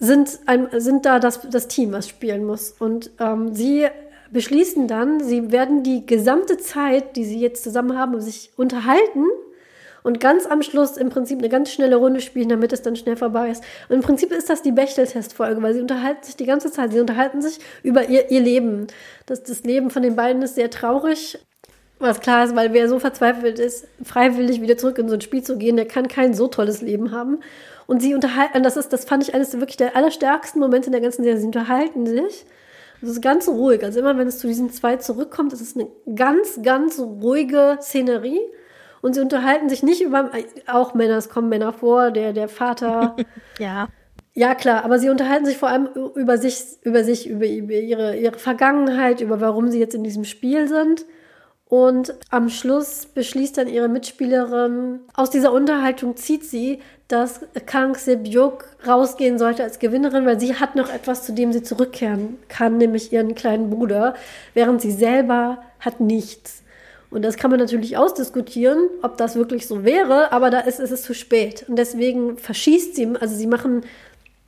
sind, 0.00 0.40
ein, 0.46 0.68
sind 0.72 1.06
da 1.06 1.20
das, 1.20 1.48
das 1.48 1.68
Team, 1.68 1.92
was 1.92 2.08
spielen 2.08 2.44
muss. 2.44 2.74
Und 2.76 3.12
ähm, 3.20 3.54
sie 3.54 3.86
beschließen 4.32 4.88
dann, 4.88 5.22
sie 5.22 5.52
werden 5.52 5.84
die 5.84 6.04
gesamte 6.04 6.56
Zeit, 6.58 7.14
die 7.14 7.24
sie 7.24 7.38
jetzt 7.38 7.62
zusammen 7.62 7.96
haben, 7.96 8.20
sich 8.20 8.50
unterhalten 8.56 9.26
und 10.04 10.20
ganz 10.20 10.46
am 10.46 10.62
Schluss 10.62 10.96
im 10.98 11.08
Prinzip 11.08 11.38
eine 11.38 11.48
ganz 11.48 11.72
schnelle 11.72 11.96
Runde 11.96 12.20
spielen, 12.20 12.50
damit 12.50 12.72
es 12.74 12.82
dann 12.82 12.94
schnell 12.94 13.16
vorbei 13.16 13.50
ist. 13.50 13.64
Und 13.88 13.96
im 13.96 14.02
Prinzip 14.02 14.30
ist 14.32 14.50
das 14.50 14.60
die 14.60 14.70
Bechtel-Test-Folge, 14.70 15.60
weil 15.62 15.74
sie 15.74 15.80
unterhalten 15.80 16.22
sich 16.22 16.36
die 16.36 16.44
ganze 16.44 16.70
Zeit. 16.70 16.92
Sie 16.92 17.00
unterhalten 17.00 17.40
sich 17.40 17.58
über 17.82 18.06
ihr, 18.06 18.30
ihr 18.30 18.40
Leben. 18.40 18.86
Das, 19.24 19.42
das 19.42 19.64
Leben 19.64 19.90
von 19.90 20.02
den 20.02 20.14
beiden 20.14 20.42
ist 20.42 20.56
sehr 20.56 20.70
traurig. 20.70 21.38
Was 21.98 22.20
klar 22.20 22.44
ist, 22.44 22.54
weil 22.54 22.74
wer 22.74 22.86
so 22.88 22.98
verzweifelt 22.98 23.58
ist, 23.58 23.86
freiwillig 24.02 24.60
wieder 24.60 24.76
zurück 24.76 24.98
in 24.98 25.08
so 25.08 25.14
ein 25.14 25.22
Spiel 25.22 25.42
zu 25.42 25.56
gehen, 25.56 25.76
der 25.76 25.88
kann 25.88 26.06
kein 26.06 26.34
so 26.34 26.48
tolles 26.48 26.82
Leben 26.82 27.10
haben. 27.10 27.40
Und 27.86 28.02
sie 28.02 28.14
unterhalten, 28.14 28.62
das 28.62 28.76
ist, 28.76 28.92
das 28.92 29.06
fand 29.06 29.22
ich 29.22 29.34
eines 29.34 29.54
wirklich 29.54 29.78
der 29.78 29.96
allerstärksten 29.96 30.60
Momente 30.60 30.86
in 30.86 30.92
der 30.92 31.00
ganzen 31.00 31.22
Serie. 31.22 31.40
Sie 31.40 31.46
unterhalten 31.46 32.04
sich. 32.04 32.44
Es 33.00 33.08
ist 33.08 33.22
ganz 33.22 33.48
ruhig. 33.48 33.82
Also 33.82 34.00
immer, 34.00 34.18
wenn 34.18 34.28
es 34.28 34.38
zu 34.38 34.48
diesen 34.48 34.70
zwei 34.70 34.96
zurückkommt, 34.96 35.54
ist 35.54 35.62
es 35.62 35.76
eine 35.76 35.88
ganz, 36.14 36.60
ganz 36.62 36.98
ruhige 36.98 37.78
Szenerie. 37.80 38.40
Und 39.04 39.12
sie 39.12 39.20
unterhalten 39.20 39.68
sich 39.68 39.82
nicht 39.82 40.00
über, 40.00 40.30
auch 40.66 40.94
Männer, 40.94 41.18
es 41.18 41.28
kommen 41.28 41.50
Männer 41.50 41.74
vor, 41.74 42.10
der, 42.10 42.32
der 42.32 42.48
Vater. 42.48 43.14
Ja. 43.58 43.88
ja, 44.32 44.54
klar, 44.54 44.82
aber 44.84 44.98
sie 44.98 45.10
unterhalten 45.10 45.44
sich 45.44 45.58
vor 45.58 45.68
allem 45.68 45.88
über 46.16 46.38
sich, 46.38 46.64
über 46.82 47.04
sich, 47.04 47.28
über, 47.28 47.46
über 47.46 47.74
ihre, 47.74 48.16
ihre 48.16 48.38
Vergangenheit, 48.38 49.20
über 49.20 49.42
warum 49.42 49.68
sie 49.68 49.78
jetzt 49.78 49.94
in 49.94 50.02
diesem 50.02 50.24
Spiel 50.24 50.68
sind. 50.68 51.04
Und 51.66 52.14
am 52.30 52.48
Schluss 52.48 53.04
beschließt 53.04 53.58
dann 53.58 53.68
ihre 53.68 53.88
Mitspielerin, 53.88 55.00
aus 55.12 55.28
dieser 55.28 55.52
Unterhaltung 55.52 56.16
zieht 56.16 56.44
sie, 56.44 56.80
dass 57.06 57.42
Kang 57.66 57.94
Se-byuk 57.94 58.64
rausgehen 58.86 59.38
sollte 59.38 59.62
als 59.62 59.78
Gewinnerin, 59.78 60.24
weil 60.24 60.40
sie 60.40 60.56
hat 60.56 60.76
noch 60.76 60.90
etwas, 60.90 61.24
zu 61.24 61.32
dem 61.34 61.52
sie 61.52 61.62
zurückkehren 61.62 62.38
kann, 62.48 62.78
nämlich 62.78 63.12
ihren 63.12 63.34
kleinen 63.34 63.68
Bruder, 63.68 64.14
während 64.54 64.80
sie 64.80 64.92
selber 64.92 65.62
hat 65.78 66.00
nichts. 66.00 66.63
Und 67.14 67.22
das 67.22 67.36
kann 67.36 67.50
man 67.52 67.60
natürlich 67.60 67.96
ausdiskutieren, 67.96 68.88
ob 69.02 69.16
das 69.16 69.36
wirklich 69.36 69.68
so 69.68 69.84
wäre, 69.84 70.32
aber 70.32 70.50
da 70.50 70.58
ist, 70.58 70.80
ist 70.80 70.90
es 70.90 71.02
zu 71.02 71.14
spät. 71.14 71.64
Und 71.68 71.76
deswegen 71.76 72.36
verschießt 72.38 72.96
sie, 72.96 73.08
also 73.20 73.36
sie 73.36 73.46
machen 73.46 73.82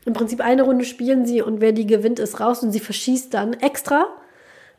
im 0.04 0.12
Prinzip 0.14 0.40
eine 0.40 0.62
Runde 0.62 0.84
spielen 0.84 1.26
sie 1.26 1.42
und 1.42 1.60
wer 1.60 1.70
die 1.70 1.86
gewinnt, 1.86 2.18
ist 2.18 2.40
raus 2.40 2.64
und 2.64 2.72
sie 2.72 2.80
verschießt 2.80 3.32
dann 3.32 3.54
extra, 3.54 4.06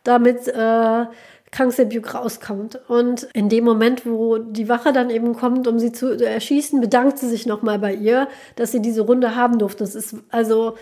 damit 0.03 0.49
äh, 0.49 1.05
Kang 1.51 1.71
Se-byuk 1.71 2.13
rauskommt. 2.13 2.77
Und 2.89 3.23
in 3.33 3.47
dem 3.47 3.63
Moment, 3.63 4.05
wo 4.05 4.37
die 4.37 4.67
Wache 4.67 4.91
dann 4.91 5.09
eben 5.09 5.33
kommt, 5.33 5.65
um 5.65 5.79
sie 5.79 5.93
zu 5.93 6.21
erschießen, 6.21 6.81
bedankt 6.81 7.17
sie 7.19 7.29
sich 7.29 7.45
nochmal 7.45 7.79
bei 7.79 7.93
ihr, 7.93 8.27
dass 8.57 8.73
sie 8.73 8.81
diese 8.81 9.01
Runde 9.01 9.35
haben 9.35 9.59
durfte. 9.59 9.85
Das 9.85 9.95
ist 9.95 10.13
also 10.29 10.75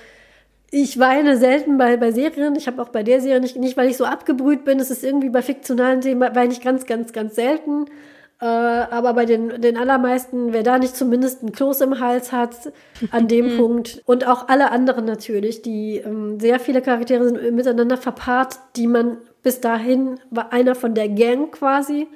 ich 0.71 0.99
weine 0.99 1.37
selten 1.37 1.77
bei, 1.77 1.97
bei 1.97 2.11
Serien. 2.11 2.55
Ich 2.55 2.67
habe 2.67 2.81
auch 2.81 2.89
bei 2.89 3.03
der 3.03 3.21
Serie 3.21 3.39
nicht, 3.39 3.55
nicht, 3.55 3.77
weil 3.77 3.89
ich 3.89 3.97
so 3.97 4.05
abgebrüht 4.05 4.65
bin. 4.65 4.79
Es 4.79 4.91
ist 4.91 5.03
irgendwie 5.03 5.29
bei 5.29 5.41
fiktionalen 5.41 6.01
Themen 6.01 6.35
weine 6.35 6.51
ich 6.51 6.61
ganz, 6.61 6.85
ganz, 6.85 7.13
ganz 7.13 7.35
selten. 7.35 7.85
Äh, 8.41 8.45
aber 8.45 9.13
bei 9.13 9.25
den, 9.25 9.61
den 9.61 9.77
allermeisten, 9.77 10.51
wer 10.51 10.63
da 10.63 10.77
nicht 10.77 10.95
zumindest 10.95 11.41
ein 11.41 11.53
Kloß 11.53 11.81
im 11.81 11.99
Hals 11.99 12.31
hat, 12.31 12.73
an 13.11 13.27
dem. 13.29 13.57
Punkt. 13.57 14.01
Und 14.05 14.27
auch 14.27 14.49
alle 14.49 14.71
anderen 14.71 15.05
natürlich, 15.05 15.61
die 15.61 15.97
ähm, 15.97 16.39
sehr 16.39 16.59
viele 16.59 16.81
Charaktere 16.81 17.25
sind 17.25 17.55
miteinander 17.55 17.97
verpaart, 17.97 18.59
die 18.75 18.87
man 18.87 19.17
bis 19.43 19.61
dahin 19.61 20.19
war 20.31 20.51
einer 20.51 20.75
von 20.75 20.93
der 20.93 21.07
Gang 21.07 21.51
quasi. 21.51 22.07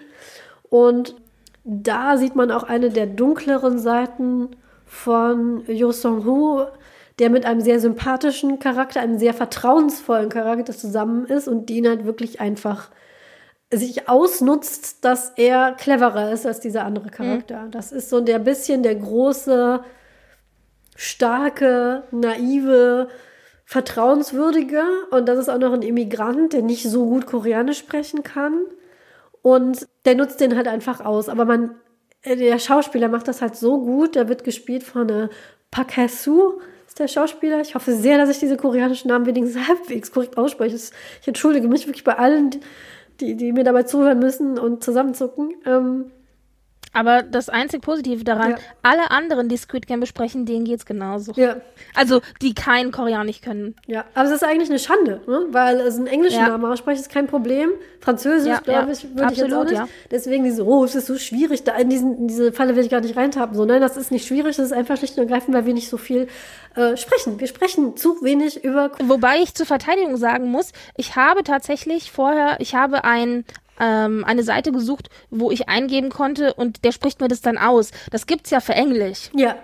Und 0.70 1.16
da 1.64 2.18
sieht 2.18 2.36
man 2.36 2.52
auch 2.52 2.64
eine 2.64 2.90
der 2.90 3.06
dunkleren 3.06 3.80
Seiten 3.80 4.50
von 4.86 5.64
Yo 5.68 5.92
Song-hu, 5.92 6.66
der 7.20 7.30
mit 7.30 7.46
einem 7.46 7.62
sehr 7.62 7.80
sympathischen 7.80 8.60
Charakter, 8.60 9.02
einem 9.02 9.20
sehr 9.20 9.34
vertrauensvollen 9.34 10.30
Charakter 10.30 10.74
zusammen 10.74 11.26
ist 11.26 11.48
und 11.48 11.70
den 11.70 11.88
halt 11.88 12.06
wirklich 12.06 12.40
einfach 12.40 12.90
sich 13.72 14.10
ausnutzt, 14.10 15.06
dass 15.06 15.34
er 15.36 15.74
cleverer 15.74 16.32
ist 16.32 16.46
als 16.46 16.60
dieser 16.60 16.86
andere 16.86 17.10
Charakter. 17.10 17.66
Mhm. 17.66 17.72
Das 17.72 17.92
ist 17.92 18.10
so 18.10 18.20
der 18.22 18.40
bisschen 18.40 18.82
der 18.82 18.96
große, 18.96 19.84
starke, 20.96 22.04
naive, 22.12 23.10
vertrauenswürdige. 23.66 24.84
Und 25.12 25.30
das 25.30 25.38
ist 25.38 25.50
auch 25.50 25.60
noch 25.60 25.74
ein 25.74 25.84
Immigrant, 25.84 26.54
der 26.54 26.64
nicht 26.64 26.84
so 26.90 27.06
gut 27.06 27.28
Koreanisch 27.28 27.78
sprechen 27.78 28.24
kann. 28.24 28.66
Und 29.42 29.88
der 30.06 30.16
nutzt 30.16 30.42
den 30.42 30.56
halt 30.56 30.68
einfach 30.68 31.06
aus. 31.06 31.30
Aber 31.30 31.46
man, 31.46 31.76
äh, 32.24 32.36
der 32.36 32.58
Schauspieler 32.58 33.08
macht 33.08 33.28
das 33.28 33.42
halt 33.42 33.56
so 33.56 33.80
gut. 33.80 34.16
Der 34.16 34.28
wird 34.28 34.44
gespielt 34.44 34.84
von 34.84 35.10
äh, 35.10 35.30
Park 35.70 35.96
Hae-soo, 35.98 36.60
ist 36.90 37.00
der 37.00 37.08
Schauspieler. 37.08 37.62
Ich 37.62 37.76
hoffe 37.76 37.94
sehr, 37.94 38.18
dass 38.18 38.30
ich 38.30 38.40
diese 38.40 38.58
koreanischen 38.58 39.10
Namen 39.10 39.26
wenigstens 39.26 39.68
halbwegs 39.68 40.12
korrekt 40.12 40.38
ausspreche. 40.38 40.76
Ich 40.76 41.28
entschuldige 41.28 41.68
mich 41.68 41.86
wirklich 41.88 42.04
bei 42.04 42.18
allen, 42.18 42.50
die, 43.20 43.36
die 43.36 43.54
mir 43.54 43.64
dabei 43.64 43.84
zuhören 43.84 44.20
müssen 44.20 44.58
und 44.58 44.84
zusammenzucken. 44.84 45.54
Ähm, 45.66 46.12
aber 46.94 47.24
das 47.24 47.50
einzig 47.50 47.82
Positive 47.82 48.24
daran, 48.24 48.52
ja. 48.52 48.58
alle 48.82 49.12
anderen, 49.12 49.48
die 49.48 49.58
Squid 49.58 49.88
Game 49.88 50.00
besprechen, 50.00 50.46
denen 50.46 50.66
geht's 50.66 50.86
genauso. 50.86 51.34
Ja. 51.36 51.58
Also, 51.96 52.22
die 52.42 52.54
kein 52.56 52.92
Koreanisch 52.92 53.42
können. 53.42 53.76
Ja, 53.86 54.06
aber 54.16 54.28
es 54.28 54.36
ist 54.36 54.44
eigentlich 54.44 54.70
eine 54.70 54.80
Schande, 54.80 55.22
ne? 55.28 55.48
weil 55.52 55.80
es 55.82 55.98
ein 55.98 56.08
englischer 56.08 56.42
ja. 56.42 56.48
Name 56.50 56.70
aussprechen 56.70 57.00
ist 57.00 57.12
kein 57.12 57.28
Problem. 57.28 57.70
Französisch, 58.00 58.50
ja, 58.50 58.60
glaube 58.60 58.94
ich, 58.94 59.04
würde 59.16 59.34
ich 59.34 59.40
jetzt 59.40 59.54
auch 59.54 59.66
nicht. 59.66 59.82
Deswegen 60.10 60.44
diese, 60.46 60.66
oh, 60.66 60.84
es 60.84 60.96
ist 60.96 61.06
so 61.06 61.18
schwierig, 61.18 61.64
da 61.64 61.76
in, 61.76 61.90
diesen, 61.90 62.18
in 62.18 62.28
diese 62.28 62.52
Falle 62.52 62.76
will 62.76 62.84
ich 62.84 62.90
gar 62.90 63.02
nicht 63.02 63.16
reintappen. 63.16 63.56
So, 63.56 63.66
nein, 63.66 63.82
das 63.82 63.98
ist 63.98 64.12
nicht 64.12 64.26
schwierig, 64.26 64.56
das 64.56 64.68
ist 64.68 64.74
einfach 64.74 64.98
schlicht 64.98 65.18
und 65.18 65.24
ergreifend, 65.24 65.56
weil 65.56 65.66
wir 65.66 65.74
nicht 65.74 65.90
so 65.90 65.98
viel 65.98 66.28
äh, 66.76 66.98
sprechen. 66.98 67.40
Wir 67.40 67.48
sprechen 67.48 67.98
zu 67.98 68.24
wenig 68.24 68.64
über. 68.64 68.92
Wobei 69.04 69.40
ich 69.42 69.54
zur 69.54 69.66
Verteidigung 69.66 70.18
sagen 70.18 70.50
muss, 70.50 70.72
ich 70.96 71.16
habe 71.16 71.44
tatsächlich 71.44 72.12
vorher, 72.12 72.58
ich 72.60 72.74
habe 72.74 73.04
ein 73.04 73.46
ähm, 73.80 74.24
eine 74.26 74.44
Seite 74.44 74.72
gesucht, 74.72 75.10
wo 75.30 75.52
ich 75.52 75.70
eingeben 75.70 76.10
konnte 76.10 76.54
und 76.54 76.84
der 76.84 76.92
spricht 76.92 77.22
mir 77.22 77.28
das 77.28 77.42
dann 77.42 77.58
aus. 77.58 77.92
Das 78.12 78.26
gibt's 78.28 78.50
ja 78.50 78.60
für 78.60 78.74
Englisch. 78.74 79.30
Ja. 79.34 79.56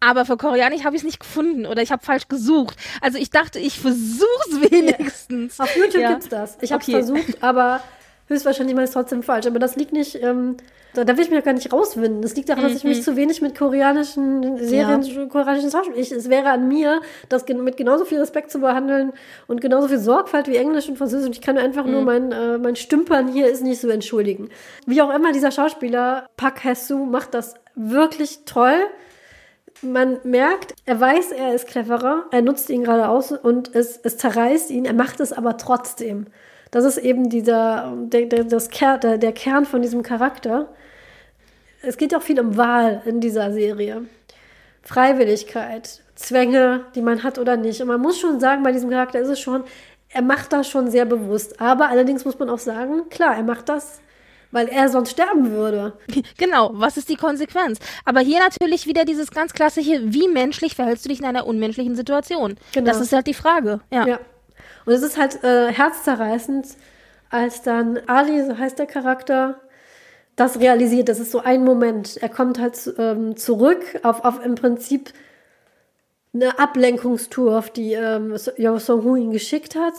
Aber 0.00 0.24
für 0.24 0.38
Koreanisch 0.38 0.82
habe 0.84 0.96
ich 0.96 1.02
es 1.02 1.06
nicht 1.06 1.20
gefunden 1.20 1.66
oder 1.66 1.82
ich 1.82 1.92
habe 1.92 2.02
falsch 2.02 2.28
gesucht. 2.28 2.76
Also 3.02 3.18
ich 3.18 3.30
dachte, 3.30 3.58
ich 3.58 3.78
versuch's 3.78 4.60
wenigstens. 4.70 5.58
Ja. 5.58 5.64
Auf 5.64 5.76
YouTube 5.76 6.02
ja. 6.02 6.10
gibt's 6.12 6.28
das. 6.28 6.56
Ich 6.62 6.72
habe 6.72 6.82
okay. 6.82 6.92
versucht, 6.92 7.42
aber 7.42 7.82
höchstwahrscheinlich 8.30 8.74
mal 8.74 8.84
ist 8.84 8.94
trotzdem 8.94 9.22
falsch. 9.22 9.46
Aber 9.46 9.58
das 9.58 9.76
liegt 9.76 9.92
nicht 9.92 10.22
ähm, 10.22 10.56
da, 10.94 11.04
da 11.04 11.16
will 11.16 11.24
ich 11.24 11.30
mich 11.30 11.38
auch 11.38 11.44
gar 11.44 11.52
nicht 11.52 11.72
rauswinden. 11.72 12.22
Das 12.22 12.34
liegt 12.34 12.48
daran, 12.48 12.64
dass 12.64 12.74
ich 12.74 12.84
mich 12.84 12.98
mhm. 12.98 13.02
zu 13.02 13.16
wenig 13.16 13.40
mit 13.42 13.56
koreanischen 13.56 14.58
Serien, 14.58 15.02
ja. 15.02 15.26
koreanischen 15.26 15.70
Schauspielern. 15.70 16.00
Es 16.00 16.28
wäre 16.28 16.50
an 16.50 16.68
mir, 16.68 17.00
das 17.28 17.46
mit 17.46 17.76
genauso 17.76 18.04
viel 18.04 18.18
Respekt 18.18 18.50
zu 18.50 18.60
behandeln 18.60 19.12
und 19.46 19.60
genauso 19.60 19.88
viel 19.88 19.98
Sorgfalt 19.98 20.48
wie 20.48 20.56
Englisch 20.56 20.88
und 20.88 20.98
Französisch. 20.98 21.26
Und 21.26 21.36
ich 21.36 21.42
kann 21.42 21.58
einfach 21.58 21.84
mhm. 21.84 21.92
nur 21.92 22.02
mein, 22.02 22.32
äh, 22.32 22.58
mein 22.58 22.76
Stümpern 22.76 23.28
hier 23.28 23.48
ist 23.48 23.62
nicht 23.62 23.80
so 23.80 23.88
entschuldigen. 23.88 24.48
Wie 24.86 25.00
auch 25.00 25.14
immer, 25.14 25.32
dieser 25.32 25.52
Schauspieler, 25.52 26.26
Park 26.36 26.64
Hae-soo, 26.64 27.06
macht 27.06 27.34
das 27.34 27.54
wirklich 27.76 28.40
toll. 28.44 28.74
Man 29.82 30.18
merkt, 30.24 30.74
er 30.84 31.00
weiß, 31.00 31.30
er 31.32 31.54
ist 31.54 31.68
cleverer, 31.68 32.26
er 32.32 32.42
nutzt 32.42 32.68
ihn 32.68 32.82
gerade 32.82 33.08
aus 33.08 33.32
und 33.32 33.74
es, 33.74 33.98
es 34.02 34.18
zerreißt 34.18 34.70
ihn, 34.70 34.84
er 34.84 34.92
macht 34.92 35.20
es 35.20 35.32
aber 35.32 35.56
trotzdem. 35.56 36.26
Das 36.70 36.84
ist 36.84 36.98
eben 36.98 37.28
dieser, 37.28 37.92
der, 38.04 38.26
der, 38.26 38.44
das 38.44 38.70
Ker 38.70 38.98
der, 38.98 39.18
der 39.18 39.32
Kern 39.32 39.64
von 39.64 39.82
diesem 39.82 40.02
Charakter 40.02 40.68
es 41.82 41.96
geht 41.96 42.14
auch 42.14 42.22
viel 42.22 42.40
um 42.40 42.56
Wahl 42.56 43.02
in 43.04 43.20
dieser 43.20 43.52
Serie. 43.52 44.02
Freiwilligkeit, 44.82 46.00
Zwänge, 46.14 46.84
die 46.94 47.02
man 47.02 47.22
hat 47.22 47.38
oder 47.38 47.56
nicht. 47.56 47.80
Und 47.80 47.88
man 47.88 48.00
muss 48.00 48.18
schon 48.18 48.40
sagen, 48.40 48.62
bei 48.62 48.72
diesem 48.72 48.90
Charakter 48.90 49.20
ist 49.20 49.28
es 49.28 49.40
schon, 49.40 49.64
er 50.08 50.22
macht 50.22 50.52
das 50.52 50.68
schon 50.68 50.90
sehr 50.90 51.04
bewusst. 51.04 51.60
Aber 51.60 51.88
allerdings 51.88 52.24
muss 52.24 52.38
man 52.38 52.50
auch 52.50 52.58
sagen, 52.58 53.08
klar, 53.10 53.36
er 53.36 53.42
macht 53.42 53.68
das, 53.68 54.00
weil 54.50 54.68
er 54.68 54.88
sonst 54.88 55.10
sterben 55.10 55.50
würde. 55.50 55.92
Genau, 56.38 56.70
was 56.74 56.96
ist 56.96 57.08
die 57.08 57.16
Konsequenz? 57.16 57.78
Aber 58.04 58.20
hier 58.20 58.40
natürlich 58.40 58.86
wieder 58.86 59.04
dieses 59.04 59.30
ganz 59.30 59.52
klassische, 59.52 60.00
wie 60.04 60.28
menschlich 60.28 60.74
verhältst 60.74 61.04
du 61.04 61.08
dich 61.10 61.20
in 61.20 61.26
einer 61.26 61.46
unmenschlichen 61.46 61.94
Situation? 61.94 62.56
Genau. 62.72 62.86
Das 62.86 63.00
ist 63.00 63.12
halt 63.12 63.26
die 63.26 63.34
Frage. 63.34 63.80
Ja. 63.90 64.06
ja. 64.06 64.18
Und 64.86 64.92
es 64.92 65.02
ist 65.02 65.18
halt 65.18 65.42
äh, 65.44 65.72
herzzerreißend, 65.72 66.66
als 67.30 67.62
dann 67.62 68.00
Ali, 68.06 68.44
so 68.44 68.58
heißt 68.58 68.78
der 68.78 68.86
Charakter, 68.86 69.60
das 70.36 70.58
realisiert. 70.58 71.08
Das 71.08 71.20
ist 71.20 71.32
so 71.32 71.40
ein 71.40 71.64
Moment. 71.64 72.16
Er 72.16 72.28
kommt 72.28 72.58
halt 72.58 72.92
ähm, 72.98 73.36
zurück 73.36 73.82
auf, 74.02 74.24
auf 74.24 74.44
im 74.44 74.54
Prinzip 74.54 75.12
eine 76.32 76.58
Ablenkungstour, 76.58 77.58
auf 77.58 77.70
die 77.70 77.92
ähm, 77.92 78.36
Yo 78.56 78.78
Song-hu 78.78 79.16
ihn 79.16 79.32
geschickt 79.32 79.76
hat. 79.76 79.94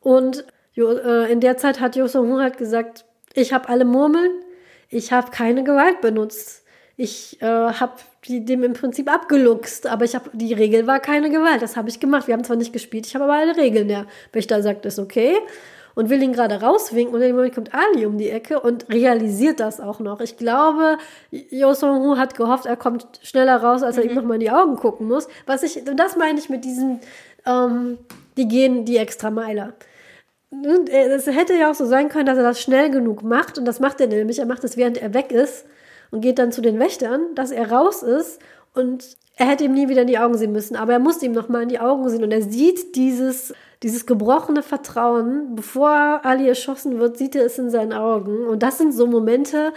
Und 0.00 0.44
äh, 0.76 1.32
in 1.32 1.40
der 1.40 1.56
Zeit 1.56 1.80
hat 1.80 1.96
Yo 1.96 2.06
Song-hu 2.06 2.40
halt 2.40 2.58
gesagt, 2.58 3.04
ich 3.34 3.52
habe 3.52 3.68
alle 3.68 3.84
Murmeln, 3.84 4.30
ich 4.88 5.12
habe 5.12 5.30
keine 5.30 5.64
Gewalt 5.64 6.00
benutzt. 6.00 6.64
Ich 6.96 7.40
äh, 7.40 7.46
habe 7.46 7.94
dem 8.28 8.62
im 8.62 8.72
Prinzip 8.72 9.12
abgeluchst, 9.12 9.86
aber 9.86 10.04
ich 10.04 10.14
habe 10.14 10.30
die 10.32 10.52
Regel 10.52 10.86
war 10.86 11.00
keine 11.00 11.30
Gewalt. 11.30 11.62
Das 11.62 11.76
habe 11.76 11.88
ich 11.88 11.98
gemacht. 11.98 12.28
Wir 12.28 12.34
haben 12.34 12.44
zwar 12.44 12.56
nicht 12.56 12.72
gespielt, 12.72 13.06
ich 13.06 13.14
habe 13.14 13.24
aber 13.24 13.34
alle 13.34 13.56
Regeln. 13.56 13.88
Der 13.88 14.06
Wächter 14.32 14.62
sagt, 14.62 14.86
ist 14.86 14.98
okay 14.98 15.36
und 15.94 16.08
will 16.10 16.22
ihn 16.22 16.32
gerade 16.32 16.60
rauswinken 16.60 17.14
und 17.14 17.20
in 17.20 17.28
dem 17.28 17.36
Moment 17.36 17.54
kommt 17.54 17.74
Ali 17.74 18.06
um 18.06 18.18
die 18.18 18.30
Ecke 18.30 18.60
und 18.60 18.88
realisiert 18.88 19.60
das 19.60 19.80
auch 19.80 20.00
noch. 20.00 20.20
Ich 20.20 20.36
glaube, 20.36 20.98
Yo 21.30 21.74
Song-hu 21.74 22.16
hat 22.16 22.34
gehofft, 22.36 22.66
er 22.66 22.76
kommt 22.76 23.06
schneller 23.22 23.56
raus, 23.56 23.82
als 23.82 23.98
er 23.98 24.04
mhm. 24.04 24.10
ihm 24.10 24.16
nochmal 24.16 24.34
in 24.34 24.40
die 24.40 24.50
Augen 24.50 24.76
gucken 24.76 25.08
muss. 25.08 25.28
Was 25.46 25.62
ich, 25.62 25.76
und 25.88 25.96
das 25.96 26.16
meine 26.16 26.38
ich 26.38 26.48
mit 26.48 26.64
diesen, 26.64 27.00
ähm, 27.46 27.98
die 28.36 28.48
gehen 28.48 28.84
die 28.84 28.96
extra 28.96 29.30
Meile. 29.30 29.74
Es 30.90 31.26
hätte 31.26 31.54
ja 31.54 31.70
auch 31.70 31.74
so 31.74 31.86
sein 31.86 32.08
können, 32.08 32.26
dass 32.26 32.36
er 32.36 32.44
das 32.44 32.60
schnell 32.60 32.90
genug 32.90 33.22
macht 33.22 33.58
und 33.58 33.64
das 33.64 33.80
macht 33.80 34.00
er 34.00 34.06
nämlich. 34.06 34.38
Er 34.38 34.46
macht 34.46 34.64
es, 34.64 34.76
während 34.76 34.98
er 34.98 35.14
weg 35.14 35.32
ist 35.32 35.64
und 36.12 36.20
geht 36.20 36.38
dann 36.38 36.52
zu 36.52 36.62
den 36.62 36.78
Wächtern, 36.78 37.34
dass 37.34 37.50
er 37.50 37.72
raus 37.72 38.04
ist 38.04 38.38
und 38.74 39.16
er 39.36 39.46
hätte 39.46 39.64
ihm 39.64 39.74
nie 39.74 39.88
wieder 39.88 40.02
in 40.02 40.08
die 40.08 40.18
Augen 40.18 40.36
sehen 40.38 40.52
müssen, 40.52 40.76
aber 40.76 40.92
er 40.92 40.98
musste 41.00 41.26
ihm 41.26 41.32
nochmal 41.32 41.64
in 41.64 41.68
die 41.68 41.80
Augen 41.80 42.08
sehen 42.08 42.22
und 42.22 42.30
er 42.30 42.42
sieht 42.42 42.94
dieses 42.94 43.52
dieses 43.82 44.06
gebrochene 44.06 44.62
Vertrauen, 44.62 45.56
bevor 45.56 46.20
Ali 46.24 46.46
erschossen 46.48 46.98
wird, 46.98 47.18
sieht 47.18 47.34
er 47.34 47.44
es 47.44 47.58
in 47.58 47.70
seinen 47.70 47.92
Augen. 47.92 48.46
Und 48.46 48.62
das 48.62 48.78
sind 48.78 48.94
so 48.94 49.06
Momente, 49.06 49.72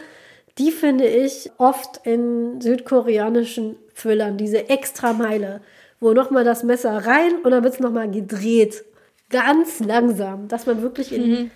die 0.57 0.71
finde 0.71 1.07
ich 1.07 1.51
oft 1.57 2.05
in 2.05 2.61
südkoreanischen 2.61 3.77
Thrillern, 3.95 4.37
diese 4.37 4.69
Extrameile, 4.69 5.61
wo 5.99 6.13
nochmal 6.13 6.43
das 6.43 6.63
Messer 6.63 7.05
rein 7.05 7.39
und 7.43 7.51
dann 7.51 7.63
wird 7.63 7.73
es 7.73 7.79
nochmal 7.79 8.09
gedreht. 8.09 8.85
Ganz 9.29 9.79
langsam, 9.79 10.47
dass 10.47 10.67
man 10.67 10.81
wirklich 10.81 11.11
in, 11.11 11.29
mhm. 11.29 11.51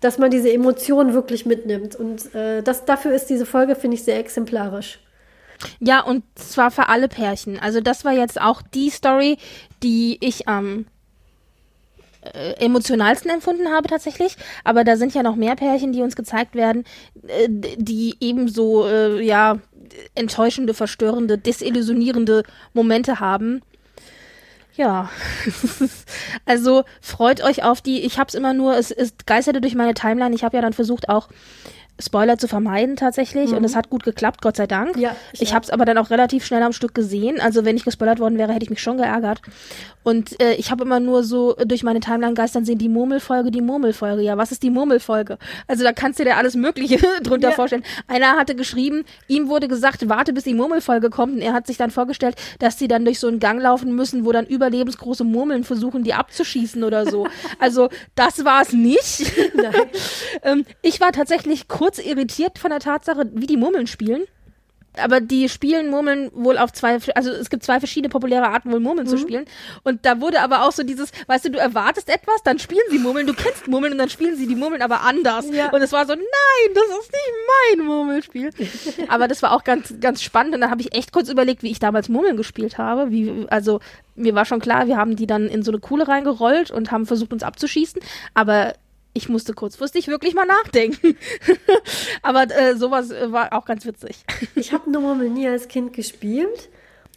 Dass 0.00 0.18
man 0.18 0.30
diese 0.30 0.52
Emotionen 0.52 1.14
wirklich 1.14 1.46
mitnimmt. 1.46 1.96
Und 1.96 2.34
äh, 2.34 2.62
das, 2.62 2.84
dafür 2.84 3.12
ist 3.12 3.26
diese 3.26 3.46
Folge, 3.46 3.76
finde 3.76 3.96
ich, 3.96 4.04
sehr 4.04 4.18
exemplarisch. 4.18 5.00
Ja, 5.78 6.00
und 6.00 6.24
zwar 6.36 6.70
für 6.70 6.88
alle 6.88 7.08
Pärchen. 7.08 7.58
Also 7.58 7.80
das 7.80 8.04
war 8.04 8.12
jetzt 8.12 8.40
auch 8.40 8.62
die 8.62 8.90
Story, 8.90 9.36
die 9.82 10.18
ich 10.20 10.48
am 10.48 10.66
ähm 10.66 10.86
äh, 12.22 12.52
emotionalsten 12.62 13.30
empfunden 13.30 13.68
habe 13.68 13.88
tatsächlich. 13.88 14.36
Aber 14.62 14.84
da 14.84 14.98
sind 14.98 15.14
ja 15.14 15.22
noch 15.22 15.36
mehr 15.36 15.56
Pärchen, 15.56 15.92
die 15.92 16.02
uns 16.02 16.16
gezeigt 16.16 16.54
werden, 16.54 16.84
äh, 17.26 17.48
die 17.48 18.14
ebenso 18.20 18.86
äh, 18.86 19.22
ja 19.22 19.56
enttäuschende, 20.14 20.74
verstörende, 20.74 21.38
desillusionierende 21.38 22.42
Momente 22.74 23.20
haben. 23.20 23.62
Ja, 24.76 25.10
also 26.46 26.84
freut 27.00 27.42
euch 27.42 27.62
auf 27.62 27.80
die. 27.80 28.00
Ich 28.00 28.18
habe 28.18 28.28
es 28.28 28.34
immer 28.34 28.54
nur, 28.54 28.76
es, 28.76 28.90
es 28.90 29.14
geisterte 29.26 29.60
durch 29.60 29.74
meine 29.74 29.94
Timeline. 29.94 30.34
Ich 30.34 30.44
habe 30.44 30.56
ja 30.56 30.62
dann 30.62 30.72
versucht 30.72 31.08
auch 31.08 31.28
Spoiler 31.98 32.38
zu 32.38 32.48
vermeiden 32.48 32.96
tatsächlich. 32.96 33.50
Mhm. 33.50 33.58
Und 33.58 33.64
es 33.64 33.76
hat 33.76 33.90
gut 33.90 34.04
geklappt, 34.04 34.42
Gott 34.42 34.56
sei 34.56 34.66
Dank. 34.66 34.96
Ja, 34.96 35.14
ich 35.32 35.42
ich 35.42 35.54
habe 35.54 35.64
es 35.64 35.70
aber 35.70 35.84
dann 35.84 35.98
auch 35.98 36.10
relativ 36.10 36.44
schnell 36.44 36.62
am 36.62 36.72
Stück 36.72 36.94
gesehen. 36.94 37.40
Also 37.40 37.64
wenn 37.64 37.76
ich 37.76 37.84
gespoilert 37.84 38.20
worden 38.20 38.38
wäre, 38.38 38.52
hätte 38.52 38.64
ich 38.64 38.70
mich 38.70 38.80
schon 38.80 38.98
geärgert. 38.98 39.42
Und 40.02 40.40
äh, 40.40 40.54
ich 40.54 40.70
habe 40.70 40.84
immer 40.84 40.98
nur 40.98 41.24
so 41.24 41.54
durch 41.54 41.82
meine 41.82 42.00
Timeline 42.00 42.34
geistern 42.34 42.64
sehen, 42.64 42.78
die 42.78 42.88
Murmelfolge, 42.88 43.50
die 43.50 43.60
Murmelfolge. 43.60 44.22
Ja, 44.22 44.38
was 44.38 44.50
ist 44.50 44.62
die 44.62 44.70
Murmelfolge? 44.70 45.38
Also 45.66 45.84
da 45.84 45.92
kannst 45.92 46.18
du 46.18 46.24
dir 46.24 46.36
alles 46.36 46.54
Mögliche 46.54 46.98
drunter 47.22 47.50
ja. 47.50 47.54
vorstellen. 47.54 47.82
Einer 48.06 48.36
hatte 48.36 48.54
geschrieben, 48.54 49.04
ihm 49.28 49.48
wurde 49.48 49.68
gesagt, 49.68 50.08
warte 50.08 50.32
bis 50.32 50.44
die 50.44 50.54
Murmelfolge 50.54 51.10
kommt. 51.10 51.34
Und 51.34 51.42
er 51.42 51.52
hat 51.52 51.66
sich 51.66 51.76
dann 51.76 51.90
vorgestellt, 51.90 52.36
dass 52.60 52.78
sie 52.78 52.88
dann 52.88 53.04
durch 53.04 53.18
so 53.18 53.28
einen 53.28 53.40
Gang 53.40 53.60
laufen 53.60 53.94
müssen, 53.94 54.24
wo 54.24 54.32
dann 54.32 54.46
überlebensgroße 54.46 55.24
Murmeln 55.24 55.64
versuchen, 55.64 56.02
die 56.02 56.14
abzuschießen 56.14 56.82
oder 56.82 57.04
so. 57.04 57.26
also 57.58 57.88
das 58.14 58.44
war 58.44 58.62
es 58.62 58.72
nicht. 58.72 59.30
ähm, 60.42 60.64
ich 60.82 61.00
war 61.00 61.12
tatsächlich 61.12 61.68
kurz 61.80 61.98
irritiert 61.98 62.58
von 62.58 62.70
der 62.70 62.80
Tatsache, 62.80 63.30
wie 63.32 63.46
die 63.46 63.56
Murmeln 63.56 63.86
spielen 63.86 64.24
aber 64.98 65.20
die 65.20 65.48
spielen 65.48 65.88
Murmeln 65.88 66.30
wohl 66.34 66.58
auf 66.58 66.72
zwei, 66.72 66.98
also 67.14 67.30
es 67.30 67.48
gibt 67.48 67.62
zwei 67.62 67.78
verschiedene 67.78 68.10
populäre 68.10 68.48
Arten, 68.48 68.72
wohl 68.72 68.80
Murmeln 68.80 69.06
mhm. 69.06 69.10
zu 69.10 69.18
spielen. 69.18 69.44
Und 69.84 70.04
da 70.04 70.20
wurde 70.20 70.40
aber 70.40 70.64
auch 70.64 70.72
so 70.72 70.82
dieses, 70.82 71.12
weißt 71.28 71.44
du, 71.44 71.50
du 71.50 71.58
erwartest 71.58 72.08
etwas, 72.08 72.42
dann 72.42 72.58
spielen 72.58 72.82
sie 72.90 72.98
Murmeln, 72.98 73.26
du 73.26 73.34
kennst 73.34 73.68
Murmeln 73.68 73.92
und 73.92 73.98
dann 73.98 74.10
spielen 74.10 74.36
sie 74.36 74.46
die 74.46 74.56
Murmeln 74.56 74.82
aber 74.82 75.02
anders. 75.02 75.46
Ja. 75.52 75.70
Und 75.70 75.80
es 75.82 75.92
war 75.92 76.06
so, 76.06 76.14
nein, 76.14 76.74
das 76.74 76.84
ist 76.84 77.12
nicht 77.12 77.78
mein 77.78 77.86
Murmelspiel. 77.86 78.50
aber 79.08 79.28
das 79.28 79.42
war 79.42 79.52
auch 79.52 79.62
ganz, 79.62 79.94
ganz 80.00 80.22
spannend 80.22 80.54
und 80.54 80.60
da 80.60 80.70
habe 80.70 80.80
ich 80.80 80.94
echt 80.94 81.12
kurz 81.12 81.28
überlegt, 81.28 81.62
wie 81.62 81.70
ich 81.70 81.78
damals 81.78 82.08
Murmeln 82.08 82.36
gespielt 82.36 82.76
habe. 82.76 83.10
Wie, 83.10 83.46
also 83.48 83.80
mir 84.16 84.34
war 84.34 84.44
schon 84.44 84.60
klar, 84.60 84.88
wir 84.88 84.96
haben 84.96 85.14
die 85.14 85.26
dann 85.26 85.48
in 85.48 85.62
so 85.62 85.70
eine 85.70 85.80
Kuhle 85.80 86.08
reingerollt 86.08 86.70
und 86.70 86.90
haben 86.90 87.06
versucht, 87.06 87.32
uns 87.32 87.44
abzuschießen. 87.44 88.02
Aber 88.34 88.74
ich 89.12 89.28
musste 89.28 89.54
kurzfristig 89.54 90.08
wirklich 90.08 90.34
mal 90.34 90.46
nachdenken. 90.46 91.16
Aber 92.22 92.44
äh, 92.50 92.76
sowas 92.76 93.10
äh, 93.10 93.32
war 93.32 93.52
auch 93.52 93.64
ganz 93.64 93.84
witzig. 93.84 94.24
ich 94.54 94.72
habe 94.72 94.90
Murmel 94.90 95.30
nie 95.30 95.48
als 95.48 95.68
Kind 95.68 95.92
gespielt. 95.92 96.68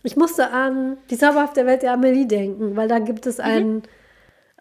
Ich 0.03 0.15
musste 0.15 0.49
an 0.49 0.98
die 1.10 1.18
zauberhafte 1.18 1.65
Welt 1.65 1.82
der 1.82 1.94
Amelie 1.94 2.26
denken, 2.26 2.76
weil 2.76 2.88
da 2.88 2.99
gibt 2.99 3.26
es 3.26 3.40
einen, 3.40 3.76
mhm. 3.76 3.82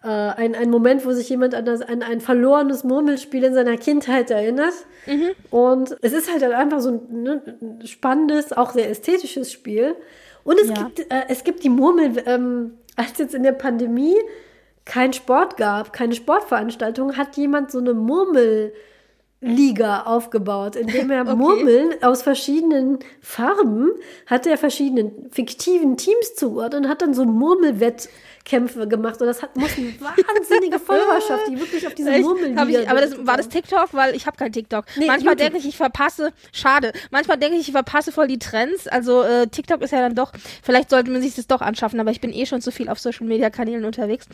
äh, 0.03 0.07
einen, 0.07 0.55
einen 0.55 0.71
Moment, 0.71 1.05
wo 1.05 1.11
sich 1.11 1.27
jemand 1.27 1.53
an, 1.53 1.65
das, 1.65 1.81
an 1.81 2.01
ein 2.01 2.21
verlorenes 2.21 2.83
Murmelspiel 2.83 3.43
in 3.43 3.53
seiner 3.53 3.77
Kindheit 3.77 4.31
erinnert. 4.31 4.73
Mhm. 5.05 5.31
Und 5.49 5.97
es 6.01 6.13
ist 6.13 6.31
halt 6.31 6.43
einfach 6.43 6.79
so 6.79 6.91
ein 6.91 7.23
ne, 7.23 7.81
spannendes, 7.83 8.53
auch 8.53 8.71
sehr 8.71 8.89
ästhetisches 8.89 9.51
Spiel. 9.51 9.95
Und 10.43 10.59
es, 10.59 10.69
ja. 10.69 10.75
gibt, 10.75 10.99
äh, 11.11 11.23
es 11.29 11.43
gibt 11.43 11.63
die 11.63 11.69
Murmel, 11.69 12.23
ähm, 12.25 12.77
als 12.95 13.17
jetzt 13.17 13.33
in 13.33 13.43
der 13.43 13.53
Pandemie 13.53 14.15
kein 14.85 15.13
Sport 15.13 15.57
gab, 15.57 15.93
keine 15.93 16.13
Sportveranstaltung, 16.13 17.17
hat 17.17 17.37
jemand 17.37 17.71
so 17.71 17.79
eine 17.79 17.93
Murmelliga 17.93 18.73
aufgebaut, 20.05 20.75
indem 20.75 21.09
er 21.11 21.21
okay. 21.27 21.35
Murmeln 21.35 21.93
aus 22.01 22.21
verschiedenen 22.21 22.99
Farben, 23.21 23.91
hat 24.25 24.45
er 24.45 24.57
verschiedenen 24.57 25.29
fiktiven 25.31 25.97
Teams 25.97 26.35
zugeordnet 26.35 26.83
und 26.83 26.89
hat 26.89 27.01
dann 27.01 27.13
so 27.13 27.21
ein 27.21 27.31
Murmelwett 27.31 28.09
Kämpfe 28.45 28.87
gemacht 28.87 29.21
und 29.21 29.27
das 29.27 29.41
hat, 29.41 29.55
muss 29.55 29.77
eine 29.77 29.93
wahnsinnige 29.99 30.79
Followerschaft, 30.79 31.47
die 31.49 31.59
wirklich 31.59 31.87
auf 31.87 31.93
diese 31.93 32.11
Murmeln 32.19 32.57
Aber 32.57 33.01
das, 33.01 33.25
war 33.25 33.37
das 33.37 33.47
TikTok? 33.47 33.93
Weil 33.93 34.15
ich 34.15 34.27
habe 34.27 34.35
kein 34.35 34.51
TikTok. 34.51 34.85
Nee, 34.97 35.07
Manchmal 35.07 35.35
denke 35.35 35.57
ich, 35.57 35.67
ich 35.67 35.77
verpasse, 35.77 36.33
schade, 36.51 36.91
manchmal 37.09 37.37
denke 37.37 37.57
ich, 37.57 37.67
ich 37.67 37.71
verpasse 37.71 38.11
voll 38.11 38.27
die 38.27 38.39
Trends. 38.39 38.87
Also 38.87 39.23
äh, 39.23 39.47
TikTok 39.47 39.81
ist 39.81 39.91
ja 39.91 39.99
dann 39.99 40.15
doch, 40.15 40.33
vielleicht 40.61 40.89
sollte 40.89 41.09
man 41.09 41.21
sich 41.21 41.35
das 41.35 41.47
doch 41.47 41.61
anschaffen, 41.61 41.99
aber 41.99 42.11
ich 42.11 42.19
bin 42.19 42.33
eh 42.33 42.45
schon 42.45 42.61
zu 42.61 42.71
viel 42.71 42.89
auf 42.89 42.99
Social 42.99 43.27
Media 43.27 43.49
Kanälen 43.49 43.85
unterwegs. 43.85 44.27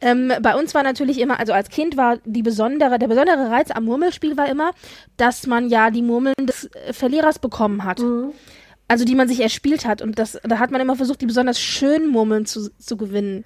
Ähm, 0.00 0.32
bei 0.40 0.54
uns 0.54 0.74
war 0.74 0.84
natürlich 0.84 1.18
immer, 1.18 1.40
also 1.40 1.52
als 1.52 1.68
Kind 1.68 1.96
war 1.96 2.18
die 2.24 2.42
besondere, 2.42 2.98
der 2.98 3.08
besondere 3.08 3.50
Reiz 3.50 3.70
am 3.72 3.84
Murmelspiel 3.84 4.36
war 4.36 4.48
immer, 4.48 4.70
dass 5.16 5.46
man 5.46 5.68
ja 5.68 5.90
die 5.90 6.02
Murmeln 6.02 6.34
des 6.40 6.70
Verlierers 6.92 7.38
bekommen 7.38 7.84
hat. 7.84 7.98
Mhm 7.98 8.32
also 8.88 9.04
die 9.04 9.14
man 9.14 9.28
sich 9.28 9.40
erspielt 9.40 9.86
hat. 9.86 10.02
Und 10.02 10.18
das, 10.18 10.38
da 10.42 10.58
hat 10.58 10.70
man 10.70 10.80
immer 10.80 10.96
versucht, 10.96 11.20
die 11.20 11.26
besonders 11.26 11.60
schönen 11.60 12.08
Murmeln 12.08 12.46
zu, 12.46 12.70
zu 12.78 12.96
gewinnen. 12.96 13.44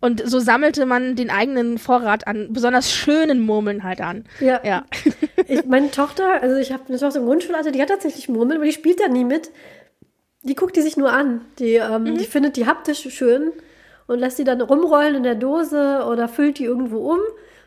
Und 0.00 0.28
so 0.28 0.38
sammelte 0.38 0.86
man 0.86 1.16
den 1.16 1.30
eigenen 1.30 1.78
Vorrat 1.78 2.26
an 2.26 2.52
besonders 2.52 2.92
schönen 2.92 3.40
Murmeln 3.40 3.82
halt 3.82 4.00
an. 4.00 4.24
Ja. 4.40 4.60
ja. 4.64 4.84
Ich, 5.50 5.64
meine 5.64 5.90
Tochter, 5.90 6.42
also 6.42 6.56
ich 6.56 6.72
habe 6.72 6.82
eine 6.88 6.98
Tochter 6.98 7.20
im 7.20 7.24
Grundschulalter, 7.24 7.70
die 7.70 7.80
hat 7.80 7.88
tatsächlich 7.88 8.28
Murmeln, 8.28 8.58
aber 8.58 8.66
die 8.66 8.72
spielt 8.72 9.00
da 9.00 9.08
nie 9.08 9.24
mit. 9.24 9.50
Die 10.42 10.54
guckt 10.54 10.76
die 10.76 10.82
sich 10.82 10.98
nur 10.98 11.10
an. 11.10 11.40
Die, 11.58 11.76
ähm, 11.76 12.02
mhm. 12.02 12.18
die 12.18 12.26
findet 12.26 12.58
die 12.58 12.66
haptisch 12.66 13.08
schön 13.08 13.52
und 14.06 14.18
lässt 14.18 14.38
die 14.38 14.44
dann 14.44 14.60
rumrollen 14.60 15.14
in 15.14 15.22
der 15.22 15.36
Dose 15.36 16.04
oder 16.06 16.28
füllt 16.28 16.58
die 16.58 16.64
irgendwo 16.64 17.12
um 17.12 17.20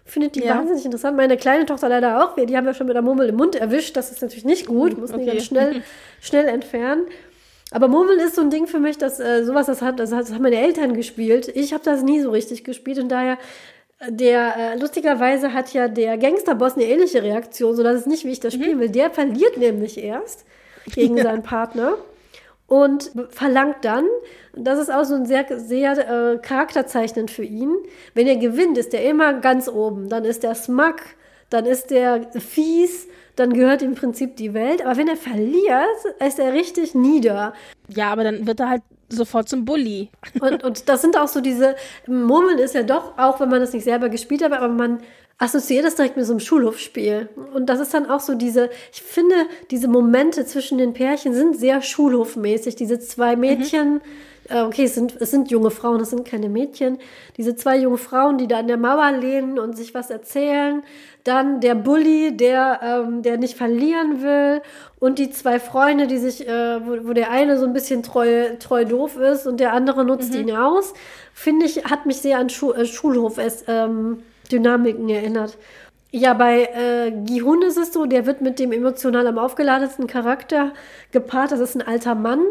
findet 0.05 0.35
die 0.35 0.43
ja. 0.43 0.57
wahnsinnig 0.57 0.85
interessant. 0.85 1.15
Meine 1.15 1.37
kleine 1.37 1.65
Tochter 1.65 1.89
leider 1.89 2.23
auch. 2.23 2.37
Wir, 2.37 2.45
die 2.45 2.57
haben 2.57 2.65
wir 2.65 2.73
schon 2.73 2.87
mit 2.87 2.95
der 2.95 3.01
Murmel 3.01 3.29
im 3.29 3.35
Mund 3.35 3.55
erwischt. 3.55 3.95
Das 3.95 4.11
ist 4.11 4.21
natürlich 4.21 4.45
nicht 4.45 4.67
gut. 4.67 4.97
Muss 4.97 5.11
okay. 5.11 5.21
die 5.21 5.27
ganz 5.27 5.45
schnell, 5.45 5.83
schnell 6.21 6.47
entfernen. 6.47 7.05
Aber 7.71 7.87
Murmeln 7.87 8.19
ist 8.19 8.35
so 8.35 8.41
ein 8.41 8.49
Ding 8.49 8.67
für 8.67 8.79
mich, 8.79 8.97
dass 8.97 9.19
äh, 9.19 9.43
sowas, 9.43 9.67
das, 9.67 9.81
hat, 9.81 9.99
das, 9.99 10.11
haben 10.11 10.41
meine 10.41 10.59
Eltern 10.59 10.93
gespielt. 10.93 11.47
Ich 11.55 11.73
habe 11.73 11.83
das 11.83 12.03
nie 12.03 12.19
so 12.21 12.31
richtig 12.31 12.63
gespielt 12.65 12.99
und 12.99 13.09
daher 13.09 13.37
äh, 13.99 14.11
der 14.11 14.55
äh, 14.57 14.77
lustigerweise 14.77 15.53
hat 15.53 15.71
ja 15.73 15.87
der 15.87 16.17
Gangsterboss 16.17 16.73
eine 16.73 16.83
ähnliche 16.83 17.23
Reaktion, 17.23 17.75
so 17.75 17.83
dass 17.83 17.95
es 17.95 18.05
nicht, 18.05 18.25
wie 18.25 18.31
ich 18.31 18.41
das 18.41 18.57
mhm. 18.57 18.61
spielen 18.61 18.79
will. 18.79 18.89
Der 18.89 19.09
verliert 19.09 19.57
nämlich 19.57 19.97
erst 19.97 20.45
gegen 20.93 21.15
ja. 21.15 21.23
seinen 21.23 21.43
Partner 21.43 21.95
und 22.71 23.11
verlangt 23.31 23.83
dann, 23.83 24.05
das 24.55 24.79
ist 24.79 24.89
auch 24.89 25.03
so 25.03 25.15
ein 25.15 25.25
sehr, 25.25 25.45
sehr 25.59 25.91
äh, 25.91 26.37
charakterzeichnend 26.37 27.29
für 27.29 27.43
ihn, 27.43 27.75
wenn 28.13 28.27
er 28.27 28.37
gewinnt, 28.37 28.77
ist 28.77 28.93
er 28.93 29.03
immer 29.09 29.33
ganz 29.33 29.67
oben. 29.67 30.07
Dann 30.07 30.23
ist 30.23 30.45
er 30.45 30.55
smug, 30.55 30.95
dann 31.49 31.65
ist 31.65 31.91
er 31.91 32.31
fies, 32.39 33.09
dann 33.35 33.51
gehört 33.51 33.81
im 33.81 33.95
Prinzip 33.95 34.37
die 34.37 34.53
Welt. 34.53 34.85
Aber 34.85 34.95
wenn 34.95 35.09
er 35.09 35.17
verliert, 35.17 35.85
ist 36.25 36.39
er 36.39 36.53
richtig 36.53 36.95
nieder. 36.95 37.53
Ja, 37.89 38.09
aber 38.09 38.23
dann 38.23 38.47
wird 38.47 38.61
er 38.61 38.69
halt 38.69 38.83
sofort 39.09 39.49
zum 39.49 39.65
Bully. 39.65 40.09
Und, 40.39 40.63
und 40.63 40.87
das 40.87 41.01
sind 41.01 41.17
auch 41.17 41.27
so 41.27 41.41
diese, 41.41 41.75
Murmeln 42.07 42.57
ist 42.57 42.73
ja 42.73 42.83
doch, 42.83 43.17
auch 43.17 43.41
wenn 43.41 43.49
man 43.49 43.59
das 43.59 43.73
nicht 43.73 43.83
selber 43.83 44.07
gespielt 44.07 44.45
hat, 44.45 44.53
aber 44.53 44.69
man 44.69 44.99
assoziiere 45.41 45.83
das 45.83 45.95
direkt 45.95 46.17
mit 46.17 46.25
so 46.25 46.33
einem 46.33 46.39
Schulhofspiel. 46.39 47.27
Und 47.55 47.67
das 47.67 47.79
ist 47.79 47.93
dann 47.95 48.07
auch 48.07 48.19
so 48.19 48.35
diese, 48.35 48.69
ich 48.93 49.01
finde, 49.01 49.35
diese 49.71 49.87
Momente 49.87 50.45
zwischen 50.45 50.77
den 50.77 50.93
Pärchen 50.93 51.33
sind 51.33 51.57
sehr 51.57 51.81
schulhofmäßig. 51.81 52.75
Diese 52.75 52.99
zwei 52.99 53.35
Mädchen, 53.35 53.95
mhm. 53.95 54.01
äh, 54.49 54.61
okay, 54.61 54.83
es 54.83 54.93
sind, 54.93 55.19
es 55.19 55.31
sind 55.31 55.49
junge 55.49 55.71
Frauen, 55.71 55.99
es 55.99 56.11
sind 56.11 56.25
keine 56.25 56.47
Mädchen. 56.47 56.99
Diese 57.37 57.55
zwei 57.55 57.77
junge 57.79 57.97
Frauen, 57.97 58.37
die 58.37 58.47
da 58.47 58.59
an 58.59 58.67
der 58.67 58.77
Mauer 58.77 59.13
lehnen 59.13 59.57
und 59.57 59.75
sich 59.75 59.95
was 59.95 60.11
erzählen. 60.11 60.83
Dann 61.23 61.59
der 61.59 61.73
Bully, 61.73 62.37
der, 62.37 62.79
ähm, 62.83 63.23
der 63.23 63.37
nicht 63.37 63.57
verlieren 63.57 64.21
will. 64.21 64.61
Und 64.99 65.17
die 65.17 65.31
zwei 65.31 65.59
Freunde, 65.59 66.05
die 66.05 66.19
sich, 66.19 66.47
äh, 66.47 66.85
wo, 66.85 67.09
wo 67.09 67.13
der 67.13 67.31
eine 67.31 67.57
so 67.57 67.65
ein 67.65 67.73
bisschen 67.73 68.03
treu, 68.03 68.57
treu 68.59 68.85
doof 68.85 69.17
ist 69.17 69.47
und 69.47 69.59
der 69.59 69.73
andere 69.73 70.05
nutzt 70.05 70.33
mhm. 70.33 70.41
ihn 70.41 70.51
aus. 70.55 70.93
Finde 71.33 71.65
ich, 71.65 71.85
hat 71.85 72.05
mich 72.05 72.17
sehr 72.17 72.37
an 72.37 72.49
Schu 72.49 72.73
äh, 72.73 72.85
Schulhof 72.85 73.39
es, 73.39 73.63
ähm, 73.67 74.21
Dynamiken 74.51 75.09
erinnert. 75.09 75.57
Ja, 76.13 76.33
bei 76.33 76.63
äh, 76.65 77.11
Gihun 77.11 77.61
ist 77.61 77.77
es 77.77 77.93
so, 77.93 78.05
der 78.05 78.25
wird 78.25 78.41
mit 78.41 78.59
dem 78.59 78.73
emotional 78.73 79.27
am 79.27 79.37
aufgeladensten 79.37 80.07
Charakter 80.07 80.73
gepaart. 81.11 81.53
Das 81.53 81.61
ist 81.61 81.75
ein 81.75 81.81
alter 81.81 82.15
Mann. 82.15 82.43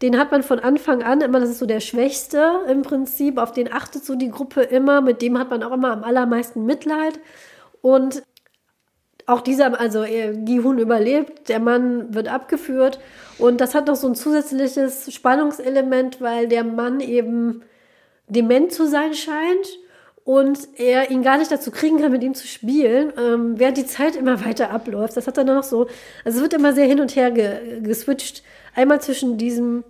Den 0.00 0.18
hat 0.18 0.32
man 0.32 0.42
von 0.42 0.58
Anfang 0.58 1.02
an 1.02 1.20
immer, 1.20 1.38
das 1.38 1.50
ist 1.50 1.58
so 1.58 1.66
der 1.66 1.80
Schwächste 1.80 2.62
im 2.66 2.80
Prinzip. 2.80 3.36
Auf 3.36 3.52
den 3.52 3.70
achtet 3.70 4.04
so 4.04 4.14
die 4.14 4.30
Gruppe 4.30 4.62
immer. 4.62 5.02
Mit 5.02 5.20
dem 5.20 5.38
hat 5.38 5.50
man 5.50 5.62
auch 5.62 5.72
immer 5.72 5.92
am 5.92 6.02
allermeisten 6.02 6.64
Mitleid. 6.64 7.20
Und 7.82 8.22
auch 9.26 9.42
dieser, 9.42 9.78
also 9.78 10.04
Gihun 10.04 10.78
überlebt, 10.78 11.50
der 11.50 11.60
Mann 11.60 12.14
wird 12.14 12.28
abgeführt. 12.28 12.98
Und 13.38 13.60
das 13.60 13.74
hat 13.74 13.86
noch 13.86 13.96
so 13.96 14.06
ein 14.08 14.14
zusätzliches 14.14 15.12
Spannungselement, 15.12 16.22
weil 16.22 16.48
der 16.48 16.64
Mann 16.64 17.00
eben 17.00 17.62
dement 18.28 18.72
zu 18.72 18.86
sein 18.86 19.12
scheint 19.12 19.78
und 20.24 20.58
er 20.76 21.10
ihn 21.10 21.22
gar 21.22 21.36
nicht 21.36 21.50
dazu 21.50 21.70
kriegen 21.70 22.00
kann, 22.00 22.10
mit 22.10 22.22
ihm 22.22 22.34
zu 22.34 22.46
spielen, 22.46 23.12
ähm, 23.18 23.58
während 23.58 23.76
die 23.76 23.86
Zeit 23.86 24.16
immer 24.16 24.44
weiter 24.44 24.70
abläuft. 24.70 25.16
Das 25.16 25.26
hat 25.26 25.36
dann 25.36 25.46
noch 25.46 25.62
so, 25.62 25.86
also 26.24 26.38
es 26.38 26.42
wird 26.42 26.54
immer 26.54 26.72
sehr 26.72 26.86
hin 26.86 27.00
und 27.00 27.14
her 27.14 27.30
ge 27.30 27.80
geswitcht. 27.82 28.42
Einmal 28.74 29.02
zwischen 29.02 29.36
diesem, 29.36 29.84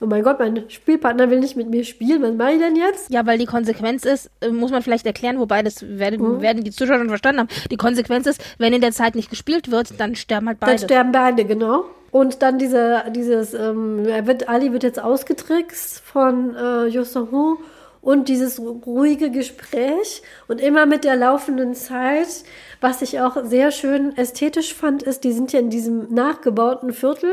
oh 0.00 0.06
mein 0.06 0.22
Gott, 0.22 0.38
mein 0.38 0.70
Spielpartner 0.70 1.28
will 1.30 1.40
nicht 1.40 1.56
mit 1.56 1.68
mir 1.68 1.84
spielen, 1.84 2.22
was 2.22 2.34
mache 2.34 2.52
ich 2.52 2.60
denn 2.60 2.76
jetzt? 2.76 3.10
Ja, 3.10 3.26
weil 3.26 3.38
die 3.38 3.46
Konsequenz 3.46 4.04
ist, 4.04 4.30
äh, 4.40 4.50
muss 4.50 4.70
man 4.70 4.82
vielleicht 4.82 5.06
erklären, 5.06 5.40
wobei 5.40 5.62
das 5.62 5.82
werden, 5.82 6.36
mhm. 6.36 6.40
werden 6.40 6.62
die 6.62 6.70
Zuschauer 6.70 6.98
schon 6.98 7.08
verstanden 7.08 7.40
haben. 7.40 7.48
Die 7.70 7.76
Konsequenz 7.76 8.28
ist, 8.28 8.40
wenn 8.58 8.72
in 8.72 8.80
der 8.80 8.92
Zeit 8.92 9.16
nicht 9.16 9.28
gespielt 9.28 9.72
wird, 9.72 9.98
dann 9.98 10.14
sterben 10.14 10.46
halt 10.46 10.60
beide. 10.60 10.76
Dann 10.76 10.88
sterben 10.88 11.12
beide, 11.12 11.44
genau. 11.44 11.84
Und 12.12 12.42
dann 12.42 12.58
diese, 12.58 13.04
dieses, 13.10 13.54
ähm, 13.54 14.04
er 14.06 14.26
wird, 14.26 14.48
Ali 14.48 14.72
wird 14.72 14.84
jetzt 14.84 15.02
ausgetrickst 15.02 16.00
von 16.00 16.54
äh, 16.54 16.86
Yosahu 16.86 17.58
und 18.02 18.28
dieses 18.28 18.60
ruhige 18.60 19.30
Gespräch 19.30 20.22
und 20.48 20.60
immer 20.60 20.86
mit 20.86 21.04
der 21.04 21.16
laufenden 21.16 21.74
Zeit. 21.74 22.44
Was 22.80 23.02
ich 23.02 23.20
auch 23.20 23.44
sehr 23.44 23.70
schön 23.70 24.16
ästhetisch 24.16 24.74
fand, 24.74 25.02
ist, 25.02 25.24
die 25.24 25.32
sind 25.32 25.52
ja 25.52 25.60
in 25.60 25.70
diesem 25.70 26.12
nachgebauten 26.12 26.92
Viertel 26.92 27.32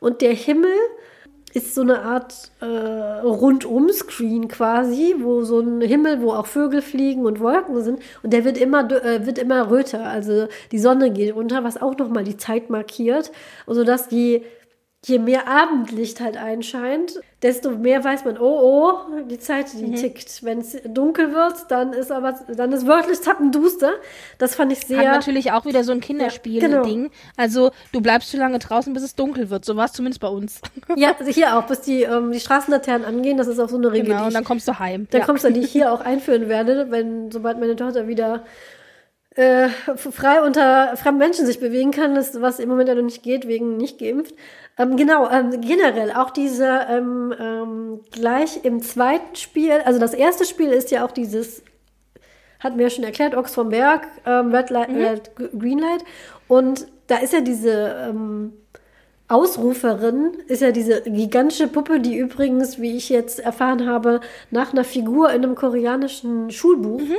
und 0.00 0.20
der 0.20 0.32
Himmel 0.32 0.70
ist 1.54 1.74
so 1.74 1.82
eine 1.82 2.02
Art 2.02 2.50
äh, 2.60 2.66
Rundum-Screen 2.66 4.48
quasi, 4.48 5.14
wo 5.20 5.44
so 5.44 5.60
ein 5.60 5.80
Himmel, 5.80 6.20
wo 6.20 6.32
auch 6.32 6.46
Vögel 6.46 6.82
fliegen 6.82 7.26
und 7.26 7.38
Wolken 7.38 7.80
sind. 7.80 8.00
Und 8.24 8.32
der 8.32 8.44
wird 8.44 8.58
immer, 8.58 8.90
äh, 8.90 9.24
wird 9.24 9.38
immer 9.38 9.70
röter. 9.70 10.04
Also 10.04 10.48
die 10.72 10.80
Sonne 10.80 11.12
geht 11.12 11.32
unter, 11.32 11.62
was 11.62 11.80
auch 11.80 11.96
nochmal 11.96 12.24
die 12.24 12.36
Zeit 12.36 12.70
markiert. 12.70 13.30
Sodass 13.68 14.08
die 14.08 14.42
je 15.06 15.18
mehr 15.18 15.48
Abendlicht 15.48 16.20
halt 16.20 16.36
einscheint, 16.36 17.20
desto 17.42 17.70
mehr 17.70 18.02
weiß 18.02 18.24
man, 18.24 18.38
oh, 18.38 18.42
oh, 18.42 19.22
die 19.28 19.38
Zeit, 19.38 19.66
die 19.74 19.86
mhm. 19.86 19.96
tickt. 19.96 20.42
Wenn 20.42 20.60
es 20.60 20.78
dunkel 20.84 21.34
wird, 21.34 21.70
dann 21.70 21.92
ist 21.92 22.10
aber, 22.10 22.34
dann 22.48 22.72
ist 22.72 22.86
wörtlich 22.86 23.20
tappenduster. 23.20 23.92
Das 24.38 24.54
fand 24.54 24.72
ich 24.72 24.80
sehr. 24.80 25.10
Hat 25.10 25.16
natürlich 25.16 25.52
auch 25.52 25.66
wieder 25.66 25.84
so 25.84 25.92
ein 25.92 26.00
Kinderspiel-Ding. 26.00 26.72
Ja, 26.72 26.82
genau. 26.82 27.08
Also, 27.36 27.70
du 27.92 28.00
bleibst 28.00 28.30
zu 28.30 28.38
lange 28.38 28.58
draußen, 28.58 28.94
bis 28.94 29.02
es 29.02 29.14
dunkel 29.14 29.50
wird. 29.50 29.64
So 29.64 29.76
war 29.76 29.84
es 29.84 29.92
zumindest 29.92 30.20
bei 30.20 30.28
uns. 30.28 30.60
Ja, 30.96 31.14
also 31.18 31.30
hier 31.30 31.56
auch, 31.56 31.66
bis 31.66 31.80
die, 31.80 32.02
ähm, 32.02 32.30
die 32.30 32.38
Straßenlaternen 32.38 33.04
angehen. 33.04 33.36
Das 33.36 33.48
ist 33.48 33.58
auch 33.58 33.68
so 33.68 33.76
eine 33.76 33.90
Regel. 33.90 34.10
Genau, 34.10 34.26
und 34.26 34.34
dann 34.34 34.44
kommst 34.44 34.68
du 34.68 34.78
heim. 34.78 35.08
Dann 35.10 35.20
ja. 35.22 35.26
kommst 35.26 35.44
du, 35.44 35.50
die 35.50 35.60
ich 35.60 35.72
hier 35.72 35.92
auch 35.92 36.00
einführen 36.00 36.48
werde, 36.48 36.90
wenn, 36.90 37.32
sobald 37.32 37.58
meine 37.58 37.74
Tochter 37.74 38.06
wieder 38.06 38.44
äh, 39.36 39.68
frei 39.96 40.42
unter 40.42 40.96
fremden 40.96 41.18
Menschen 41.18 41.46
sich 41.46 41.58
bewegen 41.58 41.90
kann, 41.90 42.14
das, 42.14 42.40
was 42.40 42.60
im 42.60 42.68
Moment 42.68 42.88
ja 42.88 42.94
noch 42.94 43.02
nicht 43.02 43.22
geht, 43.22 43.48
wegen 43.48 43.76
nicht 43.76 43.98
geimpft. 43.98 44.34
Ähm, 44.78 44.96
genau, 44.96 45.28
ähm, 45.28 45.60
generell 45.60 46.12
auch 46.12 46.30
diese 46.30 46.86
ähm, 46.88 47.34
ähm, 47.38 48.00
gleich 48.10 48.64
im 48.64 48.80
zweiten 48.80 49.34
Spiel, 49.34 49.72
also 49.84 49.98
das 49.98 50.14
erste 50.14 50.44
Spiel 50.44 50.70
ist 50.70 50.90
ja 50.90 51.04
auch 51.04 51.10
dieses, 51.10 51.62
hat 52.60 52.76
mir 52.76 52.84
ja 52.84 52.90
schon 52.90 53.04
erklärt, 53.04 53.34
Ochs 53.34 53.54
vom 53.54 53.70
Berg, 53.70 54.06
ähm, 54.24 54.54
Red 54.54 54.70
Light, 54.70 54.90
mhm. 54.90 54.96
Red, 54.96 55.30
Green 55.58 55.78
Light. 55.78 56.04
Und 56.46 56.86
da 57.08 57.18
ist 57.18 57.32
ja 57.32 57.40
diese 57.40 58.08
ähm, 58.08 58.52
Ausruferin, 59.26 60.32
ist 60.46 60.62
ja 60.62 60.70
diese 60.70 61.02
gigantische 61.02 61.66
Puppe, 61.66 61.98
die 61.98 62.16
übrigens, 62.18 62.80
wie 62.80 62.96
ich 62.96 63.08
jetzt 63.08 63.40
erfahren 63.40 63.88
habe, 63.88 64.20
nach 64.50 64.72
einer 64.72 64.84
Figur 64.84 65.30
in 65.30 65.42
einem 65.42 65.54
koreanischen 65.56 66.50
Schulbuch 66.50 67.00
mhm 67.00 67.16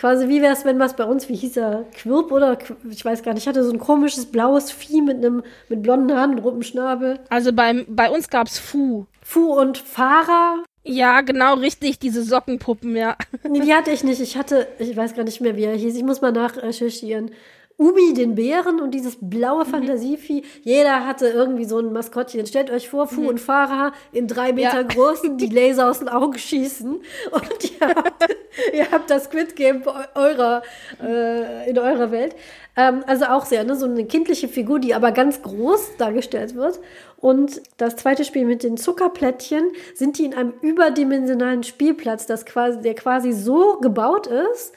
Quasi, 0.00 0.28
wie 0.28 0.40
wäre 0.40 0.54
es, 0.54 0.64
wenn 0.64 0.78
was 0.78 0.96
bei 0.96 1.04
uns, 1.04 1.28
wie 1.28 1.36
hieß 1.36 1.58
er, 1.58 1.84
Quirp 1.92 2.32
oder 2.32 2.56
ich 2.90 3.04
weiß 3.04 3.22
gar 3.22 3.34
nicht, 3.34 3.42
ich 3.42 3.48
hatte 3.48 3.62
so 3.62 3.70
ein 3.70 3.78
komisches 3.78 4.24
blaues 4.24 4.72
Vieh 4.72 5.02
mit 5.02 5.18
einem 5.18 5.42
mit 5.68 5.82
blonden 5.82 6.16
Haaren 6.16 6.30
und 6.30 6.38
rotem 6.38 6.62
Schnabel. 6.62 7.18
Also 7.28 7.52
beim, 7.52 7.84
bei 7.86 8.08
uns 8.08 8.30
gab's 8.30 8.58
Fu. 8.58 9.04
Fu 9.20 9.52
und 9.52 9.76
Fahrer. 9.76 10.64
Ja, 10.84 11.20
genau, 11.20 11.52
richtig, 11.56 11.98
diese 11.98 12.22
Sockenpuppen, 12.22 12.96
ja. 12.96 13.14
Nee, 13.46 13.60
die 13.60 13.74
hatte 13.74 13.90
ich 13.90 14.02
nicht. 14.02 14.22
Ich 14.22 14.38
hatte, 14.38 14.68
ich 14.78 14.96
weiß 14.96 15.14
gar 15.14 15.24
nicht 15.24 15.42
mehr, 15.42 15.56
wie 15.56 15.64
er 15.64 15.76
hieß. 15.76 15.94
Ich 15.94 16.02
muss 16.02 16.22
mal 16.22 16.32
nachrecherchieren. 16.32 17.32
Ubi 17.80 18.12
den 18.12 18.34
Bären 18.34 18.78
und 18.78 18.90
dieses 18.90 19.16
blaue 19.22 19.64
mhm. 19.64 19.70
Fantasievieh. 19.70 20.44
Jeder 20.62 21.06
hatte 21.06 21.28
irgendwie 21.28 21.64
so 21.64 21.78
ein 21.78 21.94
Maskottchen. 21.94 22.46
Stellt 22.46 22.70
euch 22.70 22.90
vor, 22.90 23.08
Fu 23.08 23.22
mhm. 23.22 23.28
und 23.28 23.40
Farah 23.40 23.92
in 24.12 24.26
drei 24.26 24.52
Meter 24.52 24.82
ja. 24.82 24.82
großen, 24.82 25.38
die 25.38 25.46
Laser 25.46 25.88
aus 25.88 26.00
den 26.00 26.10
Augen 26.10 26.36
schießen. 26.36 27.00
Und 27.30 27.80
ihr 27.80 27.88
habt, 27.88 28.36
ihr 28.74 28.90
habt 28.90 29.08
das 29.08 29.24
Squid 29.24 29.56
Game 29.56 29.82
eurer, 30.14 30.62
äh, 31.02 31.70
in 31.70 31.78
eurer 31.78 32.10
Welt. 32.10 32.36
Ähm, 32.76 33.02
also 33.06 33.24
auch 33.24 33.46
sehr, 33.46 33.64
ne? 33.64 33.74
so 33.74 33.86
eine 33.86 34.04
kindliche 34.04 34.48
Figur, 34.48 34.78
die 34.78 34.94
aber 34.94 35.12
ganz 35.12 35.40
groß 35.40 35.96
dargestellt 35.96 36.54
wird. 36.56 36.80
Und 37.16 37.62
das 37.78 37.96
zweite 37.96 38.24
Spiel 38.24 38.44
mit 38.44 38.62
den 38.62 38.76
Zuckerplättchen 38.76 39.70
sind 39.94 40.18
die 40.18 40.26
in 40.26 40.34
einem 40.34 40.52
überdimensionalen 40.60 41.62
Spielplatz, 41.62 42.26
das 42.26 42.44
quasi, 42.44 42.82
der 42.82 42.94
quasi 42.94 43.32
so 43.32 43.78
gebaut 43.80 44.26
ist, 44.26 44.74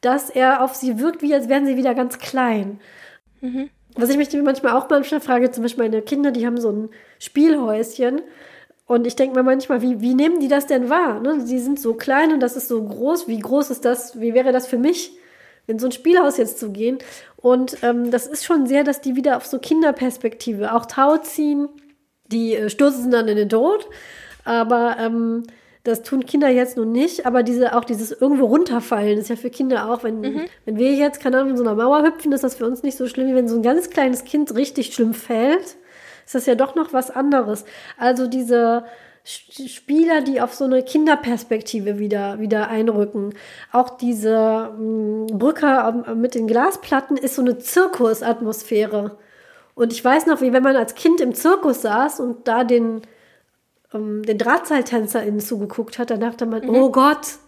dass 0.00 0.30
er 0.30 0.62
auf 0.62 0.74
sie 0.74 0.98
wirkt, 0.98 1.22
wie 1.22 1.34
als 1.34 1.48
wären 1.48 1.66
sie 1.66 1.76
wieder 1.76 1.94
ganz 1.94 2.18
klein. 2.18 2.80
Mhm. 3.40 3.70
Was 3.96 4.10
ich 4.10 4.16
mich 4.16 4.32
manchmal 4.42 4.74
auch 4.74 4.88
manchmal 4.90 5.20
frage, 5.20 5.50
zum 5.50 5.62
Beispiel 5.62 5.84
meine 5.84 6.02
Kinder, 6.02 6.30
die 6.30 6.46
haben 6.46 6.60
so 6.60 6.70
ein 6.70 6.88
Spielhäuschen. 7.18 8.20
Und 8.86 9.06
ich 9.06 9.16
denke 9.16 9.34
mir 9.34 9.42
manchmal, 9.42 9.82
wie, 9.82 10.00
wie 10.00 10.14
nehmen 10.14 10.38
die 10.38 10.48
das 10.48 10.66
denn 10.66 10.90
wahr? 10.90 11.20
Ne? 11.20 11.44
Die 11.48 11.58
sind 11.58 11.80
so 11.80 11.94
klein 11.94 12.32
und 12.32 12.40
das 12.40 12.56
ist 12.56 12.68
so 12.68 12.82
groß. 12.82 13.26
Wie 13.26 13.38
groß 13.38 13.70
ist 13.70 13.84
das? 13.84 14.20
Wie 14.20 14.34
wäre 14.34 14.52
das 14.52 14.66
für 14.66 14.78
mich, 14.78 15.12
in 15.66 15.78
so 15.78 15.86
ein 15.86 15.92
Spielhaus 15.92 16.36
jetzt 16.36 16.60
zu 16.60 16.70
gehen? 16.70 16.98
Und 17.36 17.78
ähm, 17.82 18.10
das 18.10 18.26
ist 18.26 18.44
schon 18.44 18.66
sehr, 18.66 18.84
dass 18.84 19.00
die 19.00 19.16
wieder 19.16 19.38
auf 19.38 19.46
so 19.46 19.58
Kinderperspektive 19.58 20.72
auch 20.72 20.86
Tau 20.86 21.16
ziehen. 21.16 21.68
Die 22.26 22.54
äh, 22.54 22.70
stürzen 22.70 23.10
dann 23.10 23.28
in 23.28 23.36
den 23.36 23.48
Tod. 23.48 23.88
Aber 24.44 24.96
ähm, 25.00 25.44
das 25.86 26.02
tun 26.02 26.26
Kinder 26.26 26.48
jetzt 26.48 26.76
nun 26.76 26.92
nicht, 26.92 27.26
aber 27.26 27.42
diese, 27.42 27.76
auch 27.76 27.84
dieses 27.84 28.12
irgendwo 28.12 28.46
runterfallen 28.46 29.18
ist 29.18 29.30
ja 29.30 29.36
für 29.36 29.50
Kinder 29.50 29.90
auch, 29.90 30.02
wenn, 30.02 30.20
mhm. 30.20 30.44
wenn 30.64 30.78
wir 30.78 30.92
jetzt, 30.92 31.20
keine 31.20 31.38
Ahnung, 31.38 31.50
in 31.50 31.56
so 31.56 31.62
einer 31.62 31.74
Mauer 31.74 32.02
hüpfen, 32.02 32.32
ist 32.32 32.44
das 32.44 32.56
für 32.56 32.66
uns 32.66 32.82
nicht 32.82 32.96
so 32.96 33.06
schlimm, 33.06 33.28
wie 33.28 33.34
wenn 33.34 33.48
so 33.48 33.56
ein 33.56 33.62
ganz 33.62 33.90
kleines 33.90 34.24
Kind 34.24 34.54
richtig 34.54 34.94
schlimm 34.94 35.14
fällt. 35.14 35.76
Ist 36.24 36.34
das 36.34 36.46
ja 36.46 36.56
doch 36.56 36.74
noch 36.74 36.92
was 36.92 37.10
anderes. 37.10 37.64
Also 37.96 38.26
diese 38.26 38.84
Spieler, 39.24 40.20
die 40.20 40.40
auf 40.40 40.54
so 40.54 40.64
eine 40.64 40.82
Kinderperspektive 40.84 41.98
wieder, 41.98 42.38
wieder 42.38 42.68
einrücken. 42.68 43.34
Auch 43.72 43.90
diese 43.90 44.72
mh, 44.76 44.82
mm, 44.82 45.26
Brücke 45.38 46.04
mit 46.14 46.34
den 46.34 46.46
Glasplatten 46.46 47.16
ist 47.16 47.34
so 47.34 47.42
eine 47.42 47.58
Zirkusatmosphäre. 47.58 49.18
Und 49.74 49.92
ich 49.92 50.04
weiß 50.04 50.26
noch, 50.26 50.40
wie 50.40 50.52
wenn 50.52 50.62
man 50.62 50.76
als 50.76 50.94
Kind 50.94 51.20
im 51.20 51.34
Zirkus 51.34 51.82
saß 51.82 52.20
und 52.20 52.46
da 52.48 52.64
den, 52.64 53.02
ähm, 53.94 54.22
den 54.22 54.38
DrahtseiltänzerInnen 54.38 55.40
zugeguckt 55.40 55.98
hat, 55.98 56.10
da 56.10 56.16
dachte 56.16 56.46
man, 56.46 56.62
mhm. 56.62 56.74
oh 56.74 56.90
Gott, 56.90 57.38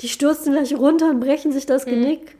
die 0.00 0.08
stürzen 0.08 0.52
gleich 0.52 0.76
runter 0.76 1.10
und 1.10 1.20
brechen 1.20 1.52
sich 1.52 1.66
das 1.66 1.86
mhm. 1.86 1.90
Genick. 1.90 2.36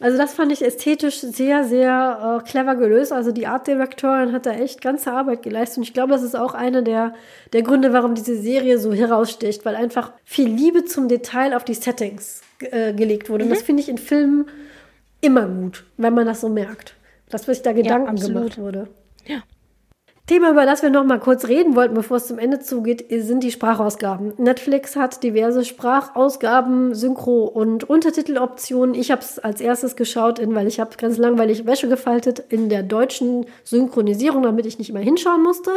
Also 0.00 0.18
das 0.18 0.34
fand 0.34 0.50
ich 0.50 0.62
ästhetisch 0.62 1.20
sehr, 1.20 1.64
sehr 1.64 2.40
äh, 2.42 2.48
clever 2.48 2.74
gelöst. 2.74 3.12
Also 3.12 3.30
die 3.30 3.46
Art 3.46 3.66
Directorin 3.68 4.32
hat 4.32 4.44
da 4.44 4.52
echt 4.52 4.82
ganze 4.82 5.12
Arbeit 5.12 5.42
geleistet. 5.42 5.78
Und 5.78 5.82
ich 5.84 5.94
glaube, 5.94 6.12
das 6.12 6.22
ist 6.22 6.34
auch 6.34 6.54
einer 6.54 6.82
der, 6.82 7.14
der 7.52 7.62
Gründe, 7.62 7.92
warum 7.92 8.14
diese 8.14 8.36
Serie 8.36 8.78
so 8.78 8.92
heraussticht, 8.92 9.64
weil 9.64 9.76
einfach 9.76 10.12
viel 10.24 10.48
Liebe 10.48 10.84
zum 10.84 11.08
Detail 11.08 11.54
auf 11.54 11.64
die 11.64 11.74
Settings 11.74 12.42
äh, 12.58 12.92
gelegt 12.92 13.30
wurde. 13.30 13.44
Mhm. 13.44 13.50
Und 13.50 13.56
das 13.56 13.64
finde 13.64 13.82
ich 13.82 13.88
in 13.88 13.98
Filmen 13.98 14.46
immer 15.20 15.46
gut, 15.46 15.84
wenn 15.96 16.12
man 16.12 16.26
das 16.26 16.40
so 16.40 16.48
merkt. 16.48 16.94
Dass 17.30 17.44
sich 17.44 17.62
da 17.62 17.72
Gedanken 17.72 18.16
ja, 18.16 18.26
gemacht 18.26 18.58
wurde. 18.58 18.88
Thema, 20.26 20.52
über 20.52 20.64
das 20.64 20.80
wir 20.80 20.88
noch 20.88 21.04
mal 21.04 21.20
kurz 21.20 21.48
reden 21.48 21.76
wollten, 21.76 21.92
bevor 21.92 22.16
es 22.16 22.26
zum 22.26 22.38
Ende 22.38 22.58
zugeht, 22.58 23.04
sind 23.10 23.42
die 23.42 23.50
Sprachausgaben. 23.50 24.32
Netflix 24.38 24.96
hat 24.96 25.22
diverse 25.22 25.66
Sprachausgaben, 25.66 26.94
Synchro- 26.94 27.44
und 27.44 27.84
Untertiteloptionen. 27.84 28.94
Ich 28.94 29.10
habe 29.10 29.20
es 29.20 29.38
als 29.38 29.60
erstes 29.60 29.96
geschaut, 29.96 30.38
in, 30.38 30.54
weil 30.54 30.66
ich 30.66 30.80
habe 30.80 30.96
ganz 30.96 31.18
langweilig 31.18 31.66
Wäsche 31.66 31.90
gefaltet 31.90 32.42
in 32.48 32.70
der 32.70 32.82
deutschen 32.82 33.44
Synchronisierung, 33.64 34.44
damit 34.44 34.64
ich 34.64 34.78
nicht 34.78 34.88
immer 34.88 35.00
hinschauen 35.00 35.42
musste. 35.42 35.70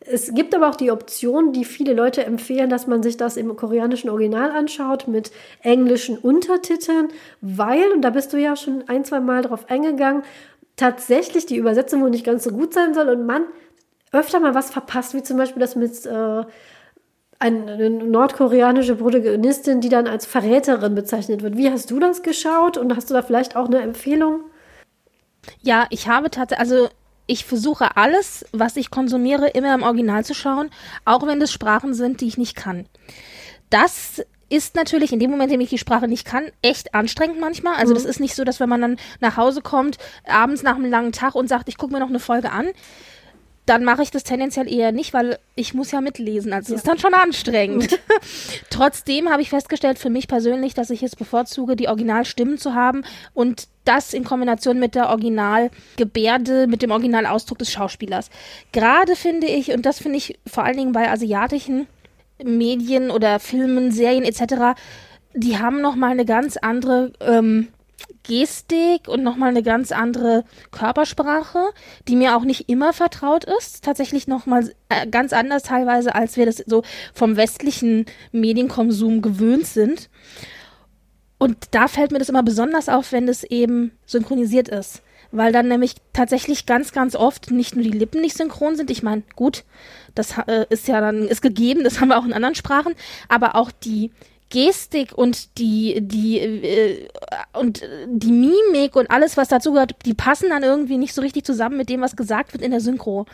Es 0.00 0.34
gibt 0.34 0.54
aber 0.54 0.68
auch 0.68 0.76
die 0.76 0.90
Option, 0.90 1.54
die 1.54 1.64
viele 1.64 1.94
Leute 1.94 2.24
empfehlen, 2.26 2.68
dass 2.68 2.86
man 2.86 3.02
sich 3.02 3.16
das 3.16 3.38
im 3.38 3.56
koreanischen 3.56 4.10
Original 4.10 4.50
anschaut 4.50 5.08
mit 5.08 5.30
englischen 5.62 6.18
Untertiteln, 6.18 7.08
weil, 7.40 7.92
und 7.92 8.02
da 8.02 8.10
bist 8.10 8.34
du 8.34 8.36
ja 8.36 8.56
schon 8.56 8.84
ein, 8.88 9.06
zwei 9.06 9.20
Mal 9.20 9.40
drauf 9.40 9.70
eingegangen, 9.70 10.22
tatsächlich 10.76 11.46
die 11.46 11.56
Übersetzung 11.56 12.02
wohl 12.02 12.10
nicht 12.10 12.24
ganz 12.24 12.44
so 12.44 12.50
gut 12.50 12.74
sein 12.74 12.94
soll 12.94 13.08
und 13.08 13.26
man 13.26 13.44
öfter 14.12 14.40
mal 14.40 14.54
was 14.54 14.70
verpasst, 14.70 15.14
wie 15.14 15.22
zum 15.22 15.36
Beispiel 15.36 15.60
das 15.60 15.76
mit 15.76 16.04
äh, 16.06 16.44
eine 17.38 17.90
nordkoreanische 17.90 18.96
Protagonistin, 18.96 19.80
die 19.80 19.88
dann 19.88 20.06
als 20.06 20.26
Verräterin 20.26 20.94
bezeichnet 20.94 21.42
wird. 21.42 21.56
Wie 21.56 21.70
hast 21.70 21.90
du 21.90 21.98
das 21.98 22.22
geschaut 22.22 22.76
und 22.76 22.94
hast 22.94 23.08
du 23.08 23.14
da 23.14 23.22
vielleicht 23.22 23.56
auch 23.56 23.66
eine 23.66 23.80
Empfehlung? 23.80 24.40
Ja, 25.62 25.86
ich 25.88 26.06
habe 26.06 26.30
tatsächlich, 26.30 26.60
also 26.60 26.88
ich 27.26 27.44
versuche 27.46 27.96
alles, 27.96 28.44
was 28.52 28.76
ich 28.76 28.90
konsumiere, 28.90 29.48
immer 29.48 29.74
im 29.74 29.82
Original 29.82 30.24
zu 30.24 30.34
schauen, 30.34 30.68
auch 31.04 31.26
wenn 31.26 31.40
es 31.40 31.52
Sprachen 31.52 31.94
sind, 31.94 32.20
die 32.20 32.26
ich 32.26 32.36
nicht 32.36 32.56
kann. 32.56 32.86
Das 33.70 34.20
ist 34.50 34.74
natürlich 34.74 35.12
in 35.12 35.20
dem 35.20 35.30
Moment, 35.30 35.50
in 35.52 35.58
dem 35.58 35.64
ich 35.64 35.70
die 35.70 35.78
Sprache 35.78 36.08
nicht 36.08 36.26
kann, 36.26 36.50
echt 36.60 36.92
anstrengend 36.92 37.40
manchmal. 37.40 37.76
Also 37.76 37.92
mhm. 37.92 37.98
das 37.98 38.04
ist 38.04 38.20
nicht 38.20 38.34
so, 38.34 38.44
dass 38.44 38.60
wenn 38.60 38.68
man 38.68 38.80
dann 38.80 38.96
nach 39.20 39.36
Hause 39.36 39.62
kommt, 39.62 39.96
abends 40.26 40.62
nach 40.62 40.74
einem 40.74 40.90
langen 40.90 41.12
Tag 41.12 41.36
und 41.36 41.48
sagt, 41.48 41.68
ich 41.68 41.78
gucke 41.78 41.92
mir 41.92 42.00
noch 42.00 42.08
eine 42.08 42.18
Folge 42.18 42.50
an, 42.50 42.68
dann 43.70 43.84
mache 43.84 44.02
ich 44.02 44.10
das 44.10 44.24
tendenziell 44.24 44.68
eher 44.68 44.90
nicht, 44.90 45.14
weil 45.14 45.38
ich 45.54 45.74
muss 45.74 45.92
ja 45.92 46.00
mitlesen. 46.00 46.52
Also 46.52 46.72
ja. 46.72 46.76
ist 46.76 46.88
dann 46.88 46.98
schon 46.98 47.14
anstrengend. 47.14 48.00
Trotzdem 48.70 49.30
habe 49.30 49.42
ich 49.42 49.50
festgestellt 49.50 50.00
für 50.00 50.10
mich 50.10 50.26
persönlich, 50.26 50.74
dass 50.74 50.90
ich 50.90 51.04
es 51.04 51.14
bevorzuge, 51.14 51.76
die 51.76 51.86
Originalstimmen 51.86 52.58
zu 52.58 52.74
haben 52.74 53.04
und 53.32 53.68
das 53.84 54.12
in 54.12 54.24
Kombination 54.24 54.80
mit 54.80 54.96
der 54.96 55.08
Originalgebärde, 55.08 56.66
mit 56.66 56.82
dem 56.82 56.90
Originalausdruck 56.90 57.58
des 57.58 57.70
Schauspielers. 57.70 58.30
Gerade 58.72 59.14
finde 59.14 59.46
ich, 59.46 59.72
und 59.72 59.86
das 59.86 60.00
finde 60.00 60.18
ich 60.18 60.40
vor 60.48 60.64
allen 60.64 60.76
Dingen 60.76 60.92
bei 60.92 61.08
asiatischen 61.08 61.86
Medien 62.42 63.12
oder 63.12 63.38
Filmen, 63.38 63.92
Serien 63.92 64.24
etc., 64.24 64.80
die 65.32 65.58
haben 65.58 65.80
noch 65.80 65.94
mal 65.94 66.10
eine 66.10 66.24
ganz 66.24 66.56
andere 66.56 67.12
ähm, 67.20 67.68
Gestik 68.22 69.08
und 69.08 69.22
nochmal 69.22 69.50
eine 69.50 69.62
ganz 69.62 69.92
andere 69.92 70.44
Körpersprache, 70.70 71.70
die 72.08 72.16
mir 72.16 72.36
auch 72.36 72.44
nicht 72.44 72.68
immer 72.68 72.92
vertraut 72.92 73.44
ist. 73.44 73.84
Tatsächlich 73.84 74.28
nochmal 74.28 74.72
äh, 74.88 75.06
ganz 75.06 75.32
anders 75.32 75.62
teilweise, 75.62 76.14
als 76.14 76.36
wir 76.36 76.46
das 76.46 76.62
so 76.66 76.82
vom 77.14 77.36
westlichen 77.36 78.06
Medienkonsum 78.32 79.22
gewöhnt 79.22 79.66
sind. 79.66 80.10
Und 81.38 81.56
da 81.70 81.88
fällt 81.88 82.12
mir 82.12 82.18
das 82.18 82.28
immer 82.28 82.42
besonders 82.42 82.88
auf, 82.88 83.12
wenn 83.12 83.26
es 83.26 83.44
eben 83.44 83.92
synchronisiert 84.06 84.68
ist. 84.68 85.02
weil 85.32 85.52
dann 85.52 85.68
nämlich 85.68 85.94
tatsächlich 86.12 86.66
ganz, 86.66 86.92
ganz 86.92 87.14
oft 87.14 87.50
nicht 87.50 87.76
nur 87.76 87.84
die 87.84 87.90
Lippen 87.90 88.20
nicht 88.20 88.36
synchron 88.36 88.76
sind. 88.76 88.90
Ich 88.90 89.02
meine, 89.02 89.22
gut, 89.36 89.64
das 90.14 90.36
äh, 90.46 90.66
ist 90.70 90.88
ja 90.88 91.00
dann, 91.00 91.28
ist 91.28 91.40
gegeben, 91.42 91.84
das 91.84 92.00
haben 92.00 92.08
wir 92.08 92.18
auch 92.18 92.24
in 92.24 92.32
anderen 92.32 92.54
Sprachen, 92.54 92.94
aber 93.28 93.54
auch 93.54 93.70
die 93.70 94.10
Gestik 94.50 95.16
und 95.16 95.58
die, 95.58 96.00
die, 96.00 96.38
äh, 96.38 97.08
und 97.52 97.82
die 98.06 98.32
Mimik 98.32 98.96
und 98.96 99.10
alles, 99.10 99.36
was 99.36 99.48
dazu 99.48 99.72
gehört, 99.72 99.94
die 100.04 100.14
passen 100.14 100.50
dann 100.50 100.62
irgendwie 100.62 100.98
nicht 100.98 101.14
so 101.14 101.22
richtig 101.22 101.44
zusammen 101.44 101.76
mit 101.76 101.88
dem, 101.88 102.00
was 102.00 102.16
gesagt 102.16 102.52
wird 102.52 102.62
in 102.62 102.72
der 102.72 102.80
Synchro. 102.80 103.26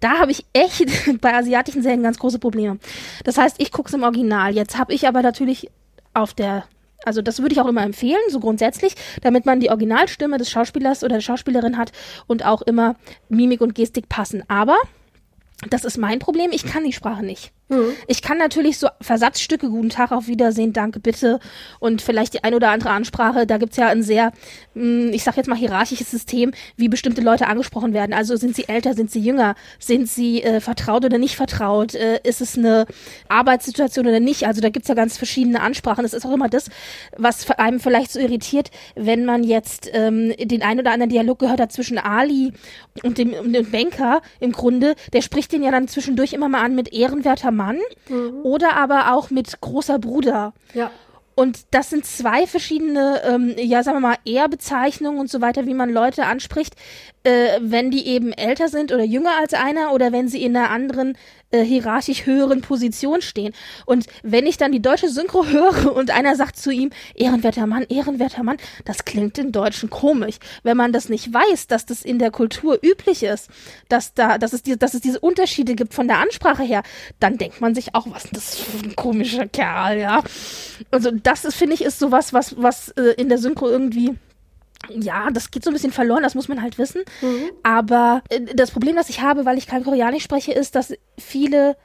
Da 0.00 0.18
habe 0.18 0.32
ich 0.32 0.44
echt 0.52 0.86
bei 1.20 1.34
asiatischen 1.34 1.82
Serien 1.82 2.02
ganz 2.02 2.18
große 2.18 2.38
Probleme. 2.38 2.78
Das 3.24 3.38
heißt, 3.38 3.56
ich 3.58 3.72
gucke 3.72 3.88
es 3.88 3.94
im 3.94 4.02
Original. 4.02 4.54
Jetzt 4.54 4.76
habe 4.76 4.92
ich 4.92 5.08
aber 5.08 5.22
natürlich 5.22 5.70
auf 6.12 6.34
der 6.34 6.64
also 7.04 7.22
das 7.22 7.40
würde 7.40 7.52
ich 7.52 7.60
auch 7.60 7.68
immer 7.68 7.84
empfehlen, 7.84 8.18
so 8.30 8.40
grundsätzlich, 8.40 8.94
damit 9.22 9.46
man 9.46 9.60
die 9.60 9.70
Originalstimme 9.70 10.38
des 10.38 10.50
Schauspielers 10.50 11.04
oder 11.04 11.16
der 11.16 11.20
Schauspielerin 11.20 11.78
hat 11.78 11.92
und 12.26 12.44
auch 12.44 12.62
immer 12.62 12.96
Mimik 13.28 13.60
und 13.60 13.76
Gestik 13.76 14.08
passen. 14.08 14.42
Aber 14.48 14.76
das 15.70 15.84
ist 15.84 15.98
mein 15.98 16.18
Problem, 16.18 16.50
ich 16.52 16.64
kann 16.64 16.84
die 16.84 16.92
Sprache 16.92 17.24
nicht. 17.24 17.52
Mhm. 17.68 17.94
Ich 18.06 18.22
kann 18.22 18.38
natürlich 18.38 18.78
so 18.78 18.88
Versatzstücke, 19.00 19.68
guten 19.68 19.88
Tag, 19.90 20.12
auf 20.12 20.28
Wiedersehen, 20.28 20.72
danke, 20.72 21.00
bitte 21.00 21.40
und 21.80 22.00
vielleicht 22.00 22.34
die 22.34 22.44
ein 22.44 22.54
oder 22.54 22.70
andere 22.70 22.90
Ansprache. 22.90 23.46
Da 23.46 23.58
gibt's 23.58 23.76
ja 23.76 23.88
ein 23.88 24.04
sehr, 24.04 24.32
hm, 24.74 25.10
ich 25.12 25.24
sag 25.24 25.36
jetzt 25.36 25.48
mal, 25.48 25.56
hierarchisches 25.56 26.10
System, 26.10 26.52
wie 26.76 26.88
bestimmte 26.88 27.22
Leute 27.22 27.48
angesprochen 27.48 27.92
werden. 27.92 28.12
Also 28.12 28.36
sind 28.36 28.54
sie 28.54 28.68
älter, 28.68 28.94
sind 28.94 29.10
sie 29.10 29.20
jünger, 29.20 29.56
sind 29.80 30.08
sie 30.08 30.42
äh, 30.42 30.60
vertraut 30.60 31.04
oder 31.04 31.18
nicht 31.18 31.34
vertraut, 31.34 31.94
äh, 31.94 32.20
ist 32.22 32.40
es 32.40 32.56
eine 32.56 32.86
Arbeitssituation 33.28 34.06
oder 34.06 34.20
nicht. 34.20 34.46
Also 34.46 34.60
da 34.60 34.68
gibt's 34.68 34.88
ja 34.88 34.94
ganz 34.94 35.18
verschiedene 35.18 35.60
Ansprachen. 35.60 36.02
Das 36.02 36.14
ist 36.14 36.24
auch 36.24 36.32
immer 36.32 36.48
das, 36.48 36.70
was 37.16 37.50
einem 37.50 37.80
vielleicht 37.80 38.12
so 38.12 38.20
irritiert, 38.20 38.70
wenn 38.94 39.24
man 39.24 39.42
jetzt 39.42 39.90
ähm, 39.92 40.32
den 40.38 40.62
ein 40.62 40.78
oder 40.78 40.92
anderen 40.92 41.10
Dialog 41.10 41.40
gehört 41.40 41.60
hat 41.60 41.72
zwischen 41.72 41.98
Ali 41.98 42.52
und 43.02 43.18
dem, 43.18 43.32
und 43.32 43.52
dem 43.52 43.70
Banker 43.72 44.22
im 44.38 44.52
Grunde. 44.52 44.94
Der 45.12 45.22
spricht 45.22 45.50
den 45.50 45.64
ja 45.64 45.72
dann 45.72 45.88
zwischendurch 45.88 46.32
immer 46.32 46.48
mal 46.48 46.62
an 46.62 46.76
mit 46.76 46.92
ehrenwerter 46.92 47.55
Mann 47.56 47.78
mhm. 48.08 48.40
oder 48.42 48.76
aber 48.76 49.12
auch 49.12 49.30
mit 49.30 49.60
großer 49.60 49.98
Bruder. 49.98 50.52
Ja. 50.74 50.90
Und 51.34 51.66
das 51.70 51.90
sind 51.90 52.06
zwei 52.06 52.46
verschiedene, 52.46 53.20
ähm, 53.24 53.54
ja, 53.58 53.82
sagen 53.82 53.98
wir 53.98 54.08
mal, 54.08 54.16
Ehrbezeichnungen 54.24 55.20
und 55.20 55.30
so 55.30 55.42
weiter, 55.42 55.66
wie 55.66 55.74
man 55.74 55.90
Leute 55.90 56.24
anspricht, 56.24 56.74
äh, 57.24 57.58
wenn 57.60 57.90
die 57.90 58.06
eben 58.06 58.32
älter 58.32 58.68
sind 58.68 58.90
oder 58.90 59.04
jünger 59.04 59.32
als 59.38 59.52
einer 59.52 59.92
oder 59.92 60.12
wenn 60.12 60.28
sie 60.28 60.42
in 60.42 60.56
einer 60.56 60.70
anderen 60.70 61.18
äh, 61.56 61.64
hierarchisch 61.64 62.26
höheren 62.26 62.60
Position 62.60 63.22
stehen. 63.22 63.54
Und 63.84 64.06
wenn 64.22 64.46
ich 64.46 64.56
dann 64.56 64.72
die 64.72 64.82
deutsche 64.82 65.08
Synchro 65.08 65.46
höre 65.46 65.94
und 65.94 66.10
einer 66.10 66.36
sagt 66.36 66.56
zu 66.56 66.70
ihm, 66.70 66.90
ehrenwerter 67.14 67.66
Mann, 67.66 67.86
ehrenwerter 67.88 68.42
Mann, 68.42 68.56
das 68.84 69.04
klingt 69.04 69.38
im 69.38 69.52
Deutschen 69.52 69.90
komisch. 69.90 70.36
Wenn 70.62 70.76
man 70.76 70.92
das 70.92 71.08
nicht 71.08 71.32
weiß, 71.32 71.66
dass 71.66 71.86
das 71.86 72.02
in 72.02 72.18
der 72.18 72.30
Kultur 72.30 72.78
üblich 72.82 73.22
ist, 73.22 73.48
dass 73.88 74.14
da, 74.14 74.38
dass 74.38 74.52
es, 74.52 74.62
die, 74.62 74.78
dass 74.78 74.94
es 74.94 75.00
diese 75.00 75.20
Unterschiede 75.20 75.74
gibt 75.74 75.94
von 75.94 76.08
der 76.08 76.18
Ansprache 76.18 76.62
her, 76.62 76.82
dann 77.20 77.38
denkt 77.38 77.60
man 77.60 77.74
sich 77.74 77.94
auch, 77.94 78.06
was 78.10 78.26
ist 78.26 78.36
das 78.36 78.56
für 78.56 78.84
ein 78.84 78.96
komischer 78.96 79.46
Kerl, 79.46 79.98
ja. 79.98 80.22
Also 80.90 81.10
das 81.10 81.44
ist, 81.44 81.54
finde 81.56 81.74
ich, 81.74 81.82
ist 81.82 81.98
sowas, 81.98 82.32
was, 82.32 82.54
was 82.60 82.90
äh, 82.90 83.14
in 83.16 83.28
der 83.28 83.38
Synchro 83.38 83.68
irgendwie 83.68 84.14
ja, 84.90 85.30
das 85.30 85.50
geht 85.50 85.64
so 85.64 85.70
ein 85.70 85.72
bisschen 85.74 85.92
verloren, 85.92 86.22
das 86.22 86.34
muss 86.34 86.48
man 86.48 86.62
halt 86.62 86.78
wissen. 86.78 87.02
Mhm. 87.20 87.50
Aber 87.62 88.22
äh, 88.28 88.40
das 88.54 88.70
Problem, 88.70 88.96
das 88.96 89.08
ich 89.08 89.20
habe, 89.20 89.44
weil 89.44 89.58
ich 89.58 89.66
kein 89.66 89.84
Koreanisch 89.84 90.24
spreche, 90.24 90.52
ist, 90.52 90.74
dass 90.74 90.94
viele 91.18 91.76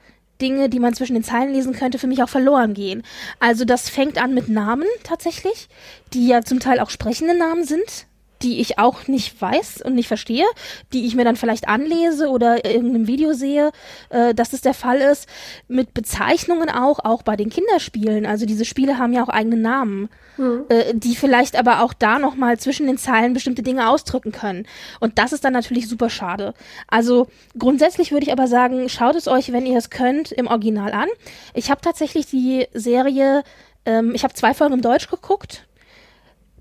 Dinge, 0.41 0.69
die 0.69 0.79
man 0.79 0.93
zwischen 0.93 1.13
den 1.13 1.23
Zeilen 1.23 1.53
lesen 1.53 1.73
könnte, 1.73 1.99
für 1.99 2.07
mich 2.07 2.23
auch 2.23 2.29
verloren 2.29 2.73
gehen. 2.73 3.03
Also 3.39 3.63
das 3.63 3.89
fängt 3.89 4.21
an 4.21 4.33
mit 4.33 4.49
Namen 4.49 4.87
tatsächlich, 5.03 5.69
die 6.13 6.27
ja 6.27 6.41
zum 6.41 6.59
Teil 6.59 6.79
auch 6.79 6.89
sprechende 6.89 7.37
Namen 7.37 7.63
sind 7.63 8.07
die 8.43 8.59
ich 8.59 8.79
auch 8.79 9.07
nicht 9.07 9.39
weiß 9.41 9.81
und 9.83 9.95
nicht 9.95 10.07
verstehe, 10.07 10.45
die 10.93 11.05
ich 11.05 11.15
mir 11.15 11.23
dann 11.23 11.35
vielleicht 11.35 11.67
anlese 11.67 12.29
oder 12.29 12.65
irgendeinem 12.65 13.07
Video 13.07 13.33
sehe, 13.33 13.71
äh, 14.09 14.33
dass 14.33 14.53
es 14.53 14.61
der 14.61 14.73
Fall 14.73 14.97
ist. 14.97 15.27
Mit 15.67 15.93
Bezeichnungen 15.93 16.69
auch, 16.69 16.99
auch 16.99 17.23
bei 17.23 17.35
den 17.35 17.49
Kinderspielen. 17.49 18.25
Also 18.25 18.45
diese 18.45 18.65
Spiele 18.65 18.97
haben 18.97 19.13
ja 19.13 19.23
auch 19.23 19.29
eigene 19.29 19.57
Namen, 19.57 20.09
mhm. 20.37 20.65
äh, 20.69 20.93
die 20.93 21.15
vielleicht 21.15 21.55
aber 21.55 21.81
auch 21.81 21.93
da 21.93 22.19
nochmal 22.19 22.59
zwischen 22.59 22.87
den 22.87 22.97
Zeilen 22.97 23.33
bestimmte 23.33 23.63
Dinge 23.63 23.89
ausdrücken 23.89 24.31
können. 24.31 24.65
Und 24.99 25.17
das 25.17 25.33
ist 25.33 25.43
dann 25.45 25.53
natürlich 25.53 25.87
super 25.87 26.09
schade. 26.09 26.53
Also 26.87 27.27
grundsätzlich 27.57 28.11
würde 28.11 28.25
ich 28.25 28.31
aber 28.31 28.47
sagen, 28.47 28.89
schaut 28.89 29.15
es 29.15 29.27
euch, 29.27 29.51
wenn 29.51 29.65
ihr 29.65 29.77
es 29.77 29.89
könnt, 29.89 30.31
im 30.31 30.47
Original 30.47 30.93
an. 30.93 31.09
Ich 31.53 31.69
habe 31.69 31.81
tatsächlich 31.81 32.25
die 32.25 32.67
Serie, 32.73 33.43
ähm, 33.85 34.13
ich 34.15 34.23
habe 34.23 34.33
zwei 34.33 34.53
Folgen 34.53 34.75
im 34.75 34.81
Deutsch 34.81 35.09
geguckt 35.09 35.65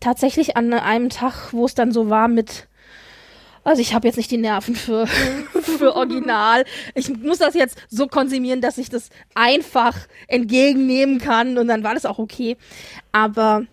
tatsächlich 0.01 0.57
an 0.57 0.73
einem 0.73 1.11
Tag, 1.11 1.53
wo 1.53 1.67
es 1.67 1.75
dann 1.75 1.93
so 1.93 2.11
war 2.11 2.29
mit 2.29 2.67
also 3.63 3.83
ich 3.83 3.93
habe 3.93 4.09
jetzt 4.09 4.17
nicht 4.17 4.31
die 4.31 4.39
Nerven 4.39 4.75
für, 4.75 5.07
für 5.63 5.95
Original. 5.95 6.65
Ich 6.95 7.11
muss 7.11 7.39
das 7.39 7.55
jetzt 7.55 7.77
so 7.89 8.07
konsumieren, 8.07 8.61
dass 8.63 8.79
ich 8.79 8.89
das 8.89 9.11
einfach 9.35 9.97
entgegennehmen 10.29 11.19
kann 11.19 11.59
und 11.59 11.69
dann 11.69 11.85
war 11.85 11.95
das 11.95 12.07
auch 12.07 12.19
okay. 12.19 12.57
Aber 13.13 13.67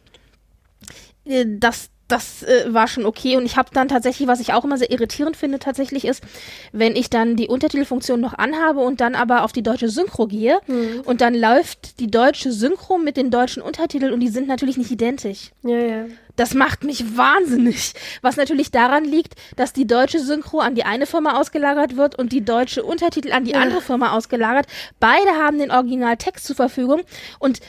äh, 1.25 1.45
das, 1.47 1.89
das 2.07 2.43
äh, 2.43 2.73
war 2.73 2.88
schon 2.88 3.05
okay 3.05 3.35
und 3.38 3.45
ich 3.45 3.57
habe 3.57 3.69
dann 3.73 3.88
tatsächlich, 3.88 4.27
was 4.27 4.39
ich 4.39 4.53
auch 4.53 4.63
immer 4.63 4.77
sehr 4.77 4.91
irritierend 4.91 5.35
finde 5.35 5.59
tatsächlich 5.59 6.05
ist, 6.05 6.23
wenn 6.71 6.95
ich 6.95 7.09
dann 7.09 7.35
die 7.35 7.47
Untertitelfunktion 7.47 8.19
noch 8.19 8.34
anhabe 8.34 8.79
und 8.79 9.01
dann 9.01 9.15
aber 9.15 9.43
auf 9.43 9.51
die 9.51 9.63
deutsche 9.63 9.89
Synchro 9.89 10.27
gehe 10.27 10.59
mhm. 10.67 11.01
und 11.05 11.21
dann 11.21 11.35
läuft 11.35 11.99
die 11.99 12.09
deutsche 12.09 12.51
Synchro 12.51 12.97
mit 12.97 13.17
den 13.17 13.31
deutschen 13.31 13.61
Untertiteln 13.61 14.13
und 14.13 14.21
die 14.21 14.29
sind 14.29 14.47
natürlich 14.47 14.77
nicht 14.77 14.91
identisch. 14.91 15.51
Ja, 15.63 15.77
ja. 15.77 16.05
Das 16.38 16.53
macht 16.53 16.84
mich 16.84 17.17
wahnsinnig. 17.17 17.93
Was 18.21 18.38
natürlich 18.38 18.69
daran 18.69 19.03
liegt, 19.03 19.34
dass 19.55 19.73
die 19.73 19.88
deutsche 19.88 20.19
Synchro 20.19 20.59
an 20.59 20.75
die 20.75 20.84
eine 20.84 21.07
Firma 21.07 21.39
ausgelagert 21.39 21.97
wird 21.97 22.17
und 22.17 22.31
die 22.31 22.45
deutsche 22.45 22.84
Untertitel 22.84 23.31
an 23.31 23.43
die 23.43 23.51
ja. 23.51 23.59
andere 23.59 23.81
Firma 23.81 24.11
ausgelagert. 24.11 24.67
Beide 24.99 25.31
haben 25.31 25.57
den 25.57 25.71
Originaltext 25.71 26.45
zur 26.45 26.55
Verfügung 26.55 27.01
und 27.39 27.59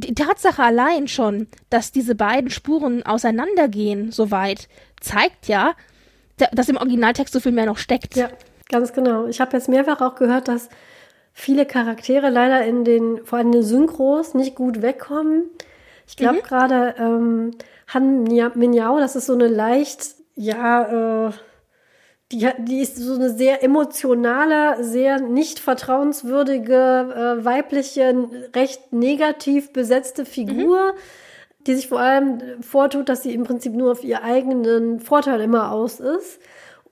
die 0.00 0.14
Tatsache 0.14 0.62
allein 0.62 1.08
schon, 1.08 1.48
dass 1.70 1.92
diese 1.92 2.14
beiden 2.14 2.50
Spuren 2.50 3.04
auseinandergehen, 3.04 4.12
soweit, 4.12 4.68
zeigt 5.00 5.48
ja, 5.48 5.74
dass 6.52 6.68
im 6.68 6.76
Originaltext 6.76 7.32
so 7.34 7.40
viel 7.40 7.52
mehr 7.52 7.66
noch 7.66 7.78
steckt. 7.78 8.16
Ja, 8.16 8.30
ganz 8.68 8.92
genau. 8.92 9.26
Ich 9.26 9.40
habe 9.40 9.56
jetzt 9.56 9.68
mehrfach 9.68 10.00
auch 10.00 10.14
gehört, 10.14 10.48
dass 10.48 10.68
viele 11.32 11.66
Charaktere 11.66 12.30
leider 12.30 12.64
in 12.64 12.84
den, 12.84 13.24
vor 13.24 13.38
allem 13.38 13.48
in 13.48 13.52
den 13.52 13.62
Synchros, 13.62 14.34
nicht 14.34 14.54
gut 14.54 14.82
wegkommen. 14.82 15.44
Ich 16.06 16.16
glaube 16.16 16.38
mhm. 16.38 16.42
gerade 16.42 16.94
ähm, 16.98 17.50
Han 17.88 18.22
Minyao, 18.22 18.98
das 18.98 19.16
ist 19.16 19.26
so 19.26 19.34
eine 19.34 19.48
leicht, 19.48 20.14
ja, 20.36 21.28
äh, 21.28 21.32
die, 22.32 22.46
die 22.58 22.80
ist 22.80 22.96
so 22.96 23.14
eine 23.14 23.30
sehr 23.30 23.62
emotionale, 23.62 24.84
sehr 24.84 25.20
nicht 25.20 25.58
vertrauenswürdige, 25.58 26.74
äh, 27.40 27.44
weibliche, 27.44 28.28
recht 28.54 28.92
negativ 28.92 29.72
besetzte 29.72 30.26
Figur, 30.26 30.92
mhm. 30.92 30.98
die 31.66 31.74
sich 31.74 31.88
vor 31.88 32.00
allem 32.00 32.62
vortut, 32.62 33.08
dass 33.08 33.22
sie 33.22 33.32
im 33.32 33.44
Prinzip 33.44 33.72
nur 33.72 33.92
auf 33.92 34.04
ihren 34.04 34.22
eigenen 34.22 35.00
Vorteil 35.00 35.40
immer 35.40 35.72
aus 35.72 36.00
ist. 36.00 36.38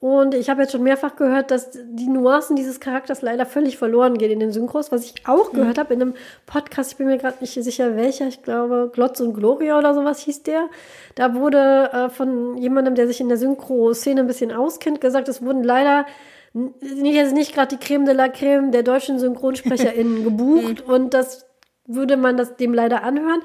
Und 0.07 0.37
ich 0.37 0.49
habe 0.49 0.63
jetzt 0.63 0.71
schon 0.71 0.85
mehrfach 0.85 1.17
gehört, 1.17 1.51
dass 1.51 1.73
die 1.73 2.07
Nuancen 2.07 2.55
dieses 2.55 2.79
Charakters 2.79 3.23
leider 3.23 3.45
völlig 3.45 3.77
verloren 3.77 4.19
gehen 4.19 4.31
in 4.31 4.39
den 4.39 4.53
Synchros. 4.53 4.93
Was 4.93 5.05
ich 5.05 5.27
auch 5.27 5.53
mhm. 5.53 5.57
gehört 5.57 5.79
habe 5.79 5.95
in 5.95 6.01
einem 6.01 6.15
Podcast, 6.47 6.93
ich 6.93 6.97
bin 6.97 7.09
mir 7.09 7.19
gerade 7.19 7.39
nicht 7.41 7.55
sicher 7.55 7.97
welcher, 7.97 8.29
ich 8.29 8.41
glaube 8.41 8.89
Glotz 8.95 9.19
und 9.19 9.35
Gloria 9.35 9.77
oder 9.77 9.95
sowas 9.95 10.21
hieß 10.21 10.45
der. 10.45 10.69
Da 11.17 11.35
wurde 11.35 11.91
äh, 11.93 12.09
von 12.09 12.57
jemandem, 12.57 12.95
der 12.95 13.09
sich 13.09 13.21
in 13.21 13.29
der 13.29 13.37
Synchro-Szene 13.37 14.21
ein 14.21 14.29
bisschen 14.29 14.53
auskennt, 14.53 15.01
gesagt, 15.01 15.27
es 15.29 15.43
wurden 15.43 15.65
leider 15.65 16.07
nicht, 16.53 17.33
nicht 17.33 17.53
gerade 17.53 17.77
die 17.77 17.85
Creme 17.85 18.05
de 18.05 18.15
la 18.15 18.29
Creme 18.29 18.71
der 18.71 18.85
deutschen 18.85 19.19
SynchronsprecherInnen 19.19 20.23
gebucht. 20.23 20.87
Mhm. 20.87 20.95
und 20.95 21.15
das 21.15 21.47
würde 21.87 22.17
man 22.17 22.37
das 22.37 22.55
dem 22.55 22.75
leider 22.75 23.03
anhören. 23.03 23.41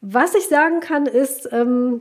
Was 0.00 0.34
ich 0.34 0.48
sagen 0.48 0.80
kann, 0.80 1.06
ist, 1.06 1.48
ähm, 1.52 2.00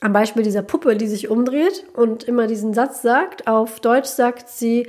am 0.00 0.12
Beispiel 0.12 0.42
dieser 0.42 0.62
Puppe, 0.62 0.96
die 0.96 1.06
sich 1.06 1.30
umdreht 1.30 1.84
und 1.94 2.24
immer 2.24 2.46
diesen 2.46 2.74
Satz 2.74 3.02
sagt. 3.02 3.46
Auf 3.46 3.80
Deutsch 3.80 4.08
sagt 4.08 4.48
sie 4.48 4.88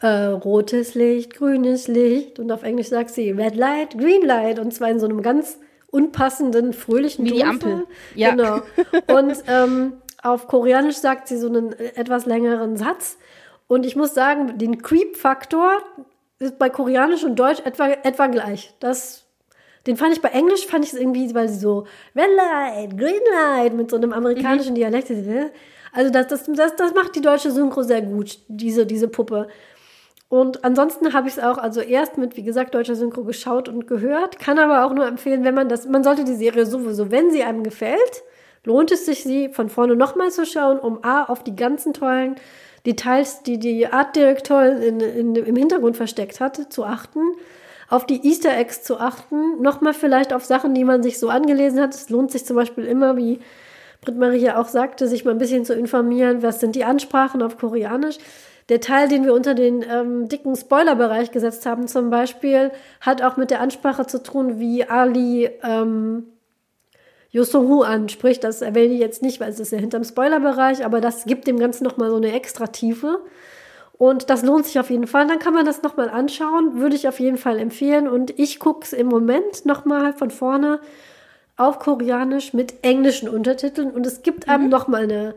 äh, 0.00 0.08
rotes 0.08 0.94
Licht, 0.94 1.34
grünes 1.34 1.88
Licht 1.88 2.38
und 2.38 2.50
auf 2.52 2.62
Englisch 2.62 2.88
sagt 2.88 3.10
sie 3.10 3.30
Red 3.30 3.56
Light, 3.56 3.98
Green 3.98 4.22
Light 4.22 4.58
und 4.58 4.72
zwar 4.72 4.90
in 4.90 5.00
so 5.00 5.06
einem 5.06 5.22
ganz 5.22 5.58
unpassenden, 5.90 6.72
fröhlichen 6.72 7.24
Wie 7.24 7.32
die 7.32 7.44
Ampel. 7.44 7.86
Ja. 8.14 8.30
Genau. 8.30 8.60
Und 9.08 9.36
ähm, 9.46 9.94
auf 10.22 10.48
Koreanisch 10.48 10.96
sagt 10.96 11.28
sie 11.28 11.38
so 11.38 11.48
einen 11.48 11.72
etwas 11.72 12.26
längeren 12.26 12.76
Satz. 12.76 13.18
Und 13.68 13.86
ich 13.86 13.96
muss 13.96 14.14
sagen, 14.14 14.58
den 14.58 14.82
Creep-Faktor 14.82 15.82
ist 16.38 16.58
bei 16.58 16.68
Koreanisch 16.68 17.24
und 17.24 17.36
Deutsch 17.38 17.60
etwa, 17.64 17.88
etwa 17.88 18.26
gleich. 18.26 18.74
Das 18.80 19.25
den 19.86 19.96
fand 19.96 20.14
ich 20.14 20.22
bei 20.22 20.30
Englisch, 20.30 20.66
fand 20.66 20.84
ich 20.84 20.92
es 20.92 20.98
irgendwie, 20.98 21.32
weil 21.34 21.48
sie 21.48 21.58
so 21.58 21.86
Red 22.14 22.30
Light, 22.36 22.98
Green 22.98 23.20
Light 23.32 23.74
mit 23.74 23.90
so 23.90 23.96
einem 23.96 24.12
amerikanischen 24.12 24.72
mhm. 24.72 24.76
Dialekt. 24.76 25.10
Also 25.92 26.10
das, 26.10 26.26
das, 26.26 26.44
das, 26.44 26.76
das 26.76 26.94
macht 26.94 27.14
die 27.16 27.20
deutsche 27.20 27.50
Synchro 27.50 27.82
sehr 27.82 28.02
gut, 28.02 28.38
diese, 28.48 28.86
diese 28.86 29.08
Puppe. 29.08 29.48
Und 30.28 30.64
ansonsten 30.64 31.12
habe 31.12 31.28
ich 31.28 31.36
es 31.36 31.42
auch, 31.42 31.56
also 31.56 31.80
erst 31.80 32.18
mit, 32.18 32.36
wie 32.36 32.42
gesagt, 32.42 32.74
deutscher 32.74 32.96
Synchro 32.96 33.22
geschaut 33.22 33.68
und 33.68 33.86
gehört, 33.86 34.40
kann 34.40 34.58
aber 34.58 34.84
auch 34.84 34.92
nur 34.92 35.06
empfehlen, 35.06 35.44
wenn 35.44 35.54
man 35.54 35.68
das, 35.68 35.86
man 35.86 36.02
sollte 36.02 36.24
die 36.24 36.34
Serie 36.34 36.66
sowieso, 36.66 37.12
wenn 37.12 37.30
sie 37.30 37.44
einem 37.44 37.62
gefällt, 37.62 38.24
lohnt 38.64 38.90
es 38.90 39.06
sich, 39.06 39.22
sie 39.22 39.48
von 39.50 39.68
vorne 39.68 39.94
nochmal 39.94 40.32
zu 40.32 40.44
schauen, 40.44 40.80
um 40.80 41.04
A, 41.04 41.24
auf 41.24 41.44
die 41.44 41.54
ganzen 41.54 41.92
tollen 41.92 42.34
Details, 42.84 43.44
die 43.44 43.58
die 43.58 43.86
Artdirektorin 43.86 44.82
in, 44.82 45.00
in, 45.00 45.36
im 45.36 45.56
Hintergrund 45.56 45.96
versteckt 45.96 46.40
hatte, 46.40 46.68
zu 46.68 46.84
achten, 46.84 47.20
auf 47.88 48.06
die 48.06 48.26
Easter 48.26 48.56
Eggs 48.56 48.82
zu 48.82 48.98
achten, 48.98 49.60
nochmal 49.62 49.94
vielleicht 49.94 50.32
auf 50.32 50.44
Sachen, 50.44 50.74
die 50.74 50.84
man 50.84 51.02
sich 51.02 51.18
so 51.18 51.28
angelesen 51.28 51.80
hat. 51.80 51.94
Es 51.94 52.10
lohnt 52.10 52.30
sich 52.30 52.44
zum 52.44 52.56
Beispiel 52.56 52.84
immer, 52.84 53.16
wie 53.16 53.38
Britt 54.00 54.16
Marie 54.16 54.50
auch 54.50 54.68
sagte, 54.68 55.08
sich 55.08 55.24
mal 55.24 55.32
ein 55.32 55.38
bisschen 55.38 55.64
zu 55.64 55.74
informieren, 55.74 56.42
was 56.42 56.60
sind 56.60 56.74
die 56.74 56.84
Ansprachen 56.84 57.42
auf 57.42 57.58
Koreanisch. 57.58 58.18
Der 58.68 58.80
Teil, 58.80 59.08
den 59.08 59.24
wir 59.24 59.32
unter 59.32 59.54
den 59.54 59.84
ähm, 59.88 60.28
dicken 60.28 60.56
Spoilerbereich 60.56 61.30
gesetzt 61.30 61.66
haben, 61.66 61.86
zum 61.86 62.10
Beispiel, 62.10 62.72
hat 63.00 63.22
auch 63.22 63.36
mit 63.36 63.50
der 63.50 63.60
Ansprache 63.60 64.06
zu 64.06 64.20
tun, 64.22 64.58
wie 64.58 64.84
Ali 64.84 65.48
ähm, 65.62 66.24
Yosohu 67.30 67.82
anspricht. 67.82 68.42
Das 68.42 68.62
erwähne 68.62 68.94
ich 68.94 69.00
jetzt 69.00 69.22
nicht, 69.22 69.38
weil 69.38 69.50
es 69.50 69.60
ist 69.60 69.70
ja 69.70 69.78
hinterm 69.78 70.02
Spoilerbereich, 70.02 70.84
aber 70.84 71.00
das 71.00 71.26
gibt 71.26 71.46
dem 71.46 71.60
Ganzen 71.60 71.84
nochmal 71.84 72.10
so 72.10 72.16
eine 72.16 72.32
extra 72.32 72.66
Tiefe. 72.66 73.20
Und 73.98 74.28
das 74.28 74.42
lohnt 74.42 74.66
sich 74.66 74.78
auf 74.78 74.90
jeden 74.90 75.06
Fall. 75.06 75.26
Dann 75.26 75.38
kann 75.38 75.54
man 75.54 75.64
das 75.64 75.82
nochmal 75.82 76.10
anschauen, 76.10 76.78
würde 76.78 76.96
ich 76.96 77.08
auf 77.08 77.18
jeden 77.18 77.38
Fall 77.38 77.58
empfehlen. 77.58 78.08
Und 78.08 78.38
ich 78.38 78.58
gucke 78.58 78.84
es 78.84 78.92
im 78.92 79.06
Moment 79.06 79.64
nochmal 79.64 80.12
von 80.12 80.30
vorne 80.30 80.80
auf 81.56 81.78
Koreanisch 81.78 82.52
mit 82.52 82.84
englischen 82.84 83.28
Untertiteln. 83.28 83.90
Und 83.90 84.06
es 84.06 84.22
gibt 84.22 84.48
einem 84.48 84.64
mhm. 84.64 84.70
nochmal 84.70 85.04
eine 85.04 85.34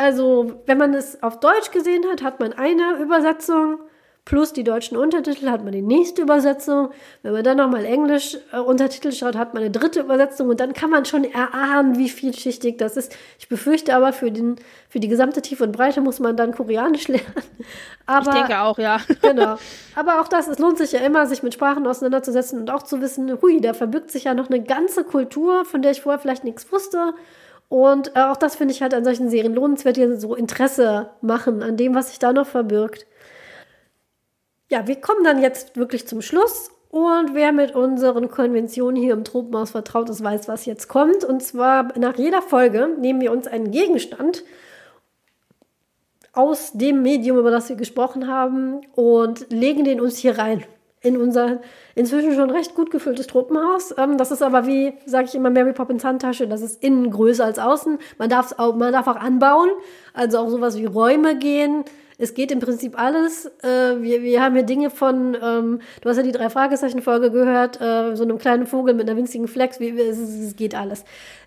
also, 0.00 0.62
wenn 0.64 0.78
man 0.78 0.94
es 0.94 1.22
auf 1.22 1.40
Deutsch 1.40 1.72
gesehen 1.72 2.06
hat, 2.10 2.22
hat 2.22 2.40
man 2.40 2.54
eine 2.54 2.94
Übersetzung 3.02 3.80
plus 4.24 4.52
die 4.52 4.64
deutschen 4.64 4.96
Untertitel, 4.96 5.48
hat 5.48 5.64
man 5.64 5.72
die 5.72 5.82
nächste 5.82 6.22
Übersetzung. 6.22 6.90
Wenn 7.22 7.32
man 7.32 7.44
dann 7.44 7.56
nochmal 7.56 7.84
Englisch 7.84 8.36
äh, 8.52 8.58
Untertitel 8.58 9.12
schaut, 9.12 9.36
hat 9.36 9.54
man 9.54 9.62
eine 9.62 9.70
dritte 9.70 10.00
Übersetzung 10.00 10.48
und 10.48 10.60
dann 10.60 10.72
kann 10.72 10.90
man 10.90 11.04
schon 11.04 11.24
erahnen, 11.24 11.98
wie 11.98 12.08
vielschichtig 12.08 12.78
das 12.78 12.96
ist. 12.96 13.16
Ich 13.38 13.48
befürchte 13.48 13.94
aber, 13.94 14.12
für, 14.12 14.30
den, 14.30 14.56
für 14.88 15.00
die 15.00 15.08
gesamte 15.08 15.42
Tiefe 15.42 15.64
und 15.64 15.72
Breite 15.72 16.00
muss 16.00 16.20
man 16.20 16.36
dann 16.36 16.54
Koreanisch 16.54 17.08
lernen. 17.08 17.26
Aber, 18.06 18.30
ich 18.30 18.38
denke 18.38 18.60
auch, 18.60 18.78
ja. 18.78 19.00
genau. 19.22 19.56
Aber 19.94 20.20
auch 20.20 20.28
das, 20.28 20.48
es 20.48 20.58
lohnt 20.58 20.78
sich 20.78 20.92
ja 20.92 21.00
immer, 21.00 21.26
sich 21.26 21.42
mit 21.42 21.54
Sprachen 21.54 21.86
auseinanderzusetzen 21.86 22.60
und 22.60 22.70
auch 22.70 22.82
zu 22.82 23.00
wissen, 23.00 23.40
hui, 23.40 23.60
da 23.60 23.74
verbirgt 23.74 24.10
sich 24.10 24.24
ja 24.24 24.34
noch 24.34 24.48
eine 24.48 24.62
ganze 24.62 25.04
Kultur, 25.04 25.64
von 25.64 25.82
der 25.82 25.92
ich 25.92 26.02
vorher 26.02 26.18
vielleicht 26.18 26.44
nichts 26.44 26.70
wusste. 26.70 27.14
Und 27.68 28.16
äh, 28.16 28.22
auch 28.22 28.36
das 28.36 28.56
finde 28.56 28.74
ich 28.74 28.82
halt 28.82 28.94
an 28.94 29.04
solchen 29.04 29.30
Serien 29.30 29.54
lohnenswert, 29.54 29.96
die 29.96 30.16
so 30.16 30.34
Interesse 30.34 31.10
machen 31.20 31.62
an 31.62 31.76
dem, 31.76 31.94
was 31.94 32.08
sich 32.08 32.18
da 32.18 32.32
noch 32.32 32.46
verbirgt. 32.46 33.06
Ja, 34.70 34.86
wir 34.86 35.00
kommen 35.00 35.24
dann 35.24 35.42
jetzt 35.42 35.76
wirklich 35.76 36.06
zum 36.06 36.22
Schluss. 36.22 36.70
Und 36.90 37.34
wer 37.34 37.52
mit 37.52 37.74
unseren 37.74 38.30
Konventionen 38.30 38.96
hier 39.00 39.12
im 39.12 39.24
Tropenhaus 39.24 39.72
vertraut 39.72 40.08
ist, 40.10 40.22
weiß, 40.22 40.48
was 40.48 40.64
jetzt 40.64 40.88
kommt. 40.88 41.24
Und 41.24 41.42
zwar 41.42 41.96
nach 41.98 42.16
jeder 42.16 42.40
Folge 42.40 42.88
nehmen 42.98 43.20
wir 43.20 43.32
uns 43.32 43.48
einen 43.48 43.72
Gegenstand 43.72 44.44
aus 46.32 46.72
dem 46.72 47.02
Medium, 47.02 47.38
über 47.38 47.50
das 47.50 47.68
wir 47.68 47.76
gesprochen 47.76 48.28
haben, 48.28 48.80
und 48.94 49.50
legen 49.50 49.84
den 49.84 50.00
uns 50.00 50.18
hier 50.18 50.38
rein 50.38 50.64
in 51.02 51.16
unser 51.16 51.60
inzwischen 51.94 52.34
schon 52.34 52.50
recht 52.50 52.74
gut 52.74 52.90
gefülltes 52.90 53.26
Truppenhaus. 53.26 53.94
Ähm, 53.96 54.18
das 54.18 54.30
ist 54.30 54.42
aber 54.42 54.66
wie, 54.66 54.92
sage 55.06 55.26
ich 55.26 55.34
immer, 55.34 55.50
Mary 55.50 55.72
Poppins 55.72 56.04
Handtasche. 56.04 56.46
Das 56.46 56.60
ist 56.60 56.82
innen 56.82 57.10
größer 57.10 57.44
als 57.44 57.58
außen. 57.58 57.98
Man 58.18 58.28
darf 58.28 58.54
auch, 58.58 58.76
man 58.76 58.92
darf 58.92 59.08
auch 59.08 59.16
anbauen, 59.16 59.70
also 60.12 60.38
auch 60.38 60.48
sowas 60.48 60.76
wie 60.76 60.84
Räume 60.84 61.36
gehen. 61.38 61.84
Es 62.20 62.34
geht 62.34 62.52
im 62.52 62.60
Prinzip 62.60 62.98
alles. 62.98 63.46
Äh, 63.62 64.02
wir, 64.02 64.22
wir 64.22 64.42
haben 64.42 64.54
hier 64.54 64.64
Dinge 64.64 64.90
von, 64.90 65.36
ähm, 65.42 65.80
du 66.02 66.08
hast 66.08 66.18
ja 66.18 66.22
die 66.22 66.32
drei 66.32 66.50
Fragezeichen-Folge 66.50 67.30
gehört, 67.30 67.80
äh, 67.80 68.14
so 68.14 68.24
einem 68.24 68.38
kleinen 68.38 68.66
Vogel 68.66 68.94
mit 68.94 69.08
einer 69.08 69.16
winzigen 69.16 69.48
Flex. 69.48 69.80
Wie, 69.80 69.98
es, 69.98 70.18
es 70.18 70.54
geht 70.54 70.74
alles. 70.74 71.04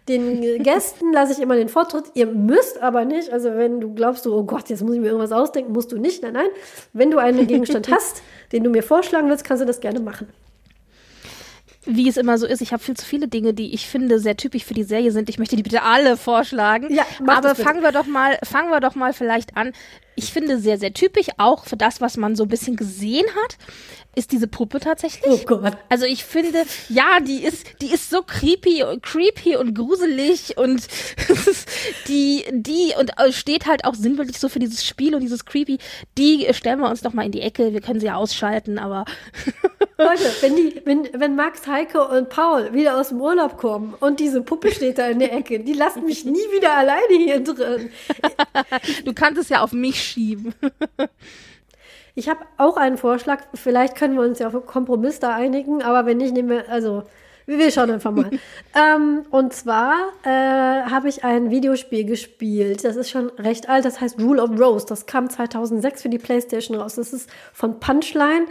Den 0.10 0.42
Gästen 0.64 1.14
lasse 1.14 1.34
ich 1.34 1.40
immer 1.40 1.56
den 1.56 1.70
Vortritt. 1.70 2.06
Ihr 2.16 2.26
müsst 2.26 2.82
aber 2.82 3.06
nicht. 3.06 3.32
Also 3.32 3.54
wenn 3.54 3.82
du 3.82 3.94
glaubst, 3.94 4.24
so, 4.24 4.36
oh 4.36 4.44
Gott, 4.44 4.70
jetzt 4.70 4.82
muss 4.82 4.96
ich 4.96 5.00
mir 5.00 5.08
irgendwas 5.08 5.32
ausdenken, 5.32 5.74
musst 5.74 5.92
du 5.92 6.00
nicht. 6.00 6.24
Nein, 6.24 6.34
nein. 6.34 6.50
Wenn 6.92 7.12
du 7.12 7.20
einen 7.20 7.46
Gegenstand 7.46 7.90
hast, 7.92 8.24
den 8.52 8.64
du 8.64 8.72
mir 8.72 8.82
vorschlagen 8.82 9.30
willst, 9.30 9.44
kannst 9.44 9.62
du 9.62 9.68
das 9.68 9.80
gerne 9.80 10.00
machen 10.00 10.28
wie 11.86 12.08
es 12.08 12.18
immer 12.18 12.38
so 12.38 12.46
ist, 12.46 12.62
ich 12.62 12.72
habe 12.72 12.82
viel 12.82 12.96
zu 12.96 13.06
viele 13.06 13.28
Dinge, 13.28 13.54
die 13.54 13.74
ich 13.74 13.88
finde 13.88 14.20
sehr 14.20 14.38
typisch 14.38 14.64
für 14.64 14.74
die 14.74 14.84
Serie 14.84 15.12
sind. 15.12 15.30
Ich 15.30 15.38
möchte 15.38 15.56
die 15.56 15.64
bitte 15.64 15.84
alle 15.84 16.18
vorschlagen. 16.18 16.94
Ja, 16.94 17.06
aber 17.28 17.56
fangen 17.56 17.82
wir 17.82 17.92
doch 17.92 18.06
mal, 18.06 18.38
fangen 18.44 18.70
wir 18.70 18.80
doch 18.80 18.96
mal 18.96 19.14
vielleicht 19.14 19.58
an. 19.58 19.74
Ich 20.16 20.32
finde 20.32 20.60
sehr, 20.60 20.78
sehr 20.78 20.94
typisch 20.94 21.28
auch 21.38 21.66
für 21.66 21.78
das, 21.78 22.02
was 22.02 22.18
man 22.18 22.36
so 22.36 22.44
ein 22.44 22.50
bisschen 22.50 22.76
gesehen 22.76 23.26
hat 23.44 23.58
ist 24.16 24.32
diese 24.32 24.48
Puppe 24.48 24.80
tatsächlich. 24.80 25.24
Oh 25.26 25.40
Gott. 25.46 25.74
Also 25.90 26.06
ich 26.06 26.24
finde, 26.24 26.64
ja, 26.90 27.20
die 27.20 27.44
ist, 27.44 27.66
die 27.82 27.92
ist 27.92 28.10
so 28.10 28.22
creepy, 28.22 28.84
creepy 29.02 29.56
und 29.56 29.74
gruselig 29.74 30.58
und 30.58 30.88
die, 32.08 32.46
die 32.52 32.94
und 33.00 33.12
äh, 33.18 33.32
steht 33.32 33.66
halt 33.66 33.86
auch 33.86 33.96
sinnbildlich 33.96 34.38
so 34.38 34.50
für 34.50 34.60
dieses 34.60 34.86
Spiel 34.86 35.16
und 35.16 35.22
dieses 35.22 35.46
creepy. 35.46 35.80
Die 36.18 36.48
stellen 36.54 36.80
wir 36.80 36.90
uns 36.90 37.02
doch 37.02 37.14
mal 37.14 37.26
in 37.26 37.32
die 37.32 37.42
Ecke. 37.42 37.74
Wir 37.74 37.82
können 37.82 38.00
sie 38.00 38.06
ja 38.06 38.16
ausschalten, 38.16 38.78
aber 38.78 39.06
Leute, 39.98 40.32
wenn 40.42 40.56
die, 40.56 40.82
wenn, 40.86 41.10
wenn 41.14 41.36
Max, 41.36 41.66
Heike 41.66 42.08
und 42.08 42.30
Paul 42.30 42.74
wieder 42.74 43.00
aus 43.00 43.10
dem 43.10 43.22
Urlaub 43.22 43.58
kommen 43.58 43.96
und 44.00 44.20
diese 44.20 44.42
Puppe 44.42 44.72
steht 44.72 45.00
da 45.00 45.08
in 45.08 45.20
der 45.20 45.34
Ecke, 45.34 45.60
die 45.60 45.74
lassen 45.74 46.06
mich 46.06 46.24
nie 46.26 46.34
wieder 46.34 46.74
alleine 46.76 47.16
hier 47.18 47.44
drin. 47.44 47.90
Du 49.06 49.14
kannst 49.14 49.42
es 49.42 49.50
ja 49.50 49.62
auf 49.62 49.72
mich 49.72 50.03
schieben. 50.04 50.54
Ich 52.16 52.30
habe 52.30 52.42
auch 52.58 52.78
einen 52.78 52.98
Vorschlag. 52.98 53.44
Vielleicht 53.56 53.96
können 53.96 54.16
wir 54.16 54.24
uns 54.24 54.40
ja 54.40 54.48
auf 54.48 54.54
einen 54.54 54.66
Kompromiss 54.66 55.20
da 55.20 55.36
einigen, 55.36 55.82
aber 55.82 56.06
wenn 56.06 56.18
nicht, 56.18 56.34
nehmen 56.34 56.50
wir, 56.50 56.70
also, 56.70 57.04
wir 57.46 57.72
schauen 57.72 57.90
einfach 57.90 58.12
mal. 58.12 58.30
ähm, 58.76 59.26
und 59.32 59.54
zwar 59.54 59.96
äh, 60.24 60.30
habe 60.30 61.10
ich 61.10 61.24
ein 61.24 61.50
Videospiel 61.50 62.06
gespielt. 62.06 62.84
Das 62.84 62.96
ist 62.96 63.10
schon 63.10 63.30
recht 63.32 63.68
alt. 63.68 63.86
Das 63.86 64.00
heißt 64.00 64.20
Rule 64.20 64.42
of 64.42 64.52
Rose. 64.60 64.86
Das 64.88 65.08
kam 65.08 65.30
2006 65.30 66.04
für 66.04 66.10
die 66.10 66.20
PlayStation 66.20 66.78
raus. 66.78 66.96
Das 66.96 67.14
ist 67.14 67.30
von 67.52 67.80
Punchline. 67.80 68.46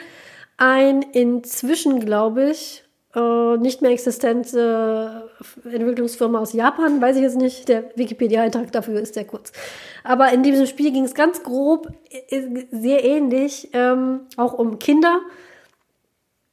Ein 0.57 1.03
inzwischen, 1.03 2.01
glaube 2.01 2.51
ich, 2.51 2.85
äh, 3.15 3.57
nicht 3.59 3.83
mehr 3.83 3.91
existente 3.91 5.31
Entwicklungsfirma 5.65 6.39
aus 6.39 6.53
Japan, 6.53 7.01
weiß 7.01 7.17
ich 7.17 7.23
jetzt 7.23 7.37
nicht. 7.37 7.69
Der 7.69 7.85
Wikipedia-Eintrag 7.97 8.73
dafür 8.73 9.01
ist 9.01 9.15
sehr 9.15 9.27
kurz. 9.27 9.53
Aber 10.03 10.33
in 10.33 10.43
diesem 10.43 10.67
Spiel 10.67 10.93
ging 10.93 11.05
es 11.05 11.15
ganz 11.15 11.43
grob, 11.43 11.89
äh, 12.11 12.43
sehr 12.71 13.05
ähnlich, 13.05 13.69
ähm, 13.75 14.21
auch 14.37 14.55
um 14.55 14.79
Kinder, 14.79 15.21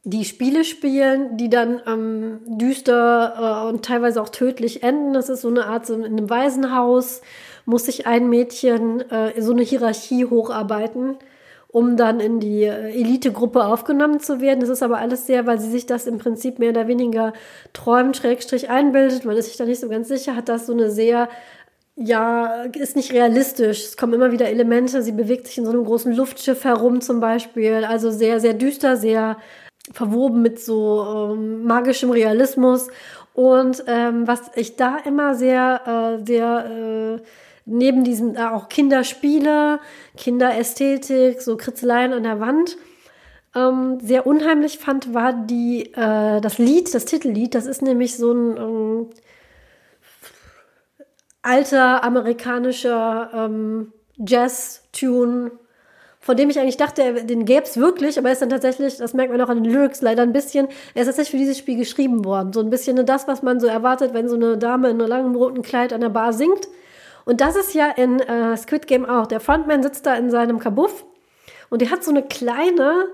die 0.04 0.26
Spiele 0.26 0.64
spielen, 0.64 1.38
die 1.38 1.50
dann 1.50 1.82
ähm, 1.86 2.40
düster 2.46 3.66
äh, 3.66 3.70
und 3.70 3.86
teilweise 3.86 4.22
auch 4.22 4.30
tödlich 4.30 4.84
enden. 4.84 5.14
Das 5.14 5.30
ist 5.30 5.42
so 5.42 5.50
eine 5.50 5.66
Art, 5.66 5.86
so 5.86 5.94
in 5.94 6.06
einem 6.06 6.30
Waisenhaus 6.30 7.22
muss 7.66 7.86
sich 7.86 8.08
ein 8.08 8.30
Mädchen 8.30 9.02
äh, 9.12 9.42
so 9.42 9.52
eine 9.52 9.62
Hierarchie 9.62 10.26
hocharbeiten 10.26 11.18
um 11.72 11.98
dann 11.98 12.20
in 12.20 12.40
die 12.40 12.64
äh, 12.64 12.92
Elitegruppe 12.92 13.64
aufgenommen 13.64 14.20
zu 14.20 14.42
werden. 14.42 14.60
Das 14.60 14.70
ist 14.70 14.84
aber 14.84 14.98
alles 14.98 15.28
sehr, 15.28 15.46
weil 15.46 15.60
sie 15.60 15.70
sich 15.70 15.86
das 15.86 16.08
im 16.08 16.18
Prinzip 16.18 16.60
mehr 16.60 16.72
oder 16.72 16.88
weniger 16.88 17.34
träumt, 17.74 18.18
schrägstrich 18.18 18.70
einbildet. 18.70 19.26
Man 19.26 19.38
ist 19.38 19.46
sich 19.46 19.58
da 19.58 19.66
nicht 19.66 19.80
so 19.80 19.88
ganz 19.88 20.08
sicher, 20.08 20.36
hat 20.36 20.50
das 20.50 20.66
so 20.66 20.74
eine 20.74 20.90
sehr 20.90 21.30
ja, 22.02 22.64
ist 22.64 22.96
nicht 22.96 23.12
realistisch. 23.12 23.84
Es 23.84 23.98
kommen 23.98 24.14
immer 24.14 24.32
wieder 24.32 24.48
Elemente. 24.48 25.04
Sie 25.04 25.12
bewegt 25.12 25.48
sich 25.48 25.58
in 25.58 25.66
so 25.66 25.72
einem 25.72 25.84
großen 25.84 26.14
Luftschiff 26.14 26.64
herum 26.64 27.02
zum 27.02 27.20
Beispiel. 27.20 27.84
Also 27.84 28.10
sehr, 28.10 28.40
sehr 28.40 28.54
düster, 28.54 28.96
sehr 28.96 29.36
verwoben 29.92 30.42
mit 30.42 30.62
so 30.62 31.34
ähm, 31.34 31.66
magischem 31.66 32.12
Realismus. 32.12 32.88
Und 33.34 33.84
ähm, 33.88 34.28
was 34.28 34.50
ich 34.56 34.78
da 34.78 34.98
immer 34.98 35.36
sehr, 35.36 36.20
äh, 36.22 36.26
sehr 36.26 37.20
äh, 37.20 37.22
neben 37.70 38.04
diesen 38.04 38.36
äh, 38.36 38.40
auch 38.40 38.70
Kinderspiele, 38.70 39.80
Kinderästhetik, 40.18 41.42
so 41.42 41.58
Kritzeleien 41.58 42.14
an 42.14 42.24
der 42.24 42.40
Wand. 42.40 42.78
Ähm, 43.56 44.00
sehr 44.02 44.28
unheimlich 44.28 44.78
fand, 44.78 45.14
war 45.14 45.34
die, 45.34 45.94
äh, 45.94 46.42
das 46.42 46.58
Lied, 46.58 46.94
das 46.94 47.06
Titellied. 47.06 47.56
Das 47.56 47.66
ist 47.66 47.82
nämlich 47.82 48.16
so 48.16 48.32
ein 48.32 48.58
ähm, 48.58 49.08
alter 51.42 52.04
amerikanischer 52.04 53.32
ähm, 53.34 53.94
Jazz-Tune, 54.18 55.52
von 56.20 56.36
dem 56.36 56.50
ich 56.50 56.60
eigentlich 56.60 56.78
dachte, 56.78 57.26
den 57.26 57.46
gäbe 57.46 57.64
es 57.64 57.78
wirklich, 57.78 58.20
aber 58.20 58.28
er 58.28 58.34
ist 58.34 58.42
dann 58.42 58.50
tatsächlich, 58.50 58.98
das 58.98 59.14
merkt 59.14 59.32
man 59.32 59.42
auch 59.42 59.50
an 59.50 59.64
den 59.64 59.72
Lyrics 59.72 60.02
leider 60.02 60.22
ein 60.22 60.34
bisschen, 60.34 60.68
er 60.94 61.02
ist 61.02 61.08
tatsächlich 61.08 61.32
für 61.32 61.38
dieses 61.38 61.58
Spiel 61.58 61.78
geschrieben 61.78 62.26
worden. 62.26 62.52
So 62.52 62.60
ein 62.60 62.70
bisschen 62.70 63.04
das, 63.06 63.28
was 63.28 63.42
man 63.42 63.60
so 63.60 63.68
erwartet, 63.68 64.14
wenn 64.14 64.28
so 64.28 64.36
eine 64.36 64.58
Dame 64.58 64.90
in 64.90 65.00
einem 65.00 65.10
langen 65.10 65.36
roten 65.36 65.62
Kleid 65.62 65.94
an 65.94 66.02
der 66.02 66.10
Bar 66.10 66.34
singt. 66.34 66.68
Und 67.30 67.42
das 67.42 67.56
ist 67.56 67.76
ja 67.76 67.92
in 67.92 68.20
äh, 68.22 68.58
Squid 68.58 68.88
Game 68.88 69.06
auch. 69.06 69.28
Der 69.28 69.40
Frontman 69.40 69.84
sitzt 69.84 70.08
da 70.08 70.16
in 70.16 70.32
seinem 70.32 70.58
Kabuff 70.58 71.06
und 71.70 71.80
der 71.80 71.92
hat 71.92 72.04
so 72.04 72.10
eine 72.10 72.24
kleine, 72.24 73.06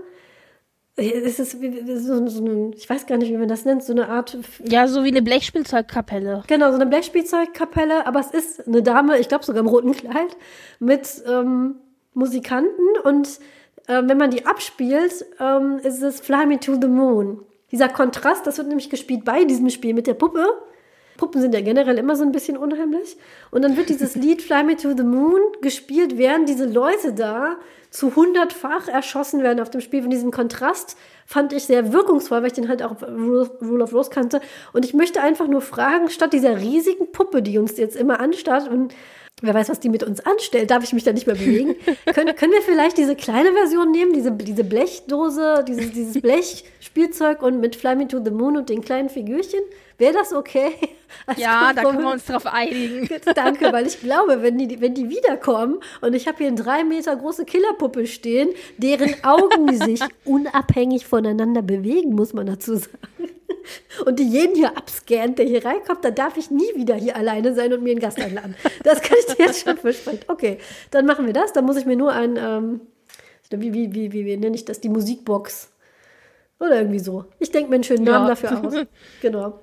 es 0.95 1.37
ist 1.37 1.51
so, 1.51 2.25
so 2.25 2.45
eine, 2.45 2.71
ich 2.77 2.89
weiß 2.89 3.07
gar 3.07 3.17
nicht, 3.17 3.29
wie 3.29 3.35
man 3.35 3.49
das 3.49 3.65
nennt, 3.65 3.83
so 3.83 3.91
eine 3.91 4.07
Art. 4.07 4.37
Ja, 4.63 4.87
so 4.87 5.03
wie 5.03 5.09
eine 5.09 5.21
Blechspielzeugkapelle. 5.21 6.43
Genau, 6.47 6.69
so 6.69 6.75
eine 6.75 6.85
Blechspielzeugkapelle, 6.85 8.07
aber 8.07 8.21
es 8.21 8.31
ist 8.31 8.65
eine 8.65 8.81
Dame, 8.81 9.19
ich 9.19 9.27
glaube 9.27 9.43
sogar 9.43 9.59
im 9.59 9.67
roten 9.67 9.91
Kleid, 9.91 10.37
mit 10.79 11.21
ähm, 11.27 11.75
Musikanten 12.13 12.85
und 13.03 13.27
äh, 13.87 14.01
wenn 14.01 14.17
man 14.17 14.31
die 14.31 14.45
abspielt, 14.45 15.25
ähm, 15.41 15.79
ist 15.83 16.01
es 16.01 16.21
Fly 16.21 16.45
Me 16.45 16.57
to 16.61 16.77
the 16.79 16.87
Moon. 16.87 17.41
Dieser 17.73 17.89
Kontrast, 17.89 18.47
das 18.47 18.59
wird 18.59 18.69
nämlich 18.69 18.89
gespielt 18.89 19.25
bei 19.25 19.43
diesem 19.43 19.69
Spiel 19.69 19.93
mit 19.93 20.07
der 20.07 20.13
Puppe 20.13 20.47
Puppen 21.17 21.41
sind 21.41 21.53
ja 21.53 21.61
generell 21.61 21.97
immer 21.97 22.15
so 22.15 22.23
ein 22.23 22.31
bisschen 22.31 22.57
unheimlich. 22.57 23.17
Und 23.51 23.63
dann 23.63 23.77
wird 23.77 23.89
dieses 23.89 24.15
Lied 24.15 24.41
Fly 24.41 24.63
Me 24.63 24.75
to 24.75 24.95
the 24.95 25.03
Moon 25.03 25.41
gespielt, 25.61 26.17
während 26.17 26.49
diese 26.49 26.65
Leute 26.65 27.13
da 27.13 27.57
zu 27.89 28.15
hundertfach 28.15 28.87
erschossen 28.87 29.41
werden 29.41 29.61
auf 29.61 29.69
dem 29.69 29.81
Spiel. 29.81 30.01
Von 30.01 30.11
diesem 30.11 30.31
Kontrast 30.31 30.97
fand 31.25 31.53
ich 31.53 31.63
sehr 31.63 31.93
wirkungsvoll, 31.93 32.39
weil 32.39 32.47
ich 32.47 32.53
den 32.53 32.67
halt 32.67 32.83
auch 32.83 33.01
Rule 33.01 33.83
of 33.83 33.93
Rose 33.93 34.09
kannte. 34.09 34.41
Und 34.73 34.83
ich 34.83 34.93
möchte 34.93 35.21
einfach 35.21 35.47
nur 35.47 35.61
fragen, 35.61 36.09
statt 36.09 36.33
dieser 36.33 36.59
riesigen 36.59 37.11
Puppe, 37.11 37.41
die 37.41 37.57
uns 37.57 37.77
jetzt 37.77 37.95
immer 37.95 38.19
anstarrt 38.19 38.69
und 38.69 38.93
wer 39.41 39.53
weiß, 39.53 39.69
was 39.69 39.79
die 39.79 39.89
mit 39.89 40.03
uns 40.03 40.25
anstellt, 40.25 40.71
darf 40.71 40.83
ich 40.83 40.93
mich 40.93 41.03
da 41.03 41.13
nicht 41.13 41.27
mehr 41.27 41.35
bewegen. 41.35 41.75
können, 42.13 42.35
können 42.35 42.53
wir 42.53 42.61
vielleicht 42.61 42.97
diese 42.97 43.15
kleine 43.15 43.51
Version 43.53 43.91
nehmen, 43.91 44.13
diese, 44.13 44.31
diese 44.31 44.63
Blechdose, 44.63 45.63
dieses, 45.67 45.91
dieses 45.91 46.21
Blechspielzeug 46.21 47.41
und 47.41 47.59
mit 47.59 47.75
Fly 47.75 47.95
Me 47.95 48.07
to 48.07 48.23
the 48.23 48.31
Moon 48.31 48.57
und 48.57 48.69
den 48.69 48.81
kleinen 48.81 49.09
Figürchen? 49.09 49.61
Wäre 49.97 50.13
das 50.13 50.33
okay? 50.33 50.75
Als 51.25 51.39
ja, 51.39 51.71
da 51.73 51.83
können 51.83 52.01
wir 52.01 52.11
uns 52.11 52.25
drauf 52.25 52.45
einigen. 52.45 53.07
Danke, 53.33 53.71
weil 53.71 53.87
ich 53.87 53.99
glaube, 54.01 54.41
wenn 54.41 54.57
die, 54.57 54.81
wenn 54.81 54.93
die 54.93 55.09
wiederkommen 55.09 55.79
und 56.01 56.13
ich 56.13 56.27
habe 56.27 56.39
hier 56.39 56.47
eine 56.47 56.57
drei 56.57 56.83
Meter 56.83 57.15
große 57.15 57.45
Killerpuppe 57.45 58.05
stehen, 58.05 58.49
deren 58.77 59.23
Augen 59.23 59.75
sich 59.77 60.01
unabhängig 60.25 61.05
voneinander 61.05 61.61
bewegen, 61.61 62.13
muss 62.13 62.33
man 62.33 62.47
dazu 62.47 62.75
sagen. 62.75 62.97
Und 64.05 64.19
die 64.19 64.27
jeden 64.27 64.55
hier 64.55 64.77
abscannt, 64.77 65.39
der 65.39 65.45
hier 65.45 65.65
reinkommt, 65.65 66.03
dann 66.03 66.13
darf 66.13 66.37
ich 66.37 66.51
nie 66.51 66.75
wieder 66.75 66.95
hier 66.95 67.15
alleine 67.15 67.55
sein 67.55 67.73
und 67.73 67.81
mir 67.81 67.91
einen 67.91 67.99
Gast 67.99 68.19
einladen. 68.19 68.55
Das 68.83 69.01
kann 69.01 69.17
ich 69.17 69.35
dir 69.35 69.45
jetzt 69.45 69.63
schon 69.63 69.77
versprechen. 69.77 70.19
Okay, 70.27 70.59
dann 70.91 71.05
machen 71.05 71.25
wir 71.25 71.33
das. 71.33 71.53
Dann 71.53 71.65
muss 71.65 71.77
ich 71.77 71.85
mir 71.85 71.95
nur 71.95 72.11
ein, 72.11 72.37
ähm, 72.37 72.81
wie, 73.49 73.73
wie, 73.73 73.93
wie, 73.95 74.11
wie, 74.11 74.25
wie 74.25 74.37
nenne 74.37 74.55
ich 74.55 74.65
das, 74.65 74.81
die 74.81 74.89
Musikbox 74.89 75.69
oder 76.59 76.77
irgendwie 76.77 76.99
so. 76.99 77.25
Ich 77.39 77.51
denke 77.51 77.69
mir 77.69 77.75
einen 77.75 77.83
schönen 77.83 78.03
Namen 78.03 78.27
ja. 78.27 78.35
dafür 78.35 78.65
aus. 78.65 78.73
Genau 79.21 79.59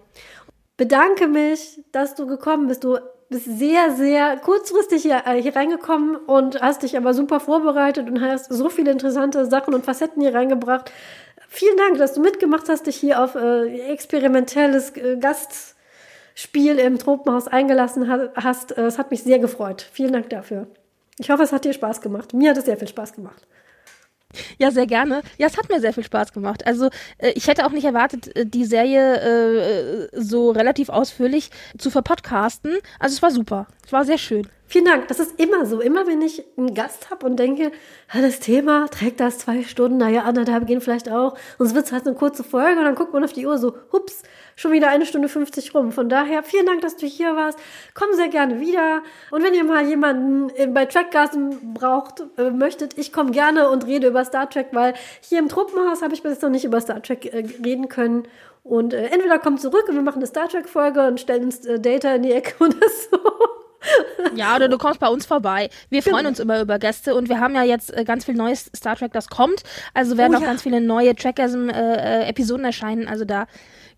bedanke 0.83 1.29
mich, 1.29 1.81
dass 1.93 2.17
du 2.17 2.27
gekommen 2.27 2.67
bist. 2.67 2.83
Du 2.83 2.99
bist 3.29 3.45
sehr, 3.45 3.93
sehr 3.93 4.37
kurzfristig 4.39 5.03
hier, 5.03 5.23
äh, 5.27 5.41
hier 5.41 5.55
reingekommen 5.55 6.17
und 6.17 6.61
hast 6.61 6.83
dich 6.83 6.97
aber 6.97 7.15
super 7.15 7.39
vorbereitet 7.39 8.09
und 8.09 8.21
hast 8.21 8.53
so 8.53 8.69
viele 8.69 8.91
interessante 8.91 9.47
Sachen 9.47 9.75
und 9.75 9.85
Facetten 9.85 10.21
hier 10.21 10.35
reingebracht. 10.35 10.91
Vielen 11.49 11.77
Dank, 11.77 11.99
dass 11.99 12.15
du 12.15 12.21
mitgemacht 12.21 12.69
hast, 12.69 12.89
dich 12.89 12.97
hier 12.97 13.23
auf 13.23 13.37
äh, 13.37 13.93
experimentelles 13.93 14.97
äh, 14.97 15.19
Gastspiel 15.19 16.81
im 16.81 16.99
Tropenhaus 16.99 17.47
eingelassen 17.47 18.11
hast. 18.35 18.77
Äh, 18.77 18.83
es 18.83 18.99
hat 18.99 19.13
mich 19.13 19.23
sehr 19.23 19.39
gefreut. 19.39 19.87
Vielen 19.93 20.13
Dank 20.13 20.31
dafür. 20.31 20.67
Ich 21.19 21.31
hoffe, 21.31 21.45
es 21.45 21.53
hat 21.53 21.65
dir 21.65 21.75
Spaß 21.75 22.01
gemacht. 22.01 22.35
Mir 22.35 22.51
hat 22.51 22.59
es 22.59 22.65
sehr 22.65 22.77
viel 22.77 22.89
Spaß 22.89 23.13
gemacht. 23.13 23.47
Ja, 24.59 24.71
sehr 24.71 24.87
gerne. 24.87 25.23
Ja, 25.39 25.47
es 25.47 25.57
hat 25.57 25.69
mir 25.69 25.81
sehr 25.81 25.93
viel 25.93 26.05
Spaß 26.05 26.33
gemacht. 26.33 26.67
Also 26.67 26.89
äh, 27.19 27.33
ich 27.35 27.49
hätte 27.49 27.67
auch 27.67 27.73
nicht 27.73 27.85
erwartet, 27.85 28.35
äh, 28.37 28.47
die 28.47 28.65
Serie 28.65 30.09
äh, 30.09 30.09
so 30.13 30.51
relativ 30.51 30.89
ausführlich 30.89 31.51
zu 31.79 31.91
verpodcasten. 31.91 32.79
Also 32.99 33.15
es 33.15 33.23
war 33.23 33.31
super. 33.31 33.67
Es 33.85 33.93
war 33.93 34.05
sehr 34.05 34.19
schön. 34.19 34.47
Vielen 34.73 34.87
Dank. 34.87 35.09
Das 35.09 35.21
ist 35.21 35.39
immer 35.39 35.67
so. 35.67 35.81
Immer 35.81 36.07
wenn 36.07 36.23
ich 36.23 36.43
einen 36.57 36.73
Gast 36.73 37.11
habe 37.11 37.27
und 37.27 37.37
denke, 37.37 37.73
das 38.11 38.41
Thema 38.41 38.89
trägt 38.89 39.21
das 39.21 39.39
zwei 39.39 39.65
Stunden, 39.65 39.99
naja, 39.99 40.23
anderthalb 40.23 40.67
gehen 40.67 40.81
vielleicht 40.81 41.11
auch. 41.11 41.37
Sonst 41.59 41.75
wird 41.75 41.85
es 41.87 41.93
halt 41.93 42.07
eine 42.07 42.17
kurze 42.17 42.43
Folge 42.43 42.79
und 42.79 42.87
dann 42.87 42.95
guckt 42.95 43.13
man 43.13 43.23
auf 43.23 43.35
die 43.35 43.47
Uhr 43.47 43.59
so, 43.59 43.75
hups, 43.93 44.23
schon 44.57 44.73
wieder 44.73 44.89
eine 44.89 45.07
Stunde 45.07 45.29
50 45.29 45.75
rum. 45.75 45.93
Von 45.93 46.09
daher, 46.09 46.43
vielen 46.43 46.67
Dank, 46.67 46.81
dass 46.81 46.97
du 46.97 47.07
hier 47.07 47.37
warst. 47.37 47.59
Komm 47.95 48.09
sehr 48.15 48.29
gerne 48.29 48.61
wieder. 48.61 49.03
Und 49.31 49.43
wenn 49.43 49.55
ihr 49.55 49.65
mal 49.65 49.87
jemanden 49.87 50.51
bei 50.75 50.87
Trackgasen 50.87 51.75
braucht, 51.75 52.23
äh, 52.39 52.51
möchtet, 52.51 52.99
ich 52.99 53.13
komme 53.13 53.31
gerne 53.31 53.69
und 53.71 53.87
rede 53.87 54.09
über 54.09 54.25
Star 54.25 54.49
Trek, 54.49 54.69
weil 54.73 54.95
hier 55.21 55.39
im 55.39 55.49
Truppenhaus 55.49 56.03
habe 56.03 56.15
ich 56.15 56.23
bis 56.23 56.33
jetzt 56.33 56.43
noch 56.43 56.51
nicht 56.51 56.65
über 56.65 56.81
Star 56.81 57.03
Trek 57.03 57.27
äh, 57.27 57.45
reden 57.65 57.89
können. 57.89 58.25
Und 58.65 58.95
äh, 58.95 59.07
entweder 59.07 59.39
kommt 59.39 59.61
zurück 59.61 59.89
und 59.89 59.95
wir 59.95 60.03
machen 60.03 60.19
eine 60.19 60.27
Star 60.27 60.49
Trek-Folge 60.49 61.07
und 61.07 61.21
stellen 61.21 61.45
uns 61.45 61.65
äh, 61.67 61.81
Data 61.81 62.15
in 62.15 62.23
die 62.23 62.33
Ecke 62.33 62.55
oder 62.65 62.77
so. 63.11 63.19
Ja, 64.37 64.55
oder 64.55 64.69
du 64.69 64.79
kommst 64.79 65.01
bei 65.01 65.09
uns 65.09 65.27
vorbei. 65.27 65.69
Wir 65.89 66.03
freuen 66.03 66.27
uns 66.27 66.39
immer 66.39 66.61
über 66.61 66.79
Gäste 66.79 67.15
und 67.17 67.29
wir 67.29 67.41
haben 67.41 67.55
ja 67.55 67.65
jetzt 67.65 67.93
äh, 67.93 68.05
ganz 68.05 68.25
viel 68.25 68.35
neues 68.35 68.71
Star 68.75 68.97
Trek, 68.97 69.13
das 69.13 69.29
kommt. 69.29 69.63
Also 69.93 70.17
werden 70.17 70.35
oh, 70.35 70.39
auch 70.39 70.43
ja. 70.43 70.47
ganz 70.47 70.63
viele 70.63 70.81
neue 70.81 71.17
Trackgasm-Episoden 71.17 72.65
äh, 72.65 72.69
erscheinen. 72.69 73.09
Also 73.09 73.25
da 73.25 73.47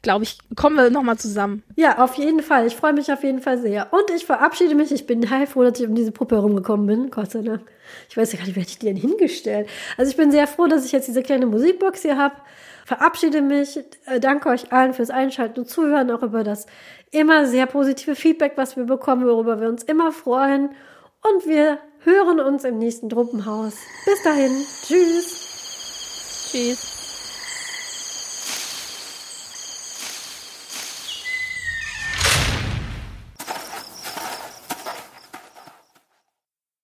glaube 0.05 0.23
ich, 0.23 0.39
kommen 0.55 0.77
wir 0.77 0.91
nochmal 0.91 1.19
zusammen. 1.19 1.65
Ja, 1.75 1.99
auf 1.99 2.15
jeden 2.15 2.41
Fall. 2.41 2.69
Ich 2.69 2.77
freue 2.77 2.93
mich 2.93 3.13
auf 3.13 3.25
jeden 3.25 3.41
Fall 3.41 3.59
sehr. 3.59 3.93
Und 3.93 4.09
ich 4.15 4.25
verabschiede 4.25 4.77
mich. 4.77 4.93
Ich 4.93 5.07
bin 5.07 5.29
heilfroh, 5.29 5.65
dass 5.65 5.81
ich 5.81 5.89
um 5.89 5.97
diese 5.97 6.13
Puppe 6.13 6.37
herumgekommen 6.37 6.87
bin. 6.87 7.11
Gott 7.11 7.33
sei 7.33 7.43
Dank. 7.43 7.63
Ich 8.09 8.17
weiß 8.17 8.33
ja 8.33 8.39
gar 8.39 8.47
nicht, 8.47 8.55
wer 8.55 8.63
hätte 8.63 8.71
ich 8.71 8.79
die 8.79 8.87
denn 8.87 8.97
hingestellt. 8.97 9.69
Also 9.97 10.11
ich 10.11 10.17
bin 10.17 10.31
sehr 10.31 10.47
froh, 10.47 10.67
dass 10.67 10.85
ich 10.85 10.93
jetzt 10.93 11.09
diese 11.09 11.23
kleine 11.23 11.47
Musikbox 11.47 12.03
hier 12.03 12.17
habe. 12.17 12.37
Verabschiede 12.85 13.43
mich. 13.43 13.79
Äh, 14.07 14.21
danke 14.21 14.51
euch 14.51 14.73
allen 14.73 14.95
fürs 14.95 15.11
Einschalten 15.11 15.61
und 15.61 15.69
Zuhören, 15.69 16.11
auch 16.11 16.23
über 16.23 16.45
das 16.45 16.67
immer 17.11 17.47
sehr 17.47 17.67
positive 17.67 18.15
Feedback, 18.15 18.53
was 18.57 18.77
wir 18.77 18.85
bekommen, 18.85 19.27
worüber 19.27 19.61
wir 19.61 19.69
uns 19.69 19.83
immer 19.83 20.13
freuen. 20.13 20.71
Und 21.23 21.47
wir 21.47 21.79
hören 22.05 22.39
uns 22.41 22.65
im 22.65 22.79
nächsten 22.79 23.09
Truppenhaus. 23.09 23.75
Bis 24.05 24.23
dahin. 24.23 24.53
Tschüss. 24.87 26.51
Tschüss. 26.51 26.94